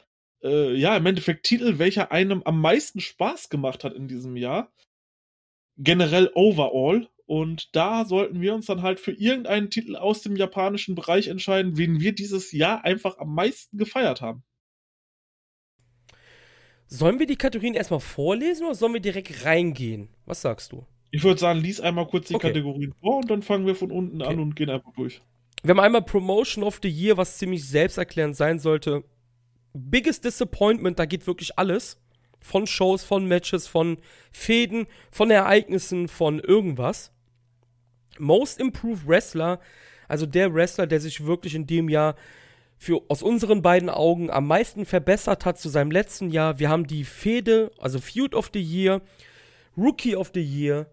äh, 0.44 0.76
ja, 0.76 0.96
im 0.96 1.06
Endeffekt 1.06 1.46
Titel, 1.46 1.80
welcher 1.80 2.12
einem 2.12 2.44
am 2.44 2.62
meisten 2.62 3.00
Spaß 3.00 3.50
gemacht 3.50 3.84
hat 3.84 3.94
in 3.94 4.08
diesem 4.08 4.36
Jahr 4.36 4.72
generell 5.78 6.32
overall. 6.34 7.08
Und 7.26 7.76
da 7.76 8.06
sollten 8.06 8.40
wir 8.42 8.54
uns 8.54 8.68
dann 8.68 8.84
halt 8.84 9.00
für 9.00 9.12
irgendeinen 9.12 9.70
Titel 9.70 9.96
aus 9.96 10.22
dem 10.22 10.36
japanischen 10.36 10.94
Bereich 10.94 11.28
entscheiden, 11.28 11.78
wen 11.78 12.00
wir 12.00 12.14
dieses 12.14 12.52
Jahr 12.52 12.86
einfach 12.86 13.18
am 13.18 13.34
meisten 13.34 13.78
gefeiert 13.78 14.22
haben. 14.22 14.44
Sollen 16.88 17.18
wir 17.18 17.26
die 17.26 17.36
Kategorien 17.36 17.74
erstmal 17.74 18.00
vorlesen 18.00 18.66
oder 18.66 18.76
sollen 18.76 18.94
wir 18.94 19.02
direkt 19.02 19.44
reingehen? 19.44 20.10
Was 20.26 20.42
sagst 20.42 20.72
du? 20.72 20.86
Ich 21.10 21.24
würde 21.24 21.40
sagen, 21.40 21.62
lies 21.62 21.80
einmal 21.80 22.08
kurz 22.08 22.28
die 22.28 22.36
okay. 22.36 22.48
Kategorien 22.48 22.94
vor 23.00 23.18
und 23.18 23.32
dann 23.32 23.42
fangen 23.42 23.66
wir 23.66 23.76
von 23.76 23.92
unten 23.92 24.22
okay. 24.22 24.32
an 24.32 24.40
und 24.40 24.56
gehen 24.56 24.70
einfach 24.70 24.94
durch. 24.94 25.22
Wir 25.64 25.72
haben 25.72 25.80
einmal 25.80 26.04
Promotion 26.04 26.64
of 26.64 26.80
the 26.84 26.90
Year, 26.90 27.18
was 27.18 27.38
ziemlich 27.38 27.68
selbsterklärend 27.68 28.36
sein 28.36 28.60
sollte. 28.60 29.04
Biggest 29.74 30.26
Disappointment, 30.26 31.00
da 31.00 31.06
geht 31.06 31.26
wirklich 31.26 31.58
alles. 31.58 32.00
Von 32.40 32.68
Shows, 32.68 33.04
von 33.04 33.28
Matches, 33.28 33.68
von 33.68 33.98
Fäden, 34.32 34.88
von 35.12 35.32
Ereignissen, 35.32 36.08
von 36.08 36.40
irgendwas. 36.40 37.12
Most 38.18 38.60
Improved 38.60 39.08
Wrestler, 39.08 39.60
also 40.08 40.26
der 40.26 40.54
Wrestler, 40.54 40.88
der 40.88 41.00
sich 41.00 41.26
wirklich 41.26 41.56
in 41.56 41.68
dem 41.68 41.90
Jahr 41.90 42.16
für 42.78 43.02
aus 43.08 43.24
unseren 43.24 43.62
beiden 43.62 43.90
Augen 43.90 44.30
am 44.30 44.48
meisten 44.48 44.86
verbessert 44.86 45.46
hat 45.46 45.60
zu 45.60 45.70
seinem 45.70 45.92
letzten 45.92 46.30
Jahr. 46.30 46.60
Wir 46.60 46.70
haben 46.70 46.88
die 46.88 47.04
Fehde, 47.04 47.72
also 47.80 48.00
Feud 48.00 48.36
of 48.36 48.52
the 48.54 48.62
Year, 48.62 49.02
Rookie 49.78 50.16
of 50.16 50.32
the 50.34 50.42
Year, 50.42 50.88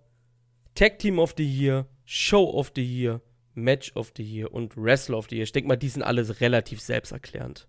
Tag 0.74 0.98
Team 0.98 1.18
of 1.18 1.34
the 1.36 1.44
Year, 1.44 1.86
Show 2.04 2.44
of 2.44 2.72
the 2.74 2.84
Year, 2.84 3.20
Match 3.54 3.92
of 3.94 4.12
the 4.16 4.22
Year 4.22 4.52
und 4.52 4.76
Wrestler 4.76 5.18
of 5.18 5.26
the 5.28 5.36
Year. 5.36 5.44
Ich 5.44 5.52
denke 5.52 5.68
mal, 5.68 5.76
die 5.76 5.88
sind 5.88 6.02
alles 6.02 6.40
relativ 6.40 6.80
selbsterklärend. 6.80 7.68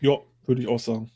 Ja, 0.00 0.18
würde 0.46 0.62
ich 0.62 0.68
auch 0.68 0.78
sagen. 0.78 1.10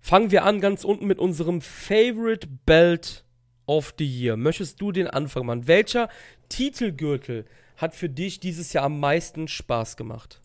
Fangen 0.00 0.30
wir 0.30 0.44
an 0.44 0.60
ganz 0.60 0.84
unten 0.84 1.06
mit 1.06 1.18
unserem 1.18 1.60
Favorite 1.60 2.46
Belt 2.66 3.24
of 3.66 3.94
the 3.98 4.04
Year. 4.04 4.36
Möchtest 4.36 4.80
du 4.80 4.92
den 4.92 5.06
Anfang 5.06 5.46
machen? 5.46 5.66
Welcher 5.66 6.08
Titelgürtel 6.48 7.46
hat 7.76 7.94
für 7.94 8.08
dich 8.08 8.40
dieses 8.40 8.72
Jahr 8.72 8.84
am 8.84 9.00
meisten 9.00 9.48
Spaß 9.48 9.96
gemacht? 9.96 10.42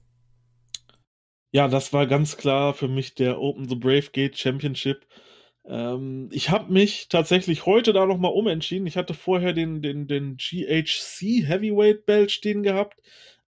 Ja, 1.51 1.67
das 1.67 1.93
war 1.93 2.05
ganz 2.07 2.37
klar 2.37 2.73
für 2.73 2.87
mich 2.87 3.15
der 3.15 3.39
Open 3.41 3.67
the 3.67 3.75
Brave 3.75 4.09
Gate 4.13 4.37
Championship. 4.37 5.07
Ähm, 5.65 6.29
ich 6.31 6.49
habe 6.49 6.71
mich 6.71 7.09
tatsächlich 7.09 7.65
heute 7.65 7.91
da 7.91 8.05
nochmal 8.05 8.33
umentschieden. 8.33 8.87
Ich 8.87 8.97
hatte 8.97 9.13
vorher 9.13 9.53
den, 9.53 9.81
den, 9.81 10.07
den 10.07 10.37
GHC 10.37 11.47
Heavyweight 11.47 12.05
Belt 12.05 12.31
stehen 12.31 12.63
gehabt. 12.63 13.01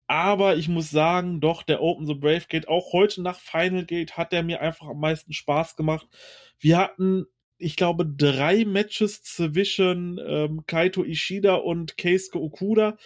Aber 0.07 0.55
ich 0.55 0.69
muss 0.69 0.89
sagen, 0.89 1.41
doch, 1.41 1.63
der 1.63 1.81
Open 1.81 2.07
the 2.07 2.13
Brave 2.13 2.45
Gate, 2.47 2.67
auch 2.67 2.93
heute 2.93 3.21
nach 3.21 3.39
Final 3.39 3.85
Gate, 3.85 4.17
hat 4.17 4.31
der 4.31 4.43
mir 4.43 4.61
einfach 4.61 4.88
am 4.88 4.99
meisten 4.99 5.34
Spaß 5.34 5.75
gemacht. 5.75 6.07
Wir 6.59 6.77
hatten, 6.77 7.25
ich 7.57 7.75
glaube, 7.75 8.05
drei 8.05 8.63
Matches 8.65 9.21
zwischen 9.23 10.19
ähm, 10.25 10.63
Kaito 10.65 11.03
Ishida 11.03 11.55
und 11.55 11.97
Keisuke 11.97 12.41
Okuda 12.41 12.97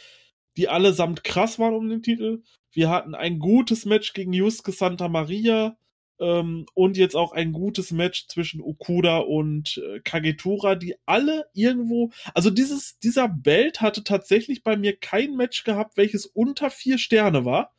die 0.58 0.68
allesamt 0.68 1.24
krass 1.24 1.60
waren 1.60 1.74
um 1.74 1.90
den 1.90 2.04
Titel. 2.04 2.44
Wir 2.72 2.90
hatten 2.90 3.16
ein 3.16 3.40
gutes 3.40 3.86
Match 3.86 4.14
gegen 4.14 4.34
Yusuke 4.34 4.72
Santa 4.72 5.08
Maria 5.08 5.78
ähm, 6.22 6.66
und 6.74 6.96
jetzt 6.96 7.16
auch 7.16 7.34
ein 7.34 7.52
gutes 7.52 7.92
Match 7.92 8.28
zwischen 8.28 8.62
Okuda 8.62 9.18
und 9.18 9.82
äh, 9.84 10.00
Kagetora, 10.02 10.76
die 10.76 10.96
alle 11.06 11.46
irgendwo, 11.54 12.12
also 12.34 12.50
dieses, 12.50 13.00
dieser 13.00 13.28
Belt 13.28 13.82
hatte 13.82 14.04
tatsächlich 14.04 14.64
bei 14.64 14.78
mir 14.78 14.96
kein 14.96 15.36
Match 15.36 15.64
gehabt, 15.64 15.98
welches 15.98 16.28
unter 16.28 16.70
vier 16.70 16.98
Sterne 16.98 17.44
war. 17.44 17.74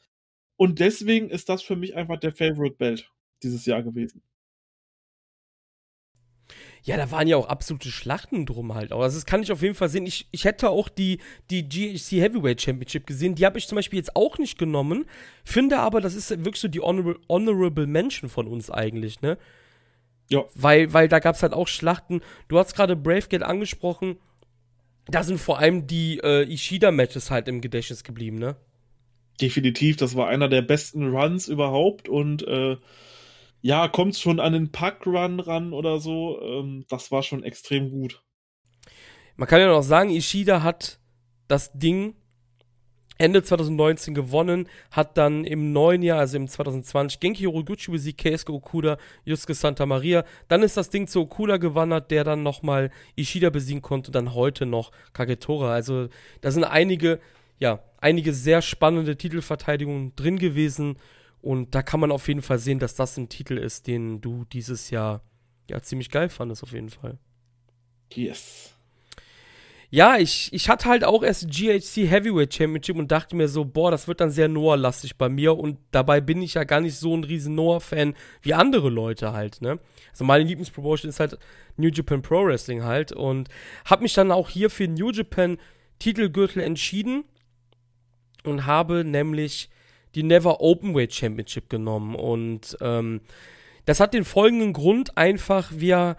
Und 0.56 0.80
deswegen 0.80 1.30
ist 1.30 1.48
das 1.48 1.62
für 1.62 1.76
mich 1.76 1.96
einfach 1.96 2.18
der 2.18 2.32
Favorite 2.32 2.76
Belt 2.76 3.10
dieses 3.42 3.64
Jahr 3.64 3.82
gewesen. 3.82 4.22
Ja, 6.84 6.96
da 6.96 7.12
waren 7.12 7.28
ja 7.28 7.36
auch 7.36 7.46
absolute 7.46 7.90
Schlachten 7.90 8.44
drum 8.44 8.74
halt. 8.74 8.92
Also 8.92 9.16
das 9.16 9.24
kann 9.24 9.42
ich 9.42 9.52
auf 9.52 9.62
jeden 9.62 9.76
Fall 9.76 9.88
sehen. 9.88 10.04
Ich, 10.04 10.26
ich 10.32 10.44
hätte 10.44 10.68
auch 10.68 10.88
die, 10.88 11.18
die 11.48 11.68
GHC 11.68 12.20
Heavyweight 12.20 12.60
Championship 12.60 13.06
gesehen. 13.06 13.36
Die 13.36 13.46
habe 13.46 13.56
ich 13.56 13.68
zum 13.68 13.76
Beispiel 13.76 13.98
jetzt 13.98 14.16
auch 14.16 14.36
nicht 14.38 14.58
genommen. 14.58 15.04
Finde 15.44 15.78
aber, 15.78 16.00
das 16.00 16.16
ist 16.16 16.30
wirklich 16.30 16.60
so 16.60 16.66
die 16.66 16.80
Honorable, 16.80 17.20
Honorable 17.28 17.86
Mention 17.86 18.28
von 18.28 18.48
uns 18.48 18.68
eigentlich, 18.68 19.20
ne? 19.20 19.38
Ja. 20.28 20.44
Weil, 20.54 20.92
weil 20.92 21.08
da 21.08 21.20
gab 21.20 21.36
es 21.36 21.42
halt 21.42 21.52
auch 21.52 21.68
Schlachten. 21.68 22.20
Du 22.48 22.58
hast 22.58 22.74
gerade 22.74 22.96
Bravegate 22.96 23.46
angesprochen. 23.46 24.16
Da 25.06 25.22
sind 25.22 25.38
vor 25.38 25.58
allem 25.58 25.86
die 25.86 26.18
äh, 26.18 26.52
Ishida-Matches 26.52 27.30
halt 27.30 27.46
im 27.46 27.60
Gedächtnis 27.60 28.02
geblieben, 28.02 28.38
ne? 28.38 28.56
Definitiv, 29.40 29.96
das 29.96 30.16
war 30.16 30.28
einer 30.28 30.48
der 30.48 30.62
besten 30.62 31.14
Runs 31.14 31.48
überhaupt 31.48 32.08
und 32.08 32.46
äh, 32.46 32.76
ja, 33.62 33.88
kommt 33.88 34.16
schon 34.16 34.40
an 34.40 34.52
den 34.52 34.72
Pack-Run 34.72 35.40
ran 35.40 35.72
oder 35.72 36.00
so. 36.00 36.40
Ähm, 36.42 36.84
das 36.88 37.10
war 37.10 37.22
schon 37.22 37.44
extrem 37.44 37.90
gut. 37.90 38.22
Man 39.36 39.48
kann 39.48 39.60
ja 39.60 39.68
noch 39.68 39.82
sagen, 39.82 40.10
Ishida 40.10 40.62
hat 40.62 40.98
das 41.48 41.72
Ding 41.72 42.14
Ende 43.18 43.42
2019 43.42 44.14
gewonnen, 44.14 44.68
hat 44.90 45.16
dann 45.16 45.44
im 45.44 45.72
neuen 45.72 46.02
Jahr, 46.02 46.18
also 46.18 46.36
im 46.38 46.48
2020, 46.48 47.20
Genki 47.20 47.44
Horoguchi 47.44 47.92
besiegt, 47.92 48.20
Keisuke 48.20 48.52
Okuda, 48.52 48.98
Yusuke 49.24 49.54
Santa 49.54 49.86
Maria. 49.86 50.24
Dann 50.48 50.62
ist 50.62 50.76
das 50.76 50.90
Ding 50.90 51.06
zu 51.06 51.20
Okuda 51.20 51.58
gewandert, 51.58 52.10
der 52.10 52.24
dann 52.24 52.42
nochmal 52.42 52.90
Ishida 53.14 53.50
besiegen 53.50 53.80
konnte, 53.80 54.10
dann 54.10 54.34
heute 54.34 54.66
noch 54.66 54.90
Kagetora. 55.12 55.72
Also 55.72 56.08
da 56.40 56.50
sind 56.50 56.64
einige, 56.64 57.20
ja, 57.60 57.84
einige 57.98 58.32
sehr 58.32 58.60
spannende 58.60 59.16
Titelverteidigungen 59.16 60.16
drin 60.16 60.38
gewesen. 60.38 60.96
Und 61.42 61.74
da 61.74 61.82
kann 61.82 62.00
man 62.00 62.12
auf 62.12 62.28
jeden 62.28 62.40
Fall 62.40 62.58
sehen, 62.58 62.78
dass 62.78 62.94
das 62.94 63.16
ein 63.16 63.28
Titel 63.28 63.58
ist, 63.58 63.86
den 63.88 64.20
du 64.20 64.44
dieses 64.44 64.90
Jahr 64.90 65.22
ja 65.68 65.82
ziemlich 65.82 66.10
geil 66.10 66.28
fandest, 66.28 66.62
auf 66.62 66.72
jeden 66.72 66.88
Fall. 66.88 67.18
Yes. 68.12 68.74
Ja, 69.90 70.16
ich, 70.16 70.50
ich 70.54 70.70
hatte 70.70 70.88
halt 70.88 71.04
auch 71.04 71.22
erst 71.22 71.50
GHC 71.50 72.08
Heavyweight 72.08 72.54
Championship 72.54 72.96
und 72.96 73.12
dachte 73.12 73.36
mir 73.36 73.46
so, 73.46 73.66
boah, 73.66 73.90
das 73.90 74.08
wird 74.08 74.22
dann 74.22 74.30
sehr 74.30 74.48
Noah-lastig 74.48 75.18
bei 75.18 75.28
mir 75.28 75.58
und 75.58 75.78
dabei 75.90 76.22
bin 76.22 76.40
ich 76.40 76.54
ja 76.54 76.64
gar 76.64 76.80
nicht 76.80 76.96
so 76.96 77.14
ein 77.14 77.24
riesen 77.24 77.54
Noah-Fan 77.56 78.14
wie 78.40 78.54
andere 78.54 78.88
Leute 78.88 79.34
halt, 79.34 79.60
ne? 79.60 79.78
Also 80.10 80.24
meine 80.24 80.44
Lieblingspromotion 80.44 81.10
ist 81.10 81.20
halt 81.20 81.36
New 81.76 81.88
Japan 81.88 82.22
Pro 82.22 82.46
Wrestling 82.46 82.84
halt 82.84 83.12
und 83.12 83.50
habe 83.84 84.04
mich 84.04 84.14
dann 84.14 84.32
auch 84.32 84.48
hier 84.48 84.70
für 84.70 84.88
New 84.88 85.10
Japan 85.10 85.58
Titelgürtel 85.98 86.62
entschieden 86.62 87.24
und 88.44 88.64
habe 88.64 89.04
nämlich 89.04 89.68
die 90.14 90.22
Never 90.22 90.60
Openweight 90.60 91.14
Championship 91.14 91.68
genommen. 91.68 92.14
Und 92.14 92.76
ähm, 92.80 93.20
das 93.84 94.00
hat 94.00 94.14
den 94.14 94.24
folgenden 94.24 94.72
Grund 94.72 95.16
einfach, 95.16 95.70
wir 95.74 96.16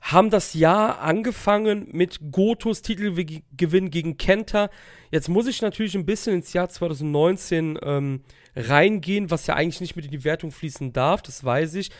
haben 0.00 0.30
das 0.30 0.54
Jahr 0.54 1.00
angefangen 1.00 1.88
mit 1.90 2.30
Gotos 2.30 2.82
Titelgewinn 2.82 3.90
gegen 3.90 4.18
Kenta. 4.18 4.70
Jetzt 5.10 5.28
muss 5.28 5.48
ich 5.48 5.62
natürlich 5.62 5.96
ein 5.96 6.06
bisschen 6.06 6.34
ins 6.34 6.52
Jahr 6.52 6.68
2019 6.68 7.78
ähm, 7.82 8.20
reingehen, 8.54 9.30
was 9.30 9.46
ja 9.46 9.54
eigentlich 9.54 9.80
nicht 9.80 9.96
mit 9.96 10.04
in 10.04 10.12
die 10.12 10.24
Wertung 10.24 10.52
fließen 10.52 10.92
darf, 10.92 11.22
das 11.22 11.44
weiß 11.44 11.74
ich. 11.74 11.90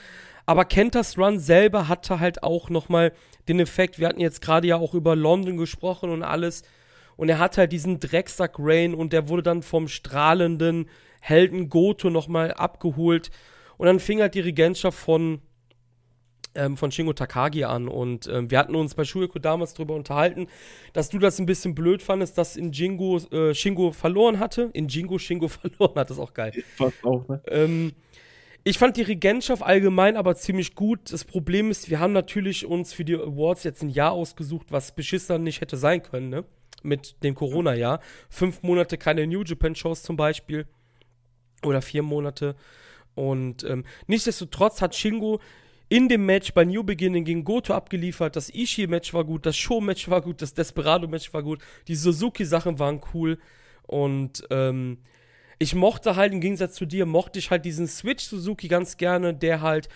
Aber 0.46 0.64
Kentas 0.64 1.18
Run 1.18 1.40
selber 1.40 1.88
hatte 1.88 2.20
halt 2.20 2.44
auch 2.44 2.70
nochmal 2.70 3.12
den 3.48 3.58
Effekt, 3.58 3.98
wir 3.98 4.06
hatten 4.08 4.20
jetzt 4.20 4.40
gerade 4.40 4.68
ja 4.68 4.76
auch 4.76 4.94
über 4.94 5.16
London 5.16 5.56
gesprochen 5.56 6.10
und 6.10 6.22
alles. 6.22 6.62
Und 7.16 7.28
er 7.28 7.38
hat 7.38 7.58
halt 7.58 7.72
diesen 7.72 7.98
Drecksack 7.98 8.54
Rain 8.58 8.94
und 8.94 9.12
der 9.12 9.28
wurde 9.28 9.42
dann 9.42 9.62
vom 9.62 9.88
strahlenden 9.88 10.88
Helden 11.20 11.68
Goto 11.68 12.10
nochmal 12.10 12.52
abgeholt. 12.52 13.30
Und 13.78 13.86
dann 13.86 14.00
fing 14.00 14.20
halt 14.20 14.34
die 14.34 14.40
Regentschaft 14.40 14.98
von, 14.98 15.40
ähm, 16.54 16.76
von 16.76 16.90
Shingo 16.90 17.12
Takagi 17.12 17.64
an. 17.64 17.88
Und 17.88 18.26
ähm, 18.28 18.50
wir 18.50 18.58
hatten 18.58 18.74
uns 18.74 18.94
bei 18.94 19.04
Shueko 19.04 19.38
damals 19.38 19.74
darüber 19.74 19.94
unterhalten, 19.94 20.48
dass 20.92 21.08
du 21.08 21.18
das 21.18 21.38
ein 21.38 21.46
bisschen 21.46 21.74
blöd 21.74 22.02
fandest, 22.02 22.38
dass 22.38 22.56
in 22.56 22.72
Jingo 22.72 23.18
äh, 23.30 23.54
Shingo 23.54 23.92
verloren 23.92 24.38
hatte. 24.38 24.70
In 24.72 24.88
Jingo 24.88 25.18
Shingo 25.18 25.48
verloren 25.48 25.94
hat, 25.96 26.10
das 26.10 26.16
ist 26.16 26.22
auch 26.22 26.34
geil. 26.34 26.52
Fast 26.76 27.04
auch, 27.04 27.26
ne? 27.28 27.42
Ähm, 27.48 27.92
ich 28.64 28.78
fand 28.78 28.96
die 28.96 29.02
Regentschaft 29.02 29.62
allgemein 29.62 30.16
aber 30.16 30.34
ziemlich 30.34 30.74
gut. 30.74 31.12
Das 31.12 31.24
Problem 31.24 31.70
ist, 31.70 31.88
wir 31.88 32.00
haben 32.00 32.12
natürlich 32.12 32.66
uns 32.66 32.92
für 32.92 33.04
die 33.04 33.14
Awards 33.14 33.62
jetzt 33.62 33.82
ein 33.82 33.90
Jahr 33.90 34.10
ausgesucht, 34.10 34.66
was 34.70 34.92
beschissener 34.92 35.38
nicht 35.38 35.60
hätte 35.60 35.76
sein 35.76 36.02
können, 36.02 36.30
ne? 36.30 36.44
Mit 36.82 37.22
dem 37.22 37.36
Corona-Jahr. 37.36 38.00
Fünf 38.28 38.62
Monate 38.62 38.98
keine 38.98 39.26
New 39.26 39.42
Japan-Shows 39.44 40.02
zum 40.02 40.16
Beispiel 40.16 40.66
oder 41.62 41.82
vier 41.82 42.02
Monate. 42.02 42.56
Und 43.14 43.64
ähm, 43.64 43.84
nichtsdestotrotz 44.06 44.82
hat 44.82 44.94
Shingo 44.94 45.40
in 45.88 46.08
dem 46.08 46.26
Match 46.26 46.52
bei 46.52 46.64
New 46.64 46.82
Beginning 46.82 47.24
gegen 47.24 47.44
Goto 47.44 47.72
abgeliefert. 47.72 48.36
Das 48.36 48.50
Ishii-Match 48.50 49.14
war 49.14 49.24
gut, 49.24 49.46
das 49.46 49.56
Show-Match 49.56 50.08
war 50.08 50.20
gut, 50.20 50.42
das 50.42 50.54
Desperado-Match 50.54 51.32
war 51.32 51.42
gut, 51.42 51.62
die 51.88 51.94
Suzuki-Sachen 51.94 52.78
waren 52.78 53.00
cool. 53.14 53.38
Und 53.82 54.44
ähm, 54.50 54.98
ich 55.58 55.74
mochte 55.74 56.16
halt, 56.16 56.32
im 56.32 56.40
Gegensatz 56.40 56.74
zu 56.74 56.86
dir, 56.86 57.06
mochte 57.06 57.38
ich 57.38 57.50
halt 57.50 57.64
diesen 57.64 57.86
Switch 57.86 58.24
Suzuki 58.24 58.68
ganz 58.68 58.96
gerne, 58.96 59.32
der 59.32 59.60
halt 59.60 59.88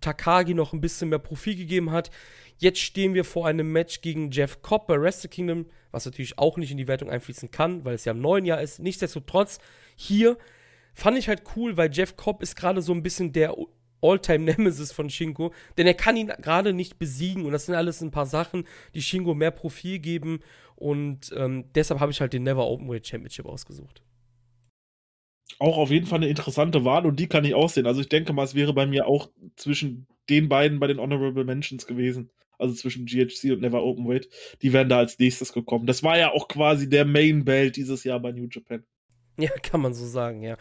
Takagi 0.00 0.54
noch 0.54 0.72
ein 0.72 0.80
bisschen 0.80 1.08
mehr 1.08 1.18
Profil 1.18 1.56
gegeben 1.56 1.90
hat. 1.90 2.10
Jetzt 2.58 2.80
stehen 2.80 3.14
wir 3.14 3.24
vor 3.24 3.46
einem 3.46 3.72
Match 3.72 4.00
gegen 4.02 4.30
Jeff 4.30 4.62
Cobb 4.62 4.86
bei 4.86 5.00
Wrestle 5.00 5.30
Kingdom, 5.30 5.66
was 5.90 6.04
natürlich 6.04 6.38
auch 6.38 6.56
nicht 6.56 6.70
in 6.70 6.76
die 6.76 6.86
Wertung 6.86 7.10
einfließen 7.10 7.50
kann, 7.50 7.84
weil 7.84 7.94
es 7.94 8.04
ja 8.04 8.12
im 8.12 8.20
neuen 8.20 8.44
Jahr 8.44 8.60
ist. 8.60 8.78
Nichtsdestotrotz, 8.78 9.58
hier 9.96 10.36
Fand 10.94 11.18
ich 11.18 11.28
halt 11.28 11.42
cool, 11.56 11.76
weil 11.76 11.92
Jeff 11.92 12.16
Cobb 12.16 12.42
ist 12.42 12.56
gerade 12.56 12.80
so 12.82 12.92
ein 12.92 13.02
bisschen 13.02 13.32
der 13.32 13.54
All-Time-Nemesis 14.00 14.92
von 14.92 15.10
Shingo, 15.10 15.52
denn 15.76 15.86
er 15.86 15.94
kann 15.94 16.16
ihn 16.16 16.28
gerade 16.28 16.72
nicht 16.72 16.98
besiegen 16.98 17.44
und 17.46 17.52
das 17.52 17.66
sind 17.66 17.74
alles 17.74 18.00
ein 18.00 18.10
paar 18.10 18.26
Sachen, 18.26 18.64
die 18.94 19.02
Shingo 19.02 19.34
mehr 19.34 19.50
Profil 19.50 19.98
geben 19.98 20.40
und 20.76 21.32
ähm, 21.36 21.64
deshalb 21.74 22.00
habe 22.00 22.12
ich 22.12 22.20
halt 22.20 22.32
den 22.32 22.42
Never 22.42 22.66
Openweight 22.66 23.06
Championship 23.06 23.46
ausgesucht. 23.46 24.02
Auch 25.58 25.78
auf 25.78 25.90
jeden 25.90 26.06
Fall 26.06 26.18
eine 26.18 26.28
interessante 26.28 26.84
Wahl 26.84 27.06
und 27.06 27.20
die 27.20 27.28
kann 27.28 27.44
ich 27.44 27.54
aussehen. 27.54 27.86
Also 27.86 28.00
ich 28.00 28.08
denke 28.08 28.32
mal, 28.32 28.44
es 28.44 28.54
wäre 28.54 28.72
bei 28.72 28.86
mir 28.86 29.06
auch 29.06 29.30
zwischen 29.56 30.06
den 30.28 30.48
beiden 30.48 30.80
bei 30.80 30.86
den 30.86 30.98
Honorable 30.98 31.44
Mentions 31.44 31.86
gewesen. 31.86 32.30
also 32.58 32.74
zwischen 32.74 33.06
GHC 33.06 33.52
und 33.52 33.60
Never 33.60 33.82
Openweight, 33.82 34.28
die 34.62 34.72
wären 34.72 34.88
da 34.88 34.98
als 34.98 35.18
nächstes 35.18 35.52
gekommen. 35.52 35.86
Das 35.86 36.02
war 36.02 36.18
ja 36.18 36.32
auch 36.32 36.48
quasi 36.48 36.88
der 36.88 37.04
Main 37.04 37.44
Belt 37.44 37.76
dieses 37.76 38.04
Jahr 38.04 38.20
bei 38.20 38.32
New 38.32 38.48
Japan. 38.50 38.84
Ja, 39.38 39.50
kann 39.62 39.80
man 39.80 39.94
so 39.94 40.06
sagen, 40.06 40.42
ja. 40.42 40.56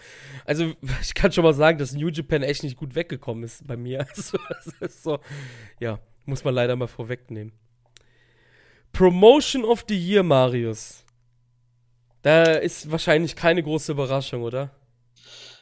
Also, 0.46 0.74
ich 1.02 1.14
kann 1.14 1.32
schon 1.32 1.44
mal 1.44 1.54
sagen, 1.54 1.78
dass 1.78 1.94
New 1.94 2.10
Japan 2.10 2.42
echt 2.42 2.64
nicht 2.64 2.76
gut 2.76 2.96
weggekommen 2.96 3.44
ist 3.44 3.68
bei 3.68 3.78
mir. 3.78 4.08
Also, 4.16 4.38
das 4.50 4.68
ist 4.80 5.04
so, 5.04 5.20
ja, 5.80 6.00
muss 6.26 6.44
man 6.44 6.56
leider 6.56 6.76
mal 6.76 6.88
vorwegnehmen. 6.88 7.54
Promotion 8.92 9.64
of 9.64 9.86
the 9.88 9.98
Year, 9.98 10.24
Marius. 10.24 11.04
Da 12.22 12.44
ist 12.44 12.90
wahrscheinlich 12.90 13.36
keine 13.36 13.62
große 13.62 13.92
Überraschung, 13.92 14.44
oder? 14.44 14.72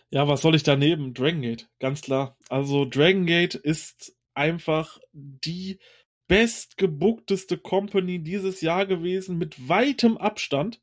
Ja, 0.09 0.27
was 0.27 0.41
soll 0.41 0.55
ich 0.55 0.63
daneben? 0.63 1.13
Dragon 1.13 1.41
Gate, 1.41 1.69
ganz 1.79 2.01
klar. 2.01 2.37
Also 2.49 2.85
Dragon 2.85 3.25
Gate 3.25 3.55
ist 3.55 4.13
einfach 4.33 4.99
die 5.13 5.79
bestgebookteste 6.27 7.57
Company 7.57 8.19
dieses 8.19 8.61
Jahr 8.61 8.85
gewesen, 8.85 9.37
mit 9.37 9.69
weitem 9.69 10.17
Abstand. 10.17 10.81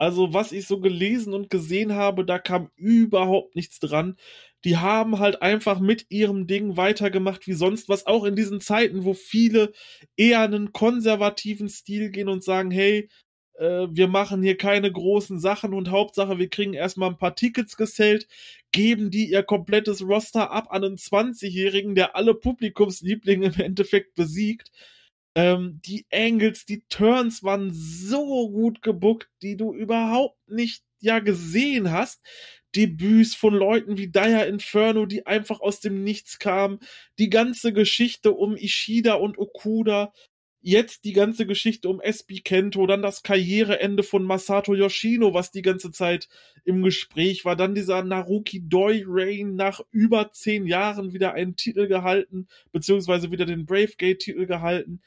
Also, 0.00 0.32
was 0.32 0.52
ich 0.52 0.66
so 0.66 0.80
gelesen 0.80 1.34
und 1.34 1.50
gesehen 1.50 1.94
habe, 1.94 2.24
da 2.24 2.38
kam 2.38 2.70
überhaupt 2.76 3.54
nichts 3.54 3.80
dran. 3.80 4.16
Die 4.64 4.78
haben 4.78 5.18
halt 5.18 5.42
einfach 5.42 5.78
mit 5.78 6.06
ihrem 6.08 6.46
Ding 6.46 6.78
weitergemacht 6.78 7.46
wie 7.46 7.52
sonst 7.52 7.90
was, 7.90 8.06
auch 8.06 8.24
in 8.24 8.34
diesen 8.34 8.62
Zeiten, 8.62 9.04
wo 9.04 9.12
viele 9.12 9.72
eher 10.16 10.40
einen 10.40 10.72
konservativen 10.72 11.68
Stil 11.68 12.08
gehen 12.10 12.30
und 12.30 12.42
sagen, 12.42 12.70
hey, 12.70 13.10
äh, 13.58 13.88
wir 13.90 14.08
machen 14.08 14.42
hier 14.42 14.56
keine 14.56 14.90
großen 14.90 15.38
Sachen 15.38 15.74
und 15.74 15.90
Hauptsache, 15.90 16.38
wir 16.38 16.48
kriegen 16.48 16.72
erstmal 16.72 17.10
ein 17.10 17.18
paar 17.18 17.34
Tickets 17.36 17.76
gesellt, 17.76 18.26
geben 18.72 19.10
die 19.10 19.30
ihr 19.30 19.42
komplettes 19.42 20.00
Roster 20.00 20.50
ab 20.50 20.68
an 20.70 20.82
einen 20.82 20.96
20-Jährigen, 20.96 21.94
der 21.94 22.16
alle 22.16 22.34
Publikumslieblinge 22.34 23.48
im 23.48 23.60
Endeffekt 23.60 24.14
besiegt. 24.14 24.70
Ähm, 25.40 25.80
die 25.86 26.04
Angles, 26.12 26.66
die 26.66 26.82
Turns 26.90 27.42
waren 27.42 27.70
so 27.72 28.50
gut 28.50 28.82
gebuckt, 28.82 29.30
die 29.40 29.56
du 29.56 29.72
überhaupt 29.72 30.36
nicht 30.50 30.84
ja 31.00 31.20
gesehen 31.20 31.90
hast. 31.90 32.20
Debüts 32.76 33.34
von 33.34 33.54
Leuten 33.54 33.96
wie 33.96 34.08
Dire 34.08 34.44
Inferno, 34.44 35.06
die 35.06 35.26
einfach 35.26 35.60
aus 35.60 35.80
dem 35.80 36.04
Nichts 36.04 36.38
kamen. 36.38 36.78
Die 37.18 37.30
ganze 37.30 37.72
Geschichte 37.72 38.32
um 38.32 38.54
Ishida 38.54 39.14
und 39.14 39.38
Okuda 39.38 40.12
jetzt 40.62 41.04
die 41.04 41.12
ganze 41.12 41.46
Geschichte 41.46 41.88
um 41.88 42.00
SB 42.00 42.40
Kento, 42.40 42.86
dann 42.86 43.02
das 43.02 43.22
Karriereende 43.22 44.02
von 44.02 44.24
Masato 44.24 44.74
Yoshino, 44.74 45.32
was 45.32 45.50
die 45.50 45.62
ganze 45.62 45.90
Zeit 45.90 46.28
im 46.64 46.82
Gespräch 46.82 47.44
war, 47.44 47.56
dann 47.56 47.74
dieser 47.74 48.02
Naruki 48.02 48.68
Doi 48.68 49.04
Reign 49.06 49.54
nach 49.54 49.80
über 49.90 50.30
zehn 50.32 50.66
Jahren 50.66 51.12
wieder 51.14 51.32
einen 51.32 51.56
Titel 51.56 51.86
gehalten, 51.86 52.46
beziehungsweise 52.72 53.30
wieder 53.30 53.46
den 53.46 53.64
Brave 53.64 53.94
Gate 53.96 54.18
Titel 54.18 54.46
gehalten. 54.46 55.00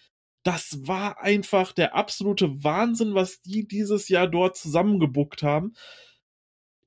Das 0.44 0.88
war 0.88 1.22
einfach 1.22 1.72
der 1.72 1.95
absolute 1.95 2.64
Wahnsinn, 2.64 3.15
was 3.15 3.41
die 3.41 3.65
dieses 3.68 4.10
Jahr 4.10 4.28
dort 4.28 4.57
zusammengebuckt 4.57 5.41
haben. 5.41 5.74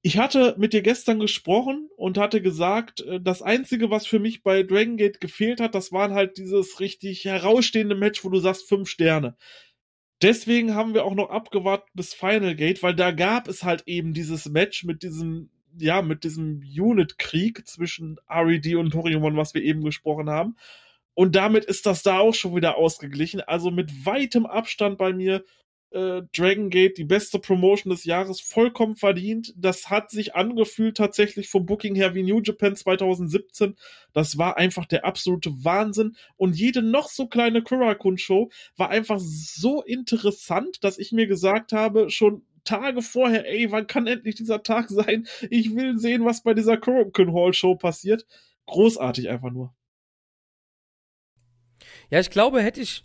Ich 0.03 0.19
hatte 0.19 0.55
mit 0.57 0.73
dir 0.73 0.83
gestern 0.83 1.19
gesprochen 1.19 1.89
und 1.97 2.17
hatte 2.17 2.41
gesagt, 2.41 3.01
äh, 3.01 3.21
das 3.21 3.43
Einzige, 3.43 3.91
was 3.91 4.07
für 4.07 4.21
mich 4.21 4.43
bei 4.45 4.63
Dragon 4.63 4.97
Gate 4.97 5.21
gefehlt 5.21 5.61
hat, 5.61 5.75
das 5.75 5.91
waren 5.91 6.15
halt 6.15 6.39
dieses 6.39 6.79
richtig 6.79 7.25
herausstehende 7.25 7.97
Match, 7.97 8.25
wo 8.25 8.29
du 8.29 8.39
sagst, 8.39 8.69
fünf 8.69 8.89
Sterne. 8.89 9.37
Deswegen 10.23 10.75
haben 10.75 10.95
wir 10.95 11.05
auch 11.05 11.15
noch 11.15 11.31
abgewartet 11.31 11.89
bis 11.95 12.15
Final 12.15 12.55
Gate, 12.55 12.83
weil 12.83 12.95
da 12.95 13.11
gab 13.11 13.49
es 13.49 13.65
halt 13.65 13.83
eben 13.87 14.15
dieses 14.15 14.47
Match 14.49 14.85
mit 14.85 15.03
diesem, 15.03 15.51
ja, 15.77 16.03
mit 16.03 16.25
diesem 16.25 16.63
Unit-Krieg 16.63 17.67
zwischen 17.67 18.19
RED 18.31 18.77
und 18.77 18.93
Toryumon, 18.93 19.37
was 19.37 19.55
wir 19.55 19.63
eben 19.63 19.83
gesprochen 19.83 20.31
haben. 20.31 20.57
Und 21.17 21.35
damit 21.35 21.65
ist 21.65 21.87
das 21.87 22.03
da 22.03 22.19
auch 22.19 22.35
schon 22.35 22.55
wieder 22.55 22.77
ausgeglichen. 22.77 23.41
Also 23.41 23.71
mit 23.71 24.05
weitem 24.05 24.45
Abstand 24.45 24.99
bei 24.99 25.15
mir 25.15 25.45
äh, 25.93 26.23
Dragon 26.37 26.69
Gate 26.69 26.99
die 26.99 27.05
beste 27.05 27.39
Promotion 27.39 27.91
des 27.91 28.05
Jahres 28.05 28.43
vollkommen 28.43 28.97
verdient. 28.97 29.55
Das 29.57 29.89
hat 29.89 30.11
sich 30.11 30.35
angefühlt 30.35 30.99
tatsächlich 30.99 31.49
vom 31.49 31.65
Booking 31.65 31.95
her 31.95 32.15
wie 32.15 32.23
New 32.23 32.43
Japan 32.43 32.77
2017. 32.77 33.77
Das 34.13 34.37
war 34.37 34.59
einfach 34.59 34.85
der 34.85 35.07
absolute 35.07 35.53
Wahnsinn. 35.65 36.17
Und 36.37 36.55
jede 36.55 36.83
noch 36.83 37.09
so 37.09 37.29
kleine 37.29 37.63
Kurakun-Show 37.63 38.51
war 38.77 38.91
einfach 38.91 39.19
so 39.19 39.83
interessant, 39.83 40.85
dass 40.85 40.99
ich 40.99 41.13
mir 41.13 41.27
gesagt 41.27 41.73
habe, 41.73 42.11
schon 42.11 42.45
Tage 42.65 43.01
vorher, 43.01 43.49
ey, 43.49 43.73
wann 43.73 43.87
kann 43.87 44.07
endlich 44.07 44.35
dieser 44.35 44.63
Tag 44.63 44.91
sein? 44.91 45.27
Ich 45.49 45.75
will 45.75 45.99
sehen, 45.99 46.27
was 46.27 46.43
bei 46.43 46.53
dieser 46.53 46.77
Kurakun 46.77 47.33
Hall 47.33 47.55
Show 47.55 47.75
passiert. 47.75 48.27
Großartig 48.67 49.31
einfach 49.31 49.51
nur. 49.51 49.76
Ja, 52.11 52.21
ich 52.21 52.31
glaube, 52.31 52.63
hätte 52.63 52.81
ich 52.81 53.05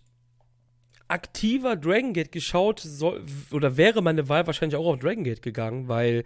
aktiver 1.07 1.75
Dragon 1.75 2.13
Gate 2.13 2.31
geschaut, 2.31 2.79
soll, 2.79 3.25
oder 3.51 3.75
wäre 3.77 4.01
meine 4.01 4.29
Wahl 4.29 4.47
wahrscheinlich 4.47 4.77
auch 4.77 4.85
auf 4.85 4.99
Dragon 4.99 5.23
Gate 5.23 5.41
gegangen, 5.41 5.87
weil 5.87 6.23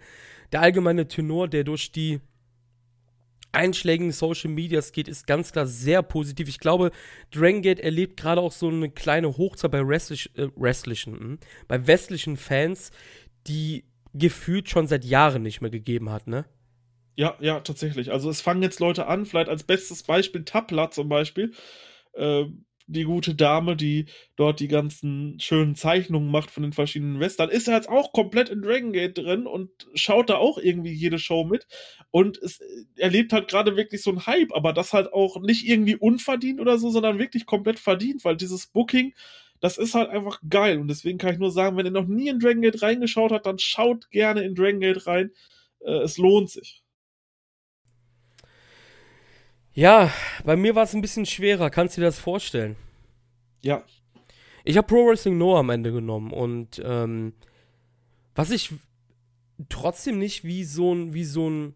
der 0.52 0.60
allgemeine 0.60 1.08
Tenor, 1.08 1.48
der 1.48 1.64
durch 1.64 1.90
die 1.90 2.20
einschlägigen 3.52 4.12
Social 4.12 4.50
Medias 4.50 4.92
geht, 4.92 5.08
ist 5.08 5.26
ganz 5.26 5.50
klar 5.50 5.66
sehr 5.66 6.02
positiv. 6.02 6.48
Ich 6.48 6.60
glaube, 6.60 6.90
Dragon 7.32 7.62
Gate 7.62 7.80
erlebt 7.80 8.20
gerade 8.20 8.40
auch 8.40 8.52
so 8.52 8.68
eine 8.68 8.90
kleine 8.90 9.36
Hochzeit 9.36 9.70
bei 9.70 9.86
wrestlich, 9.86 10.30
äh, 10.36 10.48
hm, 10.54 11.38
bei 11.66 11.86
westlichen 11.86 12.36
Fans, 12.36 12.90
die 13.46 13.84
gefühlt 14.12 14.68
schon 14.68 14.86
seit 14.86 15.04
Jahren 15.04 15.42
nicht 15.42 15.62
mehr 15.62 15.70
gegeben 15.70 16.10
hat, 16.10 16.26
ne? 16.26 16.44
Ja, 17.16 17.34
ja, 17.40 17.60
tatsächlich. 17.60 18.12
Also 18.12 18.28
es 18.28 18.42
fangen 18.42 18.62
jetzt 18.62 18.78
Leute 18.78 19.06
an, 19.06 19.24
vielleicht 19.24 19.48
als 19.48 19.64
bestes 19.64 20.02
Beispiel 20.02 20.44
Tapla 20.44 20.90
zum 20.90 21.08
Beispiel. 21.08 21.52
Ähm, 22.14 22.65
die 22.86 23.04
gute 23.04 23.34
Dame, 23.34 23.76
die 23.76 24.06
dort 24.36 24.60
die 24.60 24.68
ganzen 24.68 25.38
schönen 25.40 25.74
Zeichnungen 25.74 26.30
macht 26.30 26.50
von 26.50 26.62
den 26.62 26.72
verschiedenen 26.72 27.20
Western, 27.20 27.50
ist 27.50 27.66
jetzt 27.66 27.88
auch 27.88 28.12
komplett 28.12 28.48
in 28.48 28.62
Dragon 28.62 28.92
Gate 28.92 29.18
drin 29.18 29.46
und 29.46 29.70
schaut 29.94 30.30
da 30.30 30.36
auch 30.36 30.58
irgendwie 30.58 30.92
jede 30.92 31.18
Show 31.18 31.44
mit. 31.44 31.66
Und 32.10 32.38
es 32.38 32.60
erlebt 32.96 33.32
halt 33.32 33.48
gerade 33.48 33.76
wirklich 33.76 34.02
so 34.02 34.10
ein 34.10 34.26
Hype, 34.26 34.54
aber 34.54 34.72
das 34.72 34.92
halt 34.92 35.12
auch 35.12 35.40
nicht 35.40 35.66
irgendwie 35.66 35.96
unverdient 35.96 36.60
oder 36.60 36.78
so, 36.78 36.90
sondern 36.90 37.18
wirklich 37.18 37.46
komplett 37.46 37.78
verdient, 37.78 38.24
weil 38.24 38.36
dieses 38.36 38.68
Booking, 38.68 39.14
das 39.60 39.78
ist 39.78 39.94
halt 39.94 40.10
einfach 40.10 40.40
geil. 40.48 40.78
Und 40.78 40.88
deswegen 40.88 41.18
kann 41.18 41.32
ich 41.32 41.38
nur 41.38 41.50
sagen, 41.50 41.76
wenn 41.76 41.86
ihr 41.86 41.92
noch 41.92 42.06
nie 42.06 42.28
in 42.28 42.38
Dragon 42.38 42.62
Gate 42.62 42.82
reingeschaut 42.82 43.32
habt, 43.32 43.46
dann 43.46 43.58
schaut 43.58 44.10
gerne 44.10 44.42
in 44.42 44.54
Dragon 44.54 44.80
Gate 44.80 45.06
rein. 45.06 45.30
Äh, 45.80 46.02
es 46.02 46.18
lohnt 46.18 46.50
sich. 46.50 46.82
Ja, 49.76 50.10
bei 50.42 50.56
mir 50.56 50.74
war 50.74 50.84
es 50.84 50.94
ein 50.94 51.02
bisschen 51.02 51.26
schwerer. 51.26 51.68
Kannst 51.68 51.96
du 51.96 52.00
dir 52.00 52.06
das 52.06 52.18
vorstellen? 52.18 52.76
Ja. 53.62 53.84
Ich 54.64 54.78
habe 54.78 54.86
Pro 54.86 55.06
Wrestling 55.06 55.36
Noah 55.36 55.60
am 55.60 55.68
Ende 55.68 55.92
genommen 55.92 56.32
und 56.32 56.80
ähm, 56.82 57.34
was 58.34 58.50
ich 58.50 58.72
trotzdem 59.68 60.18
nicht 60.18 60.44
wie 60.44 60.64
so 60.64 60.94
ein, 60.94 61.12
wie 61.12 61.26
so 61.26 61.50
ein, 61.50 61.74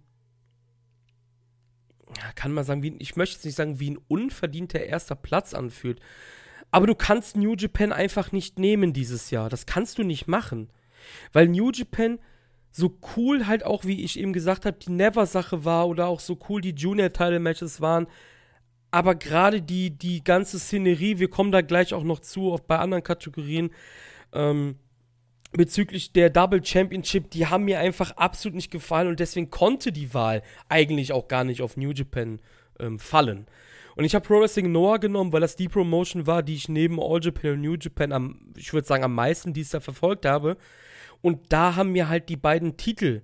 kann 2.36 2.52
man 2.52 2.64
sagen, 2.64 2.82
wie, 2.82 2.96
ich 3.00 3.16
möchte 3.16 3.34
jetzt 3.34 3.44
nicht 3.44 3.56
sagen, 3.56 3.80
wie 3.80 3.90
ein 3.90 3.98
unverdienter 4.08 4.80
erster 4.80 5.14
Platz 5.14 5.52
anfühlt. 5.52 6.00
Aber 6.70 6.86
du 6.86 6.94
kannst 6.94 7.36
New 7.36 7.54
Japan 7.54 7.92
einfach 7.92 8.32
nicht 8.32 8.58
nehmen 8.58 8.94
dieses 8.94 9.30
Jahr. 9.30 9.50
Das 9.50 9.66
kannst 9.66 9.98
du 9.98 10.04
nicht 10.04 10.26
machen. 10.26 10.70
Weil 11.34 11.48
New 11.48 11.70
Japan 11.70 12.18
so 12.70 12.96
cool 13.16 13.46
halt 13.46 13.64
auch, 13.64 13.84
wie 13.84 14.02
ich 14.02 14.18
eben 14.18 14.32
gesagt 14.32 14.64
habe, 14.64 14.78
die 14.78 14.92
Never-Sache 14.92 15.64
war 15.64 15.88
oder 15.88 16.06
auch 16.06 16.20
so 16.20 16.38
cool 16.48 16.60
die 16.60 16.74
Junior-Title-Matches 16.74 17.80
waren. 17.80 18.06
Aber 18.90 19.14
gerade 19.14 19.62
die, 19.62 19.90
die 19.90 20.22
ganze 20.22 20.58
Szenerie, 20.58 21.18
wir 21.18 21.30
kommen 21.30 21.52
da 21.52 21.60
gleich 21.60 21.94
auch 21.94 22.04
noch 22.04 22.20
zu, 22.20 22.52
auch 22.52 22.60
bei 22.60 22.78
anderen 22.78 23.04
Kategorien, 23.04 23.70
ähm, 24.32 24.76
bezüglich 25.52 26.12
der 26.12 26.30
Double 26.30 26.64
Championship, 26.64 27.30
die 27.30 27.46
haben 27.46 27.64
mir 27.64 27.80
einfach 27.80 28.12
absolut 28.12 28.54
nicht 28.54 28.70
gefallen 28.70 29.08
und 29.08 29.20
deswegen 29.20 29.50
konnte 29.50 29.90
die 29.92 30.14
Wahl 30.14 30.42
eigentlich 30.68 31.12
auch 31.12 31.28
gar 31.28 31.44
nicht 31.44 31.62
auf 31.62 31.76
New 31.76 31.90
Japan 31.90 32.40
ähm, 32.78 32.98
fallen. 32.98 33.46
Und 33.96 34.04
ich 34.04 34.14
habe 34.14 34.26
Pro 34.26 34.40
Wrestling 34.40 34.70
Noah 34.70 34.98
genommen, 34.98 35.32
weil 35.32 35.40
das 35.40 35.56
die 35.56 35.68
Promotion 35.68 36.26
war, 36.26 36.42
die 36.42 36.54
ich 36.54 36.68
neben 36.68 37.00
All 37.00 37.20
Japan 37.20 37.52
und 37.52 37.60
New 37.62 37.74
Japan 37.74 38.12
am, 38.12 38.40
ich 38.56 38.72
würde 38.72 38.86
sagen, 38.86 39.04
am 39.04 39.14
meisten 39.14 39.52
dies 39.52 39.70
da 39.70 39.80
verfolgt 39.80 40.24
habe. 40.24 40.56
Und 41.22 41.52
da 41.52 41.76
haben 41.76 41.92
mir 41.92 42.08
halt 42.08 42.28
die 42.28 42.36
beiden 42.36 42.76
Titel, 42.76 43.22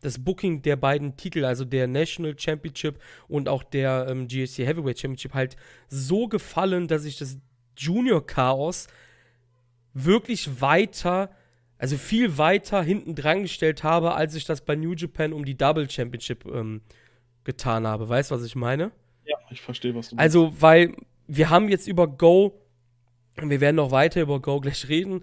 das 0.00 0.22
Booking 0.22 0.62
der 0.62 0.76
beiden 0.76 1.16
Titel, 1.16 1.44
also 1.44 1.64
der 1.64 1.86
National 1.86 2.38
Championship 2.38 3.00
und 3.26 3.48
auch 3.48 3.62
der 3.62 4.06
ähm, 4.08 4.28
GSC 4.28 4.66
Heavyweight 4.66 4.98
Championship, 4.98 5.34
halt 5.34 5.56
so 5.88 6.28
gefallen, 6.28 6.88
dass 6.88 7.04
ich 7.04 7.18
das 7.18 7.38
Junior 7.76 8.24
Chaos 8.24 8.86
wirklich 9.94 10.60
weiter, 10.60 11.30
also 11.78 11.96
viel 11.96 12.38
weiter 12.38 12.82
hinten 12.82 13.14
dran 13.14 13.42
gestellt 13.42 13.82
habe, 13.82 14.14
als 14.14 14.34
ich 14.34 14.44
das 14.44 14.60
bei 14.60 14.76
New 14.76 14.92
Japan 14.92 15.32
um 15.32 15.44
die 15.44 15.56
Double 15.56 15.88
Championship 15.88 16.44
ähm, 16.46 16.82
getan 17.44 17.86
habe. 17.86 18.08
Weißt 18.08 18.30
du, 18.30 18.34
was 18.34 18.44
ich 18.44 18.56
meine? 18.56 18.90
Ja, 19.24 19.36
ich 19.50 19.62
verstehe, 19.62 19.94
was 19.94 20.10
du 20.10 20.16
meinst. 20.16 20.22
Also, 20.22 20.60
weil 20.60 20.94
wir 21.26 21.50
haben 21.50 21.68
jetzt 21.68 21.88
über 21.88 22.06
Go, 22.06 22.60
wir 23.36 23.60
werden 23.60 23.76
noch 23.76 23.90
weiter 23.90 24.20
über 24.20 24.40
Go 24.40 24.60
gleich 24.60 24.88
reden, 24.88 25.22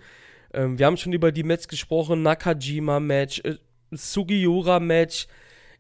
ähm, 0.54 0.78
wir 0.78 0.86
haben 0.86 0.98
schon 0.98 1.14
über 1.14 1.32
die 1.32 1.44
Match 1.44 1.68
gesprochen, 1.68 2.22
Nakajima-Match, 2.24 3.42
äh, 3.44 3.56
Sugiura-Match. 3.92 5.28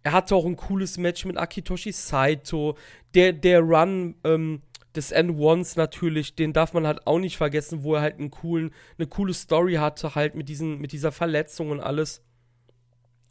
Er 0.04 0.12
hatte 0.14 0.36
auch 0.36 0.46
ein 0.46 0.56
cooles 0.56 0.98
Match 0.98 1.26
mit 1.26 1.38
Akitoshi 1.38 1.92
Saito. 1.92 2.78
Der, 3.14 3.34
der 3.34 3.62
Run 3.62 4.16
ähm, 4.24 4.62
des 4.96 5.14
N1s 5.14 5.78
natürlich, 5.78 6.36
den 6.36 6.54
darf 6.54 6.74
man 6.74 6.86
halt 6.86 7.08
auch 7.08 7.20
nicht 7.20 7.38
vergessen, 7.38 7.84
wo 7.84 7.96
er 7.96 8.02
halt 8.02 8.20
einen 8.20 8.32
coolen, 8.32 8.72
eine 8.98 9.08
coole 9.08 9.34
Story 9.34 9.76
hatte, 9.76 10.16
halt 10.16 10.36
mit, 10.36 10.50
diesen, 10.50 10.80
mit 10.80 10.92
dieser 10.92 11.12
Verletzung 11.12 11.70
und 11.70 11.80
alles. 11.80 12.22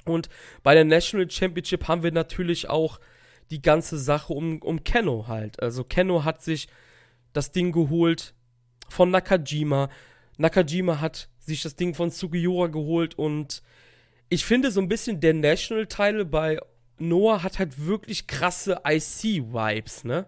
Und 0.04 0.28
bei 0.62 0.74
der 0.74 0.84
National 0.84 1.30
Championship 1.30 1.88
haben 1.88 2.02
wir 2.02 2.12
natürlich 2.12 2.68
auch 2.68 3.00
die 3.50 3.60
ganze 3.60 3.98
Sache 3.98 4.32
um, 4.32 4.62
um 4.62 4.84
Kenno 4.84 5.26
halt. 5.26 5.60
Also 5.62 5.84
Kenno 5.84 6.24
hat 6.24 6.42
sich 6.42 6.68
das 7.32 7.52
Ding 7.52 7.72
geholt 7.72 8.34
von 8.88 9.10
Nakajima. 9.10 9.90
Nakajima 10.40 11.00
hat 11.00 11.28
sich 11.38 11.62
das 11.62 11.76
Ding 11.76 11.94
von 11.94 12.10
Sugiura 12.10 12.68
geholt 12.68 13.16
und 13.18 13.62
ich 14.30 14.46
finde 14.46 14.70
so 14.70 14.80
ein 14.80 14.88
bisschen 14.88 15.20
der 15.20 15.34
National-Title 15.34 16.24
bei 16.24 16.58
Noah 16.98 17.42
hat 17.42 17.58
halt 17.58 17.86
wirklich 17.86 18.26
krasse 18.26 18.80
IC-Vibes, 18.86 20.04
ne? 20.04 20.26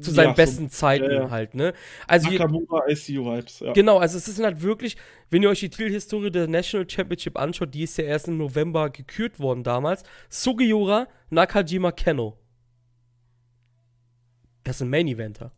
Zu 0.00 0.12
seinen 0.12 0.28
ja, 0.28 0.32
besten 0.32 0.68
so, 0.68 0.76
Zeiten 0.76 1.10
ja, 1.10 1.24
ja. 1.24 1.30
halt, 1.30 1.54
ne? 1.54 1.74
Also 2.06 2.30
Nakamura 2.30 2.88
IC-Vibes, 2.88 3.60
ja. 3.60 3.72
Genau, 3.72 3.98
also 3.98 4.16
es 4.16 4.28
ist 4.28 4.42
halt 4.42 4.62
wirklich, 4.62 4.96
wenn 5.30 5.42
ihr 5.42 5.50
euch 5.50 5.60
die 5.60 5.68
Titelhistorie 5.68 6.30
der 6.30 6.46
National 6.46 6.88
Championship 6.88 7.36
anschaut, 7.36 7.74
die 7.74 7.82
ist 7.82 7.98
ja 7.98 8.04
erst 8.04 8.28
im 8.28 8.38
November 8.38 8.88
gekürt 8.88 9.40
worden 9.40 9.64
damals. 9.64 10.04
Sugiura, 10.28 11.08
Nakajima, 11.30 11.90
Keno. 11.90 12.38
Das 14.62 14.78
sind 14.78 14.90
Main-Eventer. 14.90 15.50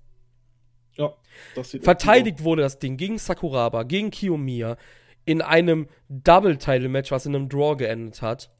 Ja, 0.96 1.14
das 1.54 1.70
sieht 1.70 1.84
Verteidigt 1.84 2.44
wurde 2.44 2.62
das 2.62 2.78
Ding 2.78 2.96
gegen 2.96 3.18
Sakuraba, 3.18 3.82
gegen 3.82 4.10
Kiyomiya 4.10 4.76
in 5.24 5.42
einem 5.42 5.88
Double-Title-Match, 6.08 7.10
was 7.10 7.26
in 7.26 7.34
einem 7.34 7.48
Draw 7.48 7.76
geendet 7.76 8.22
hat. 8.22 8.50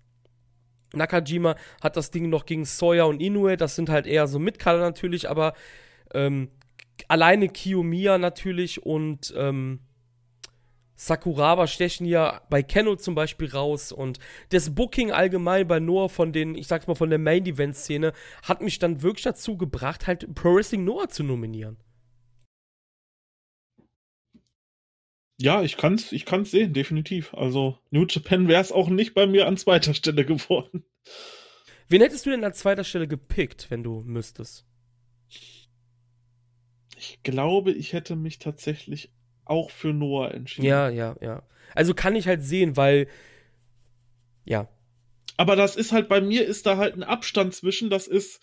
Nakajima 0.95 1.57
hat 1.83 1.97
das 1.97 2.11
Ding 2.11 2.29
noch 2.31 2.47
gegen 2.47 2.65
Sawyer 2.65 3.07
und 3.07 3.21
Inoue, 3.21 3.57
das 3.57 3.77
sind 3.77 3.89
halt 3.89 4.07
eher 4.07 4.27
so 4.27 4.39
Mitkader 4.39 4.81
natürlich, 4.81 5.29
aber 5.29 5.55
ähm, 6.13 6.51
alleine 7.09 7.49
Kiyomiya 7.49 8.19
natürlich 8.19 8.85
und 8.85 9.35
ähm, 9.37 9.81
Sakuraba 10.97 11.67
stechen 11.67 12.07
ja 12.07 12.41
bei 12.51 12.63
Keno 12.63 12.95
zum 12.97 13.17
Beispiel 13.17 13.51
raus 13.51 13.91
und 13.91 14.21
das 14.51 14.75
Booking 14.75 15.11
allgemein 15.11 15.67
bei 15.67 15.81
Noah 15.81 16.09
von 16.09 16.33
den, 16.33 16.55
ich 16.55 16.69
sag's 16.69 16.87
mal, 16.87 16.95
von 16.95 17.11
der 17.11 17.19
Main-Event-Szene 17.19 18.13
hat 18.45 18.61
mich 18.63 18.79
dann 18.79 19.03
wirklich 19.03 19.25
dazu 19.25 19.57
gebracht, 19.57 20.07
halt 20.07 20.33
Pro 20.35 20.55
Wrestling 20.55 20.85
Noah 20.85 21.09
zu 21.09 21.25
nominieren. 21.25 21.77
Ja, 25.45 25.61
ich 25.61 25.77
kann's, 25.77 26.11
ich 26.13 26.25
kann's 26.25 26.53
sehen, 26.53 26.73
definitiv. 26.73 27.35
Also 27.35 27.79
New 27.91 28.07
Japan 28.09 28.49
wäre 28.49 28.63
es 28.63 28.73
auch 28.73 28.89
nicht 28.89 29.13
bei 29.13 29.27
mir 29.27 29.47
an 29.47 29.59
zweiter 29.59 29.93
Stelle 29.93 30.25
geworden. 30.25 30.87
Wen 31.87 32.01
hättest 32.01 32.25
du 32.25 32.31
denn 32.31 32.45
an 32.45 32.55
zweiter 32.55 32.83
Stelle 32.83 33.07
gepickt, 33.07 33.67
wenn 33.69 33.83
du 33.83 34.01
müsstest? 34.07 34.65
Ich 36.97 37.23
glaube, 37.25 37.73
ich 37.73 37.93
hätte 37.93 38.17
mich 38.17 38.39
tatsächlich 38.39 39.13
auch 39.45 39.69
für 39.69 39.93
Noah 39.93 40.33
entschieden. 40.33 40.67
Ja, 40.67 40.89
ja, 40.89 41.15
ja. 41.21 41.43
Also 41.75 41.93
kann 41.93 42.17
ich 42.17 42.27
halt 42.27 42.43
sehen, 42.43 42.79
weil 42.79 43.07
ja. 44.47 44.71
Aber 45.37 45.57
das 45.57 45.77
ist 45.77 45.93
halt 45.93 46.09
bei 46.09 46.23
mir 46.23 46.47
ist 46.47 46.65
da 46.65 46.79
halt 46.79 46.95
ein 46.95 47.03
Abstand 47.03 47.55
zwischen, 47.55 47.91
das 47.91 48.07
ist 48.07 48.41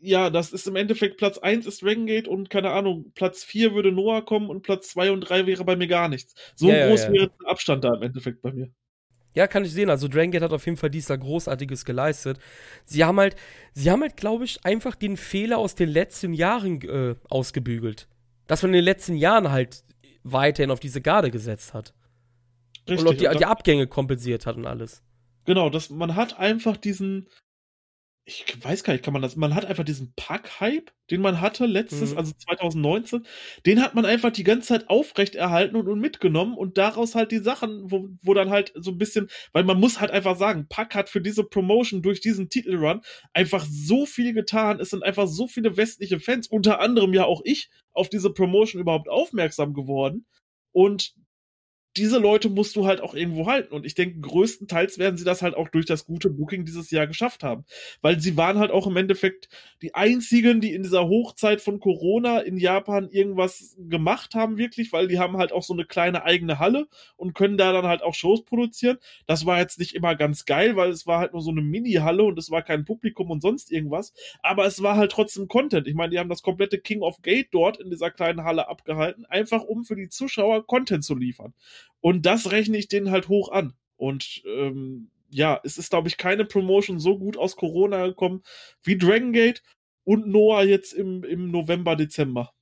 ja, 0.00 0.30
das 0.30 0.52
ist 0.52 0.66
im 0.66 0.76
Endeffekt 0.76 1.16
Platz 1.16 1.38
1 1.38 1.66
ist 1.66 1.82
Dragon 1.82 2.06
Gate 2.06 2.28
und 2.28 2.50
keine 2.50 2.70
Ahnung, 2.70 3.12
Platz 3.14 3.44
4 3.44 3.74
würde 3.74 3.92
Noah 3.92 4.24
kommen 4.24 4.48
und 4.48 4.62
Platz 4.62 4.88
2 4.90 5.12
und 5.12 5.20
3 5.22 5.46
wäre 5.46 5.64
bei 5.64 5.76
mir 5.76 5.88
gar 5.88 6.08
nichts. 6.08 6.34
So 6.54 6.68
ja, 6.68 6.88
groß 6.88 7.02
ja, 7.02 7.06
ja. 7.06 7.12
wäre 7.12 7.30
der 7.40 7.50
Abstand 7.50 7.84
da 7.84 7.94
im 7.94 8.02
Endeffekt 8.02 8.42
bei 8.42 8.52
mir. 8.52 8.70
Ja, 9.34 9.46
kann 9.46 9.64
ich 9.64 9.72
sehen. 9.72 9.90
Also 9.90 10.08
Dragon 10.08 10.30
Gate 10.30 10.42
hat 10.42 10.52
auf 10.52 10.66
jeden 10.66 10.76
Fall 10.76 10.90
dieser 10.90 11.16
Großartiges 11.16 11.84
geleistet. 11.84 12.38
Sie 12.84 13.04
haben 13.04 13.18
halt, 13.20 13.36
sie 13.72 13.90
haben 13.90 14.02
halt, 14.02 14.16
glaube 14.16 14.44
ich, 14.44 14.64
einfach 14.64 14.94
den 14.94 15.16
Fehler 15.16 15.58
aus 15.58 15.74
den 15.74 15.88
letzten 15.88 16.32
Jahren 16.32 16.80
äh, 16.82 17.14
ausgebügelt. 17.28 18.08
Dass 18.46 18.62
man 18.62 18.70
in 18.70 18.76
den 18.76 18.84
letzten 18.84 19.16
Jahren 19.16 19.50
halt 19.50 19.84
weiterhin 20.22 20.70
auf 20.70 20.80
diese 20.80 21.00
Garde 21.00 21.30
gesetzt 21.30 21.74
hat. 21.74 21.94
Richtig. 22.88 23.00
Und 23.00 23.08
auch 23.08 23.32
die, 23.32 23.38
die 23.38 23.44
Abgänge 23.44 23.86
kompensiert 23.86 24.46
hat 24.46 24.56
und 24.56 24.66
alles. 24.66 25.02
Genau, 25.44 25.70
dass 25.70 25.90
man 25.90 26.16
hat 26.16 26.38
einfach 26.38 26.76
diesen, 26.76 27.28
ich 28.28 28.44
weiß 28.62 28.84
gar 28.84 28.92
nicht, 28.92 29.02
kann 29.02 29.14
man 29.14 29.22
das, 29.22 29.36
man 29.36 29.54
hat 29.54 29.64
einfach 29.64 29.84
diesen 29.84 30.12
Pack-Hype, 30.14 30.92
den 31.10 31.22
man 31.22 31.40
hatte 31.40 31.64
letztes, 31.64 32.12
mhm. 32.12 32.18
also 32.18 32.32
2019, 32.34 33.26
den 33.64 33.82
hat 33.82 33.94
man 33.94 34.04
einfach 34.04 34.30
die 34.30 34.44
ganze 34.44 34.68
Zeit 34.68 34.90
aufrecht 34.90 35.34
erhalten 35.34 35.76
und, 35.76 35.88
und 35.88 35.98
mitgenommen 35.98 36.54
und 36.54 36.76
daraus 36.76 37.14
halt 37.14 37.32
die 37.32 37.38
Sachen, 37.38 37.90
wo, 37.90 38.10
wo 38.20 38.34
dann 38.34 38.50
halt 38.50 38.74
so 38.74 38.90
ein 38.90 38.98
bisschen, 38.98 39.28
weil 39.52 39.64
man 39.64 39.80
muss 39.80 39.98
halt 39.98 40.10
einfach 40.10 40.36
sagen, 40.36 40.66
Pack 40.68 40.94
hat 40.94 41.08
für 41.08 41.22
diese 41.22 41.42
Promotion 41.42 42.02
durch 42.02 42.20
diesen 42.20 42.50
Titelrun 42.50 43.00
einfach 43.32 43.64
so 43.66 44.04
viel 44.04 44.34
getan, 44.34 44.78
es 44.78 44.90
sind 44.90 45.02
einfach 45.02 45.26
so 45.26 45.48
viele 45.48 45.78
westliche 45.78 46.20
Fans, 46.20 46.48
unter 46.48 46.80
anderem 46.80 47.14
ja 47.14 47.24
auch 47.24 47.40
ich, 47.44 47.70
auf 47.92 48.10
diese 48.10 48.30
Promotion 48.30 48.82
überhaupt 48.82 49.08
aufmerksam 49.08 49.72
geworden 49.72 50.26
und 50.72 51.14
diese 51.96 52.18
Leute 52.18 52.48
musst 52.48 52.76
du 52.76 52.86
halt 52.86 53.00
auch 53.00 53.14
irgendwo 53.14 53.46
halten. 53.46 53.74
Und 53.74 53.84
ich 53.84 53.94
denke, 53.94 54.20
größtenteils 54.20 54.98
werden 54.98 55.16
sie 55.16 55.24
das 55.24 55.42
halt 55.42 55.54
auch 55.54 55.68
durch 55.68 55.86
das 55.86 56.04
gute 56.04 56.30
Booking 56.30 56.64
dieses 56.64 56.90
Jahr 56.90 57.06
geschafft 57.06 57.42
haben. 57.42 57.64
Weil 58.02 58.20
sie 58.20 58.36
waren 58.36 58.58
halt 58.58 58.70
auch 58.70 58.86
im 58.86 58.96
Endeffekt 58.96 59.48
die 59.82 59.94
einzigen, 59.94 60.60
die 60.60 60.72
in 60.74 60.82
dieser 60.82 61.08
Hochzeit 61.08 61.60
von 61.60 61.80
Corona 61.80 62.40
in 62.40 62.56
Japan 62.56 63.08
irgendwas 63.10 63.76
gemacht 63.78 64.34
haben, 64.34 64.58
wirklich, 64.58 64.92
weil 64.92 65.08
die 65.08 65.18
haben 65.18 65.38
halt 65.38 65.52
auch 65.52 65.62
so 65.62 65.72
eine 65.72 65.84
kleine 65.84 66.24
eigene 66.24 66.58
Halle 66.58 66.86
und 67.16 67.34
können 67.34 67.56
da 67.56 67.72
dann 67.72 67.86
halt 67.86 68.02
auch 68.02 68.14
Shows 68.14 68.44
produzieren. 68.44 68.98
Das 69.26 69.46
war 69.46 69.58
jetzt 69.58 69.78
nicht 69.78 69.94
immer 69.94 70.14
ganz 70.14 70.44
geil, 70.44 70.76
weil 70.76 70.90
es 70.90 71.06
war 71.06 71.18
halt 71.18 71.32
nur 71.32 71.42
so 71.42 71.50
eine 71.50 71.62
Mini-Halle 71.62 72.22
und 72.22 72.38
es 72.38 72.50
war 72.50 72.62
kein 72.62 72.84
Publikum 72.84 73.30
und 73.30 73.40
sonst 73.40 73.72
irgendwas. 73.72 74.12
Aber 74.42 74.66
es 74.66 74.82
war 74.82 74.96
halt 74.96 75.12
trotzdem 75.12 75.48
Content. 75.48 75.88
Ich 75.88 75.94
meine, 75.94 76.10
die 76.10 76.18
haben 76.18 76.28
das 76.28 76.42
komplette 76.42 76.78
King 76.78 77.02
of 77.02 77.22
Gate 77.22 77.48
dort 77.52 77.78
in 77.78 77.90
dieser 77.90 78.10
kleinen 78.10 78.44
Halle 78.44 78.68
abgehalten, 78.68 79.24
einfach 79.26 79.64
um 79.64 79.84
für 79.84 79.96
die 79.96 80.08
Zuschauer 80.08 80.66
Content 80.66 81.04
zu 81.04 81.14
liefern. 81.14 81.54
Und 82.00 82.26
das 82.26 82.50
rechne 82.50 82.78
ich 82.78 82.88
denen 82.88 83.10
halt 83.10 83.28
hoch 83.28 83.50
an. 83.50 83.74
Und 83.96 84.42
ähm, 84.46 85.10
ja, 85.30 85.60
es 85.64 85.78
ist, 85.78 85.90
glaube 85.90 86.08
ich, 86.08 86.16
keine 86.16 86.44
Promotion 86.44 87.00
so 87.00 87.18
gut 87.18 87.36
aus 87.36 87.56
Corona 87.56 88.06
gekommen 88.06 88.42
wie 88.82 88.96
Dragon 88.96 89.32
Gate 89.32 89.62
und 90.04 90.26
Noah 90.26 90.62
jetzt 90.64 90.92
im, 90.92 91.24
im 91.24 91.50
November, 91.50 91.96
Dezember. 91.96 92.52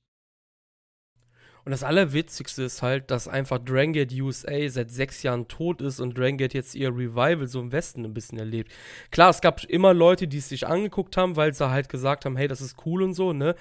Und 1.67 1.71
das 1.71 1.83
Allerwitzigste 1.83 2.63
ist 2.63 2.81
halt, 2.81 3.11
dass 3.11 3.27
einfach 3.27 3.59
Dragon 3.59 3.91
Gate 3.91 4.13
USA 4.13 4.69
seit 4.69 4.89
sechs 4.89 5.21
Jahren 5.21 5.49
tot 5.49 5.81
ist 5.81 5.99
und 5.99 6.17
Dragon 6.17 6.37
Gate 6.37 6.53
jetzt 6.53 6.75
ihr 6.75 6.87
Revival 6.95 7.45
so 7.45 7.59
im 7.59 7.73
Westen 7.73 8.05
ein 8.05 8.13
bisschen 8.13 8.37
erlebt. 8.37 8.71
Klar, 9.11 9.31
es 9.31 9.41
gab 9.41 9.61
immer 9.65 9.93
Leute, 9.93 10.29
die 10.29 10.37
es 10.37 10.47
sich 10.47 10.65
angeguckt 10.65 11.17
haben, 11.17 11.35
weil 11.35 11.53
sie 11.53 11.69
halt 11.69 11.89
gesagt 11.89 12.23
haben, 12.23 12.37
hey, 12.37 12.47
das 12.47 12.61
ist 12.61 12.77
cool 12.85 13.03
und 13.03 13.15
so, 13.15 13.33
ne? 13.33 13.53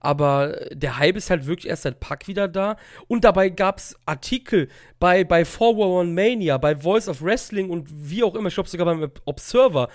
aber 0.00 0.66
der 0.72 0.98
Hype 0.98 1.16
ist 1.16 1.30
halt 1.30 1.46
wirklich 1.46 1.68
erst 1.68 1.84
seit 1.84 2.00
Pack 2.00 2.26
wieder 2.26 2.48
da. 2.48 2.76
Und 3.06 3.22
dabei 3.22 3.50
gab 3.50 3.78
es 3.78 3.96
Artikel 4.04 4.68
bei, 4.98 5.22
bei 5.22 5.44
411 5.44 6.12
Mania, 6.12 6.58
bei 6.58 6.74
Voice 6.74 7.06
of 7.06 7.22
Wrestling 7.22 7.70
und 7.70 7.86
wie 7.88 8.24
auch 8.24 8.34
immer, 8.34 8.48
ich 8.48 8.54
glaube 8.54 8.68
sogar 8.68 8.86
beim 8.86 9.12
Observer, 9.26 9.90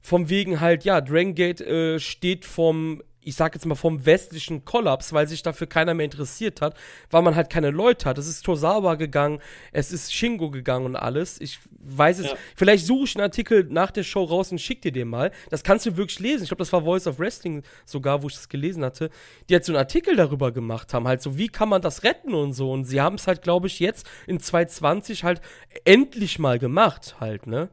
vom 0.00 0.30
wegen 0.30 0.60
halt, 0.60 0.84
ja, 0.84 1.02
Dragon 1.02 1.34
Gate 1.34 1.60
äh, 1.60 1.98
steht 1.98 2.46
vom 2.46 3.02
ich 3.24 3.36
sag 3.36 3.54
jetzt 3.54 3.66
mal, 3.66 3.74
vom 3.74 4.04
westlichen 4.04 4.64
Kollaps, 4.64 5.12
weil 5.12 5.28
sich 5.28 5.42
dafür 5.42 5.66
keiner 5.66 5.94
mehr 5.94 6.04
interessiert 6.04 6.60
hat, 6.60 6.76
weil 7.10 7.22
man 7.22 7.36
halt 7.36 7.50
keine 7.50 7.70
Leute 7.70 8.08
hat. 8.08 8.18
Es 8.18 8.28
ist 8.28 8.44
Tosawa 8.44 8.96
gegangen, 8.96 9.40
es 9.72 9.92
ist 9.92 10.12
Shingo 10.12 10.50
gegangen 10.50 10.86
und 10.86 10.96
alles. 10.96 11.40
Ich 11.40 11.60
weiß 11.80 12.18
es. 12.20 12.26
Ja. 12.26 12.36
Vielleicht 12.56 12.86
suche 12.86 13.04
ich 13.04 13.16
einen 13.16 13.22
Artikel 13.22 13.64
nach 13.68 13.90
der 13.90 14.02
Show 14.02 14.24
raus 14.24 14.52
und 14.52 14.60
schick 14.60 14.82
dir 14.82 14.92
den 14.92 15.08
mal. 15.08 15.30
Das 15.50 15.62
kannst 15.62 15.86
du 15.86 15.96
wirklich 15.96 16.18
lesen. 16.18 16.42
Ich 16.44 16.48
glaube, 16.48 16.60
das 16.60 16.72
war 16.72 16.82
Voice 16.82 17.06
of 17.06 17.18
Wrestling 17.18 17.62
sogar, 17.84 18.22
wo 18.22 18.28
ich 18.28 18.34
das 18.34 18.48
gelesen 18.48 18.84
hatte. 18.84 19.10
Die 19.48 19.54
hat 19.54 19.64
so 19.64 19.72
einen 19.72 19.78
Artikel 19.78 20.16
darüber 20.16 20.52
gemacht 20.52 20.94
haben, 20.94 21.06
halt 21.06 21.22
so, 21.22 21.38
wie 21.38 21.48
kann 21.48 21.68
man 21.68 21.82
das 21.82 22.02
retten 22.04 22.34
und 22.34 22.52
so. 22.52 22.72
Und 22.72 22.84
sie 22.84 23.00
haben 23.00 23.16
es 23.16 23.26
halt, 23.26 23.42
glaube 23.42 23.66
ich, 23.66 23.80
jetzt 23.80 24.06
in 24.26 24.40
2020 24.40 25.24
halt 25.24 25.40
endlich 25.84 26.38
mal 26.38 26.58
gemacht, 26.58 27.16
halt, 27.20 27.46
ne? 27.46 27.68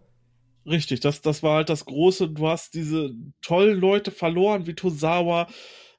Richtig, 0.66 1.00
das, 1.00 1.22
das 1.22 1.42
war 1.42 1.56
halt 1.58 1.70
das 1.70 1.86
Große. 1.86 2.30
Du 2.30 2.48
hast 2.48 2.74
diese 2.74 3.12
tollen 3.42 3.80
Leute 3.80 4.12
verloren, 4.12 4.68
wie 4.68 4.76
Tosawa, 4.76 5.48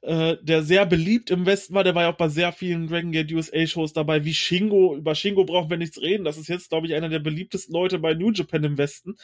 äh, 0.02 0.38
der 0.40 0.62
sehr 0.62 0.86
beliebt 0.86 1.30
im 1.30 1.44
Westen 1.44 1.74
war. 1.74 1.84
Der 1.84 1.94
war 1.94 2.04
ja 2.04 2.12
auch 2.12 2.16
bei 2.16 2.28
sehr 2.28 2.52
vielen 2.52 2.88
Dragon 2.88 3.12
Gate 3.12 3.32
USA 3.32 3.66
Shows 3.66 3.92
dabei, 3.92 4.24
wie 4.24 4.32
Shingo. 4.32 4.96
Über 4.96 5.14
Shingo 5.14 5.44
brauchen 5.44 5.68
wir 5.68 5.76
nichts 5.76 6.00
reden. 6.00 6.24
Das 6.24 6.38
ist 6.38 6.48
jetzt, 6.48 6.70
glaube 6.70 6.86
ich, 6.86 6.94
einer 6.94 7.10
der 7.10 7.18
beliebtesten 7.18 7.74
Leute 7.74 7.98
bei 7.98 8.14
New 8.14 8.30
Japan 8.30 8.64
im 8.64 8.78
Westen. 8.78 9.16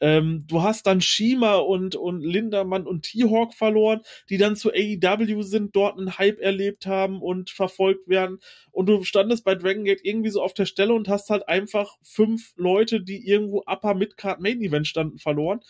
Ähm, 0.00 0.44
du 0.46 0.62
hast 0.62 0.86
dann 0.86 1.00
Shima 1.00 1.56
und, 1.56 1.96
und 1.96 2.22
Lindermann 2.22 2.86
und 2.86 3.02
T-Hawk 3.02 3.54
verloren, 3.54 4.02
die 4.28 4.38
dann 4.38 4.56
zu 4.56 4.70
AEW 4.70 5.42
sind, 5.42 5.74
dort 5.74 5.98
einen 5.98 6.16
Hype 6.16 6.40
erlebt 6.40 6.86
haben 6.86 7.20
und 7.20 7.50
verfolgt 7.50 8.08
werden. 8.08 8.38
Und 8.70 8.86
du 8.86 9.02
standest 9.02 9.44
bei 9.44 9.56
Dragon 9.56 9.84
Gate 9.84 10.00
irgendwie 10.04 10.30
so 10.30 10.42
auf 10.42 10.54
der 10.54 10.66
Stelle 10.66 10.94
und 10.94 11.08
hast 11.08 11.28
halt 11.30 11.48
einfach 11.48 11.98
fünf 12.02 12.52
Leute, 12.56 13.00
die 13.00 13.26
irgendwo 13.26 13.64
Upper 13.66 13.94
Midcard 13.94 14.40
Main 14.40 14.60
Event 14.62 14.86
standen, 14.86 15.18
verloren. 15.18 15.60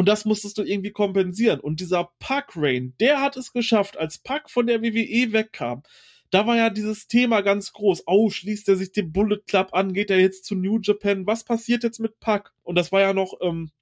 Und 0.00 0.06
das 0.06 0.24
musstest 0.24 0.56
du 0.56 0.62
irgendwie 0.62 0.92
kompensieren. 0.92 1.60
Und 1.60 1.78
dieser 1.78 2.10
Puck 2.20 2.56
Rain, 2.56 2.94
der 3.00 3.20
hat 3.20 3.36
es 3.36 3.52
geschafft, 3.52 3.98
als 3.98 4.16
Puck 4.16 4.48
von 4.48 4.66
der 4.66 4.80
WWE 4.80 5.34
wegkam. 5.34 5.82
Da 6.30 6.46
war 6.46 6.56
ja 6.56 6.70
dieses 6.70 7.06
Thema 7.06 7.42
ganz 7.42 7.74
groß. 7.74 8.04
Oh, 8.06 8.30
schließt 8.30 8.66
er 8.70 8.76
sich 8.76 8.92
dem 8.92 9.12
Bullet 9.12 9.42
Club 9.46 9.74
an? 9.74 9.92
Geht 9.92 10.10
er 10.10 10.18
jetzt 10.18 10.46
zu 10.46 10.54
New 10.54 10.78
Japan? 10.80 11.26
Was 11.26 11.44
passiert 11.44 11.82
jetzt 11.82 12.00
mit 12.00 12.18
Puck? 12.18 12.54
Und 12.62 12.76
das 12.76 12.92
war 12.92 13.02
ja 13.02 13.12
noch, 13.12 13.34
ähm, 13.42 13.72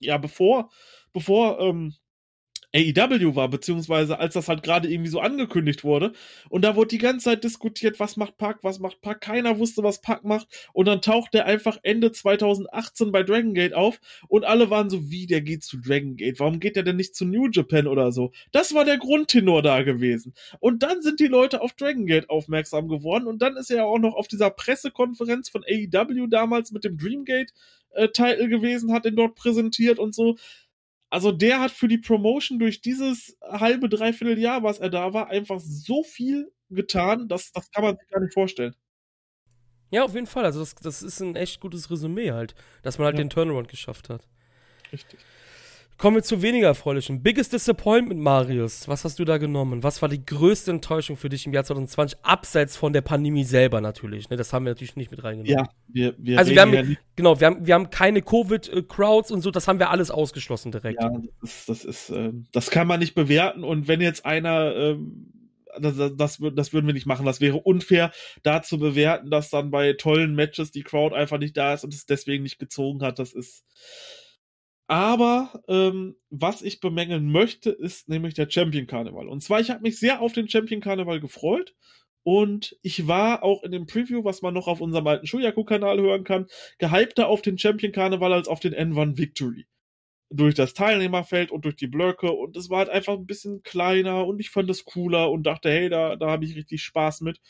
ja, 0.00 0.18
bevor, 0.18 0.68
bevor 1.12 1.60
ähm, 1.60 1.94
AEW 2.74 3.34
war, 3.34 3.48
beziehungsweise 3.48 4.18
als 4.18 4.34
das 4.34 4.48
halt 4.48 4.62
gerade 4.62 4.88
irgendwie 4.88 5.10
so 5.10 5.20
angekündigt 5.20 5.84
wurde. 5.84 6.12
Und 6.48 6.62
da 6.62 6.76
wurde 6.76 6.88
die 6.88 6.98
ganze 6.98 7.24
Zeit 7.24 7.44
diskutiert, 7.44 7.98
was 7.98 8.16
macht 8.16 8.38
Park, 8.38 8.58
was 8.62 8.78
macht 8.78 9.00
Park. 9.00 9.20
Keiner 9.20 9.58
wusste, 9.58 9.82
was 9.82 10.00
Park 10.00 10.24
macht. 10.24 10.48
Und 10.72 10.86
dann 10.86 11.02
taucht 11.02 11.34
der 11.34 11.46
einfach 11.46 11.78
Ende 11.82 12.12
2018 12.12 13.12
bei 13.12 13.22
Dragon 13.22 13.54
Gate 13.54 13.74
auf 13.74 14.00
und 14.28 14.44
alle 14.44 14.70
waren 14.70 14.90
so, 14.90 15.10
wie, 15.10 15.26
der 15.26 15.40
geht 15.40 15.64
zu 15.64 15.78
Dragon 15.78 16.16
Gate. 16.16 16.38
Warum 16.38 16.60
geht 16.60 16.76
der 16.76 16.82
denn 16.82 16.96
nicht 16.96 17.14
zu 17.14 17.24
New 17.24 17.48
Japan 17.50 17.86
oder 17.86 18.12
so? 18.12 18.32
Das 18.52 18.74
war 18.74 18.84
der 18.84 18.98
Grundtenor 18.98 19.62
da 19.62 19.82
gewesen. 19.82 20.34
Und 20.60 20.82
dann 20.82 21.02
sind 21.02 21.20
die 21.20 21.26
Leute 21.26 21.60
auf 21.62 21.72
Dragon 21.72 22.06
Gate 22.06 22.30
aufmerksam 22.30 22.88
geworden 22.88 23.26
und 23.26 23.42
dann 23.42 23.56
ist 23.56 23.70
er 23.70 23.78
ja 23.78 23.84
auch 23.84 23.98
noch 23.98 24.14
auf 24.14 24.28
dieser 24.28 24.50
Pressekonferenz 24.50 25.48
von 25.48 25.64
AEW 25.64 26.28
damals 26.28 26.70
mit 26.70 26.84
dem 26.84 26.96
Dreamgate 26.96 27.52
äh, 27.92 28.08
gewesen, 28.48 28.92
hat 28.92 29.04
den 29.04 29.16
dort 29.16 29.34
präsentiert 29.34 29.98
und 29.98 30.14
so. 30.14 30.36
Also 31.10 31.32
der 31.32 31.60
hat 31.60 31.72
für 31.72 31.88
die 31.88 31.98
Promotion 31.98 32.58
durch 32.60 32.80
dieses 32.80 33.36
halbe, 33.42 33.88
dreiviertel 33.88 34.38
Jahr, 34.38 34.62
was 34.62 34.78
er 34.78 34.90
da 34.90 35.12
war, 35.12 35.28
einfach 35.28 35.58
so 35.60 36.04
viel 36.04 36.52
getan, 36.70 37.26
dass 37.26 37.50
das 37.50 37.70
kann 37.72 37.82
man 37.82 37.96
sich 37.96 38.08
gar 38.08 38.20
nicht 38.20 38.32
vorstellen. 38.32 38.76
Ja, 39.90 40.04
auf 40.04 40.14
jeden 40.14 40.28
Fall. 40.28 40.44
Also 40.44 40.60
das, 40.60 40.76
das 40.76 41.02
ist 41.02 41.20
ein 41.20 41.34
echt 41.34 41.60
gutes 41.60 41.90
Resümee 41.90 42.30
halt, 42.30 42.54
dass 42.82 42.98
man 42.98 43.06
halt 43.06 43.18
ja. 43.18 43.24
den 43.24 43.30
Turnaround 43.30 43.68
geschafft 43.68 44.08
hat. 44.08 44.28
Richtig. 44.92 45.18
Kommen 46.00 46.16
wir 46.16 46.22
zu 46.22 46.40
weniger 46.40 46.68
erfreulichen. 46.68 47.22
Biggest 47.22 47.52
Disappointment, 47.52 48.18
Marius. 48.22 48.88
Was 48.88 49.04
hast 49.04 49.18
du 49.18 49.26
da 49.26 49.36
genommen? 49.36 49.82
Was 49.82 50.00
war 50.00 50.08
die 50.08 50.24
größte 50.24 50.70
Enttäuschung 50.70 51.18
für 51.18 51.28
dich 51.28 51.44
im 51.44 51.52
Jahr 51.52 51.62
2020? 51.62 52.20
Abseits 52.22 52.74
von 52.74 52.94
der 52.94 53.02
Pandemie 53.02 53.44
selber 53.44 53.82
natürlich. 53.82 54.30
Ne? 54.30 54.38
Das 54.38 54.54
haben 54.54 54.64
wir 54.64 54.70
natürlich 54.70 54.96
nicht 54.96 55.10
mit 55.10 55.22
reingenommen. 55.22 55.52
Ja, 55.52 55.68
wir, 55.88 56.14
wir 56.16 56.38
Also 56.38 56.52
wir 56.52 56.62
haben, 56.62 56.72
ja 56.72 56.84
genau, 57.16 57.38
wir 57.38 57.48
haben, 57.48 57.66
wir 57.66 57.74
haben 57.74 57.90
keine 57.90 58.22
Covid-Crowds 58.22 59.30
und 59.30 59.42
so, 59.42 59.50
das 59.50 59.68
haben 59.68 59.78
wir 59.78 59.90
alles 59.90 60.10
ausgeschlossen 60.10 60.72
direkt. 60.72 61.02
Ja, 61.02 61.12
das, 61.42 61.66
das 61.66 61.84
ist, 61.84 62.08
äh, 62.08 62.32
das 62.50 62.70
kann 62.70 62.86
man 62.86 63.00
nicht 63.00 63.14
bewerten. 63.14 63.62
Und 63.62 63.86
wenn 63.86 64.00
jetzt 64.00 64.24
einer, 64.24 64.74
äh, 64.74 64.96
das, 65.78 65.98
das, 65.98 66.16
das, 66.16 66.38
das 66.54 66.72
würden 66.72 66.86
wir 66.86 66.94
nicht 66.94 67.06
machen. 67.06 67.26
Das 67.26 67.42
wäre 67.42 67.58
unfair, 67.58 68.10
da 68.42 68.62
zu 68.62 68.78
bewerten, 68.78 69.28
dass 69.28 69.50
dann 69.50 69.70
bei 69.70 69.92
tollen 69.92 70.34
Matches 70.34 70.70
die 70.70 70.82
Crowd 70.82 71.14
einfach 71.14 71.36
nicht 71.36 71.58
da 71.58 71.74
ist 71.74 71.84
und 71.84 71.92
es 71.92 72.06
deswegen 72.06 72.42
nicht 72.42 72.58
gezogen 72.58 73.02
hat. 73.02 73.18
Das 73.18 73.34
ist 73.34 73.66
aber 74.90 75.62
ähm, 75.68 76.16
was 76.30 76.62
ich 76.62 76.80
bemängeln 76.80 77.30
möchte, 77.30 77.70
ist 77.70 78.08
nämlich 78.08 78.34
der 78.34 78.50
Champion 78.50 78.88
Karneval. 78.88 79.28
Und 79.28 79.40
zwar, 79.40 79.60
ich 79.60 79.70
habe 79.70 79.82
mich 79.82 80.00
sehr 80.00 80.20
auf 80.20 80.32
den 80.32 80.48
Champion 80.48 80.80
Karneval 80.80 81.20
gefreut. 81.20 81.76
Und 82.24 82.76
ich 82.82 83.06
war 83.06 83.44
auch 83.44 83.62
in 83.62 83.70
dem 83.70 83.86
Preview, 83.86 84.24
was 84.24 84.42
man 84.42 84.52
noch 84.52 84.66
auf 84.66 84.80
unserem 84.80 85.06
alten 85.06 85.28
Shuyaku-Kanal 85.28 86.00
hören 86.00 86.24
kann, 86.24 86.46
gehypter 86.78 87.28
auf 87.28 87.40
den 87.40 87.56
Champion 87.56 87.92
Karneval 87.92 88.32
als 88.32 88.48
auf 88.48 88.58
den 88.58 88.74
N1 88.74 89.16
Victory. 89.16 89.68
Durch 90.28 90.56
das 90.56 90.74
Teilnehmerfeld 90.74 91.52
und 91.52 91.64
durch 91.66 91.76
die 91.76 91.86
Blöcke. 91.86 92.32
Und 92.32 92.56
es 92.56 92.68
war 92.68 92.78
halt 92.78 92.88
einfach 92.88 93.14
ein 93.14 93.26
bisschen 93.26 93.62
kleiner 93.62 94.26
und 94.26 94.40
ich 94.40 94.50
fand 94.50 94.68
es 94.70 94.84
cooler 94.84 95.30
und 95.30 95.44
dachte, 95.44 95.70
hey, 95.70 95.88
da, 95.88 96.16
da 96.16 96.30
habe 96.30 96.44
ich 96.44 96.56
richtig 96.56 96.82
Spaß 96.82 97.20
mit. 97.20 97.40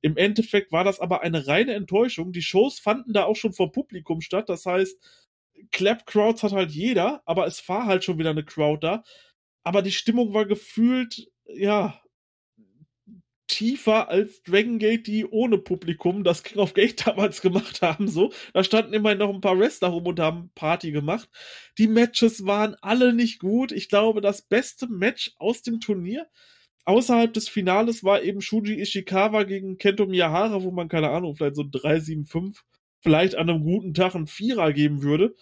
Im 0.00 0.16
Endeffekt 0.16 0.72
war 0.72 0.84
das 0.84 0.98
aber 0.98 1.20
eine 1.20 1.46
reine 1.46 1.74
Enttäuschung. 1.74 2.32
Die 2.32 2.40
Shows 2.40 2.78
fanden 2.78 3.12
da 3.12 3.24
auch 3.24 3.36
schon 3.36 3.52
vor 3.52 3.70
Publikum 3.70 4.22
statt. 4.22 4.48
Das 4.48 4.64
heißt, 4.64 5.25
Clap-Crowds 5.72 6.42
hat 6.42 6.52
halt 6.52 6.70
jeder, 6.70 7.22
aber 7.26 7.46
es 7.46 7.66
war 7.68 7.86
halt 7.86 8.04
schon 8.04 8.18
wieder 8.18 8.30
eine 8.30 8.44
Crowd 8.44 8.86
da. 8.86 9.02
Aber 9.64 9.82
die 9.82 9.92
Stimmung 9.92 10.32
war 10.34 10.46
gefühlt, 10.46 11.28
ja, 11.46 12.00
tiefer 13.48 14.08
als 14.08 14.42
Dragon 14.42 14.78
Gate, 14.78 15.06
die 15.06 15.24
ohne 15.24 15.58
Publikum 15.58 16.24
das 16.24 16.42
King 16.42 16.58
of 16.58 16.74
Gate 16.74 17.06
damals 17.06 17.40
gemacht 17.40 17.82
haben, 17.82 18.08
so. 18.08 18.32
Da 18.52 18.64
standen 18.64 18.92
immerhin 18.92 19.18
noch 19.18 19.32
ein 19.32 19.40
paar 19.40 19.58
Wrestler 19.58 19.88
rum 19.88 20.06
und 20.06 20.20
haben 20.20 20.50
Party 20.54 20.92
gemacht. 20.92 21.28
Die 21.78 21.88
Matches 21.88 22.46
waren 22.46 22.76
alle 22.80 23.12
nicht 23.12 23.38
gut. 23.38 23.72
Ich 23.72 23.88
glaube, 23.88 24.20
das 24.20 24.42
beste 24.42 24.88
Match 24.88 25.32
aus 25.38 25.62
dem 25.62 25.80
Turnier 25.80 26.26
außerhalb 26.86 27.32
des 27.32 27.48
Finales 27.48 28.04
war 28.04 28.22
eben 28.22 28.40
Shuji 28.40 28.80
Ishikawa 28.80 29.42
gegen 29.42 29.76
Kento 29.76 30.06
Miyahara, 30.06 30.62
wo 30.62 30.70
man, 30.70 30.88
keine 30.88 31.10
Ahnung, 31.10 31.34
vielleicht 31.34 31.56
so 31.56 31.62
3-7-5 31.62 32.60
vielleicht 33.06 33.36
an 33.36 33.48
einem 33.48 33.62
guten 33.62 33.94
Tag 33.94 34.16
einen 34.16 34.26
Vierer 34.26 34.72
geben 34.72 35.02
würde. 35.02 35.36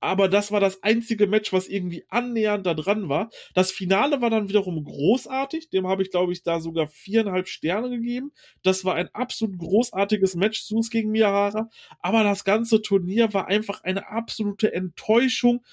Aber 0.00 0.28
das 0.28 0.50
war 0.50 0.58
das 0.60 0.82
einzige 0.82 1.28
Match, 1.28 1.52
was 1.52 1.68
irgendwie 1.68 2.04
annähernd 2.08 2.66
da 2.66 2.74
dran 2.74 3.08
war. 3.08 3.30
Das 3.54 3.70
Finale 3.70 4.20
war 4.20 4.28
dann 4.28 4.48
wiederum 4.48 4.82
großartig. 4.84 5.70
Dem 5.70 5.86
habe 5.86 6.02
ich, 6.02 6.10
glaube 6.10 6.32
ich, 6.32 6.42
da 6.42 6.58
sogar 6.58 6.88
viereinhalb 6.88 7.46
Sterne 7.46 7.90
gegeben. 7.90 8.32
Das 8.62 8.84
war 8.84 8.96
ein 8.96 9.08
absolut 9.14 9.56
großartiges 9.56 10.34
Match, 10.34 10.62
Sus 10.62 10.90
gegen 10.90 11.12
Miyahara. 11.12 11.70
Aber 12.00 12.24
das 12.24 12.44
ganze 12.44 12.82
Turnier 12.82 13.32
war 13.32 13.46
einfach 13.46 13.84
eine 13.84 14.08
absolute 14.08 14.72
Enttäuschung. 14.72 15.64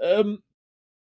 Ähm, 0.00 0.42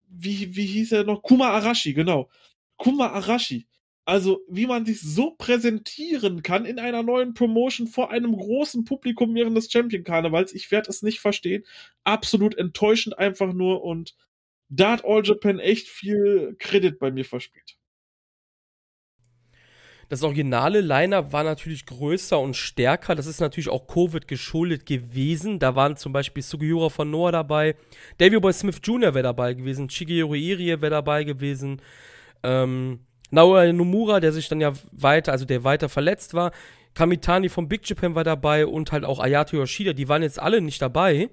wie, 0.09 0.55
wie 0.55 0.65
hieß 0.65 0.91
er 0.93 1.03
noch? 1.03 1.21
Kuma 1.21 1.51
Arashi, 1.51 1.93
genau. 1.93 2.29
Kuma 2.77 3.09
Arashi. 3.11 3.67
Also, 4.07 4.41
wie 4.47 4.67
man 4.67 4.85
sich 4.85 5.01
so 5.01 5.31
präsentieren 5.31 6.41
kann 6.41 6.63
in 6.63 6.79
einer 6.79 7.03
neuen 7.03 7.33
Promotion 7.33 7.87
vor 7.87 8.09
einem 8.09 8.37
großen 8.37 8.85
Publikum 8.85 9.35
während 9.35 9.57
des 9.57 9.69
Champion 9.69 10.05
Karnevals, 10.05 10.55
ich 10.55 10.71
werde 10.71 10.89
es 10.89 11.01
nicht 11.01 11.19
verstehen. 11.19 11.65
Absolut 12.05 12.57
enttäuschend 12.57 13.19
einfach 13.19 13.51
nur 13.51 13.83
und 13.83 14.15
da 14.69 14.91
hat 14.93 15.03
All 15.03 15.25
Japan 15.25 15.59
echt 15.59 15.89
viel 15.89 16.55
Kredit 16.57 16.99
bei 16.99 17.11
mir 17.11 17.25
verspielt. 17.25 17.75
Das 20.07 20.23
originale 20.23 20.79
Liner 20.79 21.33
war 21.33 21.43
natürlich 21.43 21.85
größer 21.85 22.39
und 22.39 22.55
stärker. 22.55 23.13
Das 23.13 23.25
ist 23.25 23.41
natürlich 23.41 23.67
auch 23.67 23.87
Covid 23.87 24.25
geschuldet 24.25 24.85
gewesen. 24.85 25.59
Da 25.59 25.75
waren 25.75 25.97
zum 25.97 26.13
Beispiel 26.13 26.43
Sugiura 26.43 26.87
von 26.87 27.11
Noah 27.11 27.33
dabei. 27.33 27.75
Davey 28.19 28.39
Boy 28.39 28.53
Smith 28.53 28.79
Jr. 28.81 29.13
wäre 29.13 29.23
dabei 29.23 29.53
gewesen. 29.53 29.89
Shigeru 29.89 30.33
Irie 30.33 30.79
wäre 30.79 30.91
dabei 30.91 31.25
gewesen. 31.25 31.81
Ähm, 32.41 33.01
Naoya 33.29 33.71
Nomura, 33.73 34.19
der 34.19 34.31
sich 34.31 34.47
dann 34.47 34.61
ja 34.61 34.73
weiter, 34.91 35.31
also 35.31 35.45
der 35.45 35.63
weiter 35.63 35.89
verletzt 35.89 36.33
war. 36.33 36.51
Kamitani 36.93 37.49
vom 37.49 37.67
Big 37.67 37.87
Japan 37.87 38.15
war 38.15 38.23
dabei 38.23 38.65
und 38.65 38.91
halt 38.91 39.05
auch 39.05 39.19
Ayato 39.19 39.55
Yoshida, 39.55 39.93
die 39.93 40.09
waren 40.09 40.23
jetzt 40.23 40.39
alle 40.39 40.61
nicht 40.61 40.81
dabei 40.81 41.29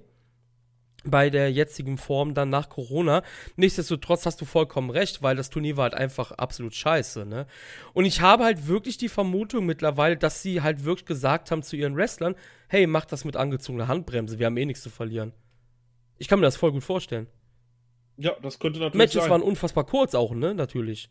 bei 1.05 1.29
der 1.29 1.51
jetzigen 1.51 1.97
Form 1.97 2.33
dann 2.33 2.49
nach 2.49 2.69
Corona. 2.69 3.21
Nichtsdestotrotz 3.55 4.25
hast 4.25 4.41
du 4.41 4.45
vollkommen 4.45 4.89
recht, 4.89 5.21
weil 5.21 5.35
das 5.35 5.49
Turnier 5.49 5.77
war 5.77 5.83
halt 5.83 5.93
einfach 5.93 6.31
absolut 6.31 6.73
scheiße, 6.73 7.25
ne? 7.25 7.45
Und 7.93 8.05
ich 8.05 8.21
habe 8.21 8.43
halt 8.43 8.67
wirklich 8.67 8.97
die 8.97 9.09
Vermutung 9.09 9.65
mittlerweile, 9.65 10.17
dass 10.17 10.41
sie 10.41 10.61
halt 10.61 10.83
wirklich 10.83 11.05
gesagt 11.05 11.51
haben 11.51 11.63
zu 11.63 11.75
ihren 11.75 11.95
Wrestlern, 11.95 12.35
hey, 12.67 12.87
mach 12.87 13.05
das 13.05 13.23
mit 13.25 13.37
angezogener 13.37 13.87
Handbremse, 13.87 14.39
wir 14.39 14.47
haben 14.47 14.57
eh 14.57 14.65
nichts 14.65 14.83
zu 14.83 14.89
verlieren. 14.89 15.33
Ich 16.17 16.27
kann 16.27 16.39
mir 16.39 16.45
das 16.45 16.57
voll 16.57 16.71
gut 16.71 16.83
vorstellen. 16.83 17.27
Ja, 18.17 18.31
das 18.41 18.59
könnte 18.59 18.79
natürlich 18.79 18.97
Matches 18.97 19.23
sein. 19.23 19.31
waren 19.31 19.41
unfassbar 19.41 19.85
kurz 19.85 20.15
auch, 20.15 20.33
ne? 20.33 20.53
Natürlich. 20.55 21.09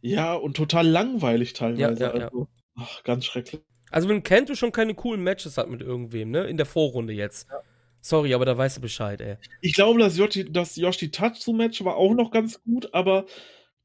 Ja, 0.00 0.34
und 0.34 0.56
total 0.56 0.86
langweilig 0.86 1.52
teilweise. 1.52 2.02
Ja, 2.02 2.14
ja, 2.16 2.24
also, 2.24 2.40
ja. 2.40 2.46
Ach, 2.76 3.02
ganz 3.04 3.24
schrecklich. 3.24 3.60
Also 3.90 4.08
wenn 4.08 4.22
Kento 4.22 4.54
schon 4.54 4.72
keine 4.72 4.94
coolen 4.94 5.22
Matches 5.22 5.58
hat 5.58 5.68
mit 5.68 5.82
irgendwem, 5.82 6.30
ne? 6.30 6.44
In 6.44 6.56
der 6.56 6.66
Vorrunde 6.66 7.12
jetzt. 7.12 7.48
Ja. 7.50 7.60
Sorry, 8.00 8.32
aber 8.32 8.46
da 8.46 8.56
weißt 8.56 8.78
du 8.78 8.80
Bescheid, 8.80 9.20
ey. 9.20 9.36
Ich 9.60 9.74
glaube, 9.74 10.00
das 10.00 10.16
Yoshi, 10.16 10.50
das 10.50 10.76
Yoshi 10.76 11.10
Tatsu-Match 11.10 11.84
war 11.84 11.96
auch 11.96 12.14
noch 12.14 12.30
ganz 12.30 12.62
gut, 12.62 12.94
aber 12.94 13.26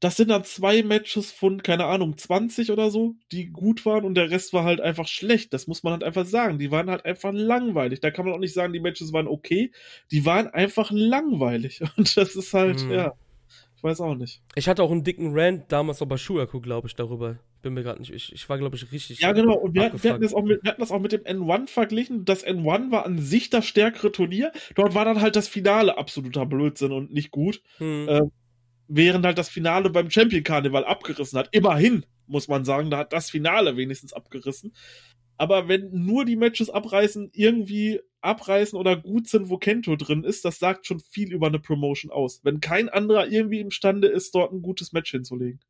das 0.00 0.16
sind 0.16 0.28
dann 0.30 0.44
zwei 0.44 0.82
Matches 0.82 1.32
von, 1.32 1.62
keine 1.62 1.86
Ahnung, 1.86 2.16
20 2.18 2.70
oder 2.70 2.90
so, 2.90 3.14
die 3.32 3.46
gut 3.46 3.86
waren 3.86 4.04
und 4.04 4.14
der 4.14 4.30
Rest 4.30 4.52
war 4.52 4.64
halt 4.64 4.80
einfach 4.80 5.08
schlecht. 5.08 5.54
Das 5.54 5.66
muss 5.66 5.82
man 5.82 5.94
halt 5.94 6.04
einfach 6.04 6.26
sagen. 6.26 6.58
Die 6.58 6.70
waren 6.70 6.90
halt 6.90 7.04
einfach 7.06 7.32
langweilig. 7.32 8.00
Da 8.00 8.10
kann 8.10 8.26
man 8.26 8.34
auch 8.34 8.38
nicht 8.38 8.52
sagen, 8.52 8.74
die 8.74 8.80
Matches 8.80 9.12
waren 9.14 9.26
okay. 9.26 9.72
Die 10.10 10.26
waren 10.26 10.48
einfach 10.48 10.90
langweilig. 10.90 11.80
Und 11.96 12.14
das 12.16 12.36
ist 12.36 12.52
halt, 12.52 12.80
hm. 12.80 12.90
ja. 12.90 13.14
Ich 13.86 13.90
weiß 13.90 14.00
auch 14.00 14.16
nicht. 14.16 14.42
Ich 14.56 14.68
hatte 14.68 14.82
auch 14.82 14.90
einen 14.90 15.04
dicken 15.04 15.30
Rant 15.32 15.70
damals 15.70 16.02
auch 16.02 16.06
bei 16.06 16.16
Schuaku, 16.16 16.60
glaube 16.60 16.88
ich, 16.88 16.96
darüber. 16.96 17.38
Bin 17.62 17.72
mir 17.72 17.84
gerade 17.84 18.00
nicht. 18.00 18.12
Ich, 18.12 18.32
ich 18.32 18.48
war, 18.48 18.58
glaube 18.58 18.74
ich, 18.74 18.90
richtig. 18.90 19.20
Ja, 19.20 19.30
genau. 19.30 19.54
Und 19.54 19.74
wir 19.74 19.84
hatten, 19.84 20.02
wir, 20.02 20.12
hatten 20.12 20.22
das 20.22 20.34
auch 20.34 20.42
mit, 20.42 20.60
wir 20.64 20.72
hatten 20.72 20.80
das 20.80 20.90
auch 20.90 20.98
mit 20.98 21.12
dem 21.12 21.22
N1 21.22 21.68
verglichen. 21.68 22.24
Das 22.24 22.44
N1 22.44 22.90
war 22.90 23.06
an 23.06 23.18
sich 23.18 23.48
das 23.48 23.64
stärkere 23.64 24.10
Turnier. 24.10 24.50
Dort 24.74 24.96
war 24.96 25.04
dann 25.04 25.20
halt 25.20 25.36
das 25.36 25.46
Finale 25.46 25.98
absoluter 25.98 26.46
Blödsinn 26.46 26.90
und 26.90 27.12
nicht 27.12 27.30
gut. 27.30 27.62
Hm. 27.78 28.06
Ähm, 28.08 28.32
während 28.88 29.24
halt 29.24 29.38
das 29.38 29.48
Finale 29.48 29.88
beim 29.88 30.10
Champion 30.10 30.42
Karneval 30.42 30.84
abgerissen 30.84 31.38
hat. 31.38 31.48
Immerhin, 31.52 32.04
muss 32.26 32.48
man 32.48 32.64
sagen, 32.64 32.90
da 32.90 32.98
hat 32.98 33.12
das 33.12 33.30
Finale 33.30 33.76
wenigstens 33.76 34.12
abgerissen. 34.12 34.72
Aber 35.36 35.68
wenn 35.68 35.90
nur 35.92 36.24
die 36.24 36.36
Matches 36.36 36.70
abreißen, 36.70 37.30
irgendwie 37.32 38.00
abreißen 38.20 38.78
oder 38.78 38.96
gut 38.96 39.28
sind, 39.28 39.48
wo 39.48 39.58
Kento 39.58 39.96
drin 39.96 40.24
ist, 40.24 40.44
das 40.44 40.58
sagt 40.58 40.86
schon 40.86 41.00
viel 41.00 41.32
über 41.32 41.46
eine 41.46 41.58
Promotion 41.58 42.10
aus. 42.10 42.40
Wenn 42.42 42.60
kein 42.60 42.88
anderer 42.88 43.28
irgendwie 43.28 43.60
imstande 43.60 44.08
ist, 44.08 44.34
dort 44.34 44.52
ein 44.52 44.62
gutes 44.62 44.92
Match 44.92 45.10
hinzulegen. 45.10 45.60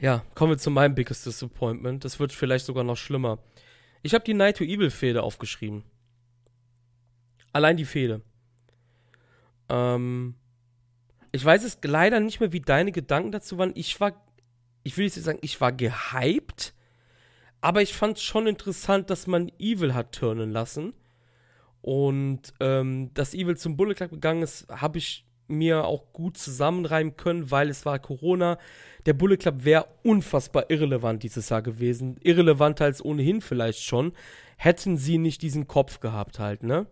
Ja, 0.00 0.24
kommen 0.34 0.52
wir 0.52 0.58
zu 0.58 0.70
meinem 0.70 0.94
biggest 0.94 1.26
disappointment. 1.26 2.04
Das 2.04 2.18
wird 2.20 2.32
vielleicht 2.32 2.64
sogar 2.64 2.84
noch 2.84 2.96
schlimmer. 2.96 3.38
Ich 4.02 4.14
habe 4.14 4.24
die 4.24 4.34
Night 4.34 4.56
to 4.56 4.64
Evil 4.64 4.90
Fehde 4.90 5.22
aufgeschrieben. 5.22 5.84
Allein 7.52 7.76
die 7.76 7.84
Fehde. 7.84 8.22
Ähm, 9.68 10.36
ich 11.32 11.44
weiß 11.44 11.64
es 11.64 11.78
leider 11.82 12.20
nicht 12.20 12.40
mehr, 12.40 12.52
wie 12.52 12.60
deine 12.60 12.92
Gedanken 12.92 13.32
dazu 13.32 13.58
waren. 13.58 13.72
Ich 13.74 14.00
war, 14.00 14.24
ich 14.82 14.96
will 14.96 15.04
jetzt 15.04 15.22
sagen, 15.22 15.38
ich 15.42 15.60
war 15.60 15.72
gehypt 15.72 16.74
aber 17.60 17.82
ich 17.82 17.94
fand 17.94 18.16
es 18.16 18.22
schon 18.22 18.46
interessant, 18.46 19.10
dass 19.10 19.26
man 19.26 19.50
Evil 19.58 19.94
hat 19.94 20.12
turnen 20.12 20.50
lassen. 20.50 20.94
Und 21.82 22.52
ähm, 22.60 23.10
dass 23.14 23.34
Evil 23.34 23.56
zum 23.56 23.76
Bullet 23.76 23.94
Club 23.94 24.10
gegangen 24.10 24.42
ist, 24.42 24.66
habe 24.68 24.98
ich 24.98 25.24
mir 25.48 25.84
auch 25.84 26.12
gut 26.12 26.38
zusammenreimen 26.38 27.16
können, 27.16 27.50
weil 27.50 27.68
es 27.68 27.84
war 27.84 27.98
Corona. 27.98 28.58
Der 29.06 29.14
Bullet 29.14 29.38
Club 29.38 29.64
wäre 29.64 29.86
unfassbar 30.02 30.70
irrelevant 30.70 31.22
dieses 31.22 31.48
Jahr 31.48 31.62
gewesen. 31.62 32.16
Irrelevanter 32.22 32.84
als 32.84 33.04
ohnehin 33.04 33.40
vielleicht 33.40 33.82
schon. 33.82 34.12
Hätten 34.56 34.96
sie 34.96 35.18
nicht 35.18 35.42
diesen 35.42 35.66
Kopf 35.66 36.00
gehabt 36.00 36.38
halt, 36.38 36.62
ne? 36.62 36.86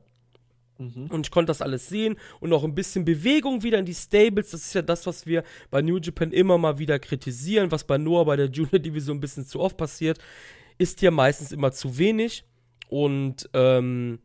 Mhm. 0.79 1.07
Und 1.11 1.27
ich 1.27 1.31
konnte 1.31 1.51
das 1.51 1.61
alles 1.61 1.89
sehen 1.89 2.17
und 2.41 2.53
auch 2.53 2.65
ein 2.65 2.75
bisschen 2.75 3.05
Bewegung 3.05 3.63
wieder 3.63 3.79
in 3.79 3.85
die 3.85 3.95
Stables. 3.95 4.51
Das 4.51 4.63
ist 4.63 4.75
ja 4.75 4.83
das, 4.83 5.07
was 5.07 5.27
wir 5.27 5.43
bei 5.71 5.83
New 5.83 5.99
Japan 5.99 6.31
immer 6.31 6.57
mal 6.57 6.79
wieder 6.79 6.99
kritisieren, 6.99 7.71
was 7.71 7.85
bei 7.85 7.99
Noah 7.99 8.25
bei 8.25 8.37
der 8.37 8.47
Junior 8.47 8.79
Division 8.79 9.17
ein 9.17 9.21
bisschen 9.21 9.45
zu 9.45 9.61
oft 9.61 9.77
passiert. 9.77 10.19
Ist 10.79 11.01
hier 11.01 11.11
meistens 11.11 11.53
immer 11.53 11.73
zu 11.73 11.99
wenig. 11.99 12.45
Und, 12.89 13.51
ähm, 13.53 14.21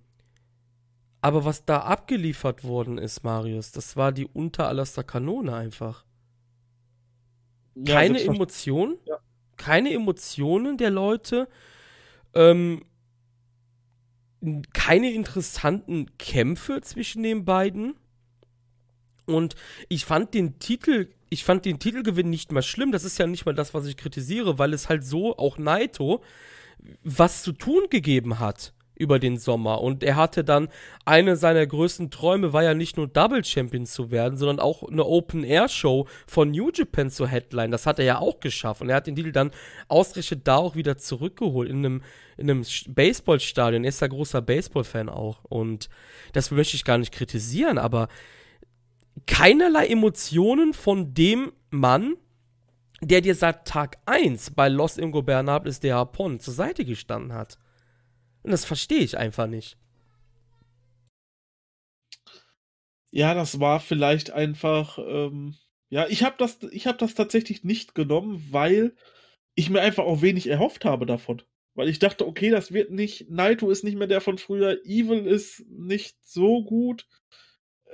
aber 1.22 1.46
was 1.46 1.66
da 1.66 1.80
abgeliefert 1.80 2.64
worden 2.64 2.98
ist, 2.98 3.24
Marius, 3.24 3.72
das 3.72 3.98
war 3.98 4.12
die 4.12 4.26
unter 4.26 4.68
allerster 4.68 5.04
Kanone 5.04 5.56
einfach. 5.56 6.06
Ja, 7.76 7.96
keine 7.96 8.22
Emotionen, 8.22 8.98
ja. 9.06 9.18
keine 9.58 9.94
Emotionen 9.94 10.78
der 10.78 10.92
Leute, 10.92 11.50
ähm, 12.34 12.86
keine 14.74 15.12
interessanten 15.12 16.18
Kämpfe 16.18 16.82
zwischen 16.82 17.24
den 17.24 17.46
beiden. 17.46 17.96
Und 19.26 19.56
ich 19.90 20.06
fand 20.06 20.34
den 20.34 20.60
Titel, 20.60 21.08
ich 21.34 21.44
fand 21.44 21.66
den 21.66 21.80
Titelgewinn 21.80 22.30
nicht 22.30 22.52
mal 22.52 22.62
schlimm. 22.62 22.92
Das 22.92 23.04
ist 23.04 23.18
ja 23.18 23.28
nicht 23.28 23.46
mal 23.46 23.56
das, 23.56 23.74
was 23.74 23.88
ich 23.88 23.98
kritisiere, 23.98 24.60
weil 24.60 24.74
es 24.74 24.88
halt 24.88 25.04
so 25.04 25.36
auch 25.38 25.58
Naito 25.58 26.22
was 27.04 27.44
zu 27.44 27.54
tun 27.54 27.84
gegeben 27.90 28.40
hat 28.40 28.74
über 28.96 29.18
den 29.18 29.38
Sommer. 29.38 29.82
Und 29.82 30.04
er 30.04 30.16
hatte 30.16 30.44
dann 30.44 30.70
eine 31.06 31.36
seiner 31.36 31.66
größten 31.66 32.12
Träume, 32.12 32.54
war 32.54 32.64
ja 32.64 32.74
nicht 32.74 32.98
nur 32.98 33.08
Double 33.08 33.44
Champion 33.44 33.86
zu 33.86 34.12
werden, 34.12 34.38
sondern 34.38 34.60
auch 34.60 34.84
eine 34.84 35.06
Open-Air-Show 35.06 36.08
von 36.28 36.52
New 36.52 36.70
Japan 36.72 37.10
zu 37.10 37.26
Headline. 37.26 37.72
Das 37.72 37.88
hat 37.88 38.00
er 38.00 38.06
ja 38.06 38.20
auch 38.20 38.40
geschafft. 38.40 38.82
Und 38.82 38.90
er 38.90 38.98
hat 38.98 39.08
den 39.08 39.16
Titel 39.16 39.32
dann 39.32 39.52
ausgerechnet 39.88 40.48
da 40.48 40.58
auch 40.58 40.76
wieder 40.76 40.98
zurückgeholt 40.98 41.70
in 41.70 41.78
einem, 41.78 42.02
in 42.38 42.52
einem 42.52 42.66
Baseballstadion. 42.88 43.84
Er 43.84 43.90
ist 43.90 44.02
ja 44.02 44.08
großer 44.08 44.42
Baseball-Fan 44.42 45.10
auch. 45.10 45.44
Und 45.46 45.90
das 46.34 46.52
möchte 46.52 46.76
ich 46.76 46.86
gar 46.86 47.00
nicht 47.00 47.14
kritisieren, 47.14 47.80
aber 47.80 48.10
keinerlei 49.28 49.88
Emotionen 49.88 50.74
von 50.74 51.14
dem 51.14 51.54
Mann, 51.70 52.16
der 53.02 53.22
dir 53.22 53.36
seit 53.36 53.66
Tag 53.68 53.98
1 54.06 54.52
bei 54.52 54.70
Los 54.70 54.98
Ingobernables 54.98 55.80
de 55.80 55.92
Japón 55.92 56.40
zur 56.40 56.54
Seite 56.54 56.86
gestanden 56.86 57.34
hat. 57.34 57.58
Und 58.44 58.52
das 58.52 58.66
verstehe 58.66 59.00
ich 59.00 59.18
einfach 59.18 59.48
nicht. 59.48 59.78
Ja, 63.12 63.34
das 63.34 63.60
war 63.60 63.80
vielleicht 63.80 64.32
einfach. 64.32 64.98
Ähm, 64.98 65.56
ja, 65.90 66.08
ich 66.08 66.24
habe 66.24 66.36
das, 66.40 66.58
ich 66.72 66.88
habe 66.88 66.98
das 66.98 67.14
tatsächlich 67.14 67.64
nicht 67.64 67.94
genommen, 67.94 68.48
weil 68.50 68.96
ich 69.54 69.70
mir 69.70 69.82
einfach 69.82 70.04
auch 70.04 70.24
wenig 70.24 70.48
erhofft 70.48 70.86
habe 70.86 71.06
davon. 71.06 71.44
Weil 71.76 71.90
ich 71.90 72.00
dachte, 72.00 72.28
okay, 72.28 72.50
das 72.50 72.72
wird 72.72 72.92
nicht. 72.92 73.30
Naito 73.30 73.70
ist 73.70 73.84
nicht 73.84 73.98
mehr 73.98 74.08
der 74.08 74.22
von 74.22 74.38
früher. 74.38 74.84
Evil 74.86 75.26
ist 75.26 75.64
nicht 75.70 76.18
so 76.24 76.64
gut. 76.64 77.08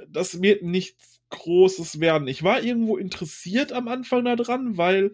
Das 0.07 0.41
wird 0.41 0.63
nichts 0.63 1.21
Großes 1.29 1.99
werden. 1.99 2.27
Ich 2.27 2.43
war 2.43 2.61
irgendwo 2.61 2.97
interessiert 2.97 3.71
am 3.71 3.87
Anfang 3.87 4.25
daran, 4.25 4.77
weil 4.77 5.13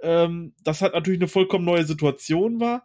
ähm, 0.00 0.54
das 0.62 0.82
halt 0.82 0.94
natürlich 0.94 1.20
eine 1.20 1.28
vollkommen 1.28 1.64
neue 1.64 1.84
Situation 1.84 2.60
war 2.60 2.84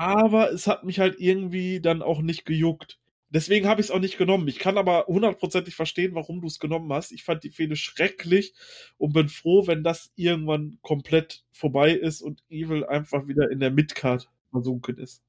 aber 0.00 0.50
es 0.50 0.66
hat 0.66 0.82
mich 0.82 0.98
halt 0.98 1.16
irgendwie 1.20 1.78
dann 1.78 2.00
auch 2.00 2.22
nicht 2.22 2.46
gejuckt. 2.46 2.98
Deswegen 3.28 3.68
habe 3.68 3.82
ich 3.82 3.88
es 3.88 3.90
auch 3.90 3.98
nicht 3.98 4.16
genommen. 4.16 4.48
Ich 4.48 4.58
kann 4.58 4.78
aber 4.78 5.04
hundertprozentig 5.08 5.76
verstehen, 5.76 6.14
warum 6.14 6.40
du 6.40 6.46
es 6.46 6.58
genommen 6.58 6.90
hast. 6.90 7.12
Ich 7.12 7.22
fand 7.22 7.44
die 7.44 7.50
Fehde 7.50 7.76
schrecklich 7.76 8.54
und 8.96 9.12
bin 9.12 9.28
froh, 9.28 9.66
wenn 9.66 9.84
das 9.84 10.10
irgendwann 10.16 10.78
komplett 10.80 11.44
vorbei 11.52 11.92
ist 11.92 12.22
und 12.22 12.42
Evil 12.48 12.86
einfach 12.86 13.28
wieder 13.28 13.50
in 13.50 13.60
der 13.60 13.70
Midcard 13.70 14.30
versunken 14.50 14.96
ist. 14.96 15.22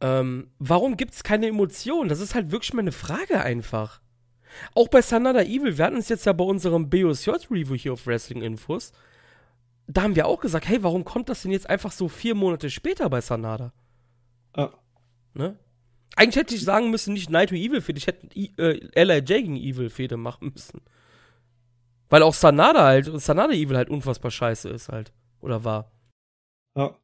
Ähm, 0.00 0.50
warum 0.58 0.96
gibt 0.96 1.14
es 1.14 1.22
keine 1.22 1.48
Emotionen? 1.48 2.08
Das 2.08 2.20
ist 2.20 2.34
halt 2.34 2.50
wirklich 2.50 2.72
meine 2.72 2.92
Frage 2.92 3.40
einfach. 3.42 4.00
Auch 4.74 4.88
bei 4.88 5.02
Sanada 5.02 5.42
Evil, 5.42 5.78
wir 5.78 5.84
hatten 5.84 5.98
es 5.98 6.08
jetzt 6.08 6.26
ja 6.26 6.32
bei 6.32 6.44
unserem 6.44 6.90
BOSJ-Review 6.90 7.74
hier 7.74 7.92
auf 7.92 8.06
Wrestling 8.06 8.42
Infos 8.42 8.92
da 9.92 10.02
haben 10.02 10.14
wir 10.14 10.26
auch 10.26 10.40
gesagt, 10.40 10.68
hey, 10.68 10.82
warum 10.82 11.04
kommt 11.04 11.28
das 11.28 11.42
denn 11.42 11.50
jetzt 11.50 11.68
einfach 11.68 11.90
so 11.90 12.08
vier 12.08 12.34
Monate 12.34 12.70
später 12.70 13.10
bei 13.10 13.20
Sanada? 13.20 13.72
Ah. 14.52 14.70
Ne? 15.34 15.58
Eigentlich 16.16 16.36
hätte 16.36 16.54
ich 16.54 16.62
sagen 16.62 16.90
müssen, 16.90 17.14
nicht 17.14 17.30
Night 17.30 17.48
to 17.48 17.54
Evil 17.54 17.80
Fehde, 17.80 17.98
ich 17.98 18.06
hätte 18.06 18.28
äh, 18.36 19.04
LIJ 19.04 19.24
gegen 19.24 19.56
Evil 19.56 19.90
Fehde 19.90 20.16
machen 20.16 20.52
müssen. 20.54 20.80
Weil 22.08 22.22
auch 22.22 22.34
Sanada 22.34 22.84
halt, 22.84 23.20
Sanada 23.20 23.52
Evil 23.52 23.76
halt 23.76 23.90
unfassbar 23.90 24.30
scheiße 24.30 24.68
ist 24.68 24.88
halt. 24.88 25.12
Oder 25.40 25.64
war. 25.64 25.90
Ja. 26.76 26.96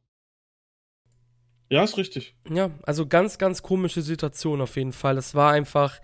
Ja, 1.69 1.83
ist 1.83 1.97
richtig. 1.97 2.33
Ja, 2.49 2.71
also 2.83 3.05
ganz, 3.05 3.37
ganz 3.37 3.61
komische 3.61 4.01
Situation 4.01 4.61
auf 4.61 4.75
jeden 4.77 4.93
Fall. 4.93 5.17
Es 5.17 5.35
war 5.35 5.51
einfach, 5.51 5.99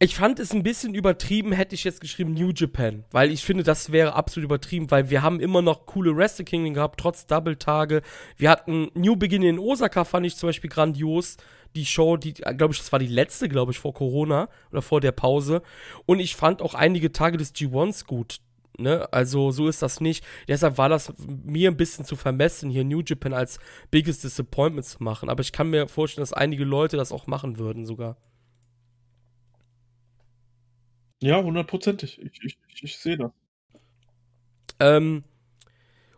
ich 0.00 0.16
fand 0.16 0.40
es 0.40 0.52
ein 0.52 0.62
bisschen 0.62 0.94
übertrieben, 0.94 1.52
hätte 1.52 1.74
ich 1.74 1.84
jetzt 1.84 2.00
geschrieben 2.00 2.34
New 2.34 2.50
Japan, 2.54 3.04
weil 3.12 3.30
ich 3.30 3.44
finde, 3.44 3.62
das 3.62 3.92
wäre 3.92 4.14
absolut 4.14 4.46
übertrieben, 4.46 4.90
weil 4.90 5.10
wir 5.10 5.22
haben 5.22 5.38
immer 5.38 5.62
noch 5.62 5.86
coole 5.86 6.16
Wrestle 6.16 6.44
Kingdom 6.44 6.74
gehabt, 6.74 6.98
trotz 6.98 7.26
Double-Tage. 7.26 8.02
Wir 8.36 8.50
hatten 8.50 8.90
New 8.94 9.14
Begin 9.14 9.42
in 9.42 9.58
Osaka, 9.58 10.04
fand 10.04 10.26
ich 10.26 10.36
zum 10.36 10.48
Beispiel 10.48 10.70
grandios. 10.70 11.36
Die 11.76 11.86
Show, 11.86 12.16
die, 12.16 12.32
glaube 12.32 12.72
ich, 12.72 12.80
das 12.80 12.90
war 12.90 12.98
die 12.98 13.06
letzte, 13.06 13.48
glaube 13.48 13.70
ich, 13.70 13.78
vor 13.78 13.94
Corona 13.94 14.48
oder 14.72 14.82
vor 14.82 15.00
der 15.00 15.12
Pause. 15.12 15.62
Und 16.04 16.18
ich 16.18 16.34
fand 16.34 16.62
auch 16.62 16.74
einige 16.74 17.12
Tage 17.12 17.36
des 17.36 17.54
G1s 17.54 18.06
gut. 18.06 18.40
Ne? 18.80 19.12
Also 19.12 19.50
so 19.50 19.68
ist 19.68 19.82
das 19.82 20.00
nicht. 20.00 20.24
Deshalb 20.48 20.78
war 20.78 20.88
das 20.88 21.12
mir 21.26 21.70
ein 21.70 21.76
bisschen 21.76 22.04
zu 22.04 22.16
vermessen, 22.16 22.70
hier 22.70 22.84
New 22.84 23.02
Japan 23.04 23.32
als 23.32 23.58
Biggest 23.90 24.24
Disappointment 24.24 24.86
zu 24.86 25.02
machen. 25.02 25.28
Aber 25.28 25.40
ich 25.40 25.52
kann 25.52 25.70
mir 25.70 25.88
vorstellen, 25.88 26.22
dass 26.22 26.32
einige 26.32 26.64
Leute 26.64 26.96
das 26.96 27.12
auch 27.12 27.26
machen 27.26 27.58
würden 27.58 27.84
sogar. 27.86 28.16
Ja, 31.22 31.42
hundertprozentig. 31.42 32.20
Ich, 32.20 32.42
ich, 32.42 32.58
ich, 32.68 32.82
ich 32.82 32.98
sehe 32.98 33.18
das. 33.18 33.30
Ähm, 34.78 35.24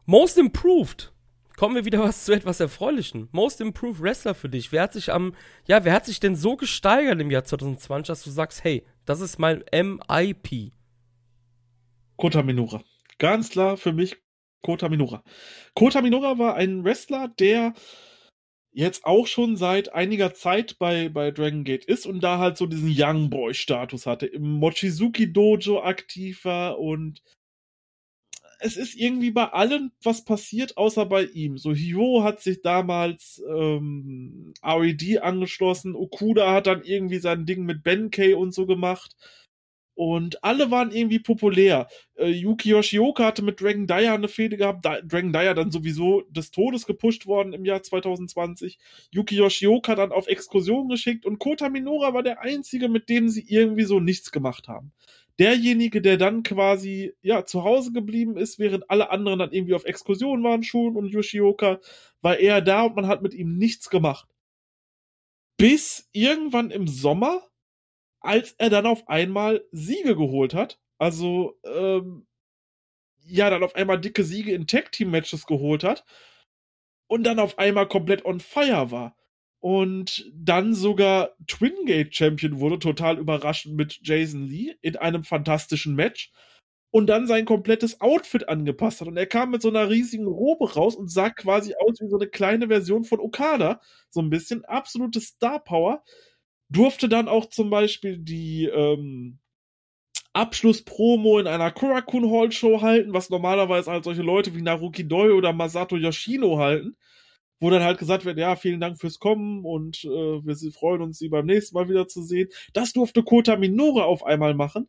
Most 0.06 0.38
Improved. 0.38 1.12
Kommen 1.56 1.74
wir 1.74 1.84
wieder 1.84 2.00
was 2.02 2.24
zu 2.24 2.32
etwas 2.32 2.60
Erfreulichen. 2.60 3.28
Most 3.32 3.60
Improved 3.60 4.00
Wrestler 4.00 4.34
für 4.34 4.48
dich. 4.48 4.72
Wer 4.72 4.82
hat 4.82 4.92
sich 4.92 5.12
am, 5.12 5.34
ja, 5.66 5.84
wer 5.84 5.92
hat 5.92 6.06
sich 6.06 6.20
denn 6.20 6.36
so 6.36 6.56
gesteigert 6.56 7.20
im 7.20 7.30
Jahr 7.30 7.44
2020, 7.44 8.06
dass 8.06 8.22
du 8.22 8.30
sagst, 8.30 8.64
hey, 8.64 8.86
das 9.04 9.20
ist 9.20 9.38
mein 9.38 9.64
MIP? 9.72 10.72
Kota 12.22 12.44
Minora. 12.44 12.84
Ganz 13.18 13.50
klar 13.50 13.76
für 13.76 13.92
mich 13.92 14.14
Kota 14.62 14.88
Minora. 14.88 15.24
Kota 15.74 16.02
Minora 16.02 16.38
war 16.38 16.54
ein 16.54 16.84
Wrestler, 16.84 17.26
der 17.26 17.74
jetzt 18.70 19.04
auch 19.04 19.26
schon 19.26 19.56
seit 19.56 19.92
einiger 19.92 20.32
Zeit 20.32 20.78
bei, 20.78 21.08
bei 21.08 21.32
Dragon 21.32 21.64
Gate 21.64 21.84
ist 21.84 22.06
und 22.06 22.20
da 22.20 22.38
halt 22.38 22.56
so 22.56 22.66
diesen 22.66 22.94
Young 22.96 23.28
Boy 23.28 23.54
Status 23.54 24.06
hatte, 24.06 24.26
im 24.26 24.48
Mochizuki 24.52 25.32
Dojo 25.32 25.82
aktiv 25.82 26.44
war 26.44 26.78
und 26.78 27.24
es 28.60 28.76
ist 28.76 28.94
irgendwie 28.94 29.32
bei 29.32 29.48
allen 29.48 29.90
was 30.04 30.24
passiert, 30.24 30.76
außer 30.76 31.06
bei 31.06 31.24
ihm. 31.24 31.58
So, 31.58 31.74
Hyo 31.74 32.22
hat 32.22 32.40
sich 32.40 32.62
damals 32.62 33.42
ähm, 33.48 34.54
RED 34.62 35.18
angeschlossen, 35.22 35.96
Okuda 35.96 36.52
hat 36.52 36.68
dann 36.68 36.84
irgendwie 36.84 37.18
sein 37.18 37.46
Ding 37.46 37.64
mit 37.64 37.82
Benkei 37.82 38.36
und 38.36 38.54
so 38.54 38.64
gemacht. 38.64 39.16
Und 39.94 40.42
alle 40.42 40.70
waren 40.70 40.90
irgendwie 40.90 41.18
populär. 41.18 41.86
Äh, 42.14 42.28
Yuki 42.28 42.70
Yoshioka 42.70 43.24
hatte 43.24 43.42
mit 43.42 43.60
Dragon 43.60 43.86
Dyer 43.86 44.14
eine 44.14 44.28
Fehde 44.28 44.56
gehabt. 44.56 44.84
Da, 44.84 45.00
Dragon 45.02 45.32
Dyer 45.32 45.54
dann 45.54 45.70
sowieso 45.70 46.22
des 46.30 46.50
Todes 46.50 46.86
gepusht 46.86 47.26
worden 47.26 47.52
im 47.52 47.64
Jahr 47.64 47.82
2020. 47.82 48.78
Yuki 49.10 49.36
Yoshioka 49.36 49.94
dann 49.94 50.12
auf 50.12 50.28
Exkursion 50.28 50.88
geschickt 50.88 51.26
und 51.26 51.38
Kota 51.38 51.68
Minora 51.68 52.14
war 52.14 52.22
der 52.22 52.40
einzige, 52.40 52.88
mit 52.88 53.10
dem 53.10 53.28
sie 53.28 53.44
irgendwie 53.46 53.84
so 53.84 54.00
nichts 54.00 54.32
gemacht 54.32 54.66
haben. 54.66 54.92
Derjenige, 55.38 56.00
der 56.00 56.16
dann 56.16 56.42
quasi 56.42 57.14
ja 57.22 57.44
zu 57.44 57.64
Hause 57.64 57.92
geblieben 57.92 58.36
ist, 58.36 58.58
während 58.58 58.90
alle 58.90 59.10
anderen 59.10 59.38
dann 59.40 59.52
irgendwie 59.52 59.74
auf 59.74 59.84
Exkursion 59.84 60.42
waren, 60.42 60.62
Shun 60.62 60.96
und 60.96 61.08
Yoshioka, 61.08 61.80
war 62.22 62.38
er 62.38 62.62
da 62.62 62.84
und 62.84 62.96
man 62.96 63.08
hat 63.08 63.22
mit 63.22 63.34
ihm 63.34 63.56
nichts 63.58 63.90
gemacht. 63.90 64.28
Bis 65.58 66.08
irgendwann 66.12 66.70
im 66.70 66.86
Sommer 66.88 67.42
als 68.22 68.52
er 68.58 68.70
dann 68.70 68.86
auf 68.86 69.08
einmal 69.08 69.64
Siege 69.72 70.16
geholt 70.16 70.54
hat. 70.54 70.78
Also, 70.98 71.58
ähm, 71.64 72.26
ja, 73.24 73.50
dann 73.50 73.62
auf 73.62 73.74
einmal 73.74 74.00
dicke 74.00 74.24
Siege 74.24 74.52
in 74.52 74.66
Tag-Team-Matches 74.66 75.46
geholt 75.46 75.84
hat 75.84 76.04
und 77.08 77.24
dann 77.24 77.38
auf 77.38 77.58
einmal 77.58 77.88
komplett 77.88 78.24
on 78.24 78.40
fire 78.40 78.90
war. 78.90 79.16
Und 79.60 80.28
dann 80.34 80.74
sogar 80.74 81.36
Twin 81.46 81.84
Gate 81.86 82.14
Champion 82.14 82.58
wurde, 82.58 82.78
total 82.78 83.18
überraschend 83.18 83.76
mit 83.76 84.00
Jason 84.02 84.42
Lee 84.42 84.74
in 84.80 84.96
einem 84.96 85.22
fantastischen 85.22 85.94
Match. 85.94 86.32
Und 86.90 87.06
dann 87.06 87.26
sein 87.26 87.44
komplettes 87.44 88.00
Outfit 88.00 88.48
angepasst 88.48 89.00
hat. 89.00 89.08
Und 89.08 89.16
er 89.16 89.26
kam 89.26 89.50
mit 89.50 89.62
so 89.62 89.68
einer 89.68 89.88
riesigen 89.88 90.26
Robe 90.26 90.74
raus 90.74 90.96
und 90.96 91.10
sah 91.10 91.30
quasi 91.30 91.74
aus 91.74 92.00
wie 92.00 92.08
so 92.08 92.16
eine 92.18 92.28
kleine 92.28 92.68
Version 92.68 93.04
von 93.04 93.20
Okada. 93.20 93.80
So 94.10 94.20
ein 94.20 94.30
bisschen 94.30 94.64
absolute 94.64 95.20
Star 95.20 95.62
Power 95.62 96.02
durfte 96.72 97.08
dann 97.08 97.28
auch 97.28 97.46
zum 97.46 97.70
Beispiel 97.70 98.18
die 98.18 98.66
ähm, 98.66 99.38
Abschluss-Promo 100.32 101.38
in 101.38 101.46
einer 101.46 101.70
Kurakun 101.70 102.30
Hall 102.30 102.52
Show 102.52 102.80
halten, 102.80 103.12
was 103.12 103.30
normalerweise 103.30 103.90
halt 103.90 104.04
solche 104.04 104.22
Leute 104.22 104.54
wie 104.54 104.62
Naruki 104.62 105.06
Doi 105.06 105.32
oder 105.32 105.52
Masato 105.52 105.96
Yoshino 105.96 106.58
halten, 106.58 106.96
wo 107.60 107.70
dann 107.70 107.82
halt 107.82 107.98
gesagt 107.98 108.24
wird, 108.24 108.38
ja, 108.38 108.56
vielen 108.56 108.80
Dank 108.80 108.98
fürs 108.98 109.18
Kommen 109.18 109.64
und 109.64 110.04
äh, 110.04 110.08
wir 110.08 110.72
freuen 110.72 111.02
uns, 111.02 111.18
Sie 111.18 111.28
beim 111.28 111.46
nächsten 111.46 111.74
Mal 111.76 111.88
wieder 111.88 112.08
zu 112.08 112.22
sehen. 112.22 112.48
Das 112.72 112.92
durfte 112.92 113.22
Kota 113.22 113.56
Minore 113.56 114.04
auf 114.04 114.24
einmal 114.24 114.54
machen. 114.54 114.88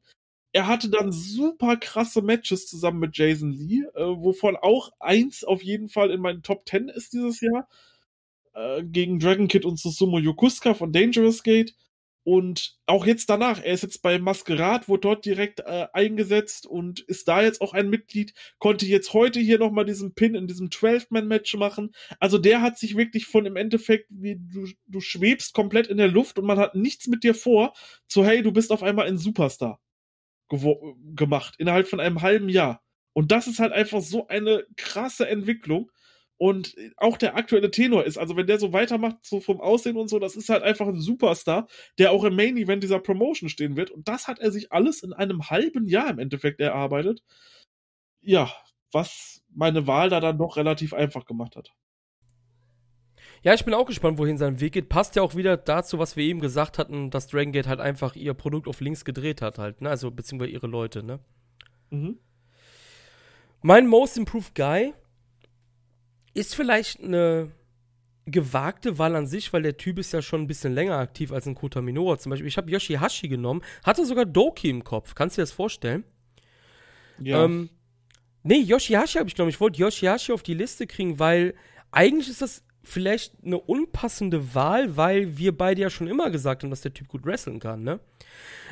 Er 0.53 0.67
hatte 0.67 0.89
dann 0.89 1.11
super 1.11 1.77
krasse 1.77 2.21
Matches 2.21 2.67
zusammen 2.67 2.99
mit 2.99 3.17
Jason 3.17 3.51
Lee, 3.51 3.83
äh, 3.95 4.01
wovon 4.03 4.55
auch 4.55 4.91
eins 4.99 5.43
auf 5.43 5.63
jeden 5.63 5.89
Fall 5.89 6.11
in 6.11 6.21
meinen 6.21 6.43
Top 6.43 6.67
10 6.69 6.89
ist 6.89 7.13
dieses 7.13 7.41
Jahr. 7.41 7.67
Äh, 8.53 8.83
gegen 8.83 9.19
Dragon 9.19 9.47
Kid 9.47 9.65
und 9.65 9.79
Susumu 9.79 10.19
Yokusuka 10.19 10.73
von 10.73 10.91
Dangerous 10.91 11.43
Gate. 11.43 11.73
Und 12.25 12.77
auch 12.85 13.05
jetzt 13.05 13.29
danach, 13.29 13.61
er 13.61 13.73
ist 13.73 13.83
jetzt 13.83 14.01
bei 14.01 14.17
Masquerade, 14.17 14.87
wurde 14.87 15.01
dort 15.01 15.25
direkt 15.25 15.59
äh, 15.59 15.87
eingesetzt 15.91 16.65
und 16.65 17.01
ist 17.01 17.27
da 17.27 17.41
jetzt 17.41 17.59
auch 17.59 17.73
ein 17.73 17.89
Mitglied, 17.89 18.33
konnte 18.59 18.85
jetzt 18.85 19.11
heute 19.11 19.41
hier 19.41 19.59
nochmal 19.59 19.83
diesen 19.83 20.13
Pin 20.13 20.33
in 20.33 20.47
diesem 20.47 20.69
12-Man-Match 20.69 21.55
machen. 21.55 21.91
Also 22.19 22.37
der 22.37 22.61
hat 22.61 22.77
sich 22.77 22.95
wirklich 22.95 23.25
von 23.25 23.45
im 23.45 23.57
Endeffekt, 23.57 24.07
wie 24.09 24.37
du, 24.39 24.69
du 24.87 25.01
schwebst 25.01 25.53
komplett 25.53 25.87
in 25.87 25.97
der 25.97 26.07
Luft 26.07 26.39
und 26.39 26.45
man 26.45 26.59
hat 26.59 26.75
nichts 26.75 27.07
mit 27.07 27.25
dir 27.25 27.35
vor, 27.35 27.73
so 28.07 28.23
hey, 28.23 28.41
du 28.41 28.53
bist 28.53 28.71
auf 28.71 28.83
einmal 28.83 29.07
ein 29.07 29.17
Superstar 29.17 29.81
gemacht, 31.15 31.55
innerhalb 31.57 31.89
von 31.89 31.99
einem 31.99 32.21
halben 32.21 32.47
Jahr. 32.47 32.81
Und 33.11 33.31
das 33.31 33.47
ist 33.47 33.59
halt 33.59 33.73
einfach 33.73 34.01
so 34.01 34.27
eine 34.27 34.65
krasse 34.77 35.27
Entwicklung 35.27 35.91
und 36.43 36.75
auch 36.97 37.15
der 37.15 37.37
aktuelle 37.37 37.71
Tenor 37.71 38.03
ist. 38.03 38.17
Also 38.17 38.35
wenn 38.35 38.47
der 38.47 38.59
so 38.59 38.73
weitermacht, 38.73 39.15
so 39.21 39.39
vom 39.39 39.61
Aussehen 39.61 39.95
und 39.95 40.09
so, 40.09 40.19
das 40.19 40.35
ist 40.35 40.49
halt 40.49 40.61
einfach 40.61 40.85
ein 40.89 40.99
Superstar, 40.99 41.69
der 41.97 42.11
auch 42.11 42.25
im 42.25 42.35
Main 42.35 42.57
Event 42.57 42.83
dieser 42.83 42.99
Promotion 42.99 43.47
stehen 43.47 43.77
wird. 43.77 43.91
Und 43.91 44.09
das 44.09 44.27
hat 44.27 44.39
er 44.39 44.51
sich 44.51 44.73
alles 44.73 45.03
in 45.03 45.13
einem 45.13 45.49
halben 45.49 45.87
Jahr 45.87 46.09
im 46.09 46.19
Endeffekt 46.19 46.59
erarbeitet. 46.59 47.23
Ja, 48.19 48.51
was 48.91 49.41
meine 49.55 49.87
Wahl 49.87 50.09
da 50.09 50.19
dann 50.19 50.37
doch 50.37 50.57
relativ 50.57 50.93
einfach 50.93 51.23
gemacht 51.23 51.55
hat. 51.55 51.71
Ja, 53.41 53.53
ich 53.53 53.63
bin 53.63 53.73
auch 53.73 53.85
gespannt, 53.85 54.17
wohin 54.17 54.37
sein 54.37 54.59
Weg 54.59 54.73
geht. 54.73 54.89
Passt 54.89 55.15
ja 55.15 55.21
auch 55.21 55.35
wieder 55.35 55.55
dazu, 55.55 55.97
was 55.97 56.17
wir 56.17 56.25
eben 56.25 56.41
gesagt 56.41 56.77
hatten, 56.77 57.09
dass 57.09 57.29
Dragon 57.29 57.53
Gate 57.53 57.67
halt 57.67 57.79
einfach 57.79 58.17
ihr 58.17 58.33
Produkt 58.33 58.67
auf 58.67 58.81
links 58.81 59.05
gedreht 59.05 59.41
hat, 59.41 59.59
halt, 59.59 59.79
ne? 59.79 59.89
Also, 59.89 60.11
beziehungsweise 60.11 60.51
ihre 60.51 60.67
Leute, 60.67 61.03
ne? 61.03 61.21
Mhm. 61.89 62.19
Mein 63.61 63.87
Most 63.87 64.17
Improved 64.17 64.55
Guy 64.55 64.93
ist 66.33 66.55
vielleicht 66.55 67.01
eine 67.01 67.51
gewagte 68.25 68.97
Wahl 68.97 69.15
an 69.15 69.27
sich, 69.27 69.51
weil 69.51 69.63
der 69.63 69.77
Typ 69.77 69.99
ist 69.99 70.13
ja 70.13 70.21
schon 70.21 70.41
ein 70.41 70.47
bisschen 70.47 70.73
länger 70.73 70.97
aktiv 70.97 71.31
als 71.31 71.45
ein 71.45 71.55
Kota 71.55 71.81
Minoru 71.81 72.15
zum 72.15 72.29
Beispiel. 72.29 72.47
Ich 72.47 72.57
habe 72.57 72.71
Yoshihashi 72.71 73.27
genommen, 73.27 73.61
hatte 73.83 74.05
sogar 74.05 74.25
Doki 74.25 74.69
im 74.69 74.83
Kopf. 74.83 75.13
Kannst 75.15 75.37
du 75.37 75.41
dir 75.41 75.43
das 75.43 75.51
vorstellen? 75.51 76.05
Ja. 77.19 77.43
Ähm, 77.43 77.69
nee, 78.43 78.59
Yoshihashi 78.59 79.17
habe 79.17 79.27
ich 79.27 79.35
genommen. 79.35 79.49
Ich 79.49 79.59
wollte 79.59 79.79
Yoshihashi 79.79 80.31
auf 80.31 80.43
die 80.43 80.53
Liste 80.53 80.87
kriegen, 80.87 81.19
weil 81.19 81.53
eigentlich 81.91 82.29
ist 82.29 82.41
das 82.41 82.63
vielleicht 82.83 83.33
eine 83.43 83.59
unpassende 83.59 84.55
Wahl, 84.55 84.97
weil 84.97 85.37
wir 85.37 85.57
beide 85.57 85.81
ja 85.81 85.89
schon 85.89 86.07
immer 86.07 86.29
gesagt 86.29 86.63
haben, 86.63 86.69
dass 86.69 86.81
der 86.81 86.93
Typ 86.93 87.07
gut 87.07 87.25
wresteln 87.25 87.59
kann, 87.59 87.83
ne? 87.83 87.99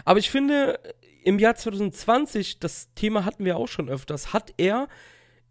Aber 0.04 0.20
ich 0.20 0.30
finde, 0.30 0.80
im 1.24 1.40
Jahr 1.40 1.56
2020, 1.56 2.60
das 2.60 2.94
Thema 2.94 3.26
hatten 3.26 3.46
wir 3.46 3.58
auch 3.58 3.68
schon 3.68 3.90
öfters, 3.90 4.34
hat 4.34 4.54
er 4.58 4.88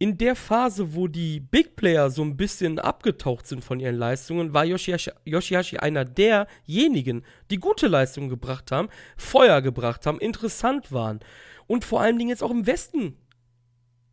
in 0.00 0.16
der 0.16 0.34
Phase, 0.34 0.94
wo 0.94 1.08
die 1.08 1.40
Big 1.40 1.76
Player 1.76 2.08
so 2.08 2.22
ein 2.22 2.38
bisschen 2.38 2.78
abgetaucht 2.78 3.46
sind 3.46 3.62
von 3.62 3.78
ihren 3.80 3.96
Leistungen, 3.96 4.54
war 4.54 4.64
Yoshihashi, 4.64 5.10
Yoshihashi 5.26 5.76
einer 5.76 6.06
derjenigen, 6.06 7.22
die 7.50 7.58
gute 7.58 7.86
Leistungen 7.86 8.30
gebracht 8.30 8.72
haben, 8.72 8.88
Feuer 9.18 9.60
gebracht 9.60 10.06
haben, 10.06 10.18
interessant 10.18 10.90
waren 10.90 11.20
und 11.66 11.84
vor 11.84 12.00
allen 12.00 12.16
Dingen 12.16 12.30
jetzt 12.30 12.42
auch 12.42 12.50
im 12.50 12.66
Westen, 12.66 13.18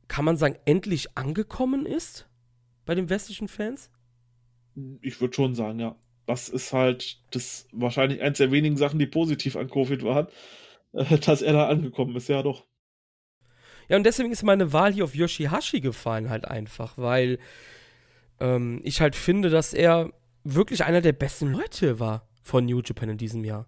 kann 0.10 0.26
man 0.26 0.36
sagen, 0.36 0.58
endlich 0.66 1.18
angekommen 1.18 1.86
ist 1.86 2.28
bei 2.86 2.94
den 2.94 3.10
westlichen 3.10 3.48
Fans? 3.48 3.90
Ich 5.02 5.22
würde 5.22 5.34
schon 5.34 5.56
sagen, 5.56 5.80
ja. 5.80 5.96
Das 6.26 6.50
ist 6.50 6.74
halt 6.74 7.24
das 7.32 7.66
wahrscheinlich 7.72 8.22
eins 8.22 8.40
der 8.40 8.52
wenigen 8.52 8.76
Sachen, 8.76 9.00
die 9.00 9.08
positiv 9.08 9.56
an 9.56 9.70
Covid 9.70 10.04
waren, 10.04 10.28
dass 10.92 11.42
er 11.42 11.54
da 11.54 11.70
angekommen 11.70 12.14
ist, 12.18 12.28
ja 12.28 12.44
doch. 12.44 12.66
Ja, 13.90 13.98
und 13.98 14.04
deswegen 14.04 14.32
ist 14.32 14.44
meine 14.44 14.74
Wahl 14.74 14.94
hier 14.94 15.04
auf 15.04 15.16
Yoshihashi 15.16 15.82
gefallen, 15.82 16.30
halt 16.30 16.46
einfach, 16.46 16.98
weil 16.98 17.40
ähm, 18.40 18.82
ich 18.84 19.02
halt 19.02 19.16
finde, 19.16 19.50
dass 19.50 19.74
er 19.74 20.12
wirklich 20.44 20.84
einer 20.84 21.02
der 21.02 21.14
besten 21.14 21.52
Leute 21.52 22.00
war 22.00 22.28
von 22.42 22.66
New 22.66 22.82
Japan 22.82 23.10
in 23.10 23.18
diesem 23.18 23.44
Jahr. 23.44 23.68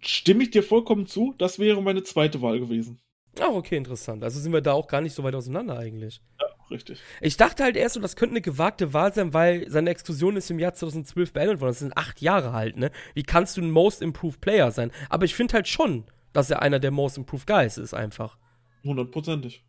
Stimme 0.00 0.42
ich 0.44 0.50
dir 0.50 0.62
vollkommen 0.62 1.06
zu, 1.06 1.34
das 1.38 1.58
wäre 1.58 1.82
meine 1.82 2.02
zweite 2.02 2.42
Wahl 2.42 2.60
gewesen. 2.60 3.00
Ah, 3.40 3.48
okay, 3.48 3.76
interessant. 3.76 4.22
Also 4.22 4.38
sind 4.38 4.52
wir 4.52 4.60
da 4.60 4.72
auch 4.72 4.86
gar 4.86 5.00
nicht 5.00 5.14
so 5.14 5.24
weit 5.24 5.34
auseinander 5.34 5.78
eigentlich. 5.78 6.20
Ja, 6.40 6.46
richtig. 6.70 7.00
Ich 7.20 7.36
dachte 7.36 7.64
halt 7.64 7.76
erst 7.76 7.94
so, 7.94 8.00
das 8.00 8.14
könnte 8.14 8.34
eine 8.34 8.40
gewagte 8.42 8.92
Wahl 8.92 9.12
sein, 9.12 9.32
weil 9.34 9.68
seine 9.68 9.90
Exklusion 9.90 10.36
ist 10.36 10.50
im 10.50 10.58
Jahr 10.58 10.74
2012 10.74 11.32
beendet 11.32 11.60
worden. 11.60 11.70
Das 11.70 11.78
sind 11.80 11.96
acht 11.96 12.20
Jahre 12.20 12.52
halt, 12.52 12.76
ne? 12.76 12.90
Wie 13.14 13.24
kannst 13.24 13.56
du 13.56 13.62
ein 13.62 13.70
Most 13.70 14.02
Improved 14.02 14.40
Player 14.40 14.70
sein? 14.70 14.92
Aber 15.08 15.24
ich 15.24 15.34
finde 15.34 15.54
halt 15.54 15.66
schon, 15.66 16.04
dass 16.34 16.50
er 16.50 16.60
einer 16.60 16.80
der 16.80 16.90
Most 16.90 17.16
Improved 17.16 17.46
Guys 17.46 17.78
ist, 17.78 17.94
einfach. 17.94 18.36
Hundertprozentig. 18.84 19.64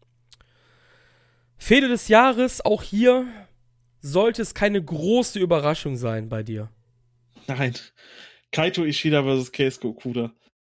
Fehde 1.58 1.88
des 1.88 2.10
Jahres, 2.10 2.64
auch 2.66 2.84
hier 2.84 3.26
sollte 4.02 4.42
es 4.42 4.54
keine 4.54 4.84
große 4.84 5.40
Überraschung 5.40 5.96
sein 5.96 6.28
bei 6.28 6.44
dir. 6.44 6.70
Nein. 7.48 7.76
Kaito 8.52 8.84
Ishida 8.84 9.24
vs. 9.24 9.52
Keisuke 9.52 9.88
Okuda. 9.88 10.34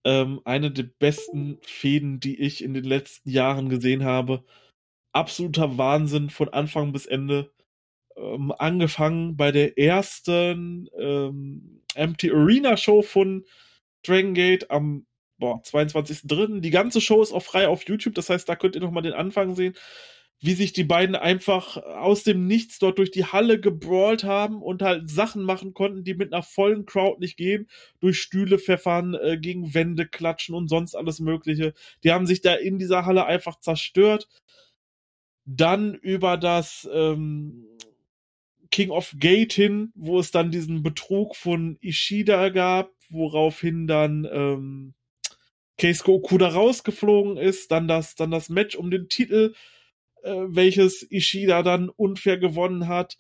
Ähm, 0.05 0.41
eine 0.45 0.71
der 0.71 0.85
besten 0.85 1.59
Fäden, 1.63 2.21
die 2.21 2.41
ich 2.41 2.63
in 2.63 2.75
den 2.75 2.85
letzten 2.85 3.31
Jahren 3.31 3.69
gesehen 3.69 4.05
habe. 4.05 4.45
Absoluter 5.13 5.79
Wahnsinn 5.79 6.31
von 6.31 6.49
Anfang 6.51 6.93
bis 6.93 7.07
Ende. 7.07 7.53
Ähm, 8.17 8.53
angefangen 8.57 9.37
bei 9.37 9.51
der 9.53 9.79
ersten 9.79 10.89
ähm, 10.99 11.83
Empty 11.95 12.31
Arena 12.31 12.77
Show 12.77 13.03
von 13.03 13.45
Dragon 14.05 14.35
Gate 14.35 14.71
am 14.71 15.07
boah, 15.39 15.61
22.3. 15.63 16.61
Die 16.61 16.71
ganze 16.71 17.01
Show 17.01 17.23
ist 17.23 17.33
auch 17.33 17.43
frei 17.43 17.69
auf 17.69 17.87
YouTube, 17.87 18.15
das 18.15 18.31
heißt, 18.31 18.49
da 18.49 18.57
könnt 18.57 18.75
ihr 18.75 18.81
nochmal 18.81 19.03
den 19.03 19.13
Anfang 19.13 19.55
sehen, 19.55 19.75
wie 20.41 20.53
sich 20.53 20.73
die 20.73 20.85
beiden 20.85 21.17
einfach 21.17 21.77
aus 21.79 22.23
dem 22.23 22.47
Nichts 22.47 22.79
dort 22.79 22.99
durch 22.99 23.11
die 23.11 23.25
Halle 23.25 23.59
gebrawlt 23.59 24.25
haben 24.25 24.61
und 24.63 24.83
halt 24.83 25.09
Sachen 25.09 25.43
machen 25.43 25.73
konnten, 25.73 26.05
die 26.05 26.15
mit 26.15 26.33
einer 26.33 26.43
vollen 26.43 26.85
Crowd 26.85 27.21
nicht 27.21 27.37
gehen, 27.39 27.69
durch 28.01 28.21
Stühle 28.21 28.59
pfeffern, 28.59 29.15
äh, 29.15 29.39
gegen 29.39 29.73
Wände 29.73 30.07
klatschen 30.07 30.55
und 30.55 30.69
sonst 30.69 30.95
alles 30.95 31.21
Mögliche. 31.21 31.73
Die 32.05 32.13
haben 32.13 32.27
sich 32.27 32.43
da 32.43 32.55
in 32.55 32.79
dieser 32.79 33.07
Halle 33.07 33.25
einfach 33.25 33.59
zerstört. 33.61 34.29
Dann 35.47 35.95
über 35.95 36.37
das 36.37 36.89
ähm, 36.93 37.67
King 38.71 38.91
of 38.91 39.15
Gate 39.19 39.53
hin, 39.53 39.93
wo 39.95 40.19
es 40.19 40.33
dann 40.33 40.51
diesen 40.51 40.83
Betrug 40.83 41.37
von 41.37 41.79
Ishida 41.81 42.51
gab, 42.51 42.91
woraufhin 43.09 43.87
dann 43.87 44.29
ähm, 44.31 44.95
Keisuke 45.79 46.13
Okuda 46.13 46.49
rausgeflogen 46.49 47.37
ist, 47.37 47.71
dann 47.71 47.89
das, 47.89 48.15
dann 48.15 48.31
das 48.31 48.49
Match 48.49 48.77
um 48.77 48.91
den 48.91 49.09
Titel, 49.09 49.55
äh, 50.23 50.35
welches 50.49 51.07
Ishida 51.11 51.63
dann 51.63 51.89
unfair 51.89 52.39
gewonnen 52.39 52.89
hat. 52.89 53.19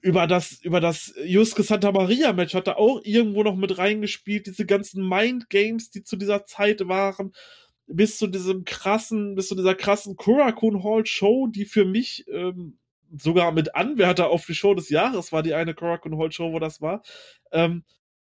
Über 0.00 0.26
das, 0.26 0.60
über 0.62 0.80
das 0.80 1.14
Yusuke 1.24 1.62
Santa 1.62 1.92
Maria 1.92 2.32
Match 2.32 2.54
hat 2.54 2.66
er 2.66 2.78
auch 2.78 3.00
irgendwo 3.04 3.44
noch 3.44 3.56
mit 3.56 3.78
reingespielt, 3.78 4.46
diese 4.46 4.66
ganzen 4.66 5.08
Mind 5.08 5.48
Games, 5.48 5.90
die 5.90 6.02
zu 6.02 6.16
dieser 6.16 6.44
Zeit 6.44 6.88
waren, 6.88 7.32
bis 7.86 8.18
zu 8.18 8.26
diesem 8.26 8.64
krassen, 8.64 9.34
bis 9.36 9.48
zu 9.48 9.54
dieser 9.54 9.74
krassen 9.74 10.16
Kurakun 10.16 10.82
Hall 10.82 11.06
Show, 11.06 11.46
die 11.46 11.64
für 11.64 11.84
mich 11.84 12.26
ähm, 12.28 12.78
sogar 13.16 13.52
mit 13.52 13.74
Anwärter 13.74 14.30
auf 14.30 14.46
die 14.46 14.54
Show 14.54 14.74
des 14.74 14.88
Jahres 14.88 15.32
war, 15.32 15.42
die 15.42 15.54
eine 15.54 15.74
Kurakun 15.74 16.18
Hall 16.18 16.32
Show, 16.32 16.52
wo 16.52 16.58
das 16.58 16.80
war. 16.80 17.02
Ähm, 17.52 17.84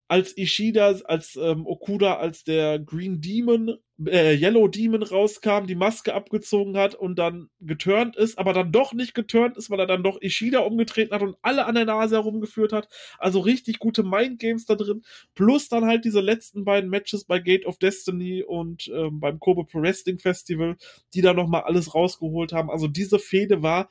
als 0.06 0.36
Ishida, 0.36 0.94
als 1.04 1.36
ähm, 1.36 1.66
Okuda, 1.66 2.16
als 2.16 2.44
der 2.44 2.78
Green 2.78 3.20
Demon, 3.20 3.78
äh, 4.06 4.34
Yellow 4.34 4.68
Demon 4.68 5.02
rauskam, 5.02 5.66
die 5.66 5.74
Maske 5.74 6.12
abgezogen 6.14 6.76
hat 6.76 6.94
und 6.94 7.18
dann 7.18 7.48
geturnt 7.60 8.16
ist, 8.16 8.38
aber 8.38 8.52
dann 8.52 8.70
doch 8.70 8.92
nicht 8.92 9.14
geturnt 9.14 9.56
ist, 9.56 9.70
weil 9.70 9.80
er 9.80 9.86
dann 9.86 10.02
doch 10.02 10.20
Ishida 10.20 10.60
umgetreten 10.60 11.14
hat 11.14 11.22
und 11.22 11.36
alle 11.40 11.64
an 11.64 11.74
der 11.74 11.86
Nase 11.86 12.16
herumgeführt 12.16 12.72
hat. 12.72 12.88
Also 13.18 13.40
richtig 13.40 13.78
gute 13.78 14.02
Mind 14.02 14.38
Games 14.38 14.66
da 14.66 14.74
drin. 14.74 15.02
Plus 15.34 15.68
dann 15.68 15.86
halt 15.86 16.04
diese 16.04 16.20
letzten 16.20 16.64
beiden 16.64 16.90
Matches 16.90 17.24
bei 17.24 17.38
Gate 17.38 17.64
of 17.64 17.78
Destiny 17.78 18.42
und 18.42 18.90
ähm, 18.94 19.20
beim 19.20 19.40
Kobe 19.40 19.64
Pro 19.64 19.80
Wrestling 19.80 20.18
Festival, 20.18 20.76
die 21.14 21.22
da 21.22 21.32
nochmal 21.32 21.62
alles 21.62 21.94
rausgeholt 21.94 22.52
haben. 22.52 22.70
Also 22.70 22.88
diese 22.88 23.18
Fehde 23.18 23.62
war 23.62 23.88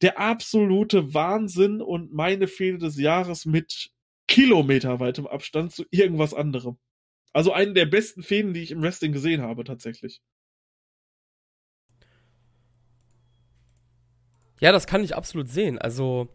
der 0.00 0.18
absolute 0.18 1.14
Wahnsinn 1.14 1.80
und 1.80 2.12
meine 2.12 2.48
Fehde 2.48 2.78
des 2.78 2.98
Jahres 2.98 3.46
mit 3.46 3.91
kilometerweitem 4.32 5.26
Abstand 5.26 5.72
zu 5.72 5.84
irgendwas 5.90 6.32
anderem. 6.32 6.78
Also 7.34 7.52
einen 7.52 7.74
der 7.74 7.84
besten 7.86 8.22
Fäden, 8.22 8.54
die 8.54 8.62
ich 8.62 8.70
im 8.70 8.82
Wrestling 8.82 9.12
gesehen 9.12 9.42
habe, 9.42 9.62
tatsächlich. 9.62 10.22
Ja, 14.58 14.72
das 14.72 14.86
kann 14.86 15.04
ich 15.04 15.14
absolut 15.14 15.48
sehen. 15.50 15.78
Also, 15.78 16.28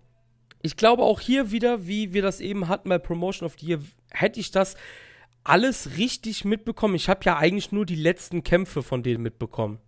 Ich 0.62 0.76
glaube 0.76 1.04
auch 1.04 1.20
hier 1.22 1.52
wieder, 1.52 1.88
wie 1.88 2.14
wir 2.14 2.22
das 2.22 2.40
eben 2.40 2.68
hatten 2.68 2.90
bei 2.90 3.00
Promotion 3.00 3.46
of 3.46 3.56
the 3.60 3.68
Year, 3.68 3.80
hätte 4.12 4.40
ich 4.40 4.52
das 4.52 4.76
alles 5.44 5.98
richtig 5.98 6.46
mitbekommen. 6.46 6.96
Ich 6.96 7.10
habe 7.10 7.22
ja 7.24 7.38
eigentlich 7.38 7.72
nur 7.72 7.86
die 7.86 7.96
letzten 7.96 8.44
Kämpfe 8.44 8.84
von 8.84 9.02
denen 9.02 9.24
mitbekommen. 9.24 9.80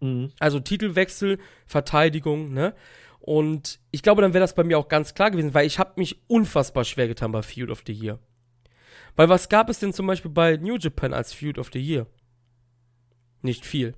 Mhm. 0.00 0.32
Also 0.38 0.60
Titelwechsel, 0.60 1.38
Verteidigung, 1.66 2.52
ne? 2.52 2.74
Und 3.20 3.80
ich 3.90 4.02
glaube, 4.02 4.22
dann 4.22 4.32
wäre 4.32 4.42
das 4.42 4.54
bei 4.54 4.64
mir 4.64 4.78
auch 4.78 4.88
ganz 4.88 5.14
klar 5.14 5.30
gewesen, 5.30 5.54
weil 5.54 5.66
ich 5.66 5.78
habe 5.78 5.92
mich 5.96 6.20
unfassbar 6.28 6.84
schwer 6.84 7.06
getan 7.06 7.32
bei 7.32 7.42
Feud 7.42 7.70
of 7.70 7.82
the 7.86 7.92
Year. 7.92 8.18
Weil 9.16 9.28
was 9.28 9.48
gab 9.48 9.68
es 9.68 9.78
denn 9.78 9.92
zum 9.92 10.06
Beispiel 10.06 10.30
bei 10.30 10.56
New 10.56 10.76
Japan 10.76 11.12
als 11.12 11.32
Feud 11.34 11.58
of 11.58 11.70
the 11.72 11.78
Year? 11.78 12.06
Nicht 13.42 13.66
viel. 13.66 13.94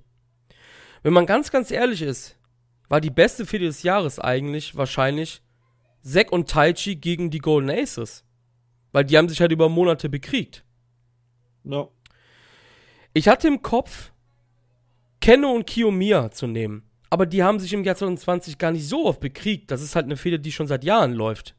Wenn 1.01 1.13
man 1.13 1.25
ganz, 1.25 1.51
ganz 1.51 1.71
ehrlich 1.71 2.01
ist, 2.01 2.37
war 2.89 3.01
die 3.01 3.09
beste 3.09 3.45
Fehde 3.45 3.65
des 3.65 3.83
Jahres 3.83 4.19
eigentlich 4.19 4.75
wahrscheinlich 4.75 5.41
Zack 6.01 6.31
und 6.31 6.49
Taichi 6.49 6.95
gegen 6.95 7.29
die 7.29 7.39
Golden 7.39 7.69
Aces. 7.69 8.25
Weil 8.91 9.05
die 9.05 9.17
haben 9.17 9.29
sich 9.29 9.41
halt 9.41 9.51
über 9.51 9.69
Monate 9.69 10.09
bekriegt. 10.09 10.65
No. 11.63 11.91
Ich 13.13 13.27
hatte 13.27 13.47
im 13.47 13.61
Kopf, 13.61 14.11
Kenne 15.21 15.47
und 15.47 15.65
Kiyomiya 15.65 16.31
zu 16.31 16.47
nehmen. 16.47 16.89
Aber 17.13 17.27
die 17.27 17.43
haben 17.43 17.59
sich 17.59 17.71
im 17.73 17.83
Jahr 17.83 17.95
2020 17.95 18.57
gar 18.57 18.71
nicht 18.71 18.87
so 18.87 19.05
oft 19.05 19.19
bekriegt. 19.19 19.69
Das 19.69 19.83
ist 19.83 19.95
halt 19.95 20.05
eine 20.05 20.17
Fehde, 20.17 20.39
die 20.39 20.51
schon 20.51 20.65
seit 20.65 20.83
Jahren 20.83 21.13
läuft. 21.13 21.53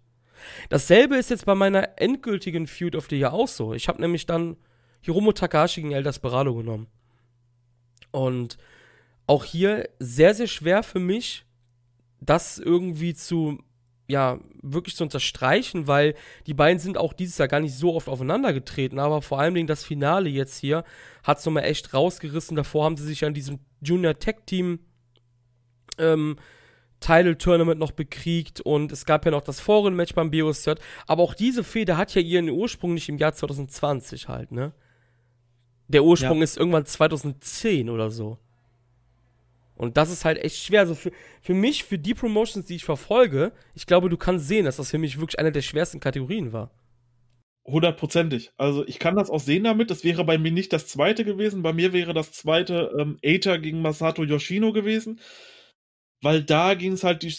Dasselbe 0.68 1.14
ist 1.14 1.30
jetzt 1.30 1.46
bei 1.46 1.54
meiner 1.54 1.90
endgültigen 1.96 2.66
Feud 2.66 2.96
of 2.96 3.06
the 3.08 3.16
Year 3.16 3.32
auch 3.32 3.46
so. 3.46 3.72
Ich 3.72 3.86
habe 3.86 4.00
nämlich 4.00 4.26
dann 4.26 4.56
Hiromo 5.00 5.30
Takahashi 5.30 5.80
gegen 5.80 5.94
El 5.94 6.02
Desperado 6.02 6.56
genommen. 6.56 6.88
Und 8.10 8.58
auch 9.28 9.44
hier 9.44 9.88
sehr, 10.00 10.34
sehr 10.34 10.48
schwer 10.48 10.82
für 10.82 10.98
mich, 10.98 11.44
das 12.20 12.58
irgendwie 12.58 13.14
zu, 13.14 13.62
ja, 14.08 14.40
wirklich 14.60 14.96
zu 14.96 15.04
unterstreichen, 15.04 15.86
weil 15.86 16.16
die 16.48 16.54
beiden 16.54 16.80
sind 16.80 16.98
auch 16.98 17.12
dieses 17.12 17.38
Jahr 17.38 17.46
gar 17.46 17.60
nicht 17.60 17.76
so 17.76 17.94
oft 17.94 18.08
aufeinander 18.08 18.52
getreten, 18.52 18.98
aber 18.98 19.22
vor 19.22 19.38
allen 19.38 19.54
Dingen 19.54 19.68
das 19.68 19.84
Finale 19.84 20.28
jetzt 20.30 20.58
hier 20.58 20.82
hat 21.22 21.38
es 21.38 21.46
nochmal 21.46 21.62
echt 21.62 21.94
rausgerissen. 21.94 22.56
Davor 22.56 22.86
haben 22.86 22.96
sie 22.96 23.06
sich 23.06 23.24
an 23.24 23.34
diesem 23.34 23.60
Junior 23.80 24.18
Tech 24.18 24.38
Team 24.46 24.80
ähm, 25.98 26.36
Title 27.04 27.36
Tournament 27.36 27.78
noch 27.78 27.92
bekriegt 27.92 28.60
und 28.62 28.90
es 28.90 29.04
gab 29.04 29.26
ja 29.26 29.30
noch 29.30 29.42
das 29.42 29.60
Foren-Match 29.60 30.14
beim 30.14 30.30
BOCert. 30.30 30.80
Aber 31.06 31.22
auch 31.22 31.34
diese 31.34 31.62
Fehde 31.62 31.96
hat 31.96 32.14
ja 32.14 32.22
ihren 32.22 32.48
Ursprung 32.48 32.94
nicht 32.94 33.08
im 33.08 33.18
Jahr 33.18 33.34
2020 33.34 34.28
halt, 34.28 34.52
ne? 34.52 34.72
Der 35.86 36.02
Ursprung 36.02 36.38
ja. 36.38 36.44
ist 36.44 36.56
irgendwann 36.56 36.86
2010 36.86 37.90
oder 37.90 38.10
so. 38.10 38.38
Und 39.76 39.98
das 39.98 40.10
ist 40.10 40.24
halt 40.24 40.38
echt 40.38 40.56
schwer. 40.56 40.80
Also 40.80 40.94
für, 40.94 41.12
für 41.42 41.52
mich, 41.52 41.84
für 41.84 41.98
die 41.98 42.14
Promotions, 42.14 42.64
die 42.64 42.76
ich 42.76 42.84
verfolge, 42.84 43.52
ich 43.74 43.86
glaube, 43.86 44.08
du 44.08 44.16
kannst 44.16 44.48
sehen, 44.48 44.64
dass 44.64 44.76
das 44.76 44.90
für 44.90 44.98
mich 44.98 45.20
wirklich 45.20 45.38
eine 45.38 45.52
der 45.52 45.60
schwersten 45.60 46.00
Kategorien 46.00 46.54
war. 46.54 46.70
Hundertprozentig. 47.66 48.52
Also 48.56 48.86
ich 48.86 48.98
kann 48.98 49.16
das 49.16 49.28
auch 49.28 49.40
sehen 49.40 49.64
damit. 49.64 49.90
Das 49.90 50.04
wäre 50.04 50.24
bei 50.24 50.38
mir 50.38 50.52
nicht 50.52 50.72
das 50.72 50.86
zweite 50.86 51.24
gewesen. 51.24 51.62
Bei 51.62 51.74
mir 51.74 51.92
wäre 51.92 52.14
das 52.14 52.32
zweite 52.32 52.94
ähm, 52.98 53.18
Aether 53.22 53.58
gegen 53.58 53.82
Masato 53.82 54.24
Yoshino 54.24 54.72
gewesen 54.72 55.20
weil 56.24 56.42
da 56.42 56.74
ging 56.74 56.92
es 56.92 57.04
halt, 57.04 57.22
die, 57.22 57.34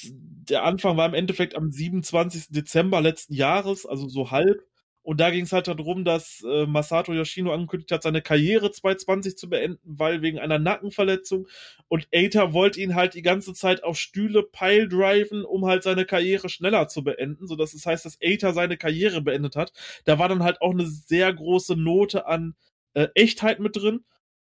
der 0.50 0.64
Anfang 0.64 0.96
war 0.96 1.08
im 1.08 1.16
Endeffekt 1.16 1.56
am 1.56 1.72
27. 1.72 2.50
Dezember 2.50 3.02
letzten 3.02 3.34
Jahres, 3.34 3.86
also 3.86 4.08
so 4.08 4.32
halb. 4.32 4.64
Und 5.02 5.20
da 5.20 5.30
ging 5.30 5.44
es 5.44 5.52
halt 5.54 5.68
darum, 5.68 6.04
dass 6.04 6.44
äh, 6.48 6.66
Masato 6.66 7.14
Yoshino 7.14 7.54
angekündigt 7.54 7.92
hat, 7.92 8.02
seine 8.02 8.24
Karriere 8.24 8.72
2020 8.72 9.38
zu 9.38 9.50
beenden, 9.50 9.80
weil 9.84 10.24
wegen 10.24 10.40
einer 10.40 10.58
Nackenverletzung. 10.58 11.48
Und 11.88 12.08
Eita 12.14 12.54
wollte 12.54 12.82
ihn 12.82 12.96
halt 12.96 13.14
die 13.14 13.22
ganze 13.22 13.54
Zeit 13.54 13.84
auf 13.84 14.00
Stühle 14.00 14.42
piledriven, 14.42 15.46
um 15.46 15.66
halt 15.66 15.84
seine 15.84 16.06
Karriere 16.06 16.50
schneller 16.50 16.88
zu 16.88 17.04
beenden, 17.04 17.46
sodass 17.46 17.76
es 17.76 17.86
heißt, 17.86 18.06
dass 18.06 18.18
Eita 18.22 18.54
seine 18.54 18.78
Karriere 18.78 19.22
beendet 19.22 19.56
hat. 19.56 19.74
Da 20.06 20.18
war 20.18 20.28
dann 20.28 20.44
halt 20.44 20.62
auch 20.62 20.72
eine 20.72 20.88
sehr 20.88 21.32
große 21.32 21.76
Note 21.76 22.26
an 22.26 22.56
äh, 22.96 23.08
Echtheit 23.14 23.60
mit 23.60 23.76
drin. 23.76 24.06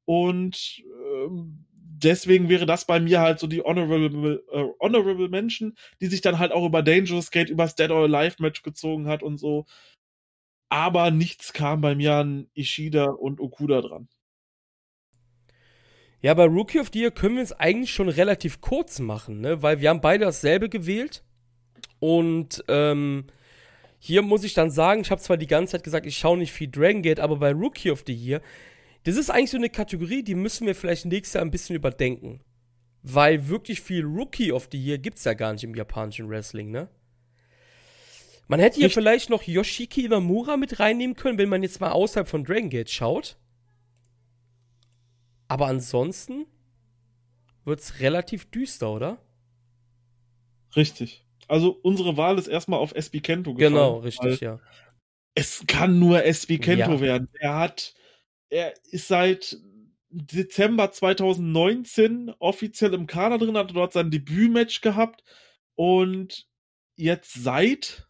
Und 0.05 0.83
ähm, 1.25 1.65
deswegen 2.03 2.49
wäre 2.49 2.67
das 2.67 2.87
bei 2.87 3.01
mir 3.01 3.21
halt 3.21 3.39
so 3.39 3.47
die 3.47 3.63
Honorable, 3.63 4.43
äh, 4.53 4.65
Honorable 4.81 5.29
Menschen, 5.29 5.77
die 6.01 6.07
sich 6.07 6.21
dann 6.21 6.39
halt 6.39 6.53
auch 6.53 6.67
über 6.67 6.83
Dangerous 6.83 7.31
Gate, 7.31 7.51
übers 7.51 7.75
Dead 7.75 7.91
or 7.91 8.05
Alive 8.05 8.37
Match 8.41 8.63
gezogen 8.63 9.07
hat 9.07 9.23
und 9.23 9.39
so. 9.39 9.67
Aber 10.69 11.11
nichts 11.11 11.53
kam 11.53 11.81
bei 11.81 11.95
mir 11.95 12.15
an 12.15 12.49
Ishida 12.55 13.07
und 13.07 13.41
Okuda 13.41 13.83
dran. 13.83 14.09
Ja, 16.23 16.35
bei 16.35 16.45
Rookie 16.45 16.79
of 16.79 16.91
the 16.93 17.01
Year 17.01 17.11
können 17.11 17.35
wir 17.35 17.43
es 17.43 17.53
eigentlich 17.53 17.93
schon 17.93 18.09
relativ 18.09 18.61
kurz 18.61 19.01
machen, 19.01 19.41
ne? 19.41 19.61
Weil 19.63 19.81
wir 19.81 19.91
haben 19.91 20.01
beide 20.01 20.25
dasselbe 20.25 20.69
gewählt. 20.69 21.25
Und 21.99 22.65
ähm, 22.69 23.27
hier 23.99 24.23
muss 24.23 24.45
ich 24.45 24.55
dann 24.55 24.71
sagen, 24.71 25.03
ich 25.03 25.11
habe 25.11 25.21
zwar 25.21 25.37
die 25.37 25.47
ganze 25.47 25.73
Zeit 25.73 25.85
gesagt, 25.85 26.07
ich 26.07 26.17
schaue 26.17 26.39
nicht 26.39 26.53
viel 26.53 26.71
Dragon 26.71 27.03
Gate, 27.03 27.21
aber 27.21 27.37
bei 27.37 27.53
Rookie 27.53 27.91
of 27.91 28.05
the 28.07 28.15
Year 28.15 28.41
das 29.05 29.17
ist 29.17 29.31
eigentlich 29.31 29.51
so 29.51 29.57
eine 29.57 29.71
Kategorie, 29.71 30.23
die 30.23 30.35
müssen 30.35 30.67
wir 30.67 30.75
vielleicht 30.75 31.07
nächstes 31.07 31.35
Jahr 31.35 31.45
ein 31.45 31.51
bisschen 31.51 31.77
überdenken. 31.77 32.41
Weil 33.03 33.49
wirklich 33.49 33.81
viel 33.81 34.05
Rookie 34.05 34.53
of 34.53 34.69
the 34.71 34.79
Year 34.79 34.99
gibt's 34.99 35.25
ja 35.25 35.35
gar 35.35 35.53
nicht 35.53 35.65
im 35.65 35.75
japanischen 35.75 36.29
Wrestling, 36.29 36.71
ne? 36.71 36.89
Man 38.47 38.61
hätte 38.61 38.77
hier 38.77 38.87
ich 38.87 38.95
vielleicht 38.95 39.31
noch 39.31 39.43
Yoshiki 39.43 40.05
Inamura 40.05 40.57
mit 40.57 40.79
reinnehmen 40.79 41.17
können, 41.17 41.39
wenn 41.39 41.49
man 41.49 41.63
jetzt 41.63 41.81
mal 41.81 41.91
außerhalb 41.91 42.29
von 42.29 42.45
Dragon 42.45 42.71
Gate 42.71 42.91
schaut. 42.91 43.37
Aber 45.49 45.67
ansonsten 45.67 46.47
wird's 47.65 48.01
relativ 48.01 48.51
düster, 48.51 48.93
oder? 48.93 49.19
Richtig. 50.77 51.25
Also 51.49 51.79
unsere 51.83 52.17
Wahl 52.17 52.39
ist 52.39 52.47
erstmal 52.47 52.79
auf 52.79 52.95
SB 52.95 53.21
Kento 53.21 53.55
gefallen. 53.55 53.75
Genau, 53.75 53.99
richtig, 53.99 54.41
ja. 54.41 54.61
Es 55.35 55.65
kann 55.67 55.99
nur 55.99 56.25
SB 56.25 56.59
Kento 56.59 56.93
ja. 56.93 57.01
werden. 57.01 57.29
Er 57.41 57.59
hat 57.59 57.95
er 58.53 58.75
ist 58.91 59.09
seit 59.09 59.59
Dezember 60.11 60.93
2019 60.93 62.35
offiziell 62.39 62.93
im 62.93 63.07
Kader 63.07 63.39
drin, 63.39 63.57
hat 63.57 63.75
dort 63.75 63.95
sein 63.95 64.11
Debütmatch 64.11 64.83
gehabt 64.83 65.25
und 65.75 66.47
jetzt 66.95 67.33
seit, 67.33 68.07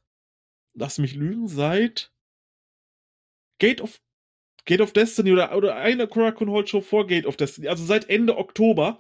lass 0.74 0.98
mich 0.98 1.14
lügen, 1.14 1.46
seit 1.46 2.12
Gate 3.58 3.80
of 3.80 4.00
Gate 4.64 4.80
of 4.80 4.92
Destiny 4.92 5.32
oder, 5.32 5.56
oder 5.56 5.76
eine 5.76 6.08
Korakuen 6.08 6.50
Hall 6.50 6.66
Show 6.66 6.80
vor 6.80 7.06
Gate 7.06 7.26
of 7.26 7.36
Destiny, 7.36 7.68
also 7.68 7.84
seit 7.84 8.08
Ende 8.08 8.36
Oktober, 8.36 8.98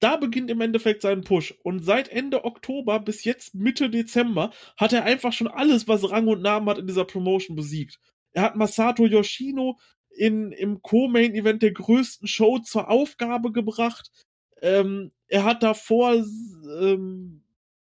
da 0.00 0.16
beginnt 0.16 0.50
im 0.50 0.60
Endeffekt 0.60 1.02
sein 1.02 1.22
Push. 1.22 1.54
Und 1.62 1.84
seit 1.84 2.08
Ende 2.08 2.44
Oktober 2.44 2.98
bis 2.98 3.22
jetzt 3.22 3.54
Mitte 3.54 3.88
Dezember 3.88 4.50
hat 4.76 4.92
er 4.92 5.04
einfach 5.04 5.32
schon 5.32 5.46
alles, 5.46 5.86
was 5.86 6.10
Rang 6.10 6.26
und 6.26 6.42
Namen 6.42 6.68
hat 6.68 6.78
in 6.78 6.88
dieser 6.88 7.04
Promotion 7.04 7.54
besiegt. 7.54 8.00
Er 8.32 8.42
hat 8.42 8.56
Masato 8.56 9.06
Yoshino 9.06 9.78
in, 10.16 10.52
im 10.52 10.82
Co-Main-Event 10.82 11.62
der 11.62 11.72
größten 11.72 12.28
Show 12.28 12.58
zur 12.58 12.90
Aufgabe 12.90 13.52
gebracht. 13.52 14.10
Ähm, 14.60 15.12
er 15.28 15.44
hat 15.44 15.62
davor 15.62 16.14
ähm, 16.14 17.42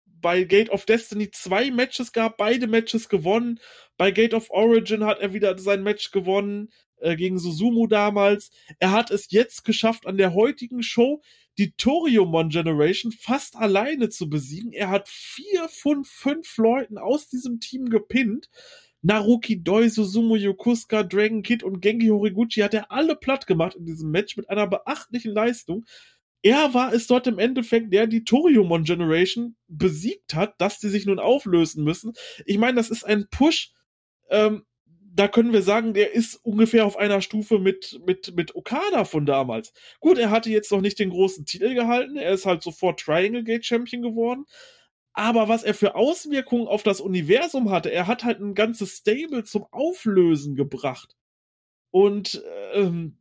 bei 0.06 0.44
Gate 0.44 0.70
of 0.70 0.86
Destiny 0.86 1.30
zwei 1.30 1.70
Matches 1.70 2.12
gehabt, 2.12 2.38
beide 2.38 2.68
Matches 2.68 3.10
gewonnen. 3.10 3.60
Bei 3.98 4.12
Gate 4.12 4.34
of 4.34 4.50
Origin 4.50 5.04
hat 5.04 5.20
er 5.20 5.34
wieder 5.34 5.58
sein 5.60 5.84
Match 5.84 6.12
gewonnen 6.12 6.72
äh, 7.00 7.16
gegen 7.16 7.38
Susumu 7.38 7.86
damals. 7.88 8.50
Er 8.80 8.91
hat 8.91 9.12
es 9.12 9.30
jetzt 9.30 9.66
geschafft, 9.66 10.08
an 10.08 10.18
der 10.18 10.34
heutigen 10.34 10.82
Show 10.82 11.22
die 11.58 11.74
Toriumon 11.74 12.50
Generation 12.50 13.12
fast 13.12 13.56
alleine 13.56 14.10
zu 14.10 14.30
besiegen. 14.30 14.74
Er 14.74 14.90
hat 14.90 15.08
vier 15.08 15.68
von 15.70 16.04
fünf 16.04 16.58
Leuten 16.58 16.98
aus 16.98 17.28
diesem 17.28 17.60
Team 17.60 17.90
gepinnt. 17.90 18.50
Naruki 19.04 19.62
Doi, 19.64 19.90
Susumu 19.90 20.36
Yokusuka, 20.36 21.04
Dragon 21.04 21.44
Kid 21.44 21.62
und 21.62 21.82
Genki 21.82 22.08
Horiguchi 22.08 22.62
hat 22.62 22.74
er 22.74 22.92
alle 22.92 23.16
platt 23.16 23.46
gemacht 23.48 23.76
in 23.76 23.86
diesem 23.86 24.12
Match 24.12 24.38
mit 24.38 24.50
einer 24.50 24.66
beachtlichen 24.66 25.34
Leistung. 25.34 25.86
Er 26.42 26.74
war 26.74 26.94
es 26.94 27.08
dort 27.08 27.28
im 27.28 27.40
Endeffekt, 27.40 27.94
der 27.94 28.08
die 28.08 28.24
Toriumon 28.24 28.84
Generation 28.84 29.56
besiegt 29.68 30.36
hat, 30.36 30.60
dass 30.60 30.80
die 30.80 30.90
sich 30.90 31.06
nun 31.06 31.20
auflösen 31.20 31.84
müssen. 31.84 32.14
Ich 32.46 32.58
meine, 32.58 32.76
das 32.76 32.90
ist 32.90 33.06
ein 33.06 33.28
Push, 33.30 33.72
ähm, 34.30 34.64
da 35.16 35.28
können 35.28 35.54
wir 35.54 35.62
sagen, 35.62 35.94
der 35.94 36.14
ist 36.14 36.36
ungefähr 36.44 36.86
auf 36.86 36.98
einer 36.98 37.22
Stufe 37.22 37.60
mit, 37.60 38.00
mit, 38.06 38.36
mit 38.36 38.56
Okada 38.56 39.06
von 39.06 39.26
damals. 39.26 39.72
Gut, 40.00 40.18
er 40.18 40.32
hatte 40.32 40.50
jetzt 40.50 40.72
noch 40.72 40.82
nicht 40.82 40.98
den 40.98 41.12
großen 41.12 41.46
Titel 41.46 41.76
gehalten, 41.76 42.18
er 42.18 42.32
ist 42.32 42.46
halt 42.46 42.64
sofort 42.64 43.00
Triangle 43.00 43.44
Gate 43.44 43.66
Champion 43.66 44.02
geworden, 44.02 44.46
aber 45.14 45.48
was 45.48 45.64
er 45.64 45.73
für 45.73 45.95
Auswirkungen 45.95 46.68
auf 46.68 46.84
das 46.84 46.99
Universum 46.99 47.69
hatte, 47.69 47.91
er 47.91 48.07
hat 48.07 48.23
halt 48.23 48.40
ein 48.40 48.56
ganzes 48.56 48.98
Stable 48.98 49.44
zum 49.44 49.65
Auflösen 49.72 50.56
gebracht. 50.56 51.15
Und 51.91 52.44
ähm, 52.73 53.18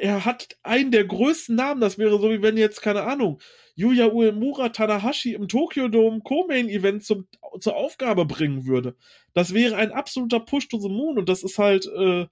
er 0.00 0.24
hat 0.24 0.58
einen 0.62 0.90
der 0.90 1.04
größten 1.04 1.54
Namen, 1.54 1.80
das 1.80 1.98
wäre 1.98 2.18
so 2.18 2.30
wie 2.30 2.42
wenn 2.42 2.56
jetzt, 2.56 2.82
keine 2.82 3.02
Ahnung, 3.02 3.40
Yuya 3.74 4.08
Uemura 4.08 4.70
Tanahashi 4.70 5.34
im 5.34 5.48
Tokyo 5.48 5.88
Dome 5.88 6.20
Co-Main 6.20 6.68
Event 6.68 7.04
zum, 7.04 7.26
zur 7.60 7.76
Aufgabe 7.76 8.26
bringen 8.26 8.66
würde. 8.66 8.96
Das 9.32 9.54
wäre 9.54 9.76
ein 9.76 9.92
absoluter 9.92 10.40
Push 10.40 10.68
to 10.68 10.78
the 10.78 10.88
Moon 10.88 11.18
und 11.18 11.28
das 11.28 11.42
ist 11.42 11.58
halt, 11.58 11.86
äh, 11.86 12.26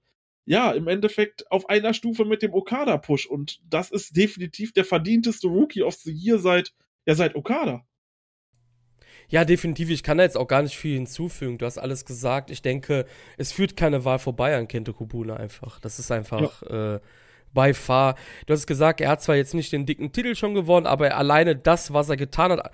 ja, 0.45 0.71
im 0.71 0.87
Endeffekt 0.87 1.51
auf 1.51 1.69
einer 1.69 1.93
Stufe 1.93 2.25
mit 2.25 2.41
dem 2.41 2.53
Okada-Push 2.53 3.27
und 3.27 3.61
das 3.67 3.91
ist 3.91 4.15
definitiv 4.17 4.73
der 4.73 4.85
verdienteste 4.85 5.47
Rookie 5.47 5.83
of 5.83 5.95
the 5.95 6.11
Year 6.11 6.39
seit, 6.39 6.73
ja, 7.05 7.15
seit 7.15 7.35
Okada. 7.35 7.85
Ja, 9.29 9.45
definitiv. 9.45 9.89
Ich 9.91 10.03
kann 10.03 10.17
da 10.17 10.23
jetzt 10.23 10.37
auch 10.37 10.47
gar 10.47 10.63
nicht 10.63 10.77
viel 10.77 10.95
hinzufügen. 10.95 11.57
Du 11.57 11.65
hast 11.65 11.77
alles 11.77 12.05
gesagt. 12.05 12.49
Ich 12.49 12.61
denke, 12.61 13.05
es 13.37 13.51
führt 13.51 13.77
keine 13.77 14.03
Wahl 14.03 14.19
vorbei 14.19 14.55
an 14.57 14.67
Kento 14.67 14.93
Kubuna 14.93 15.37
einfach. 15.37 15.79
Das 15.79 15.99
ist 15.99 16.11
einfach 16.11 16.61
ja. 16.63 16.95
äh, 16.95 16.99
by 17.53 17.73
far. 17.73 18.15
Du 18.47 18.53
hast 18.53 18.65
gesagt, 18.65 19.01
er 19.01 19.09
hat 19.09 19.21
zwar 19.21 19.35
jetzt 19.35 19.53
nicht 19.53 19.71
den 19.71 19.85
dicken 19.85 20.11
Titel 20.11 20.35
schon 20.35 20.55
gewonnen, 20.55 20.87
aber 20.87 21.15
alleine 21.15 21.55
das, 21.55 21.93
was 21.93 22.09
er 22.09 22.17
getan 22.17 22.51
hat. 22.51 22.71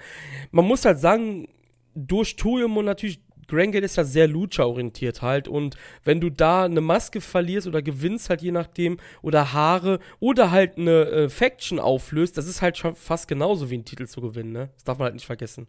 Man 0.51 0.65
muss 0.65 0.85
halt 0.85 0.99
sagen, 0.99 1.47
durch 1.93 2.35
Toyum 2.35 2.77
und 2.77 2.85
natürlich 2.85 3.19
Grangate 3.47 3.85
ist 3.85 3.97
ja 3.97 4.03
sehr 4.03 4.27
Lucha-orientiert 4.27 5.21
halt 5.21 5.47
und 5.47 5.77
wenn 6.03 6.19
du 6.19 6.31
da 6.31 6.65
eine 6.65 6.81
Maske 6.81 7.21
verlierst 7.21 7.67
oder 7.67 7.83
gewinnst 7.83 8.29
halt 8.31 8.41
je 8.41 8.51
nachdem 8.51 8.97
oder 9.21 9.53
Haare 9.53 9.99
oder 10.19 10.49
halt 10.49 10.79
eine 10.79 11.05
äh, 11.05 11.29
Faction 11.29 11.79
auflöst, 11.79 12.39
das 12.39 12.47
ist 12.47 12.63
halt 12.63 12.75
schon 12.75 12.95
fast 12.95 13.27
genauso 13.27 13.69
wie 13.69 13.77
ein 13.77 13.85
Titel 13.85 14.07
zu 14.07 14.19
gewinnen, 14.19 14.51
ne? 14.51 14.69
Das 14.73 14.83
darf 14.83 14.97
man 14.97 15.05
halt 15.05 15.13
nicht 15.13 15.27
vergessen. 15.27 15.67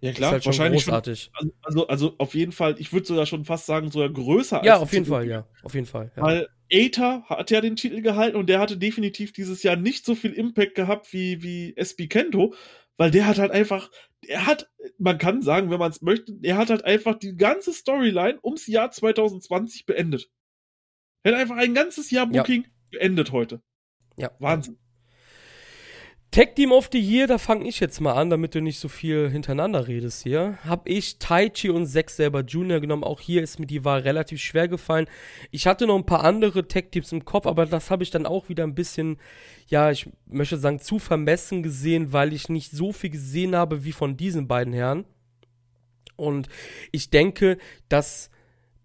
Ja 0.00 0.12
klar, 0.12 0.32
halt 0.32 0.46
wahrscheinlich 0.46 0.84
großartig. 0.84 1.30
Schon, 1.36 1.52
also, 1.62 1.86
also 1.88 2.14
auf 2.18 2.34
jeden 2.34 2.52
Fall, 2.52 2.76
ich 2.78 2.92
würde 2.92 3.06
sogar 3.06 3.26
schon 3.26 3.44
fast 3.44 3.66
sagen, 3.66 3.90
sogar 3.90 4.10
größer 4.10 4.62
ja, 4.64 4.74
als 4.74 4.82
auf 4.82 4.92
jeden. 4.92 5.06
Fall, 5.06 5.26
ja, 5.26 5.46
auf 5.62 5.74
jeden 5.74 5.86
Fall. 5.86 6.12
Ja. 6.16 6.22
Weil 6.22 6.48
Aether 6.70 7.24
hat 7.24 7.50
ja 7.50 7.60
den 7.60 7.76
Titel 7.76 8.00
gehalten 8.00 8.36
und 8.36 8.48
der 8.48 8.60
hatte 8.60 8.76
definitiv 8.76 9.32
dieses 9.32 9.62
Jahr 9.62 9.76
nicht 9.76 10.04
so 10.04 10.14
viel 10.14 10.32
Impact 10.32 10.74
gehabt 10.74 11.12
wie, 11.12 11.42
wie 11.42 11.76
SB 11.76 12.06
Kento, 12.06 12.54
weil 12.96 13.10
der 13.10 13.26
hat 13.26 13.38
halt 13.38 13.50
einfach, 13.50 13.90
er 14.26 14.46
hat, 14.46 14.70
man 14.98 15.18
kann 15.18 15.42
sagen, 15.42 15.70
wenn 15.70 15.78
man 15.78 15.90
es 15.90 16.02
möchte, 16.02 16.38
er 16.42 16.56
hat 16.56 16.70
halt 16.70 16.84
einfach 16.84 17.18
die 17.18 17.36
ganze 17.36 17.72
Storyline 17.72 18.38
ums 18.44 18.66
Jahr 18.66 18.90
2020 18.90 19.86
beendet. 19.86 20.30
Er 21.22 21.32
hat 21.32 21.40
einfach 21.40 21.56
ein 21.56 21.74
ganzes 21.74 22.10
Jahr 22.10 22.26
Booking 22.26 22.64
ja. 22.64 22.70
beendet 22.90 23.32
heute. 23.32 23.62
Ja. 24.16 24.30
Wahnsinn. 24.38 24.78
Tag 26.30 26.56
Team 26.56 26.72
of 26.72 26.90
the 26.92 27.00
Year, 27.00 27.26
da 27.26 27.38
fange 27.38 27.66
ich 27.66 27.80
jetzt 27.80 28.02
mal 28.02 28.12
an, 28.12 28.28
damit 28.28 28.54
du 28.54 28.60
nicht 28.60 28.78
so 28.78 28.88
viel 28.88 29.30
hintereinander 29.30 29.88
redest 29.88 30.24
hier. 30.24 30.58
Hab 30.62 30.86
ich 30.86 31.18
Taichi 31.18 31.70
und 31.70 31.86
Zack 31.86 32.10
selber 32.10 32.44
Junior 32.44 32.80
genommen. 32.80 33.02
Auch 33.02 33.20
hier 33.20 33.42
ist 33.42 33.58
mir 33.58 33.66
die 33.66 33.82
Wahl 33.82 34.00
relativ 34.00 34.38
schwer 34.40 34.68
gefallen. 34.68 35.06
Ich 35.52 35.66
hatte 35.66 35.86
noch 35.86 35.96
ein 35.96 36.04
paar 36.04 36.24
andere 36.24 36.68
Tag 36.68 36.92
Teams 36.92 37.12
im 37.12 37.24
Kopf, 37.24 37.46
aber 37.46 37.64
das 37.64 37.90
habe 37.90 38.02
ich 38.02 38.10
dann 38.10 38.26
auch 38.26 38.50
wieder 38.50 38.64
ein 38.64 38.74
bisschen, 38.74 39.16
ja, 39.68 39.90
ich 39.90 40.10
möchte 40.26 40.58
sagen, 40.58 40.80
zu 40.80 40.98
vermessen 40.98 41.62
gesehen, 41.62 42.12
weil 42.12 42.34
ich 42.34 42.50
nicht 42.50 42.72
so 42.72 42.92
viel 42.92 43.10
gesehen 43.10 43.56
habe 43.56 43.84
wie 43.84 43.92
von 43.92 44.18
diesen 44.18 44.46
beiden 44.46 44.74
Herren. 44.74 45.06
Und 46.16 46.48
ich 46.92 47.08
denke, 47.08 47.56
dass 47.88 48.30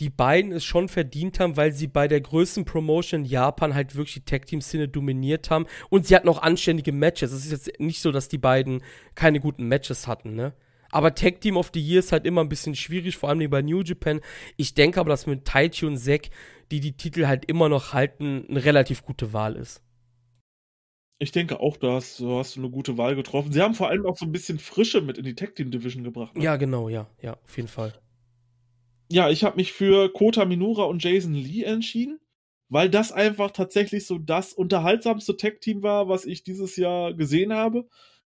die 0.03 0.09
beiden 0.09 0.51
es 0.51 0.65
schon 0.65 0.89
verdient 0.89 1.39
haben, 1.39 1.55
weil 1.55 1.71
sie 1.71 1.87
bei 1.87 2.09
der 2.09 2.19
größten 2.19 2.65
Promotion 2.65 3.21
in 3.21 3.25
Japan 3.25 3.73
halt 3.73 3.95
wirklich 3.95 4.15
die 4.15 4.25
Tag-Team-Szene 4.25 4.89
dominiert 4.89 5.49
haben. 5.49 5.65
Und 5.89 6.05
sie 6.05 6.13
hatten 6.13 6.27
auch 6.27 6.41
anständige 6.41 6.91
Matches. 6.91 7.31
Es 7.31 7.45
ist 7.45 7.51
jetzt 7.51 7.79
nicht 7.79 8.01
so, 8.01 8.11
dass 8.11 8.27
die 8.27 8.37
beiden 8.37 8.83
keine 9.15 9.39
guten 9.39 9.65
Matches 9.69 10.05
hatten, 10.05 10.35
ne? 10.35 10.53
Aber 10.91 11.15
Tag 11.15 11.39
Team 11.39 11.55
of 11.55 11.71
the 11.73 11.79
Year 11.79 11.99
ist 11.99 12.11
halt 12.11 12.25
immer 12.25 12.41
ein 12.41 12.49
bisschen 12.49 12.75
schwierig, 12.75 13.15
vor 13.15 13.29
allem 13.29 13.49
bei 13.49 13.61
New 13.61 13.81
Japan. 13.81 14.19
Ich 14.57 14.73
denke 14.73 14.99
aber, 14.99 15.09
dass 15.09 15.25
mit 15.25 15.45
Taichi 15.45 15.85
und 15.85 15.97
Zack, 15.97 16.29
die 16.69 16.81
die 16.81 16.97
Titel 16.97 17.25
halt 17.25 17.45
immer 17.45 17.69
noch 17.69 17.93
halten, 17.93 18.45
eine 18.49 18.65
relativ 18.65 19.03
gute 19.05 19.31
Wahl 19.31 19.55
ist. 19.55 19.81
Ich 21.17 21.31
denke 21.31 21.61
auch, 21.61 21.77
da 21.77 21.93
hast, 21.93 22.19
da 22.19 22.39
hast 22.39 22.57
du 22.57 22.59
eine 22.59 22.69
gute 22.69 22.97
Wahl 22.97 23.15
getroffen. 23.15 23.53
Sie 23.53 23.61
haben 23.61 23.73
vor 23.73 23.87
allem 23.87 24.05
auch 24.05 24.17
so 24.17 24.25
ein 24.25 24.33
bisschen 24.33 24.59
Frische 24.59 24.99
mit 24.99 25.17
in 25.17 25.23
die 25.23 25.35
Tag 25.35 25.55
Team 25.55 25.71
Division 25.71 26.03
gebracht. 26.03 26.35
Ne? 26.35 26.43
Ja, 26.43 26.57
genau, 26.57 26.89
ja, 26.89 27.07
ja, 27.21 27.37
auf 27.41 27.55
jeden 27.55 27.69
Fall 27.69 27.93
ja, 29.11 29.29
ich 29.29 29.43
habe 29.43 29.57
mich 29.57 29.73
für 29.73 30.11
Kota 30.11 30.45
Minura 30.45 30.83
und 30.83 31.03
Jason 31.03 31.33
Lee 31.33 31.63
entschieden, 31.63 32.19
weil 32.69 32.89
das 32.89 33.11
einfach 33.11 33.51
tatsächlich 33.51 34.05
so 34.07 34.17
das 34.17 34.53
unterhaltsamste 34.53 35.37
Tech-Team 35.37 35.83
war, 35.83 36.09
was 36.09 36.25
ich 36.25 36.43
dieses 36.43 36.75
Jahr 36.75 37.13
gesehen 37.13 37.53
habe. 37.53 37.87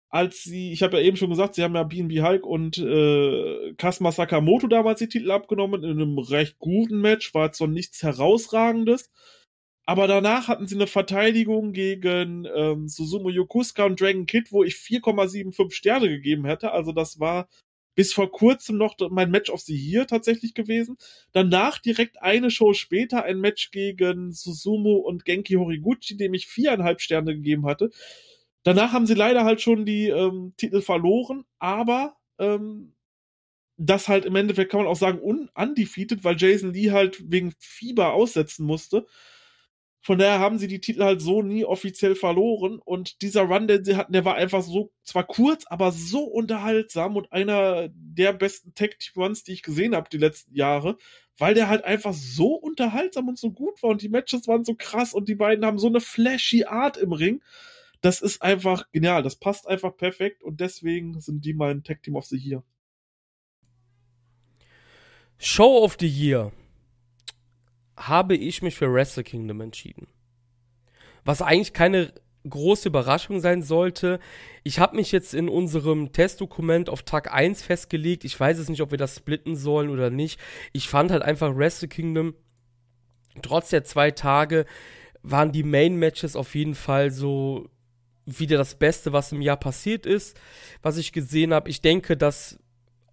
Als 0.09 0.43
sie, 0.43 0.71
ich 0.71 0.83
habe 0.83 0.97
ja 0.97 1.03
eben 1.03 1.17
schon 1.17 1.29
gesagt, 1.29 1.55
sie 1.55 1.63
haben 1.63 1.75
ja 1.75 1.83
BNB 1.83 2.21
Hulk 2.21 2.45
und 2.45 2.77
äh, 2.77 3.73
Kasma 3.77 4.11
Sakamoto 4.11 4.67
damals 4.67 4.99
die 4.99 5.09
Titel 5.09 5.31
abgenommen 5.31 5.83
in 5.83 5.91
einem 5.91 6.19
recht 6.19 6.57
guten 6.59 7.01
Match, 7.01 7.33
war 7.33 7.47
jetzt 7.47 7.59
noch 7.59 7.67
nichts 7.67 8.01
herausragendes. 8.03 9.11
Aber 9.85 10.07
danach 10.07 10.47
hatten 10.47 10.67
sie 10.67 10.75
eine 10.75 10.87
Verteidigung 10.87 11.71
gegen 11.71 12.47
ähm, 12.55 12.87
Susumu 12.87 13.29
Yokusuka 13.29 13.85
und 13.85 14.01
Dragon 14.01 14.25
Kid, 14.25 14.51
wo 14.51 14.63
ich 14.63 14.75
4,75 14.75 15.73
Sterne 15.73 16.09
gegeben 16.09 16.45
hätte. 16.45 16.71
Also 16.71 16.91
das 16.91 17.19
war 17.19 17.47
bis 17.95 18.13
vor 18.13 18.31
kurzem 18.31 18.77
noch 18.77 18.95
mein 19.09 19.31
Match 19.31 19.49
of 19.49 19.61
the 19.61 19.75
Year 19.75 20.05
tatsächlich 20.05 20.53
gewesen. 20.53 20.97
Danach 21.31 21.79
direkt 21.79 22.21
eine 22.21 22.51
Show 22.51 22.73
später 22.73 23.23
ein 23.23 23.39
Match 23.39 23.71
gegen 23.71 24.31
Susumu 24.31 24.97
und 24.97 25.25
Genki 25.25 25.53
Horiguchi, 25.53 26.17
dem 26.17 26.33
ich 26.33 26.47
viereinhalb 26.47 27.01
Sterne 27.01 27.33
gegeben 27.33 27.65
hatte. 27.65 27.89
Danach 28.63 28.91
haben 28.93 29.05
sie 29.05 29.13
leider 29.13 29.45
halt 29.45 29.61
schon 29.61 29.85
die 29.85 30.09
ähm, 30.09 30.53
Titel 30.57 30.81
verloren, 30.81 31.45
aber 31.59 32.17
ähm, 32.39 32.93
das 33.77 34.07
halt 34.07 34.25
im 34.25 34.35
Endeffekt 34.35 34.71
kann 34.71 34.81
man 34.81 34.89
auch 34.89 34.95
sagen 34.95 35.19
undefeated, 35.19 36.23
weil 36.23 36.37
Jason 36.37 36.73
Lee 36.73 36.91
halt 36.91 37.29
wegen 37.29 37.53
Fieber 37.59 38.13
aussetzen 38.13 38.65
musste. 38.65 39.05
Von 40.05 40.19
daher 40.19 40.37
haben 40.37 40.59
sie 40.59 40.67
die 40.67 40.81
Titel 40.81 41.03
halt 41.03 41.19
so 41.19 41.41
nie 41.41 41.65
offiziell 41.65 42.13
verloren. 42.13 42.77
Und 42.77 43.23
dieser 43.23 43.41
Run, 43.41 43.67
den 43.67 43.83
sie 43.83 43.95
hatten, 43.95 44.13
der 44.13 44.23
war 44.23 44.35
einfach 44.35 44.61
so, 44.61 44.91
zwar 45.01 45.23
kurz, 45.23 45.65
aber 45.65 45.91
so 45.91 46.25
unterhaltsam 46.25 47.15
und 47.15 47.31
einer 47.31 47.89
der 47.91 48.33
besten 48.33 48.75
Tag-Runs, 48.75 49.43
die 49.43 49.53
ich 49.53 49.63
gesehen 49.63 49.95
habe 49.95 50.07
die 50.07 50.19
letzten 50.19 50.53
Jahre, 50.53 50.97
weil 51.39 51.55
der 51.55 51.69
halt 51.69 51.85
einfach 51.85 52.13
so 52.13 52.53
unterhaltsam 52.53 53.29
und 53.29 53.39
so 53.39 53.51
gut 53.51 53.81
war 53.81 53.89
und 53.89 54.03
die 54.03 54.09
Matches 54.09 54.47
waren 54.47 54.63
so 54.63 54.75
krass 54.75 55.11
und 55.11 55.27
die 55.27 55.33
beiden 55.33 55.65
haben 55.65 55.79
so 55.79 55.87
eine 55.87 56.01
flashy 56.01 56.65
Art 56.65 56.97
im 56.97 57.11
Ring. 57.11 57.41
Das 58.01 58.21
ist 58.21 58.43
einfach 58.43 58.91
genial. 58.91 59.23
Das 59.23 59.37
passt 59.37 59.67
einfach 59.67 59.97
perfekt 59.97 60.43
und 60.43 60.59
deswegen 60.59 61.19
sind 61.19 61.43
die 61.45 61.55
mein 61.55 61.83
Tag 61.83 62.03
Team 62.03 62.15
of 62.15 62.25
the 62.25 62.37
Year. 62.37 62.63
Show 65.39 65.83
of 65.83 65.97
the 65.99 66.07
Year 66.07 66.51
habe 67.97 68.35
ich 68.35 68.61
mich 68.61 68.75
für 68.75 68.91
Wrestle 68.91 69.23
Kingdom 69.23 69.61
entschieden. 69.61 70.07
Was 71.23 71.41
eigentlich 71.41 71.73
keine 71.73 72.13
große 72.49 72.89
Überraschung 72.89 73.39
sein 73.39 73.63
sollte. 73.63 74.19
Ich 74.63 74.79
habe 74.79 74.95
mich 74.95 75.11
jetzt 75.11 75.33
in 75.33 75.49
unserem 75.49 76.11
Testdokument 76.11 76.89
auf 76.89 77.03
Tag 77.03 77.33
1 77.33 77.63
festgelegt. 77.63 78.23
Ich 78.23 78.39
weiß 78.39 78.59
es 78.59 78.69
nicht, 78.69 78.81
ob 78.81 78.91
wir 78.91 78.97
das 78.97 79.15
splitten 79.15 79.55
sollen 79.55 79.89
oder 79.89 80.09
nicht. 80.09 80.39
Ich 80.71 80.87
fand 80.87 81.11
halt 81.11 81.23
einfach 81.23 81.55
Wrestle 81.55 81.87
Kingdom, 81.87 82.35
trotz 83.41 83.69
der 83.69 83.83
zwei 83.83 84.11
Tage, 84.11 84.65
waren 85.23 85.51
die 85.51 85.63
Main 85.63 85.95
Matches 85.95 86.35
auf 86.35 86.53
jeden 86.55 86.75
Fall 86.75 87.09
so 87.11 87.69
wieder 88.25 88.57
das 88.57 88.75
Beste, 88.75 89.13
was 89.13 89.31
im 89.31 89.41
Jahr 89.41 89.57
passiert 89.57 90.05
ist, 90.05 90.39
was 90.81 90.97
ich 90.97 91.13
gesehen 91.13 91.53
habe. 91.53 91.69
Ich 91.69 91.81
denke, 91.81 92.17
dass 92.17 92.59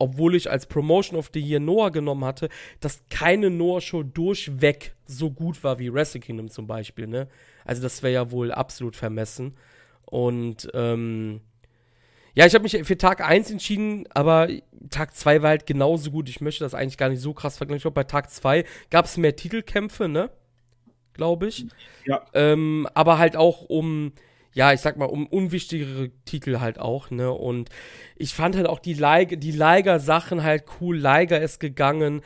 obwohl 0.02 0.34
ich 0.34 0.50
als 0.50 0.66
Promotion 0.66 1.16
of 1.16 1.30
the 1.32 1.40
Year 1.40 1.60
Noah 1.60 1.92
genommen 1.92 2.24
hatte, 2.24 2.48
dass 2.80 3.04
keine 3.08 3.50
Noah-Show 3.50 4.02
durchweg 4.02 4.96
so 5.06 5.30
gut 5.30 5.62
war 5.62 5.78
wie 5.78 5.92
Wrestle 5.92 6.20
Kingdom 6.20 6.50
zum 6.50 6.66
Beispiel, 6.66 7.06
ne? 7.06 7.28
Also 7.64 7.82
das 7.82 8.02
wäre 8.02 8.12
ja 8.12 8.30
wohl 8.32 8.50
absolut 8.50 8.96
vermessen. 8.96 9.54
Und 10.04 10.68
ähm, 10.74 11.40
ja, 12.34 12.46
ich 12.46 12.54
habe 12.54 12.64
mich 12.64 12.82
für 12.82 12.98
Tag 12.98 13.20
1 13.20 13.52
entschieden, 13.52 14.08
aber 14.12 14.48
Tag 14.90 15.14
2 15.14 15.42
war 15.42 15.50
halt 15.50 15.66
genauso 15.66 16.10
gut. 16.10 16.28
Ich 16.28 16.40
möchte 16.40 16.64
das 16.64 16.74
eigentlich 16.74 16.98
gar 16.98 17.08
nicht 17.08 17.20
so 17.20 17.32
krass 17.32 17.56
vergleichen. 17.56 17.76
Ich 17.76 17.82
glaube, 17.82 17.94
bei 17.94 18.04
Tag 18.04 18.28
2 18.28 18.64
gab 18.90 19.04
es 19.04 19.16
mehr 19.16 19.36
Titelkämpfe, 19.36 20.08
ne? 20.08 20.30
Glaube 21.12 21.46
ich. 21.46 21.66
Ja. 22.06 22.26
Ähm, 22.34 22.88
aber 22.94 23.18
halt 23.18 23.36
auch 23.36 23.62
um 23.62 24.14
ja, 24.54 24.72
ich 24.72 24.80
sag 24.80 24.96
mal, 24.96 25.06
um 25.06 25.26
unwichtigere 25.26 26.10
Titel 26.24 26.60
halt 26.60 26.78
auch, 26.78 27.10
ne? 27.10 27.30
Und 27.32 27.70
ich 28.16 28.34
fand 28.34 28.56
halt 28.56 28.66
auch 28.66 28.78
die, 28.78 28.94
Leig 28.94 29.40
die 29.40 29.52
Liger-Sachen 29.52 30.42
halt 30.42 30.64
cool. 30.80 30.96
Liger 30.96 31.40
ist 31.40 31.58
gegangen. 31.58 32.22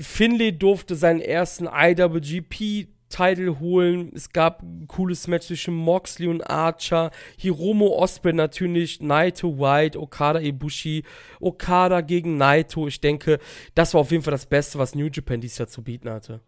Finlay 0.00 0.52
durfte 0.52 0.96
seinen 0.96 1.20
ersten 1.20 1.66
IWGP 1.66 2.88
Title 3.12 3.60
holen. 3.60 4.10
Es 4.14 4.30
gab 4.30 4.62
ein 4.62 4.88
cooles 4.88 5.28
Match 5.28 5.46
zwischen 5.46 5.74
Moxley 5.74 6.28
und 6.28 6.42
Archer. 6.42 7.10
Hiromo 7.36 7.88
Osprey 7.98 8.32
natürlich, 8.32 9.00
Naito 9.00 9.58
White, 9.58 10.00
Okada 10.00 10.40
Ibushi, 10.40 11.04
Okada 11.38 12.00
gegen 12.00 12.38
Naito. 12.38 12.88
Ich 12.88 13.00
denke, 13.00 13.38
das 13.74 13.94
war 13.94 14.00
auf 14.00 14.10
jeden 14.10 14.24
Fall 14.24 14.32
das 14.32 14.46
Beste, 14.46 14.78
was 14.78 14.94
New 14.94 15.08
Japan 15.12 15.40
dieses 15.40 15.58
Jahr 15.58 15.68
zu 15.68 15.82
bieten 15.82 16.10
hatte. 16.10 16.40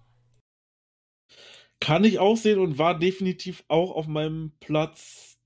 Kann 1.84 2.04
ich 2.04 2.18
auch 2.18 2.38
sehen 2.38 2.60
und 2.60 2.78
war 2.78 2.98
definitiv 2.98 3.62
auch 3.68 3.90
auf 3.90 4.06
meinem 4.06 4.52
Platz 4.58 5.36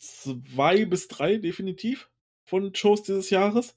zwei 0.00 0.84
bis 0.84 1.06
drei, 1.06 1.36
definitiv, 1.36 2.10
von 2.44 2.74
Shows 2.74 3.04
dieses 3.04 3.30
Jahres. 3.30 3.76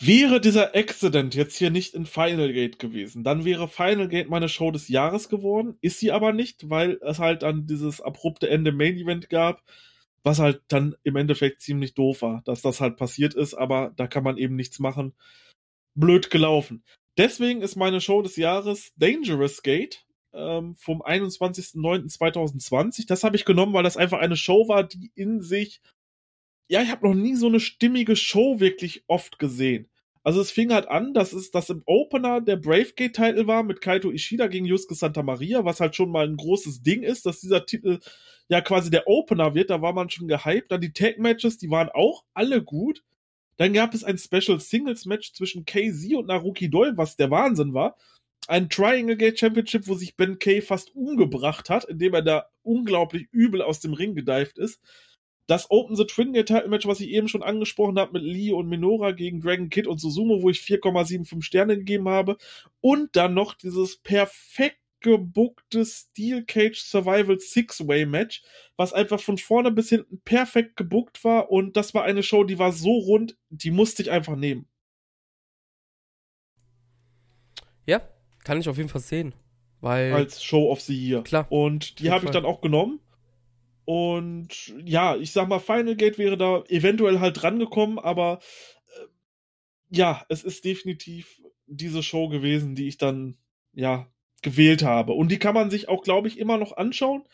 Wäre 0.00 0.40
dieser 0.40 0.74
Accident 0.74 1.36
jetzt 1.36 1.56
hier 1.56 1.70
nicht 1.70 1.94
in 1.94 2.06
Final 2.06 2.52
Gate 2.52 2.80
gewesen, 2.80 3.22
dann 3.22 3.44
wäre 3.44 3.68
Final 3.68 4.08
Gate 4.08 4.28
meine 4.28 4.48
Show 4.48 4.72
des 4.72 4.88
Jahres 4.88 5.28
geworden. 5.28 5.78
Ist 5.80 6.00
sie 6.00 6.10
aber 6.10 6.32
nicht, 6.32 6.68
weil 6.68 6.98
es 7.02 7.20
halt 7.20 7.44
dann 7.44 7.68
dieses 7.68 8.00
abrupte 8.00 8.50
Ende 8.50 8.72
Main 8.72 8.96
Event 8.96 9.30
gab, 9.30 9.62
was 10.24 10.40
halt 10.40 10.62
dann 10.66 10.96
im 11.04 11.14
Endeffekt 11.14 11.60
ziemlich 11.60 11.94
doof 11.94 12.22
war, 12.22 12.42
dass 12.46 12.62
das 12.62 12.80
halt 12.80 12.96
passiert 12.96 13.34
ist, 13.34 13.54
aber 13.54 13.92
da 13.94 14.08
kann 14.08 14.24
man 14.24 14.38
eben 14.38 14.56
nichts 14.56 14.80
machen. 14.80 15.14
Blöd 15.94 16.30
gelaufen. 16.30 16.82
Deswegen 17.16 17.62
ist 17.62 17.76
meine 17.76 18.00
Show 18.00 18.22
des 18.22 18.34
Jahres 18.34 18.92
Dangerous 18.96 19.62
Gate 19.62 20.04
ähm, 20.34 20.74
vom 20.76 21.02
21.09.2020. 21.02 23.06
Das 23.06 23.24
habe 23.24 23.36
ich 23.36 23.44
genommen, 23.44 23.72
weil 23.72 23.82
das 23.82 23.96
einfach 23.96 24.18
eine 24.18 24.36
Show 24.36 24.68
war, 24.68 24.84
die 24.84 25.10
in 25.14 25.40
sich 25.40 25.80
ja, 26.68 26.82
ich 26.82 26.90
habe 26.90 27.06
noch 27.06 27.14
nie 27.14 27.34
so 27.34 27.46
eine 27.46 27.60
stimmige 27.60 28.16
Show 28.16 28.60
wirklich 28.60 29.04
oft 29.06 29.38
gesehen. 29.38 29.88
Also 30.22 30.40
es 30.40 30.50
fing 30.50 30.72
halt 30.72 30.88
an, 30.88 31.12
dass 31.12 31.34
es 31.34 31.50
das 31.50 31.68
im 31.68 31.82
Opener 31.84 32.40
der 32.40 32.56
Bravegate-Titel 32.56 33.46
war 33.46 33.62
mit 33.62 33.82
Kaito 33.82 34.10
Ishida 34.10 34.46
gegen 34.46 34.64
Yusuke 34.64 34.94
Santa 34.94 35.22
Maria, 35.22 35.66
was 35.66 35.80
halt 35.80 35.94
schon 35.94 36.10
mal 36.10 36.26
ein 36.26 36.38
großes 36.38 36.82
Ding 36.82 37.02
ist, 37.02 37.26
dass 37.26 37.40
dieser 37.40 37.66
Titel 37.66 38.00
ja 38.48 38.62
quasi 38.62 38.90
der 38.90 39.06
Opener 39.06 39.54
wird, 39.54 39.68
da 39.68 39.82
war 39.82 39.92
man 39.92 40.08
schon 40.08 40.26
gehypt. 40.26 40.72
Dann 40.72 40.80
die 40.80 40.94
Tag-Matches, 40.94 41.58
die 41.58 41.70
waren 41.70 41.90
auch 41.90 42.24
alle 42.32 42.62
gut. 42.62 43.02
Dann 43.58 43.74
gab 43.74 43.92
es 43.92 44.02
ein 44.02 44.16
Special 44.16 44.58
Singles 44.60 45.04
Match 45.04 45.34
zwischen 45.34 45.66
KZ 45.66 46.14
und 46.14 46.28
Naruki 46.28 46.70
Doi, 46.70 46.92
was 46.96 47.16
der 47.16 47.30
Wahnsinn 47.30 47.74
war. 47.74 47.94
Ein 48.46 48.68
Triangle 48.68 49.16
Gate 49.16 49.38
Championship, 49.38 49.88
wo 49.88 49.94
sich 49.94 50.16
Ben 50.16 50.38
Kay 50.38 50.60
fast 50.60 50.94
umgebracht 50.94 51.70
hat, 51.70 51.84
indem 51.84 52.14
er 52.14 52.22
da 52.22 52.46
unglaublich 52.62 53.28
übel 53.32 53.62
aus 53.62 53.80
dem 53.80 53.94
Ring 53.94 54.14
gedived 54.14 54.58
ist. 54.58 54.80
Das 55.46 55.70
Open 55.70 55.96
the 55.96 56.06
Twin 56.06 56.32
Gate 56.32 56.48
Title 56.48 56.68
Match, 56.68 56.86
was 56.86 57.00
ich 57.00 57.08
eben 57.08 57.28
schon 57.28 57.42
angesprochen 57.42 57.98
habe, 57.98 58.12
mit 58.12 58.22
Lee 58.22 58.52
und 58.52 58.68
Minora 58.68 59.12
gegen 59.12 59.40
Dragon 59.40 59.68
Kid 59.68 59.86
und 59.86 59.98
Suzumo, 59.98 60.42
wo 60.42 60.50
ich 60.50 60.60
4,75 60.60 61.42
Sterne 61.42 61.76
gegeben 61.76 62.08
habe. 62.08 62.36
Und 62.80 63.16
dann 63.16 63.34
noch 63.34 63.54
dieses 63.54 63.98
perfekt 63.98 64.78
gebuckte 65.04 65.84
Steel 65.84 66.44
Cage 66.44 66.80
Survival 66.80 67.38
Six-Way 67.38 68.06
Match, 68.06 68.42
was 68.76 68.94
einfach 68.94 69.20
von 69.20 69.36
vorne 69.36 69.70
bis 69.70 69.90
hinten 69.90 70.22
perfekt 70.22 70.76
gebuckt 70.76 71.22
war 71.24 71.50
und 71.50 71.76
das 71.76 71.92
war 71.92 72.04
eine 72.04 72.22
Show, 72.22 72.42
die 72.44 72.58
war 72.58 72.72
so 72.72 72.90
rund, 72.90 73.36
die 73.50 73.70
musste 73.70 74.02
ich 74.02 74.10
einfach 74.10 74.34
nehmen. 74.34 74.66
Ja, 77.84 78.00
kann 78.44 78.60
ich 78.60 78.68
auf 78.68 78.76
jeden 78.76 78.88
Fall 78.88 79.00
sehen. 79.00 79.34
Weil 79.80 80.12
Als 80.12 80.42
Show 80.42 80.70
of 80.70 80.80
the 80.80 80.94
Year. 80.94 81.22
Klar. 81.22 81.50
Und 81.50 81.98
die 81.98 82.10
habe 82.10 82.24
ich 82.24 82.30
dann 82.30 82.46
auch 82.46 82.60
genommen. 82.60 83.00
Und 83.84 84.72
ja, 84.84 85.16
ich 85.16 85.32
sag 85.32 85.48
mal, 85.48 85.58
Final 85.58 85.96
Gate 85.96 86.16
wäre 86.16 86.38
da 86.38 86.64
eventuell 86.68 87.20
halt 87.20 87.42
drangekommen, 87.42 87.98
aber 87.98 88.38
äh, 88.86 89.06
ja, 89.90 90.24
es 90.30 90.42
ist 90.42 90.64
definitiv 90.64 91.42
diese 91.66 92.02
Show 92.02 92.28
gewesen, 92.28 92.74
die 92.74 92.88
ich 92.88 92.96
dann 92.96 93.36
ja 93.74 94.08
gewählt 94.40 94.82
habe. 94.82 95.12
Und 95.12 95.30
die 95.30 95.38
kann 95.38 95.54
man 95.54 95.70
sich 95.70 95.88
auch, 95.88 96.02
glaube 96.02 96.28
ich, 96.28 96.38
immer 96.38 96.56
noch 96.56 96.76
anschauen. 96.76 97.24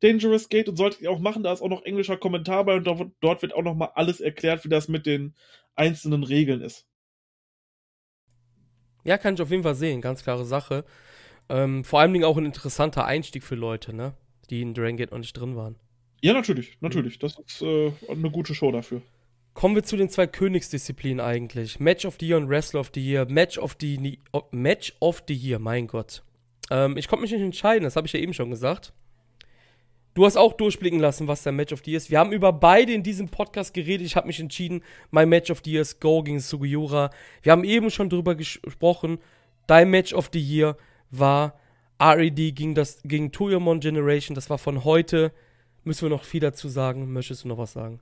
Dangerous 0.00 0.48
Gate 0.48 0.68
und 0.68 0.76
sollte 0.76 0.98
ich 1.00 1.08
auch 1.08 1.18
machen. 1.18 1.42
Da 1.42 1.52
ist 1.52 1.62
auch 1.62 1.68
noch 1.68 1.84
englischer 1.84 2.16
Kommentar 2.16 2.64
bei 2.64 2.76
und 2.76 2.84
dort 3.20 3.42
wird 3.42 3.54
auch 3.54 3.62
noch 3.62 3.74
mal 3.74 3.90
alles 3.94 4.20
erklärt, 4.20 4.64
wie 4.64 4.68
das 4.68 4.88
mit 4.88 5.06
den 5.06 5.34
einzelnen 5.74 6.22
Regeln 6.22 6.60
ist. 6.60 6.86
Ja, 9.06 9.18
kann 9.18 9.34
ich 9.34 9.42
auf 9.42 9.50
jeden 9.50 9.62
Fall 9.62 9.74
sehen. 9.74 10.00
Ganz 10.00 10.22
klare 10.22 10.44
Sache. 10.44 10.84
Ähm, 11.48 11.84
vor 11.84 12.00
allem 12.00 12.22
auch 12.24 12.36
ein 12.36 12.44
interessanter 12.44 13.04
Einstieg 13.04 13.44
für 13.44 13.54
Leute, 13.54 13.94
ne? 13.94 14.14
Die 14.50 14.62
in 14.62 14.74
Dragon 14.74 14.96
Gate 14.96 15.12
noch 15.12 15.18
nicht 15.18 15.32
drin 15.32 15.56
waren. 15.56 15.76
Ja, 16.22 16.32
natürlich, 16.32 16.76
natürlich. 16.80 17.18
Das 17.18 17.38
ist 17.38 17.62
äh, 17.62 17.92
eine 18.08 18.30
gute 18.30 18.54
Show 18.54 18.72
dafür. 18.72 19.02
Kommen 19.54 19.74
wir 19.74 19.84
zu 19.84 19.96
den 19.96 20.08
zwei 20.08 20.26
Königsdisziplinen 20.26 21.20
eigentlich. 21.20 21.78
Match 21.78 22.04
of 22.04 22.16
the 22.20 22.26
Year 22.26 22.36
und 22.36 22.48
Wrestler 22.48 22.80
of 22.80 22.90
the 22.94 23.00
Year. 23.00 23.26
Match 23.28 23.58
of 23.58 23.76
the, 23.80 24.18
Match 24.50 24.92
of 25.00 25.22
the 25.28 25.34
Year, 25.34 25.58
mein 25.58 25.86
Gott. 25.86 26.22
Ähm, 26.70 26.96
ich 26.96 27.08
konnte 27.08 27.22
mich 27.22 27.32
nicht 27.32 27.42
entscheiden, 27.42 27.84
das 27.84 27.96
habe 27.96 28.06
ich 28.06 28.12
ja 28.12 28.20
eben 28.20 28.34
schon 28.34 28.50
gesagt. 28.50 28.92
Du 30.16 30.24
hast 30.24 30.38
auch 30.38 30.54
durchblicken 30.54 30.98
lassen, 30.98 31.28
was 31.28 31.42
dein 31.42 31.56
Match 31.56 31.74
of 31.74 31.82
the 31.84 31.90
Year 31.90 31.98
ist. 31.98 32.10
Wir 32.10 32.18
haben 32.18 32.32
über 32.32 32.50
beide 32.50 32.90
in 32.94 33.02
diesem 33.02 33.28
Podcast 33.28 33.74
geredet. 33.74 34.06
Ich 34.06 34.16
habe 34.16 34.26
mich 34.26 34.40
entschieden, 34.40 34.82
mein 35.10 35.28
Match 35.28 35.50
of 35.50 35.60
the 35.62 35.70
Year 35.70 35.82
ist 35.82 36.00
Go 36.00 36.22
gegen 36.22 36.40
Sugiura. 36.40 37.10
Wir 37.42 37.52
haben 37.52 37.64
eben 37.64 37.90
schon 37.90 38.08
drüber 38.08 38.34
gesprochen. 38.34 39.18
Dein 39.66 39.90
Match 39.90 40.14
of 40.14 40.30
the 40.32 40.40
Year 40.40 40.78
war 41.10 41.60
RED 42.00 42.56
gegen, 42.56 42.74
das, 42.74 43.02
gegen 43.04 43.30
Toyomon 43.30 43.80
Generation. 43.80 44.34
Das 44.34 44.48
war 44.48 44.56
von 44.56 44.84
heute. 44.84 45.32
Müssen 45.84 46.06
wir 46.06 46.16
noch 46.16 46.24
viel 46.24 46.40
dazu 46.40 46.70
sagen? 46.70 47.12
Möchtest 47.12 47.44
du 47.44 47.48
noch 47.48 47.58
was 47.58 47.74
sagen? 47.74 48.00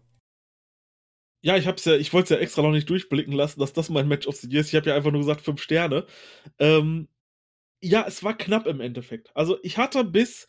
Ja, 1.43 1.57
ich 1.57 1.65
ja, 1.65 1.97
ich 1.97 2.13
wollte 2.13 2.35
es 2.35 2.39
ja 2.39 2.43
extra 2.45 2.63
noch 2.63 2.71
nicht 2.71 2.89
durchblicken 2.89 3.33
lassen, 3.33 3.59
dass 3.59 3.73
das 3.73 3.91
mein 3.91 4.07
Match 4.07 4.29
of 4.29 4.37
the 4.37 4.49
Year 4.49 4.61
ist. 4.61 4.69
Ich 4.69 4.77
habe 4.77 4.89
ja 4.89 4.95
einfach 4.95 5.11
nur 5.11 5.23
gesagt, 5.23 5.41
fünf 5.41 5.61
Sterne. 5.61 6.07
Ähm, 6.61 7.09
ja, 7.83 8.05
es 8.07 8.23
war 8.23 8.39
knapp 8.39 8.69
im 8.69 8.81
Endeffekt. 8.81 9.37
Also 9.37 9.59
ich 9.65 9.79
hatte 9.79 10.05
bis 10.05 10.47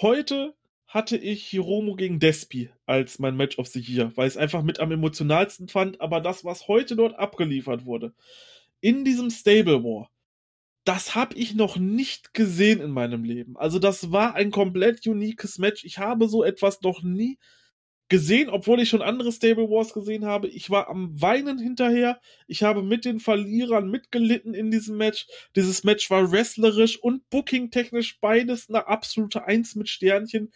heute 0.00 0.54
hatte 0.92 1.16
ich 1.16 1.46
Hiromo 1.46 1.94
gegen 1.96 2.20
Despi 2.20 2.70
als 2.84 3.18
mein 3.18 3.34
Match 3.34 3.58
of 3.58 3.66
the 3.68 3.80
Year, 3.80 4.12
weil 4.14 4.28
ich 4.28 4.34
es 4.34 4.36
einfach 4.36 4.62
mit 4.62 4.78
am 4.78 4.92
emotionalsten 4.92 5.68
fand, 5.68 6.02
aber 6.02 6.20
das, 6.20 6.44
was 6.44 6.68
heute 6.68 6.96
dort 6.96 7.18
abgeliefert 7.18 7.86
wurde, 7.86 8.12
in 8.82 9.02
diesem 9.02 9.30
Stable 9.30 9.82
War, 9.84 10.10
das 10.84 11.14
habe 11.14 11.34
ich 11.36 11.54
noch 11.54 11.78
nicht 11.78 12.34
gesehen 12.34 12.80
in 12.82 12.90
meinem 12.90 13.24
Leben. 13.24 13.56
Also 13.56 13.78
das 13.78 14.12
war 14.12 14.34
ein 14.34 14.50
komplett 14.50 15.06
uniques 15.06 15.58
Match. 15.58 15.82
Ich 15.84 15.96
habe 15.96 16.28
so 16.28 16.44
etwas 16.44 16.82
noch 16.82 17.02
nie 17.02 17.38
gesehen, 18.10 18.50
obwohl 18.50 18.80
ich 18.80 18.90
schon 18.90 19.00
andere 19.00 19.32
Stable 19.32 19.70
Wars 19.70 19.94
gesehen 19.94 20.26
habe. 20.26 20.46
Ich 20.46 20.68
war 20.68 20.90
am 20.90 21.18
Weinen 21.18 21.58
hinterher. 21.58 22.20
Ich 22.46 22.62
habe 22.62 22.82
mit 22.82 23.06
den 23.06 23.20
Verlierern 23.20 23.90
mitgelitten 23.90 24.52
in 24.52 24.70
diesem 24.70 24.98
Match. 24.98 25.26
Dieses 25.56 25.84
Match 25.84 26.10
war 26.10 26.30
wrestlerisch 26.30 26.98
und 27.02 27.30
booking-technisch 27.30 28.20
beides 28.20 28.68
eine 28.68 28.86
absolute 28.88 29.44
Eins 29.46 29.76
mit 29.76 29.88
Sternchen. 29.88 30.52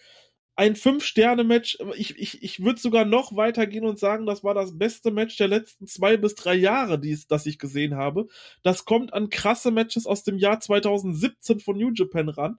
Ein 0.58 0.74
Fünf-Sterne-Match. 0.74 1.76
Ich, 1.96 2.18
ich, 2.18 2.42
ich 2.42 2.64
würde 2.64 2.80
sogar 2.80 3.04
noch 3.04 3.36
weitergehen 3.36 3.84
und 3.84 3.98
sagen, 3.98 4.24
das 4.24 4.42
war 4.42 4.54
das 4.54 4.78
beste 4.78 5.10
Match 5.10 5.36
der 5.36 5.48
letzten 5.48 5.86
zwei 5.86 6.16
bis 6.16 6.34
drei 6.34 6.54
Jahre, 6.54 6.98
dies, 6.98 7.26
das 7.26 7.44
ich 7.44 7.58
gesehen 7.58 7.94
habe. 7.94 8.26
Das 8.62 8.86
kommt 8.86 9.12
an 9.12 9.28
krasse 9.28 9.70
Matches 9.70 10.06
aus 10.06 10.24
dem 10.24 10.38
Jahr 10.38 10.58
2017 10.58 11.60
von 11.60 11.76
New 11.76 11.90
Japan 11.94 12.30
ran. 12.30 12.58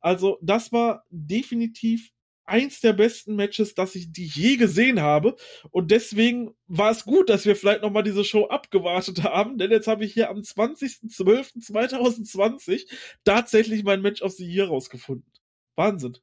Also, 0.00 0.38
das 0.42 0.72
war 0.72 1.04
definitiv 1.10 2.10
eins 2.44 2.80
der 2.80 2.92
besten 2.94 3.36
Matches, 3.36 3.74
das 3.74 3.94
ich 3.94 4.10
die 4.12 4.26
je 4.26 4.56
gesehen 4.56 5.00
habe. 5.00 5.36
Und 5.70 5.90
deswegen 5.90 6.54
war 6.66 6.90
es 6.90 7.04
gut, 7.04 7.30
dass 7.30 7.46
wir 7.46 7.56
vielleicht 7.56 7.82
nochmal 7.82 8.02
diese 8.02 8.24
Show 8.24 8.46
abgewartet 8.46 9.22
haben, 9.24 9.58
denn 9.58 9.70
jetzt 9.70 9.86
habe 9.86 10.04
ich 10.04 10.12
hier 10.14 10.30
am 10.30 10.38
20.12.2020 10.38 12.88
tatsächlich 13.24 13.84
mein 13.84 14.02
Match 14.02 14.22
of 14.22 14.32
the 14.32 14.46
Year 14.46 14.68
rausgefunden. 14.68 15.30
Wahnsinn. 15.76 16.18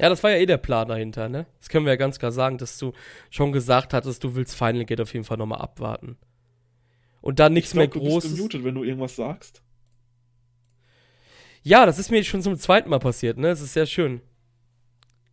Ja, 0.00 0.08
das 0.08 0.22
war 0.22 0.30
ja 0.30 0.38
eh 0.38 0.46
der 0.46 0.56
Plan 0.56 0.88
dahinter, 0.88 1.28
ne? 1.28 1.46
Das 1.58 1.68
können 1.68 1.84
wir 1.84 1.92
ja 1.92 1.96
ganz 1.96 2.18
klar 2.18 2.32
sagen, 2.32 2.58
dass 2.58 2.78
du 2.78 2.92
schon 3.30 3.52
gesagt 3.52 3.92
hattest, 3.92 4.24
du 4.24 4.34
willst 4.34 4.56
Final 4.56 4.84
Gate 4.84 5.00
auf 5.00 5.12
jeden 5.12 5.24
Fall 5.24 5.36
nochmal 5.36 5.60
abwarten. 5.60 6.16
Und 7.20 7.38
dann 7.38 7.52
nichts 7.52 7.72
glaub, 7.72 7.78
mehr 7.78 7.88
Großes. 7.88 8.22
Du 8.22 8.28
bist 8.28 8.36
gemutet, 8.36 8.64
wenn 8.64 8.74
du 8.74 8.84
irgendwas 8.84 9.16
sagst. 9.16 9.62
Ja, 11.62 11.86
das 11.86 11.98
ist 11.98 12.10
mir 12.10 12.24
schon 12.24 12.42
zum 12.42 12.56
zweiten 12.58 12.90
Mal 12.90 12.98
passiert, 12.98 13.38
ne? 13.38 13.48
Das 13.48 13.60
ist 13.60 13.74
sehr 13.74 13.86
schön. 13.86 14.20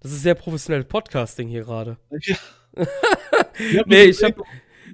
Das 0.02 0.11
ist 0.11 0.22
sehr 0.22 0.36
professionelles 0.36 0.88
Podcasting 0.88 1.48
hier 1.48 1.64
gerade. 1.64 1.98
Ja. 2.22 2.38
nee, 3.86 4.03
ich 4.03 4.23
hab. 4.23 4.36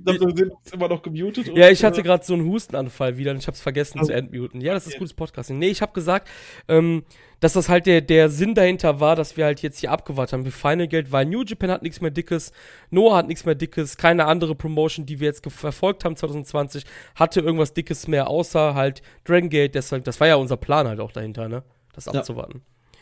Wir 0.05 0.35
sind 0.35 0.53
immer 0.71 0.87
noch 0.87 1.01
gemutet. 1.01 1.47
Ja, 1.55 1.69
ich 1.69 1.83
hatte 1.83 2.03
gerade 2.03 2.23
so 2.23 2.33
einen 2.33 2.45
Hustenanfall 2.45 3.17
wieder 3.17 3.31
und 3.31 3.37
ich 3.37 3.47
habe 3.47 3.55
es 3.55 3.61
vergessen 3.61 3.99
also, 3.99 4.11
zu 4.11 4.15
entmuten. 4.15 4.61
Ja, 4.61 4.73
das 4.73 4.87
ist 4.87 4.97
gutes 4.97 5.13
Podcasting. 5.13 5.57
Nee, 5.57 5.69
ich 5.69 5.81
habe 5.81 5.93
gesagt, 5.93 6.29
ähm, 6.67 7.03
dass 7.39 7.53
das 7.53 7.69
halt 7.69 7.85
der, 7.85 8.01
der 8.01 8.29
Sinn 8.29 8.55
dahinter 8.55 8.99
war, 8.99 9.15
dass 9.15 9.37
wir 9.37 9.45
halt 9.45 9.61
jetzt 9.61 9.79
hier 9.79 9.91
abgewartet 9.91 10.33
haben 10.33 10.45
für 10.45 10.51
Final 10.51 10.87
Geld, 10.87 11.11
weil 11.11 11.25
New 11.25 11.43
Japan 11.43 11.71
hat 11.71 11.83
nichts 11.83 12.01
mehr 12.01 12.11
Dickes, 12.11 12.51
Noah 12.89 13.17
hat 13.17 13.27
nichts 13.27 13.45
mehr 13.45 13.55
Dickes, 13.55 13.97
keine 13.97 14.25
andere 14.25 14.55
Promotion, 14.55 15.05
die 15.05 15.19
wir 15.19 15.27
jetzt 15.27 15.45
verfolgt 15.51 16.05
haben 16.05 16.15
2020, 16.15 16.85
hatte 17.15 17.41
irgendwas 17.41 17.73
Dickes 17.73 18.07
mehr, 18.07 18.27
außer 18.27 18.75
halt 18.75 19.01
Dragon 19.23 19.49
Gate. 19.49 19.75
Deshalb, 19.75 20.03
das 20.03 20.19
war 20.19 20.27
ja 20.27 20.35
unser 20.35 20.57
Plan 20.57 20.87
halt 20.87 20.99
auch 20.99 21.11
dahinter, 21.11 21.49
ne? 21.49 21.63
Das 21.93 22.07
abzuwarten. 22.07 22.61
Ja. 22.63 22.99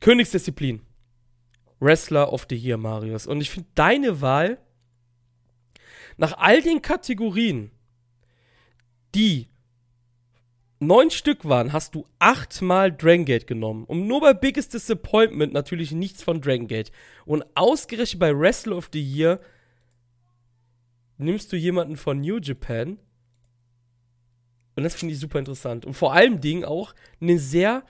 Königsdisziplin. 0.00 0.82
Wrestler 1.80 2.32
of 2.32 2.46
the 2.48 2.56
Year, 2.56 2.76
Marius. 2.76 3.26
Und 3.26 3.40
ich 3.40 3.50
finde 3.50 3.68
deine 3.74 4.20
Wahl 4.20 4.58
nach 6.20 6.38
all 6.38 6.62
den 6.62 6.82
Kategorien, 6.82 7.70
die 9.14 9.48
neun 10.78 11.10
Stück 11.10 11.44
waren, 11.44 11.72
hast 11.72 11.94
du 11.94 12.06
achtmal 12.18 12.92
Drangate 12.92 13.46
genommen. 13.46 13.84
Und 13.84 14.06
nur 14.06 14.20
bei 14.20 14.34
Biggest 14.34 14.74
Disappointment 14.74 15.52
natürlich 15.52 15.92
nichts 15.92 16.22
von 16.22 16.40
Drangate. 16.40 16.92
Und 17.24 17.44
ausgerechnet 17.54 18.20
bei 18.20 18.38
Wrestler 18.38 18.76
of 18.76 18.90
the 18.92 19.02
Year 19.02 19.40
nimmst 21.18 21.52
du 21.52 21.56
jemanden 21.56 21.96
von 21.96 22.20
New 22.20 22.38
Japan. 22.38 22.98
Und 24.76 24.84
das 24.84 24.94
finde 24.94 25.14
ich 25.14 25.20
super 25.20 25.38
interessant. 25.38 25.84
Und 25.84 25.94
vor 25.94 26.12
allem 26.12 26.40
Dingen 26.40 26.64
auch 26.64 26.94
eine 27.20 27.38
sehr 27.38 27.84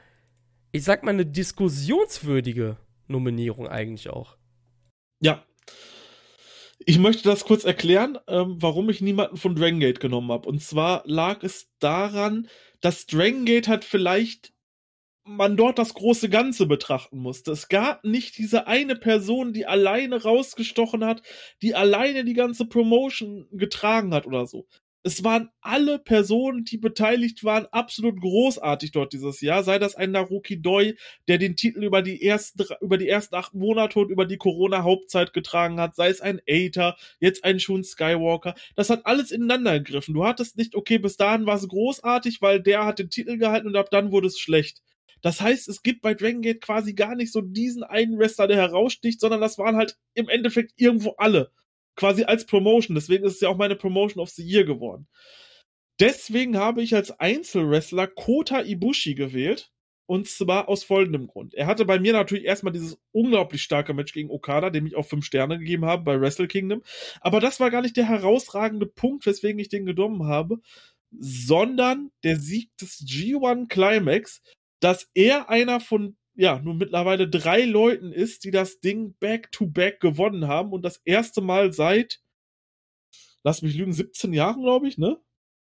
ich 0.73 0.85
sag 0.85 1.03
mal, 1.03 1.11
eine 1.11 1.27
diskussionswürdige 1.27 2.77
Nominierung 3.09 3.69
eigentlich 3.69 4.09
auch. 4.11 4.37
Ja. 5.21 5.45
Ich 6.87 6.99
möchte 6.99 7.25
das 7.25 7.45
kurz 7.45 7.65
erklären, 7.65 8.19
ähm, 8.27 8.57
warum 8.61 8.89
ich 8.89 9.01
niemanden 9.01 9.37
von 9.37 9.55
Dragon 9.55 9.81
Gate 9.81 10.01
genommen 10.01 10.33
habe. 10.33 10.49
Und 10.49 10.63
zwar 10.63 11.03
lag 11.05 11.43
es 11.43 11.69
daran, 11.79 12.49
dass 12.81 13.07
Dragon 13.07 13.45
Gate 13.45 13.69
hat 13.69 13.85
vielleicht 13.85 14.53
man 15.25 15.57
dort 15.57 15.79
das 15.79 15.95
große 15.95 16.29
Ganze 16.31 16.67
betrachten 16.67 17.19
musste. 17.19 17.53
Es 17.53 17.69
gab 17.69 18.05
nicht 18.05 18.39
diese 18.39 18.67
eine 18.67 18.97
Person, 18.97 19.53
die 19.53 19.67
alleine 19.67 20.23
rausgestochen 20.23 21.05
hat, 21.05 21.23
die 21.63 21.75
alleine 21.75 22.25
die 22.25 22.35
ganze 22.35 22.67
Promotion 22.67 23.47
getragen 23.53 24.15
hat 24.15 24.27
oder 24.27 24.47
so. 24.47 24.67
Es 25.03 25.25
waren 25.25 25.51
alle 25.61 25.99
Personen, 25.99 26.65
die 26.65 26.77
beteiligt 26.77 27.43
waren, 27.43 27.67
absolut 27.67 28.21
großartig 28.21 28.93
dort 28.93 29.13
dieses 29.15 29.41
Jahr. 29.41 29.63
Sei 29.63 29.79
das 29.79 29.95
ein 29.95 30.11
Naruki 30.11 30.61
Doi, 30.61 30.95
der 31.27 31.39
den 31.39 31.57
Titel 31.57 31.83
über 31.85 32.03
die 32.03 32.23
ersten, 32.23 32.65
über 32.83 32.99
die 32.99 33.09
ersten 33.09 33.35
acht 33.35 33.55
Monate 33.55 33.99
und 33.99 34.11
über 34.11 34.27
die 34.27 34.37
Corona-Hauptzeit 34.37 35.33
getragen 35.33 35.81
hat. 35.81 35.97
Sei 35.97 36.09
es 36.09 36.21
ein 36.21 36.41
Aether, 36.47 36.97
jetzt 37.19 37.45
ein 37.45 37.61
Shun 37.61 37.83
Skywalker. 37.83 38.55
Das 38.77 38.91
hat 38.91 39.07
alles 39.07 39.31
ineinander 39.31 39.81
gegriffen. 39.81 40.15
Du 40.15 40.25
hattest 40.25 40.59
nicht, 40.59 40.75
okay, 40.75 40.99
bis 40.99 41.17
dahin 41.17 41.47
war 41.47 41.57
es 41.57 41.67
großartig, 41.67 42.43
weil 42.43 42.61
der 42.61 42.85
hat 42.85 42.99
den 42.99 43.11
Titel 43.11 43.39
gehalten 43.39 43.69
und 43.69 43.77
ab 43.77 43.91
dann 43.91 44.13
wurde 44.13 44.27
es 44.27 44.39
schlecht. 44.39 44.83
Das 45.23 45.41
heißt, 45.41 45.69
es 45.69 45.83
gibt 45.83 46.03
bei 46.03 46.15
Dragon 46.15 46.43
Gate 46.43 46.61
quasi 46.61 46.95
gar 46.95 47.15
nicht 47.15 47.33
so 47.33 47.41
diesen 47.41 47.83
einen 47.83 48.19
Wrestler, 48.19 48.47
der 48.49 48.57
heraussticht, 48.57 49.21
sondern 49.21 49.41
das 49.41 49.59
waren 49.59 49.77
halt 49.77 49.99
im 50.15 50.29
Endeffekt 50.29 50.73
irgendwo 50.77 51.15
alle 51.19 51.51
quasi 51.97 52.25
als 52.25 52.47
Promotion. 52.47 52.95
Deswegen 52.95 53.25
ist 53.25 53.35
es 53.35 53.41
ja 53.41 53.49
auch 53.49 53.57
meine 53.57 53.77
Promotion 53.77 54.23
of 54.23 54.31
the 54.31 54.45
Year 54.45 54.65
geworden. 54.65 55.07
Deswegen 56.01 56.57
habe 56.57 56.83
ich 56.83 56.95
als 56.95 57.11
Einzelwrestler 57.21 58.07
Kota 58.07 58.63
Ibushi 58.63 59.15
gewählt. 59.15 59.71
Und 60.07 60.27
zwar 60.27 60.69
aus 60.69 60.83
folgendem 60.83 61.29
Grund. 61.29 61.55
Er 61.55 61.69
hatte 61.69 61.85
bei 61.85 62.01
mir 62.01 62.13
natürlich 62.13 62.45
erstmal 62.45 62.73
dieses 62.73 62.99
unglaublich 63.13 63.63
starke 63.63 63.95
Match 63.95 64.13
gegen 64.13 64.29
Okada, 64.29 64.71
dem 64.71 64.85
ich 64.85 64.97
auch 64.97 65.07
fünf 65.07 65.25
Sterne 65.25 65.57
gegeben 65.57 65.85
habe 65.85 66.03
bei 66.03 66.21
Wrestle 66.21 66.49
Kingdom. 66.49 66.83
Aber 67.21 67.39
das 67.39 67.61
war 67.61 67.71
gar 67.71 67.81
nicht 67.81 67.97
der 67.97 68.09
herausragende 68.09 68.87
Punkt, 68.87 69.25
weswegen 69.25 69.61
ich 69.61 69.69
den 69.69 69.87
genommen 69.87 70.25
habe, 70.25 70.59
sondern 71.17 72.11
der 72.25 72.41
Sieg 72.41 72.77
des 72.79 73.07
G1 73.07 73.69
Climax, 73.69 74.43
dass 74.81 75.09
er 75.15 75.49
einer 75.49 75.79
von 75.79 76.17
ja, 76.41 76.59
nun 76.59 76.79
mittlerweile 76.79 77.29
drei 77.29 77.67
Leuten 77.67 78.13
ist, 78.13 78.45
die 78.45 78.51
das 78.51 78.81
Ding 78.81 79.15
back-to-back 79.21 79.97
-back 79.97 80.01
gewonnen 80.01 80.49
haben 80.49 80.73
und 80.73 80.83
das 80.83 80.97
erste 81.05 81.43
Mal 81.43 81.75
seit, 81.75 82.23
lass 83.45 83.61
mich 83.61 83.75
lügen, 83.77 83.93
17 83.93 84.33
Jahren, 84.33 84.63
glaube 84.63 84.89
ich, 84.89 84.97
ne? 84.97 85.21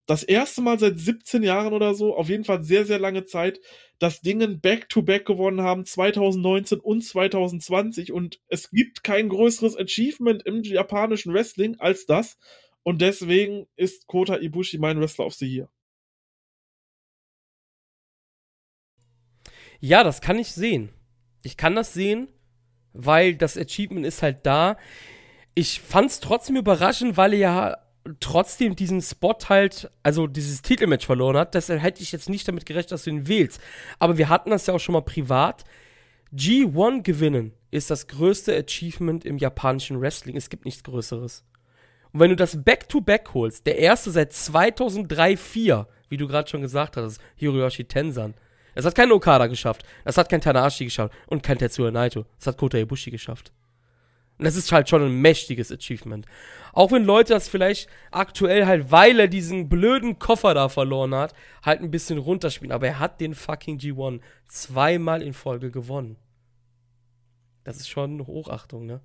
Das 0.05 0.21
erste 0.21 0.61
Mal 0.61 0.77
seit 0.77 0.99
17 0.99 1.41
Jahren 1.41 1.73
oder 1.73 1.95
so, 1.95 2.15
auf 2.15 2.29
jeden 2.29 2.43
Fall 2.43 2.63
sehr, 2.63 2.85
sehr 2.85 2.99
lange 2.99 3.25
Zeit, 3.25 3.59
das 3.97 4.21
Ding 4.21 4.37
back-to-back 4.61 5.23
-back 5.23 5.25
gewonnen 5.25 5.61
haben, 5.61 5.83
2019 5.83 6.79
und 6.79 7.01
2020 7.01 8.11
und 8.11 8.39
es 8.47 8.69
gibt 8.69 9.03
kein 9.03 9.29
größeres 9.29 9.75
Achievement 9.75 10.43
im 10.43 10.61
japanischen 10.61 11.33
Wrestling 11.33 11.79
als 11.79 12.05
das 12.05 12.37
und 12.83 13.01
deswegen 13.01 13.65
ist 13.77 14.05
Kota 14.05 14.37
Ibushi 14.37 14.77
mein 14.77 14.99
Wrestler 14.99 15.25
of 15.25 15.33
the 15.33 15.47
Year. 15.47 15.71
Ja, 19.81 20.03
das 20.03 20.21
kann 20.21 20.39
ich 20.39 20.51
sehen. 20.53 20.89
Ich 21.41 21.57
kann 21.57 21.75
das 21.75 21.93
sehen, 21.93 22.29
weil 22.93 23.35
das 23.35 23.57
Achievement 23.57 24.05
ist 24.05 24.21
halt 24.21 24.45
da. 24.45 24.77
Ich 25.55 25.81
fand 25.81 26.11
es 26.11 26.19
trotzdem 26.19 26.55
überraschend, 26.55 27.17
weil 27.17 27.33
er 27.33 27.39
ja 27.39 27.77
trotzdem 28.19 28.75
diesen 28.75 29.01
Spot 29.01 29.37
halt, 29.49 29.91
also 30.03 30.27
dieses 30.27 30.61
Titelmatch 30.61 31.05
verloren 31.05 31.35
hat. 31.35 31.55
Deshalb 31.55 31.81
hätte 31.81 32.03
ich 32.03 32.11
jetzt 32.11 32.29
nicht 32.29 32.47
damit 32.47 32.65
gerechnet, 32.65 32.91
dass 32.91 33.03
du 33.03 33.09
ihn 33.09 33.27
wählst. 33.27 33.59
Aber 33.97 34.17
wir 34.19 34.29
hatten 34.29 34.51
das 34.51 34.67
ja 34.67 34.75
auch 34.75 34.79
schon 34.79 34.93
mal 34.93 35.01
privat. 35.01 35.63
G1 36.33 37.01
gewinnen 37.01 37.53
ist 37.71 37.89
das 37.89 38.07
größte 38.07 38.55
Achievement 38.55 39.25
im 39.25 39.39
japanischen 39.39 39.99
Wrestling. 39.99 40.37
Es 40.37 40.49
gibt 40.49 40.65
nichts 40.65 40.83
Größeres. 40.83 41.43
Und 42.13 42.19
wenn 42.19 42.29
du 42.29 42.35
das 42.35 42.63
Back-to-Back 42.63 43.29
-back 43.29 43.33
holst, 43.33 43.65
der 43.65 43.79
erste 43.79 44.11
seit 44.11 44.31
2003-4, 44.31 45.87
wie 46.09 46.17
du 46.17 46.27
gerade 46.27 46.49
schon 46.49 46.61
gesagt 46.61 46.97
hast, 46.97 47.19
Hiroyoshi 47.35 47.85
Tensan, 47.85 48.35
das 48.75 48.85
hat 48.85 48.95
kein 48.95 49.11
Okada 49.11 49.47
geschafft. 49.47 49.83
Das 50.05 50.17
hat 50.17 50.29
kein 50.29 50.41
Tanahashi 50.41 50.85
geschafft. 50.85 51.13
Und 51.27 51.43
kein 51.43 51.57
Tetsuya 51.57 51.91
Naito. 51.91 52.25
Das 52.37 52.47
hat 52.47 52.57
Kota 52.57 52.77
Ibushi 52.77 53.11
geschafft. 53.11 53.51
Und 54.37 54.45
das 54.45 54.55
ist 54.55 54.71
halt 54.71 54.89
schon 54.89 55.03
ein 55.03 55.21
mächtiges 55.21 55.71
Achievement. 55.71 56.25
Auch 56.73 56.91
wenn 56.91 57.03
Leute 57.03 57.33
das 57.33 57.47
vielleicht 57.47 57.87
aktuell 58.09 58.65
halt, 58.65 58.89
weil 58.89 59.19
er 59.19 59.27
diesen 59.27 59.69
blöden 59.69 60.17
Koffer 60.17 60.53
da 60.53 60.67
verloren 60.67 61.13
hat, 61.13 61.35
halt 61.63 61.81
ein 61.81 61.91
bisschen 61.91 62.17
runterspielen. 62.17 62.71
Aber 62.71 62.87
er 62.87 62.99
hat 62.99 63.21
den 63.21 63.35
fucking 63.35 63.77
G1 63.77 64.19
zweimal 64.47 65.21
in 65.21 65.33
Folge 65.33 65.69
gewonnen. 65.69 66.17
Das 67.63 67.77
ist 67.77 67.89
schon 67.89 68.25
Hochachtung, 68.25 68.87
ne? 68.87 69.01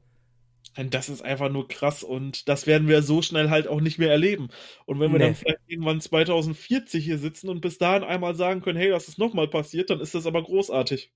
Das 0.76 1.08
ist 1.08 1.22
einfach 1.22 1.50
nur 1.50 1.68
krass 1.68 2.02
und 2.02 2.48
das 2.48 2.66
werden 2.66 2.86
wir 2.86 3.02
so 3.02 3.22
schnell 3.22 3.48
halt 3.48 3.66
auch 3.66 3.80
nicht 3.80 3.98
mehr 3.98 4.10
erleben. 4.10 4.48
Und 4.84 5.00
wenn 5.00 5.10
wir 5.10 5.18
nee. 5.18 5.24
dann 5.24 5.34
vielleicht 5.34 5.60
irgendwann 5.66 6.00
2040 6.00 7.02
hier 7.02 7.18
sitzen 7.18 7.48
und 7.48 7.62
bis 7.62 7.78
dahin 7.78 8.04
einmal 8.04 8.34
sagen 8.34 8.60
können, 8.60 8.78
hey, 8.78 8.90
das 8.90 9.08
ist 9.08 9.18
nochmal 9.18 9.48
passiert, 9.48 9.88
dann 9.88 10.00
ist 10.00 10.14
das 10.14 10.26
aber 10.26 10.42
großartig. 10.42 11.12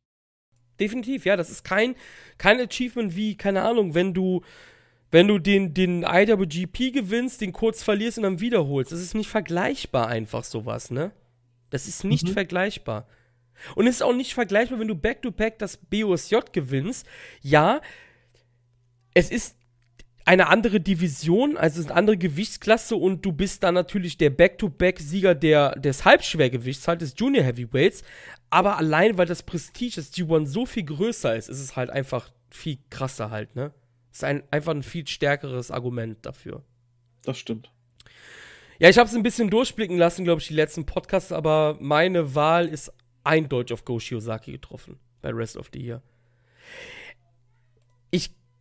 Definitiv, 0.79 1.27
ja, 1.27 1.37
das 1.37 1.51
ist 1.51 1.63
kein, 1.63 1.95
kein 2.39 2.59
Achievement 2.59 3.15
wie, 3.15 3.37
keine 3.37 3.61
Ahnung, 3.63 3.95
wenn 3.95 4.15
du, 4.15 4.43
wenn 5.11 5.29
du 5.29 5.39
den, 5.39 5.75
den 5.75 6.05
IWGP 6.05 6.93
gewinnst, 6.93 7.43
den 7.43 7.53
kurz 7.53 7.83
verlierst 7.83 8.17
und 8.17 8.25
dann 8.25 8.41
wiederholst. 8.41 8.93
Das 8.93 9.01
ist 9.01 9.15
nicht 9.15 9.29
vergleichbar 9.29 10.09
einfach 10.09 10.45
sowas, 10.45 10.91
ne? 10.91 11.13
Das 11.69 11.87
ist 11.87 12.05
nicht 12.05 12.29
mhm. 12.29 12.33
vergleichbar. 12.33 13.07
Und 13.75 13.87
es 13.87 13.97
ist 13.97 14.03
auch 14.03 14.15
nicht 14.15 14.33
vergleichbar, 14.33 14.81
wenn 14.81 14.89
du 14.89 14.95
back-to-back 14.95 15.55
-back 15.55 15.59
das 15.59 15.77
BOSJ 15.77 16.37
gewinnst. 16.53 17.07
Ja, 17.43 17.83
es 19.15 19.31
ist 19.31 19.57
eine 20.25 20.49
andere 20.49 20.81
Division, 20.81 21.57
also 21.57 21.75
es 21.75 21.87
ist 21.87 21.91
eine 21.91 21.99
andere 21.99 22.17
Gewichtsklasse 22.19 22.95
und 22.95 23.25
du 23.25 23.33
bist 23.33 23.63
dann 23.63 23.75
natürlich 23.75 24.17
der 24.17 24.31
Back-to-Back-Sieger 24.31 25.35
der, 25.35 25.73
des 25.77 26.05
Halbschwergewichts, 26.05 26.87
halt 26.87 27.01
des 27.01 27.15
Junior 27.17 27.45
Heavyweights. 27.45 28.05
Aber 28.51 28.77
allein, 28.77 29.19
weil 29.19 29.27
das 29.27 29.43
Prestige 29.43 29.97
des 29.97 30.13
G1 30.13 30.47
so 30.47 30.67
viel 30.67 30.85
größer 30.85 31.35
ist, 31.37 31.49
ist 31.49 31.61
es 31.61 31.77
halt 31.77 31.91
einfach 31.91 32.31
viel 32.51 32.79
krasser 32.91 33.31
halt, 33.31 33.57
ne? 33.57 33.73
Ist 34.13 34.25
ein, 34.25 34.43
einfach 34.51 34.73
ein 34.73 34.83
viel 34.83 35.07
stärkeres 35.07 35.71
Argument 35.71 36.19
dafür. 36.27 36.63
Das 37.25 37.39
stimmt. 37.39 37.73
Ja, 38.79 38.89
ich 38.89 38.99
habe 38.99 39.09
es 39.09 39.15
ein 39.15 39.23
bisschen 39.23 39.51
durchblicken 39.51 39.99
lassen, 39.99 40.25
glaube 40.25 40.41
ich, 40.41 40.49
die 40.49 40.55
letzten 40.55 40.87
Podcasts, 40.87 41.33
aber 41.33 41.77
meine 41.81 42.35
Wahl 42.35 42.67
ist 42.67 42.93
eindeutig 43.25 43.75
auf 43.75 43.85
Go 43.85 44.01
Shiozaki 44.01 44.53
getroffen 44.53 44.99
bei 45.23 45.31
Rest 45.31 45.57
of 45.57 45.71
the 45.73 45.81
Year. 45.81 46.03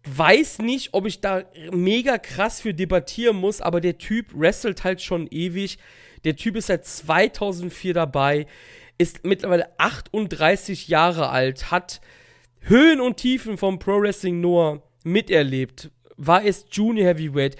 Weiß 0.06 0.60
nicht, 0.60 0.94
ob 0.94 1.06
ich 1.06 1.20
da 1.20 1.44
mega 1.72 2.18
krass 2.18 2.62
für 2.62 2.74
debattieren 2.74 3.38
muss, 3.38 3.62
aber 3.62 3.82
der 3.82 3.98
Typ 3.98 4.28
wrestelt 4.34 4.84
halt 4.84 5.02
schon 5.02 5.28
ewig. 5.30 5.78
Der 6.24 6.36
Typ 6.36 6.56
ist 6.56 6.68
seit 6.68 6.86
2004 6.86 7.94
dabei, 7.94 8.48
ist 8.98 9.26
mittlerweile 9.26 9.70
38 9.78 10.88
Jahre 10.88 11.30
alt, 11.30 11.72
hat 11.72 12.02
Höhen 12.62 13.00
und 13.02 13.18
Tiefen 13.18 13.58
vom 13.58 13.80
Pro 13.80 14.02
Wrestling 14.02 14.42
Noah 14.42 14.82
miterlebt, 15.04 15.92
war 16.18 16.44
erst 16.44 16.76
Junior 16.76 17.08
Heavyweight, 17.08 17.56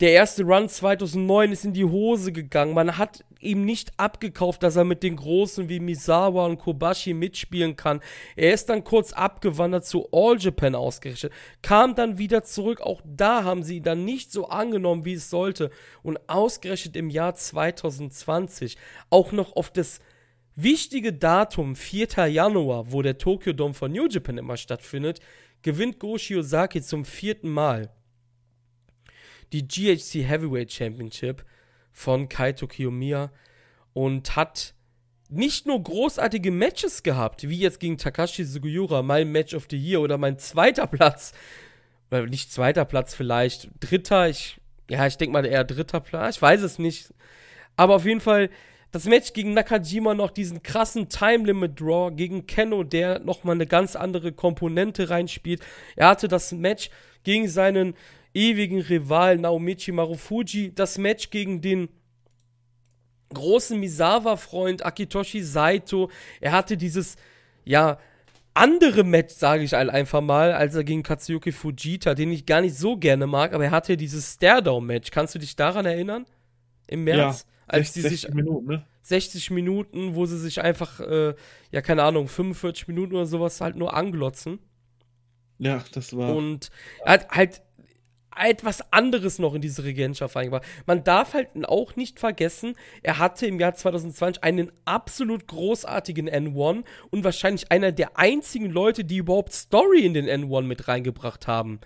der 0.00 0.12
erste 0.12 0.44
Run 0.44 0.68
2009 0.68 1.52
ist 1.52 1.64
in 1.64 1.72
die 1.72 1.84
Hose 1.84 2.32
gegangen. 2.32 2.72
Man 2.72 2.96
hat 2.96 3.24
ihm 3.40 3.64
nicht 3.64 3.92
abgekauft, 3.96 4.62
dass 4.62 4.76
er 4.76 4.84
mit 4.84 5.02
den 5.02 5.16
Großen 5.16 5.68
wie 5.68 5.80
Misawa 5.80 6.46
und 6.46 6.58
Kobashi 6.58 7.14
mitspielen 7.14 7.76
kann. 7.76 8.00
Er 8.36 8.52
ist 8.52 8.68
dann 8.68 8.84
kurz 8.84 9.12
abgewandert 9.12 9.86
zu 9.86 10.08
All 10.12 10.38
Japan 10.38 10.74
ausgerichtet, 10.74 11.32
kam 11.62 11.94
dann 11.94 12.18
wieder 12.18 12.44
zurück. 12.44 12.80
Auch 12.80 13.00
da 13.04 13.44
haben 13.44 13.62
sie 13.62 13.78
ihn 13.78 13.82
dann 13.82 14.04
nicht 14.04 14.30
so 14.30 14.48
angenommen, 14.48 15.04
wie 15.04 15.14
es 15.14 15.30
sollte. 15.30 15.70
Und 16.02 16.18
ausgerechnet 16.28 16.96
im 16.96 17.10
Jahr 17.10 17.34
2020 17.34 18.76
auch 19.08 19.32
noch 19.32 19.56
auf 19.56 19.70
das 19.70 20.00
wichtige 20.54 21.12
Datum 21.12 21.76
4. 21.76 22.26
Januar, 22.28 22.92
wo 22.92 23.02
der 23.02 23.18
Tokyo 23.18 23.52
Dome 23.52 23.74
von 23.74 23.92
New 23.92 24.06
Japan 24.08 24.38
immer 24.38 24.56
stattfindet, 24.56 25.20
gewinnt 25.62 25.98
Go 25.98 26.18
Shiozaki 26.18 26.82
zum 26.82 27.04
vierten 27.04 27.50
Mal 27.50 27.90
die 29.52 29.66
GHC 29.66 30.22
Heavyweight 30.22 30.72
Championship 30.72 31.44
von 31.92 32.28
Kaito 32.28 32.66
Kiyomiya 32.66 33.30
und 33.92 34.36
hat 34.36 34.74
nicht 35.28 35.66
nur 35.66 35.82
großartige 35.82 36.50
Matches 36.50 37.02
gehabt, 37.02 37.48
wie 37.48 37.58
jetzt 37.58 37.80
gegen 37.80 37.98
Takashi 37.98 38.44
Sugiura, 38.44 39.02
mein 39.02 39.30
Match 39.30 39.54
of 39.54 39.66
the 39.70 39.76
Year 39.76 40.00
oder 40.00 40.18
mein 40.18 40.38
zweiter 40.38 40.86
Platz, 40.86 41.32
oder 42.10 42.26
nicht 42.26 42.52
zweiter 42.52 42.84
Platz 42.84 43.14
vielleicht, 43.14 43.70
dritter, 43.78 44.28
ich, 44.28 44.60
ja, 44.88 45.06
ich 45.06 45.16
denke 45.16 45.32
mal 45.32 45.46
eher 45.46 45.64
dritter 45.64 46.00
Platz, 46.00 46.36
ich 46.36 46.42
weiß 46.42 46.62
es 46.62 46.78
nicht, 46.78 47.14
aber 47.76 47.96
auf 47.96 48.04
jeden 48.04 48.20
Fall 48.20 48.50
das 48.92 49.04
Match 49.04 49.32
gegen 49.34 49.54
Nakajima 49.54 50.14
noch 50.14 50.32
diesen 50.32 50.64
krassen 50.64 51.08
Time 51.08 51.44
Limit 51.44 51.80
Draw 51.80 52.10
gegen 52.10 52.46
Kenno, 52.46 52.82
der 52.82 53.20
nochmal 53.20 53.54
eine 53.54 53.66
ganz 53.66 53.94
andere 53.94 54.32
Komponente 54.32 55.10
reinspielt. 55.10 55.62
Er 55.94 56.08
hatte 56.08 56.26
das 56.26 56.50
Match 56.50 56.90
gegen 57.22 57.48
seinen 57.48 57.94
ewigen 58.34 58.80
Rival 58.80 59.38
Naomichi 59.38 59.92
Marufuji 59.92 60.74
das 60.74 60.98
Match 60.98 61.30
gegen 61.30 61.60
den 61.60 61.88
großen 63.34 63.78
Misawa-Freund 63.78 64.84
Akitoshi 64.84 65.42
Saito. 65.42 66.10
Er 66.40 66.52
hatte 66.52 66.76
dieses, 66.76 67.16
ja, 67.64 67.98
andere 68.54 69.04
Match, 69.04 69.34
sage 69.34 69.62
ich 69.62 69.76
einfach 69.76 70.20
mal, 70.20 70.52
als 70.52 70.74
er 70.74 70.84
gegen 70.84 71.02
Katsuyuki 71.02 71.52
Fujita, 71.52 72.14
den 72.14 72.32
ich 72.32 72.46
gar 72.46 72.60
nicht 72.60 72.76
so 72.76 72.96
gerne 72.96 73.26
mag, 73.26 73.52
aber 73.52 73.64
er 73.64 73.70
hatte 73.70 73.96
dieses 73.96 74.34
Stare-Down-Match. 74.34 75.10
Kannst 75.10 75.34
du 75.34 75.38
dich 75.38 75.54
daran 75.56 75.86
erinnern? 75.86 76.26
Im 76.88 77.04
März? 77.04 77.46
Ja, 77.46 77.52
als 77.68 77.94
60, 77.94 78.02
die 78.02 78.08
sich, 78.08 78.34
Minuten, 78.34 78.66
ne? 78.66 78.86
60 79.02 79.50
Minuten, 79.52 80.14
wo 80.14 80.26
sie 80.26 80.38
sich 80.38 80.60
einfach, 80.60 81.00
äh, 81.00 81.34
ja, 81.70 81.80
keine 81.80 82.02
Ahnung, 82.02 82.26
45 82.26 82.88
Minuten 82.88 83.14
oder 83.14 83.26
sowas 83.26 83.60
halt 83.60 83.76
nur 83.76 83.94
anglotzen. 83.94 84.58
Ja, 85.58 85.84
das 85.92 86.16
war. 86.16 86.34
Und 86.34 86.70
er 87.04 87.12
hat 87.12 87.30
halt 87.30 87.62
etwas 88.40 88.92
anderes 88.92 89.38
noch 89.38 89.54
in 89.54 89.60
diese 89.60 89.84
Regentschaft 89.84 90.36
reingebracht. 90.36 90.66
Man 90.86 91.04
darf 91.04 91.34
halt 91.34 91.48
auch 91.64 91.96
nicht 91.96 92.18
vergessen, 92.18 92.74
er 93.02 93.18
hatte 93.18 93.46
im 93.46 93.60
Jahr 93.60 93.74
2020 93.74 94.42
einen 94.42 94.72
absolut 94.84 95.46
großartigen 95.46 96.28
N1 96.28 96.84
und 97.10 97.24
wahrscheinlich 97.24 97.70
einer 97.70 97.92
der 97.92 98.18
einzigen 98.18 98.70
Leute, 98.70 99.04
die 99.04 99.18
überhaupt 99.18 99.52
Story 99.52 100.04
in 100.04 100.14
den 100.14 100.26
N1 100.26 100.62
mit 100.62 100.88
reingebracht 100.88 101.46
haben. 101.46 101.80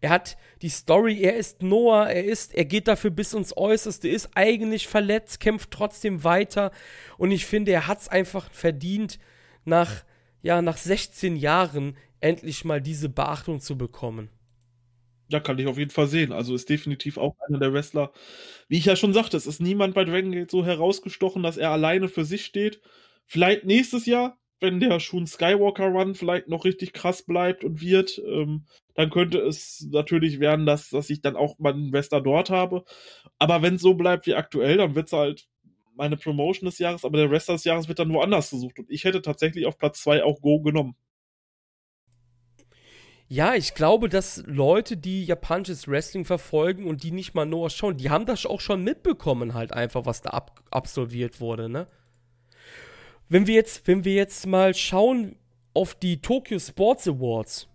Er 0.00 0.10
hat 0.10 0.38
die 0.62 0.70
Story, 0.70 1.20
er 1.20 1.36
ist 1.36 1.62
Noah, 1.62 2.08
er 2.08 2.24
ist, 2.24 2.54
er 2.54 2.64
geht 2.64 2.88
dafür 2.88 3.10
bis 3.10 3.34
ins 3.34 3.54
Äußerste, 3.56 4.08
ist 4.08 4.30
eigentlich 4.34 4.88
verletzt, 4.88 5.40
kämpft 5.40 5.70
trotzdem 5.70 6.24
weiter. 6.24 6.70
Und 7.18 7.30
ich 7.32 7.44
finde, 7.44 7.72
er 7.72 7.86
hat 7.86 8.00
es 8.00 8.08
einfach 8.08 8.50
verdient, 8.50 9.18
nach, 9.64 10.04
ja, 10.42 10.62
nach 10.62 10.78
16 10.78 11.36
Jahren 11.36 11.96
endlich 12.20 12.64
mal 12.64 12.80
diese 12.80 13.10
Beachtung 13.10 13.60
zu 13.60 13.76
bekommen. 13.76 14.30
Ja, 15.30 15.38
kann 15.38 15.58
ich 15.58 15.66
auf 15.68 15.78
jeden 15.78 15.90
Fall 15.92 16.08
sehen. 16.08 16.32
Also 16.32 16.54
ist 16.54 16.68
definitiv 16.68 17.16
auch 17.16 17.36
einer 17.46 17.58
der 17.60 17.72
Wrestler. 17.72 18.12
Wie 18.68 18.78
ich 18.78 18.84
ja 18.84 18.96
schon 18.96 19.12
sagte, 19.12 19.36
es 19.36 19.46
ist 19.46 19.60
niemand 19.60 19.94
bei 19.94 20.04
Dragon 20.04 20.32
Gate 20.32 20.50
so 20.50 20.64
herausgestochen, 20.64 21.42
dass 21.42 21.56
er 21.56 21.70
alleine 21.70 22.08
für 22.08 22.24
sich 22.24 22.44
steht. 22.44 22.80
Vielleicht 23.26 23.64
nächstes 23.64 24.06
Jahr, 24.06 24.38
wenn 24.58 24.80
der 24.80 24.98
Shun 24.98 25.26
Skywalker 25.28 25.86
Run 25.86 26.16
vielleicht 26.16 26.48
noch 26.48 26.64
richtig 26.64 26.92
krass 26.92 27.22
bleibt 27.22 27.62
und 27.64 27.80
wird, 27.80 28.20
ähm, 28.26 28.66
dann 28.94 29.10
könnte 29.10 29.38
es 29.38 29.86
natürlich 29.90 30.40
werden, 30.40 30.66
dass, 30.66 30.90
dass 30.90 31.10
ich 31.10 31.20
dann 31.20 31.36
auch 31.36 31.58
mal 31.60 31.72
einen 31.74 31.92
Wrestler 31.92 32.20
dort 32.20 32.50
habe. 32.50 32.84
Aber 33.38 33.62
wenn 33.62 33.76
es 33.76 33.82
so 33.82 33.94
bleibt 33.94 34.26
wie 34.26 34.34
aktuell, 34.34 34.78
dann 34.78 34.96
wird 34.96 35.06
es 35.06 35.12
halt 35.12 35.48
meine 35.94 36.16
Promotion 36.16 36.66
des 36.66 36.78
Jahres, 36.78 37.04
aber 37.04 37.18
der 37.18 37.30
Wrestler 37.30 37.54
des 37.54 37.64
Jahres 37.64 37.88
wird 37.88 38.00
dann 38.00 38.12
woanders 38.12 38.50
gesucht. 38.50 38.80
Und 38.80 38.90
ich 38.90 39.04
hätte 39.04 39.22
tatsächlich 39.22 39.66
auf 39.66 39.78
Platz 39.78 40.02
2 40.02 40.24
auch 40.24 40.40
Go 40.40 40.60
genommen. 40.60 40.96
Ja, 43.32 43.54
ich 43.54 43.74
glaube, 43.74 44.08
dass 44.08 44.42
Leute, 44.46 44.96
die 44.96 45.24
japanisches 45.24 45.86
Wrestling 45.86 46.24
verfolgen 46.24 46.84
und 46.84 47.04
die 47.04 47.12
nicht 47.12 47.32
mal 47.32 47.46
Noah 47.46 47.70
schauen, 47.70 47.96
die 47.96 48.10
haben 48.10 48.26
das 48.26 48.44
auch 48.44 48.60
schon 48.60 48.82
mitbekommen, 48.82 49.54
halt 49.54 49.72
einfach, 49.72 50.04
was 50.04 50.20
da 50.20 50.30
ab 50.30 50.60
absolviert 50.72 51.40
wurde, 51.40 51.68
ne? 51.68 51.86
Wenn 53.28 53.46
wir 53.46 53.54
jetzt, 53.54 53.86
wenn 53.86 54.04
wir 54.04 54.14
jetzt 54.14 54.48
mal 54.48 54.74
schauen 54.74 55.36
auf 55.74 55.94
die 55.94 56.20
Tokyo 56.20 56.58
Sports 56.58 57.06
Awards, 57.06 57.68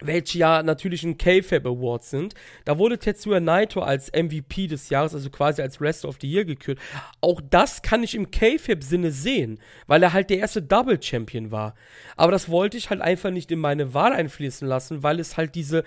welche 0.00 0.38
ja 0.38 0.62
natürlich 0.62 1.04
ein 1.04 1.18
K-Fab 1.18 1.66
Award 1.66 2.04
sind. 2.04 2.34
Da 2.64 2.78
wurde 2.78 2.98
Tetsuya 2.98 3.40
Naito 3.40 3.80
als 3.80 4.10
MVP 4.12 4.66
des 4.66 4.90
Jahres, 4.90 5.14
also 5.14 5.30
quasi 5.30 5.62
als 5.62 5.80
Rest 5.80 6.04
of 6.04 6.18
the 6.20 6.30
Year 6.30 6.44
gekürt. 6.44 6.78
Auch 7.20 7.40
das 7.50 7.82
kann 7.82 8.02
ich 8.02 8.14
im 8.14 8.30
K-Fab-Sinne 8.30 9.10
sehen, 9.12 9.60
weil 9.86 10.02
er 10.02 10.12
halt 10.12 10.30
der 10.30 10.38
erste 10.38 10.62
Double 10.62 11.00
Champion 11.00 11.50
war. 11.50 11.74
Aber 12.16 12.32
das 12.32 12.48
wollte 12.48 12.76
ich 12.76 12.90
halt 12.90 13.00
einfach 13.00 13.30
nicht 13.30 13.50
in 13.50 13.58
meine 13.58 13.94
Wahl 13.94 14.12
einfließen 14.12 14.66
lassen, 14.66 15.02
weil 15.02 15.20
es 15.20 15.36
halt 15.36 15.54
diese 15.54 15.84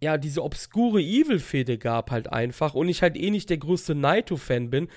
ja, 0.00 0.16
diese 0.16 0.44
obskure 0.44 1.00
Evil-Fehde 1.00 1.76
gab 1.76 2.12
halt 2.12 2.32
einfach 2.32 2.74
und 2.74 2.88
ich 2.88 3.02
halt 3.02 3.16
eh 3.16 3.30
nicht 3.30 3.50
der 3.50 3.58
größte 3.58 3.96
Naito-Fan 3.96 4.70
bin. 4.70 4.88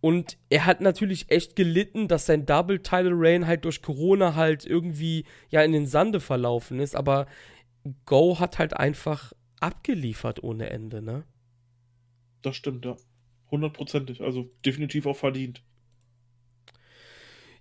Und 0.00 0.38
er 0.48 0.64
hat 0.64 0.80
natürlich 0.80 1.30
echt 1.30 1.56
gelitten, 1.56 2.08
dass 2.08 2.26
sein 2.26 2.46
Double 2.46 2.80
Title 2.80 3.12
Reign 3.14 3.46
halt 3.46 3.64
durch 3.64 3.82
Corona 3.82 4.34
halt 4.34 4.64
irgendwie 4.64 5.24
ja 5.50 5.62
in 5.62 5.72
den 5.72 5.86
Sande 5.86 6.20
verlaufen 6.20 6.80
ist. 6.80 6.96
Aber 6.96 7.26
Go 8.06 8.38
hat 8.38 8.58
halt 8.58 8.74
einfach 8.76 9.32
abgeliefert 9.60 10.42
ohne 10.42 10.70
Ende, 10.70 11.02
ne? 11.02 11.24
Das 12.42 12.56
stimmt, 12.56 12.84
ja. 12.84 12.96
Hundertprozentig. 13.50 14.20
Also 14.22 14.50
definitiv 14.64 15.06
auch 15.06 15.16
verdient. 15.16 15.62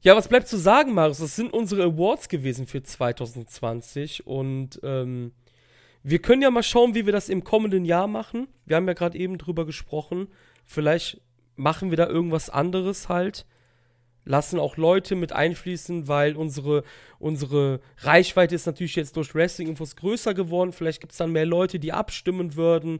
Ja, 0.01 0.15
was 0.15 0.29
bleibt 0.29 0.47
zu 0.47 0.57
sagen, 0.57 0.93
Marius? 0.93 1.17
Das 1.17 1.35
sind 1.35 1.51
unsere 1.51 1.83
Awards 1.83 2.29
gewesen 2.29 2.67
für 2.67 2.81
2020 2.81 4.25
und 4.25 4.79
ähm, 4.83 5.33
wir 6.03 6.19
können 6.19 6.41
ja 6.41 6.51
mal 6.51 6.63
schauen, 6.63 6.95
wie 6.95 7.05
wir 7.05 7.11
das 7.11 7.27
im 7.27 7.43
kommenden 7.43 7.83
Jahr 7.83 8.07
machen. 8.07 8.47
Wir 8.65 8.77
haben 8.77 8.87
ja 8.87 8.93
gerade 8.93 9.17
eben 9.17 9.37
drüber 9.37 9.65
gesprochen. 9.65 10.29
Vielleicht 10.65 11.21
machen 11.57 11.89
wir 11.89 11.97
da 11.97 12.07
irgendwas 12.07 12.49
anderes 12.49 13.09
halt 13.09 13.45
lassen 14.25 14.59
auch 14.59 14.77
Leute 14.77 15.15
mit 15.15 15.31
einfließen, 15.31 16.07
weil 16.07 16.35
unsere, 16.35 16.83
unsere 17.17 17.79
Reichweite 17.97 18.55
ist 18.55 18.65
natürlich 18.65 18.95
jetzt 18.95 19.15
durch 19.15 19.33
Wrestling-Infos 19.33 19.95
größer 19.95 20.33
geworden. 20.33 20.71
Vielleicht 20.71 21.01
gibt 21.01 21.13
es 21.13 21.17
dann 21.17 21.31
mehr 21.31 21.45
Leute, 21.45 21.79
die 21.79 21.93
abstimmen 21.93 22.55
würden. 22.55 22.99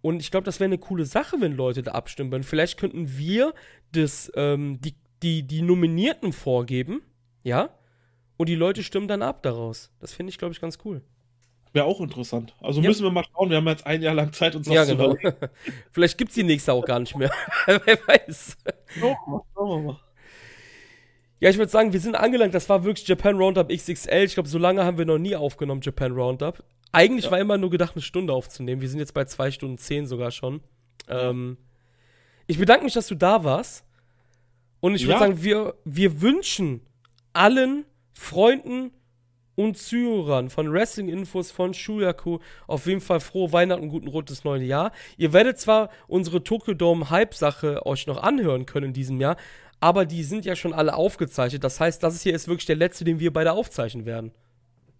Und 0.00 0.20
ich 0.20 0.30
glaube, 0.30 0.44
das 0.44 0.60
wäre 0.60 0.68
eine 0.68 0.78
coole 0.78 1.04
Sache, 1.04 1.36
wenn 1.40 1.52
Leute 1.56 1.82
da 1.82 1.92
abstimmen 1.92 2.30
würden. 2.30 2.44
Vielleicht 2.44 2.78
könnten 2.78 3.18
wir 3.18 3.54
das, 3.92 4.30
ähm, 4.36 4.80
die, 4.80 4.94
die, 5.22 5.42
die 5.42 5.62
Nominierten 5.62 6.32
vorgeben, 6.32 7.02
ja? 7.42 7.70
Und 8.36 8.48
die 8.48 8.54
Leute 8.54 8.84
stimmen 8.84 9.08
dann 9.08 9.22
ab 9.22 9.42
daraus. 9.42 9.90
Das 9.98 10.14
finde 10.14 10.30
ich, 10.30 10.38
glaube 10.38 10.52
ich, 10.52 10.60
ganz 10.60 10.78
cool. 10.84 11.02
Wäre 11.72 11.86
auch 11.86 12.00
interessant. 12.00 12.54
Also 12.60 12.80
ja. 12.80 12.88
müssen 12.88 13.02
wir 13.02 13.10
mal 13.10 13.24
schauen. 13.24 13.50
Wir 13.50 13.56
haben 13.58 13.66
jetzt 13.66 13.86
ein 13.86 14.00
Jahr 14.00 14.14
lang 14.14 14.32
Zeit, 14.32 14.54
uns 14.54 14.66
das 14.66 14.74
ja, 14.74 14.84
genau. 14.84 15.14
zu 15.14 15.18
überlegen. 15.18 15.36
Vielleicht 15.90 16.16
gibt 16.16 16.30
es 16.30 16.36
die 16.36 16.44
nächste 16.44 16.72
auch 16.72 16.84
gar 16.84 17.00
nicht 17.00 17.16
mehr. 17.16 17.30
Wer 17.66 17.98
weiß. 18.06 18.56
Schauen 18.98 19.16
wir 19.56 19.78
mal. 19.78 20.00
Ja, 21.40 21.50
ich 21.50 21.58
würde 21.58 21.70
sagen, 21.70 21.92
wir 21.92 22.00
sind 22.00 22.16
angelangt. 22.16 22.54
Das 22.54 22.68
war 22.68 22.84
wirklich 22.84 23.06
Japan 23.06 23.36
Roundup 23.36 23.68
XXL. 23.68 24.24
Ich 24.24 24.34
glaube, 24.34 24.48
so 24.48 24.58
lange 24.58 24.84
haben 24.84 24.98
wir 24.98 25.04
noch 25.04 25.18
nie 25.18 25.36
aufgenommen, 25.36 25.80
Japan 25.82 26.12
Roundup. 26.12 26.64
Eigentlich 26.90 27.26
ja. 27.26 27.30
war 27.30 27.38
immer 27.38 27.58
nur 27.58 27.70
gedacht, 27.70 27.94
eine 27.94 28.02
Stunde 28.02 28.32
aufzunehmen. 28.32 28.80
Wir 28.80 28.88
sind 28.88 28.98
jetzt 28.98 29.14
bei 29.14 29.24
zwei 29.24 29.50
Stunden 29.50 29.78
zehn 29.78 30.06
sogar 30.06 30.30
schon. 30.30 30.60
Ähm, 31.06 31.58
ich 32.46 32.58
bedanke 32.58 32.84
mich, 32.84 32.94
dass 32.94 33.06
du 33.06 33.14
da 33.14 33.44
warst. 33.44 33.84
Und 34.80 34.94
ich 34.94 35.02
würde 35.02 35.12
ja. 35.12 35.18
sagen, 35.18 35.42
wir, 35.42 35.74
wir 35.84 36.20
wünschen 36.20 36.80
allen 37.32 37.84
Freunden 38.14 38.92
und 39.58 39.76
Zuhörern 39.76 40.50
von 40.50 40.72
Wrestling-Infos 40.72 41.50
von 41.50 41.74
Shuyaku 41.74 42.38
auf 42.68 42.86
jeden 42.86 43.00
Fall 43.00 43.18
frohe 43.18 43.52
Weihnachten 43.52 43.82
und 43.82 43.88
guten 43.88 44.06
rotes 44.06 44.44
neue 44.44 44.62
Jahr. 44.62 44.92
Ihr 45.16 45.32
werdet 45.32 45.58
zwar 45.58 45.90
unsere 46.06 46.44
Tokyo 46.44 46.74
Dome 46.74 47.10
Hype-Sache 47.10 47.84
euch 47.84 48.06
noch 48.06 48.22
anhören 48.22 48.66
können 48.66 48.86
in 48.86 48.92
diesem 48.92 49.20
Jahr, 49.20 49.36
aber 49.80 50.04
die 50.06 50.22
sind 50.22 50.44
ja 50.44 50.56
schon 50.56 50.72
alle 50.72 50.94
aufgezeichnet. 50.94 51.64
Das 51.64 51.80
heißt, 51.80 52.02
das 52.02 52.22
hier 52.22 52.34
ist 52.34 52.48
wirklich 52.48 52.66
der 52.66 52.76
letzte, 52.76 53.04
den 53.04 53.20
wir 53.20 53.32
beide 53.32 53.52
aufzeichnen 53.52 54.06
werden. 54.06 54.32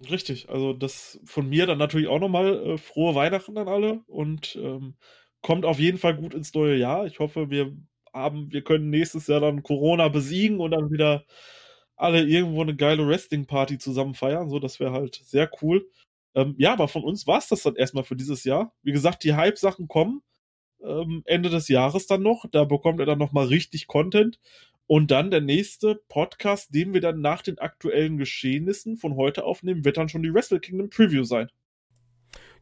Richtig, 0.09 0.49
also 0.49 0.73
das 0.73 1.21
von 1.25 1.49
mir 1.49 1.67
dann 1.67 1.79
natürlich 1.79 2.07
auch 2.07 2.21
nochmal 2.21 2.55
äh, 2.65 2.79
frohe 2.79 3.17
Weihnachten 3.17 3.59
an 3.59 3.67
alle 3.67 4.01
und 4.07 4.57
ähm, 4.57 4.95
kommt 5.43 5.65
auf 5.65 5.81
jeden 5.81 5.99
Fall 5.99 6.17
gut 6.17 6.35
ins 6.35 6.55
neue 6.55 6.77
Jahr. 6.77 7.07
Ich 7.07 7.19
hoffe, 7.19 7.51
wir 7.51 7.77
haben, 8.13 8.53
wir 8.53 8.63
können 8.63 8.91
nächstes 8.91 9.27
Jahr 9.27 9.41
dann 9.41 9.65
Corona 9.65 10.09
besiegen 10.09 10.61
und 10.61 10.71
dann 10.71 10.91
wieder 10.93 11.25
alle 11.97 12.23
irgendwo 12.23 12.63
eine 12.63 12.77
geile 12.77 13.07
Wrestling-Party 13.09 13.79
zusammen 13.79 14.15
feiern. 14.15 14.49
So, 14.51 14.61
das 14.61 14.79
wäre 14.79 14.93
halt 14.93 15.21
sehr 15.25 15.51
cool. 15.63 15.89
Ähm, 16.35 16.55
ja, 16.59 16.73
aber 16.73 16.87
von 16.87 17.03
uns 17.03 17.27
war 17.27 17.39
es 17.39 17.49
das 17.49 17.63
dann 17.63 17.75
erstmal 17.75 18.05
für 18.05 18.17
dieses 18.17 18.45
Jahr. 18.45 18.73
Wie 18.83 18.93
gesagt, 18.93 19.25
die 19.25 19.35
Hype-Sachen 19.35 19.89
kommen 19.89 20.23
ähm, 20.83 21.23
Ende 21.27 21.51
des 21.51 21.69
Jahres 21.69 22.07
dann 22.07 22.23
noch. 22.23 22.45
Da 22.51 22.65
bekommt 22.65 23.01
er 23.01 23.07
dann 23.07 23.19
nochmal 23.19 23.47
richtig 23.47 23.87
Content. 23.87 24.39
Und 24.89 25.11
dann 25.11 25.31
der 25.31 25.43
nächste 25.43 26.01
Podcast, 26.09 26.75
den 26.75 26.95
wir 26.95 27.03
dann 27.03 27.21
nach 27.21 27.43
den 27.43 27.59
aktuellen 27.59 28.17
Geschehnissen 28.17 28.97
von 28.97 29.17
heute 29.17 29.45
aufnehmen, 29.45 29.85
wird 29.85 29.99
dann 29.99 30.09
schon 30.09 30.23
die 30.23 30.33
Wrestle 30.33 30.61
Kingdom 30.61 30.89
Preview 30.89 31.25
sein. 31.25 31.51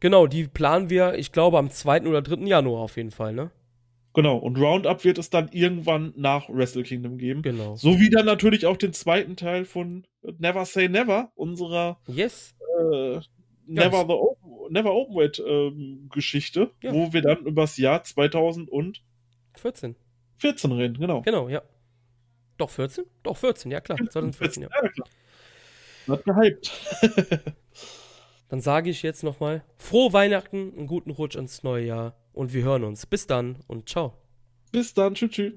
Genau, 0.01 0.27
die 0.27 0.49
planen 0.49 0.91
wir, 0.91 1.15
ich 1.15 1.31
glaube, 1.31 1.57
am 1.57 1.71
2. 1.71 2.03
oder 2.03 2.23
3. 2.23 2.45
Januar 2.47 2.83
auf 2.83 2.97
jeden 2.97 3.13
Fall, 3.13 3.33
ne? 3.33 3.53
Genau, 4.13 4.39
und 4.39 4.59
Roundup 4.59 5.05
wird 5.05 5.19
es 5.19 5.31
dann 5.31 5.51
irgendwann 5.53 6.15
nach 6.17 6.49
Wrestle 6.49 6.83
Kingdom 6.83 7.17
geben. 7.17 7.43
Genau. 7.43 7.77
So 7.77 8.01
wie 8.01 8.11
dann 8.11 8.27
natürlich 8.27 8.67
auch 8.67 8.77
den 8.77 8.93
zweiten 8.93 9.37
Teil 9.37 9.65
von 9.65 10.05
Never 10.39 10.65
Say 10.65 10.89
Never, 10.89 11.31
unserer 11.37 12.01
yes. 12.09 12.57
äh, 12.81 13.21
Never, 13.67 14.05
the 14.09 14.15
Open, 14.15 14.73
Never 14.73 14.93
Openweight 14.95 15.41
ähm, 15.47 16.09
Geschichte, 16.13 16.73
ja. 16.83 16.93
wo 16.93 17.13
wir 17.13 17.23
dann 17.23 17.45
über 17.47 17.63
das 17.63 17.77
Jahr 17.77 18.03
2014 18.03 19.05
14 20.39 20.73
reden, 20.73 20.99
genau. 20.99 21.23
Genau, 21.23 21.49
ja. 21.49 21.63
Doch, 22.59 22.71
14? 22.71 23.05
Doch, 23.23 23.37
14, 23.37 23.71
ja 23.71 23.81
klar. 23.81 23.99
2014, 23.99 24.63
ja. 24.65 24.69
ja 24.83 24.89
klar. 24.89 25.09
Wird 26.07 26.25
gehypt. 26.25 26.73
dann 28.49 28.61
sage 28.61 28.91
ich 28.91 29.03
jetzt 29.03 29.23
nochmal: 29.23 29.65
Frohe 29.77 30.13
Weihnachten, 30.13 30.73
einen 30.77 30.87
guten 30.87 31.11
Rutsch 31.11 31.37
ins 31.37 31.63
neue 31.63 31.85
Jahr 31.85 32.17
und 32.33 32.53
wir 32.53 32.63
hören 32.63 32.85
uns. 32.85 33.07
Bis 33.07 33.27
dann 33.27 33.59
und 33.67 33.89
ciao. 33.89 34.15
Bis 34.73 34.95
dann, 34.95 35.15
tschüss. 35.15 35.31
tschüss. 35.31 35.53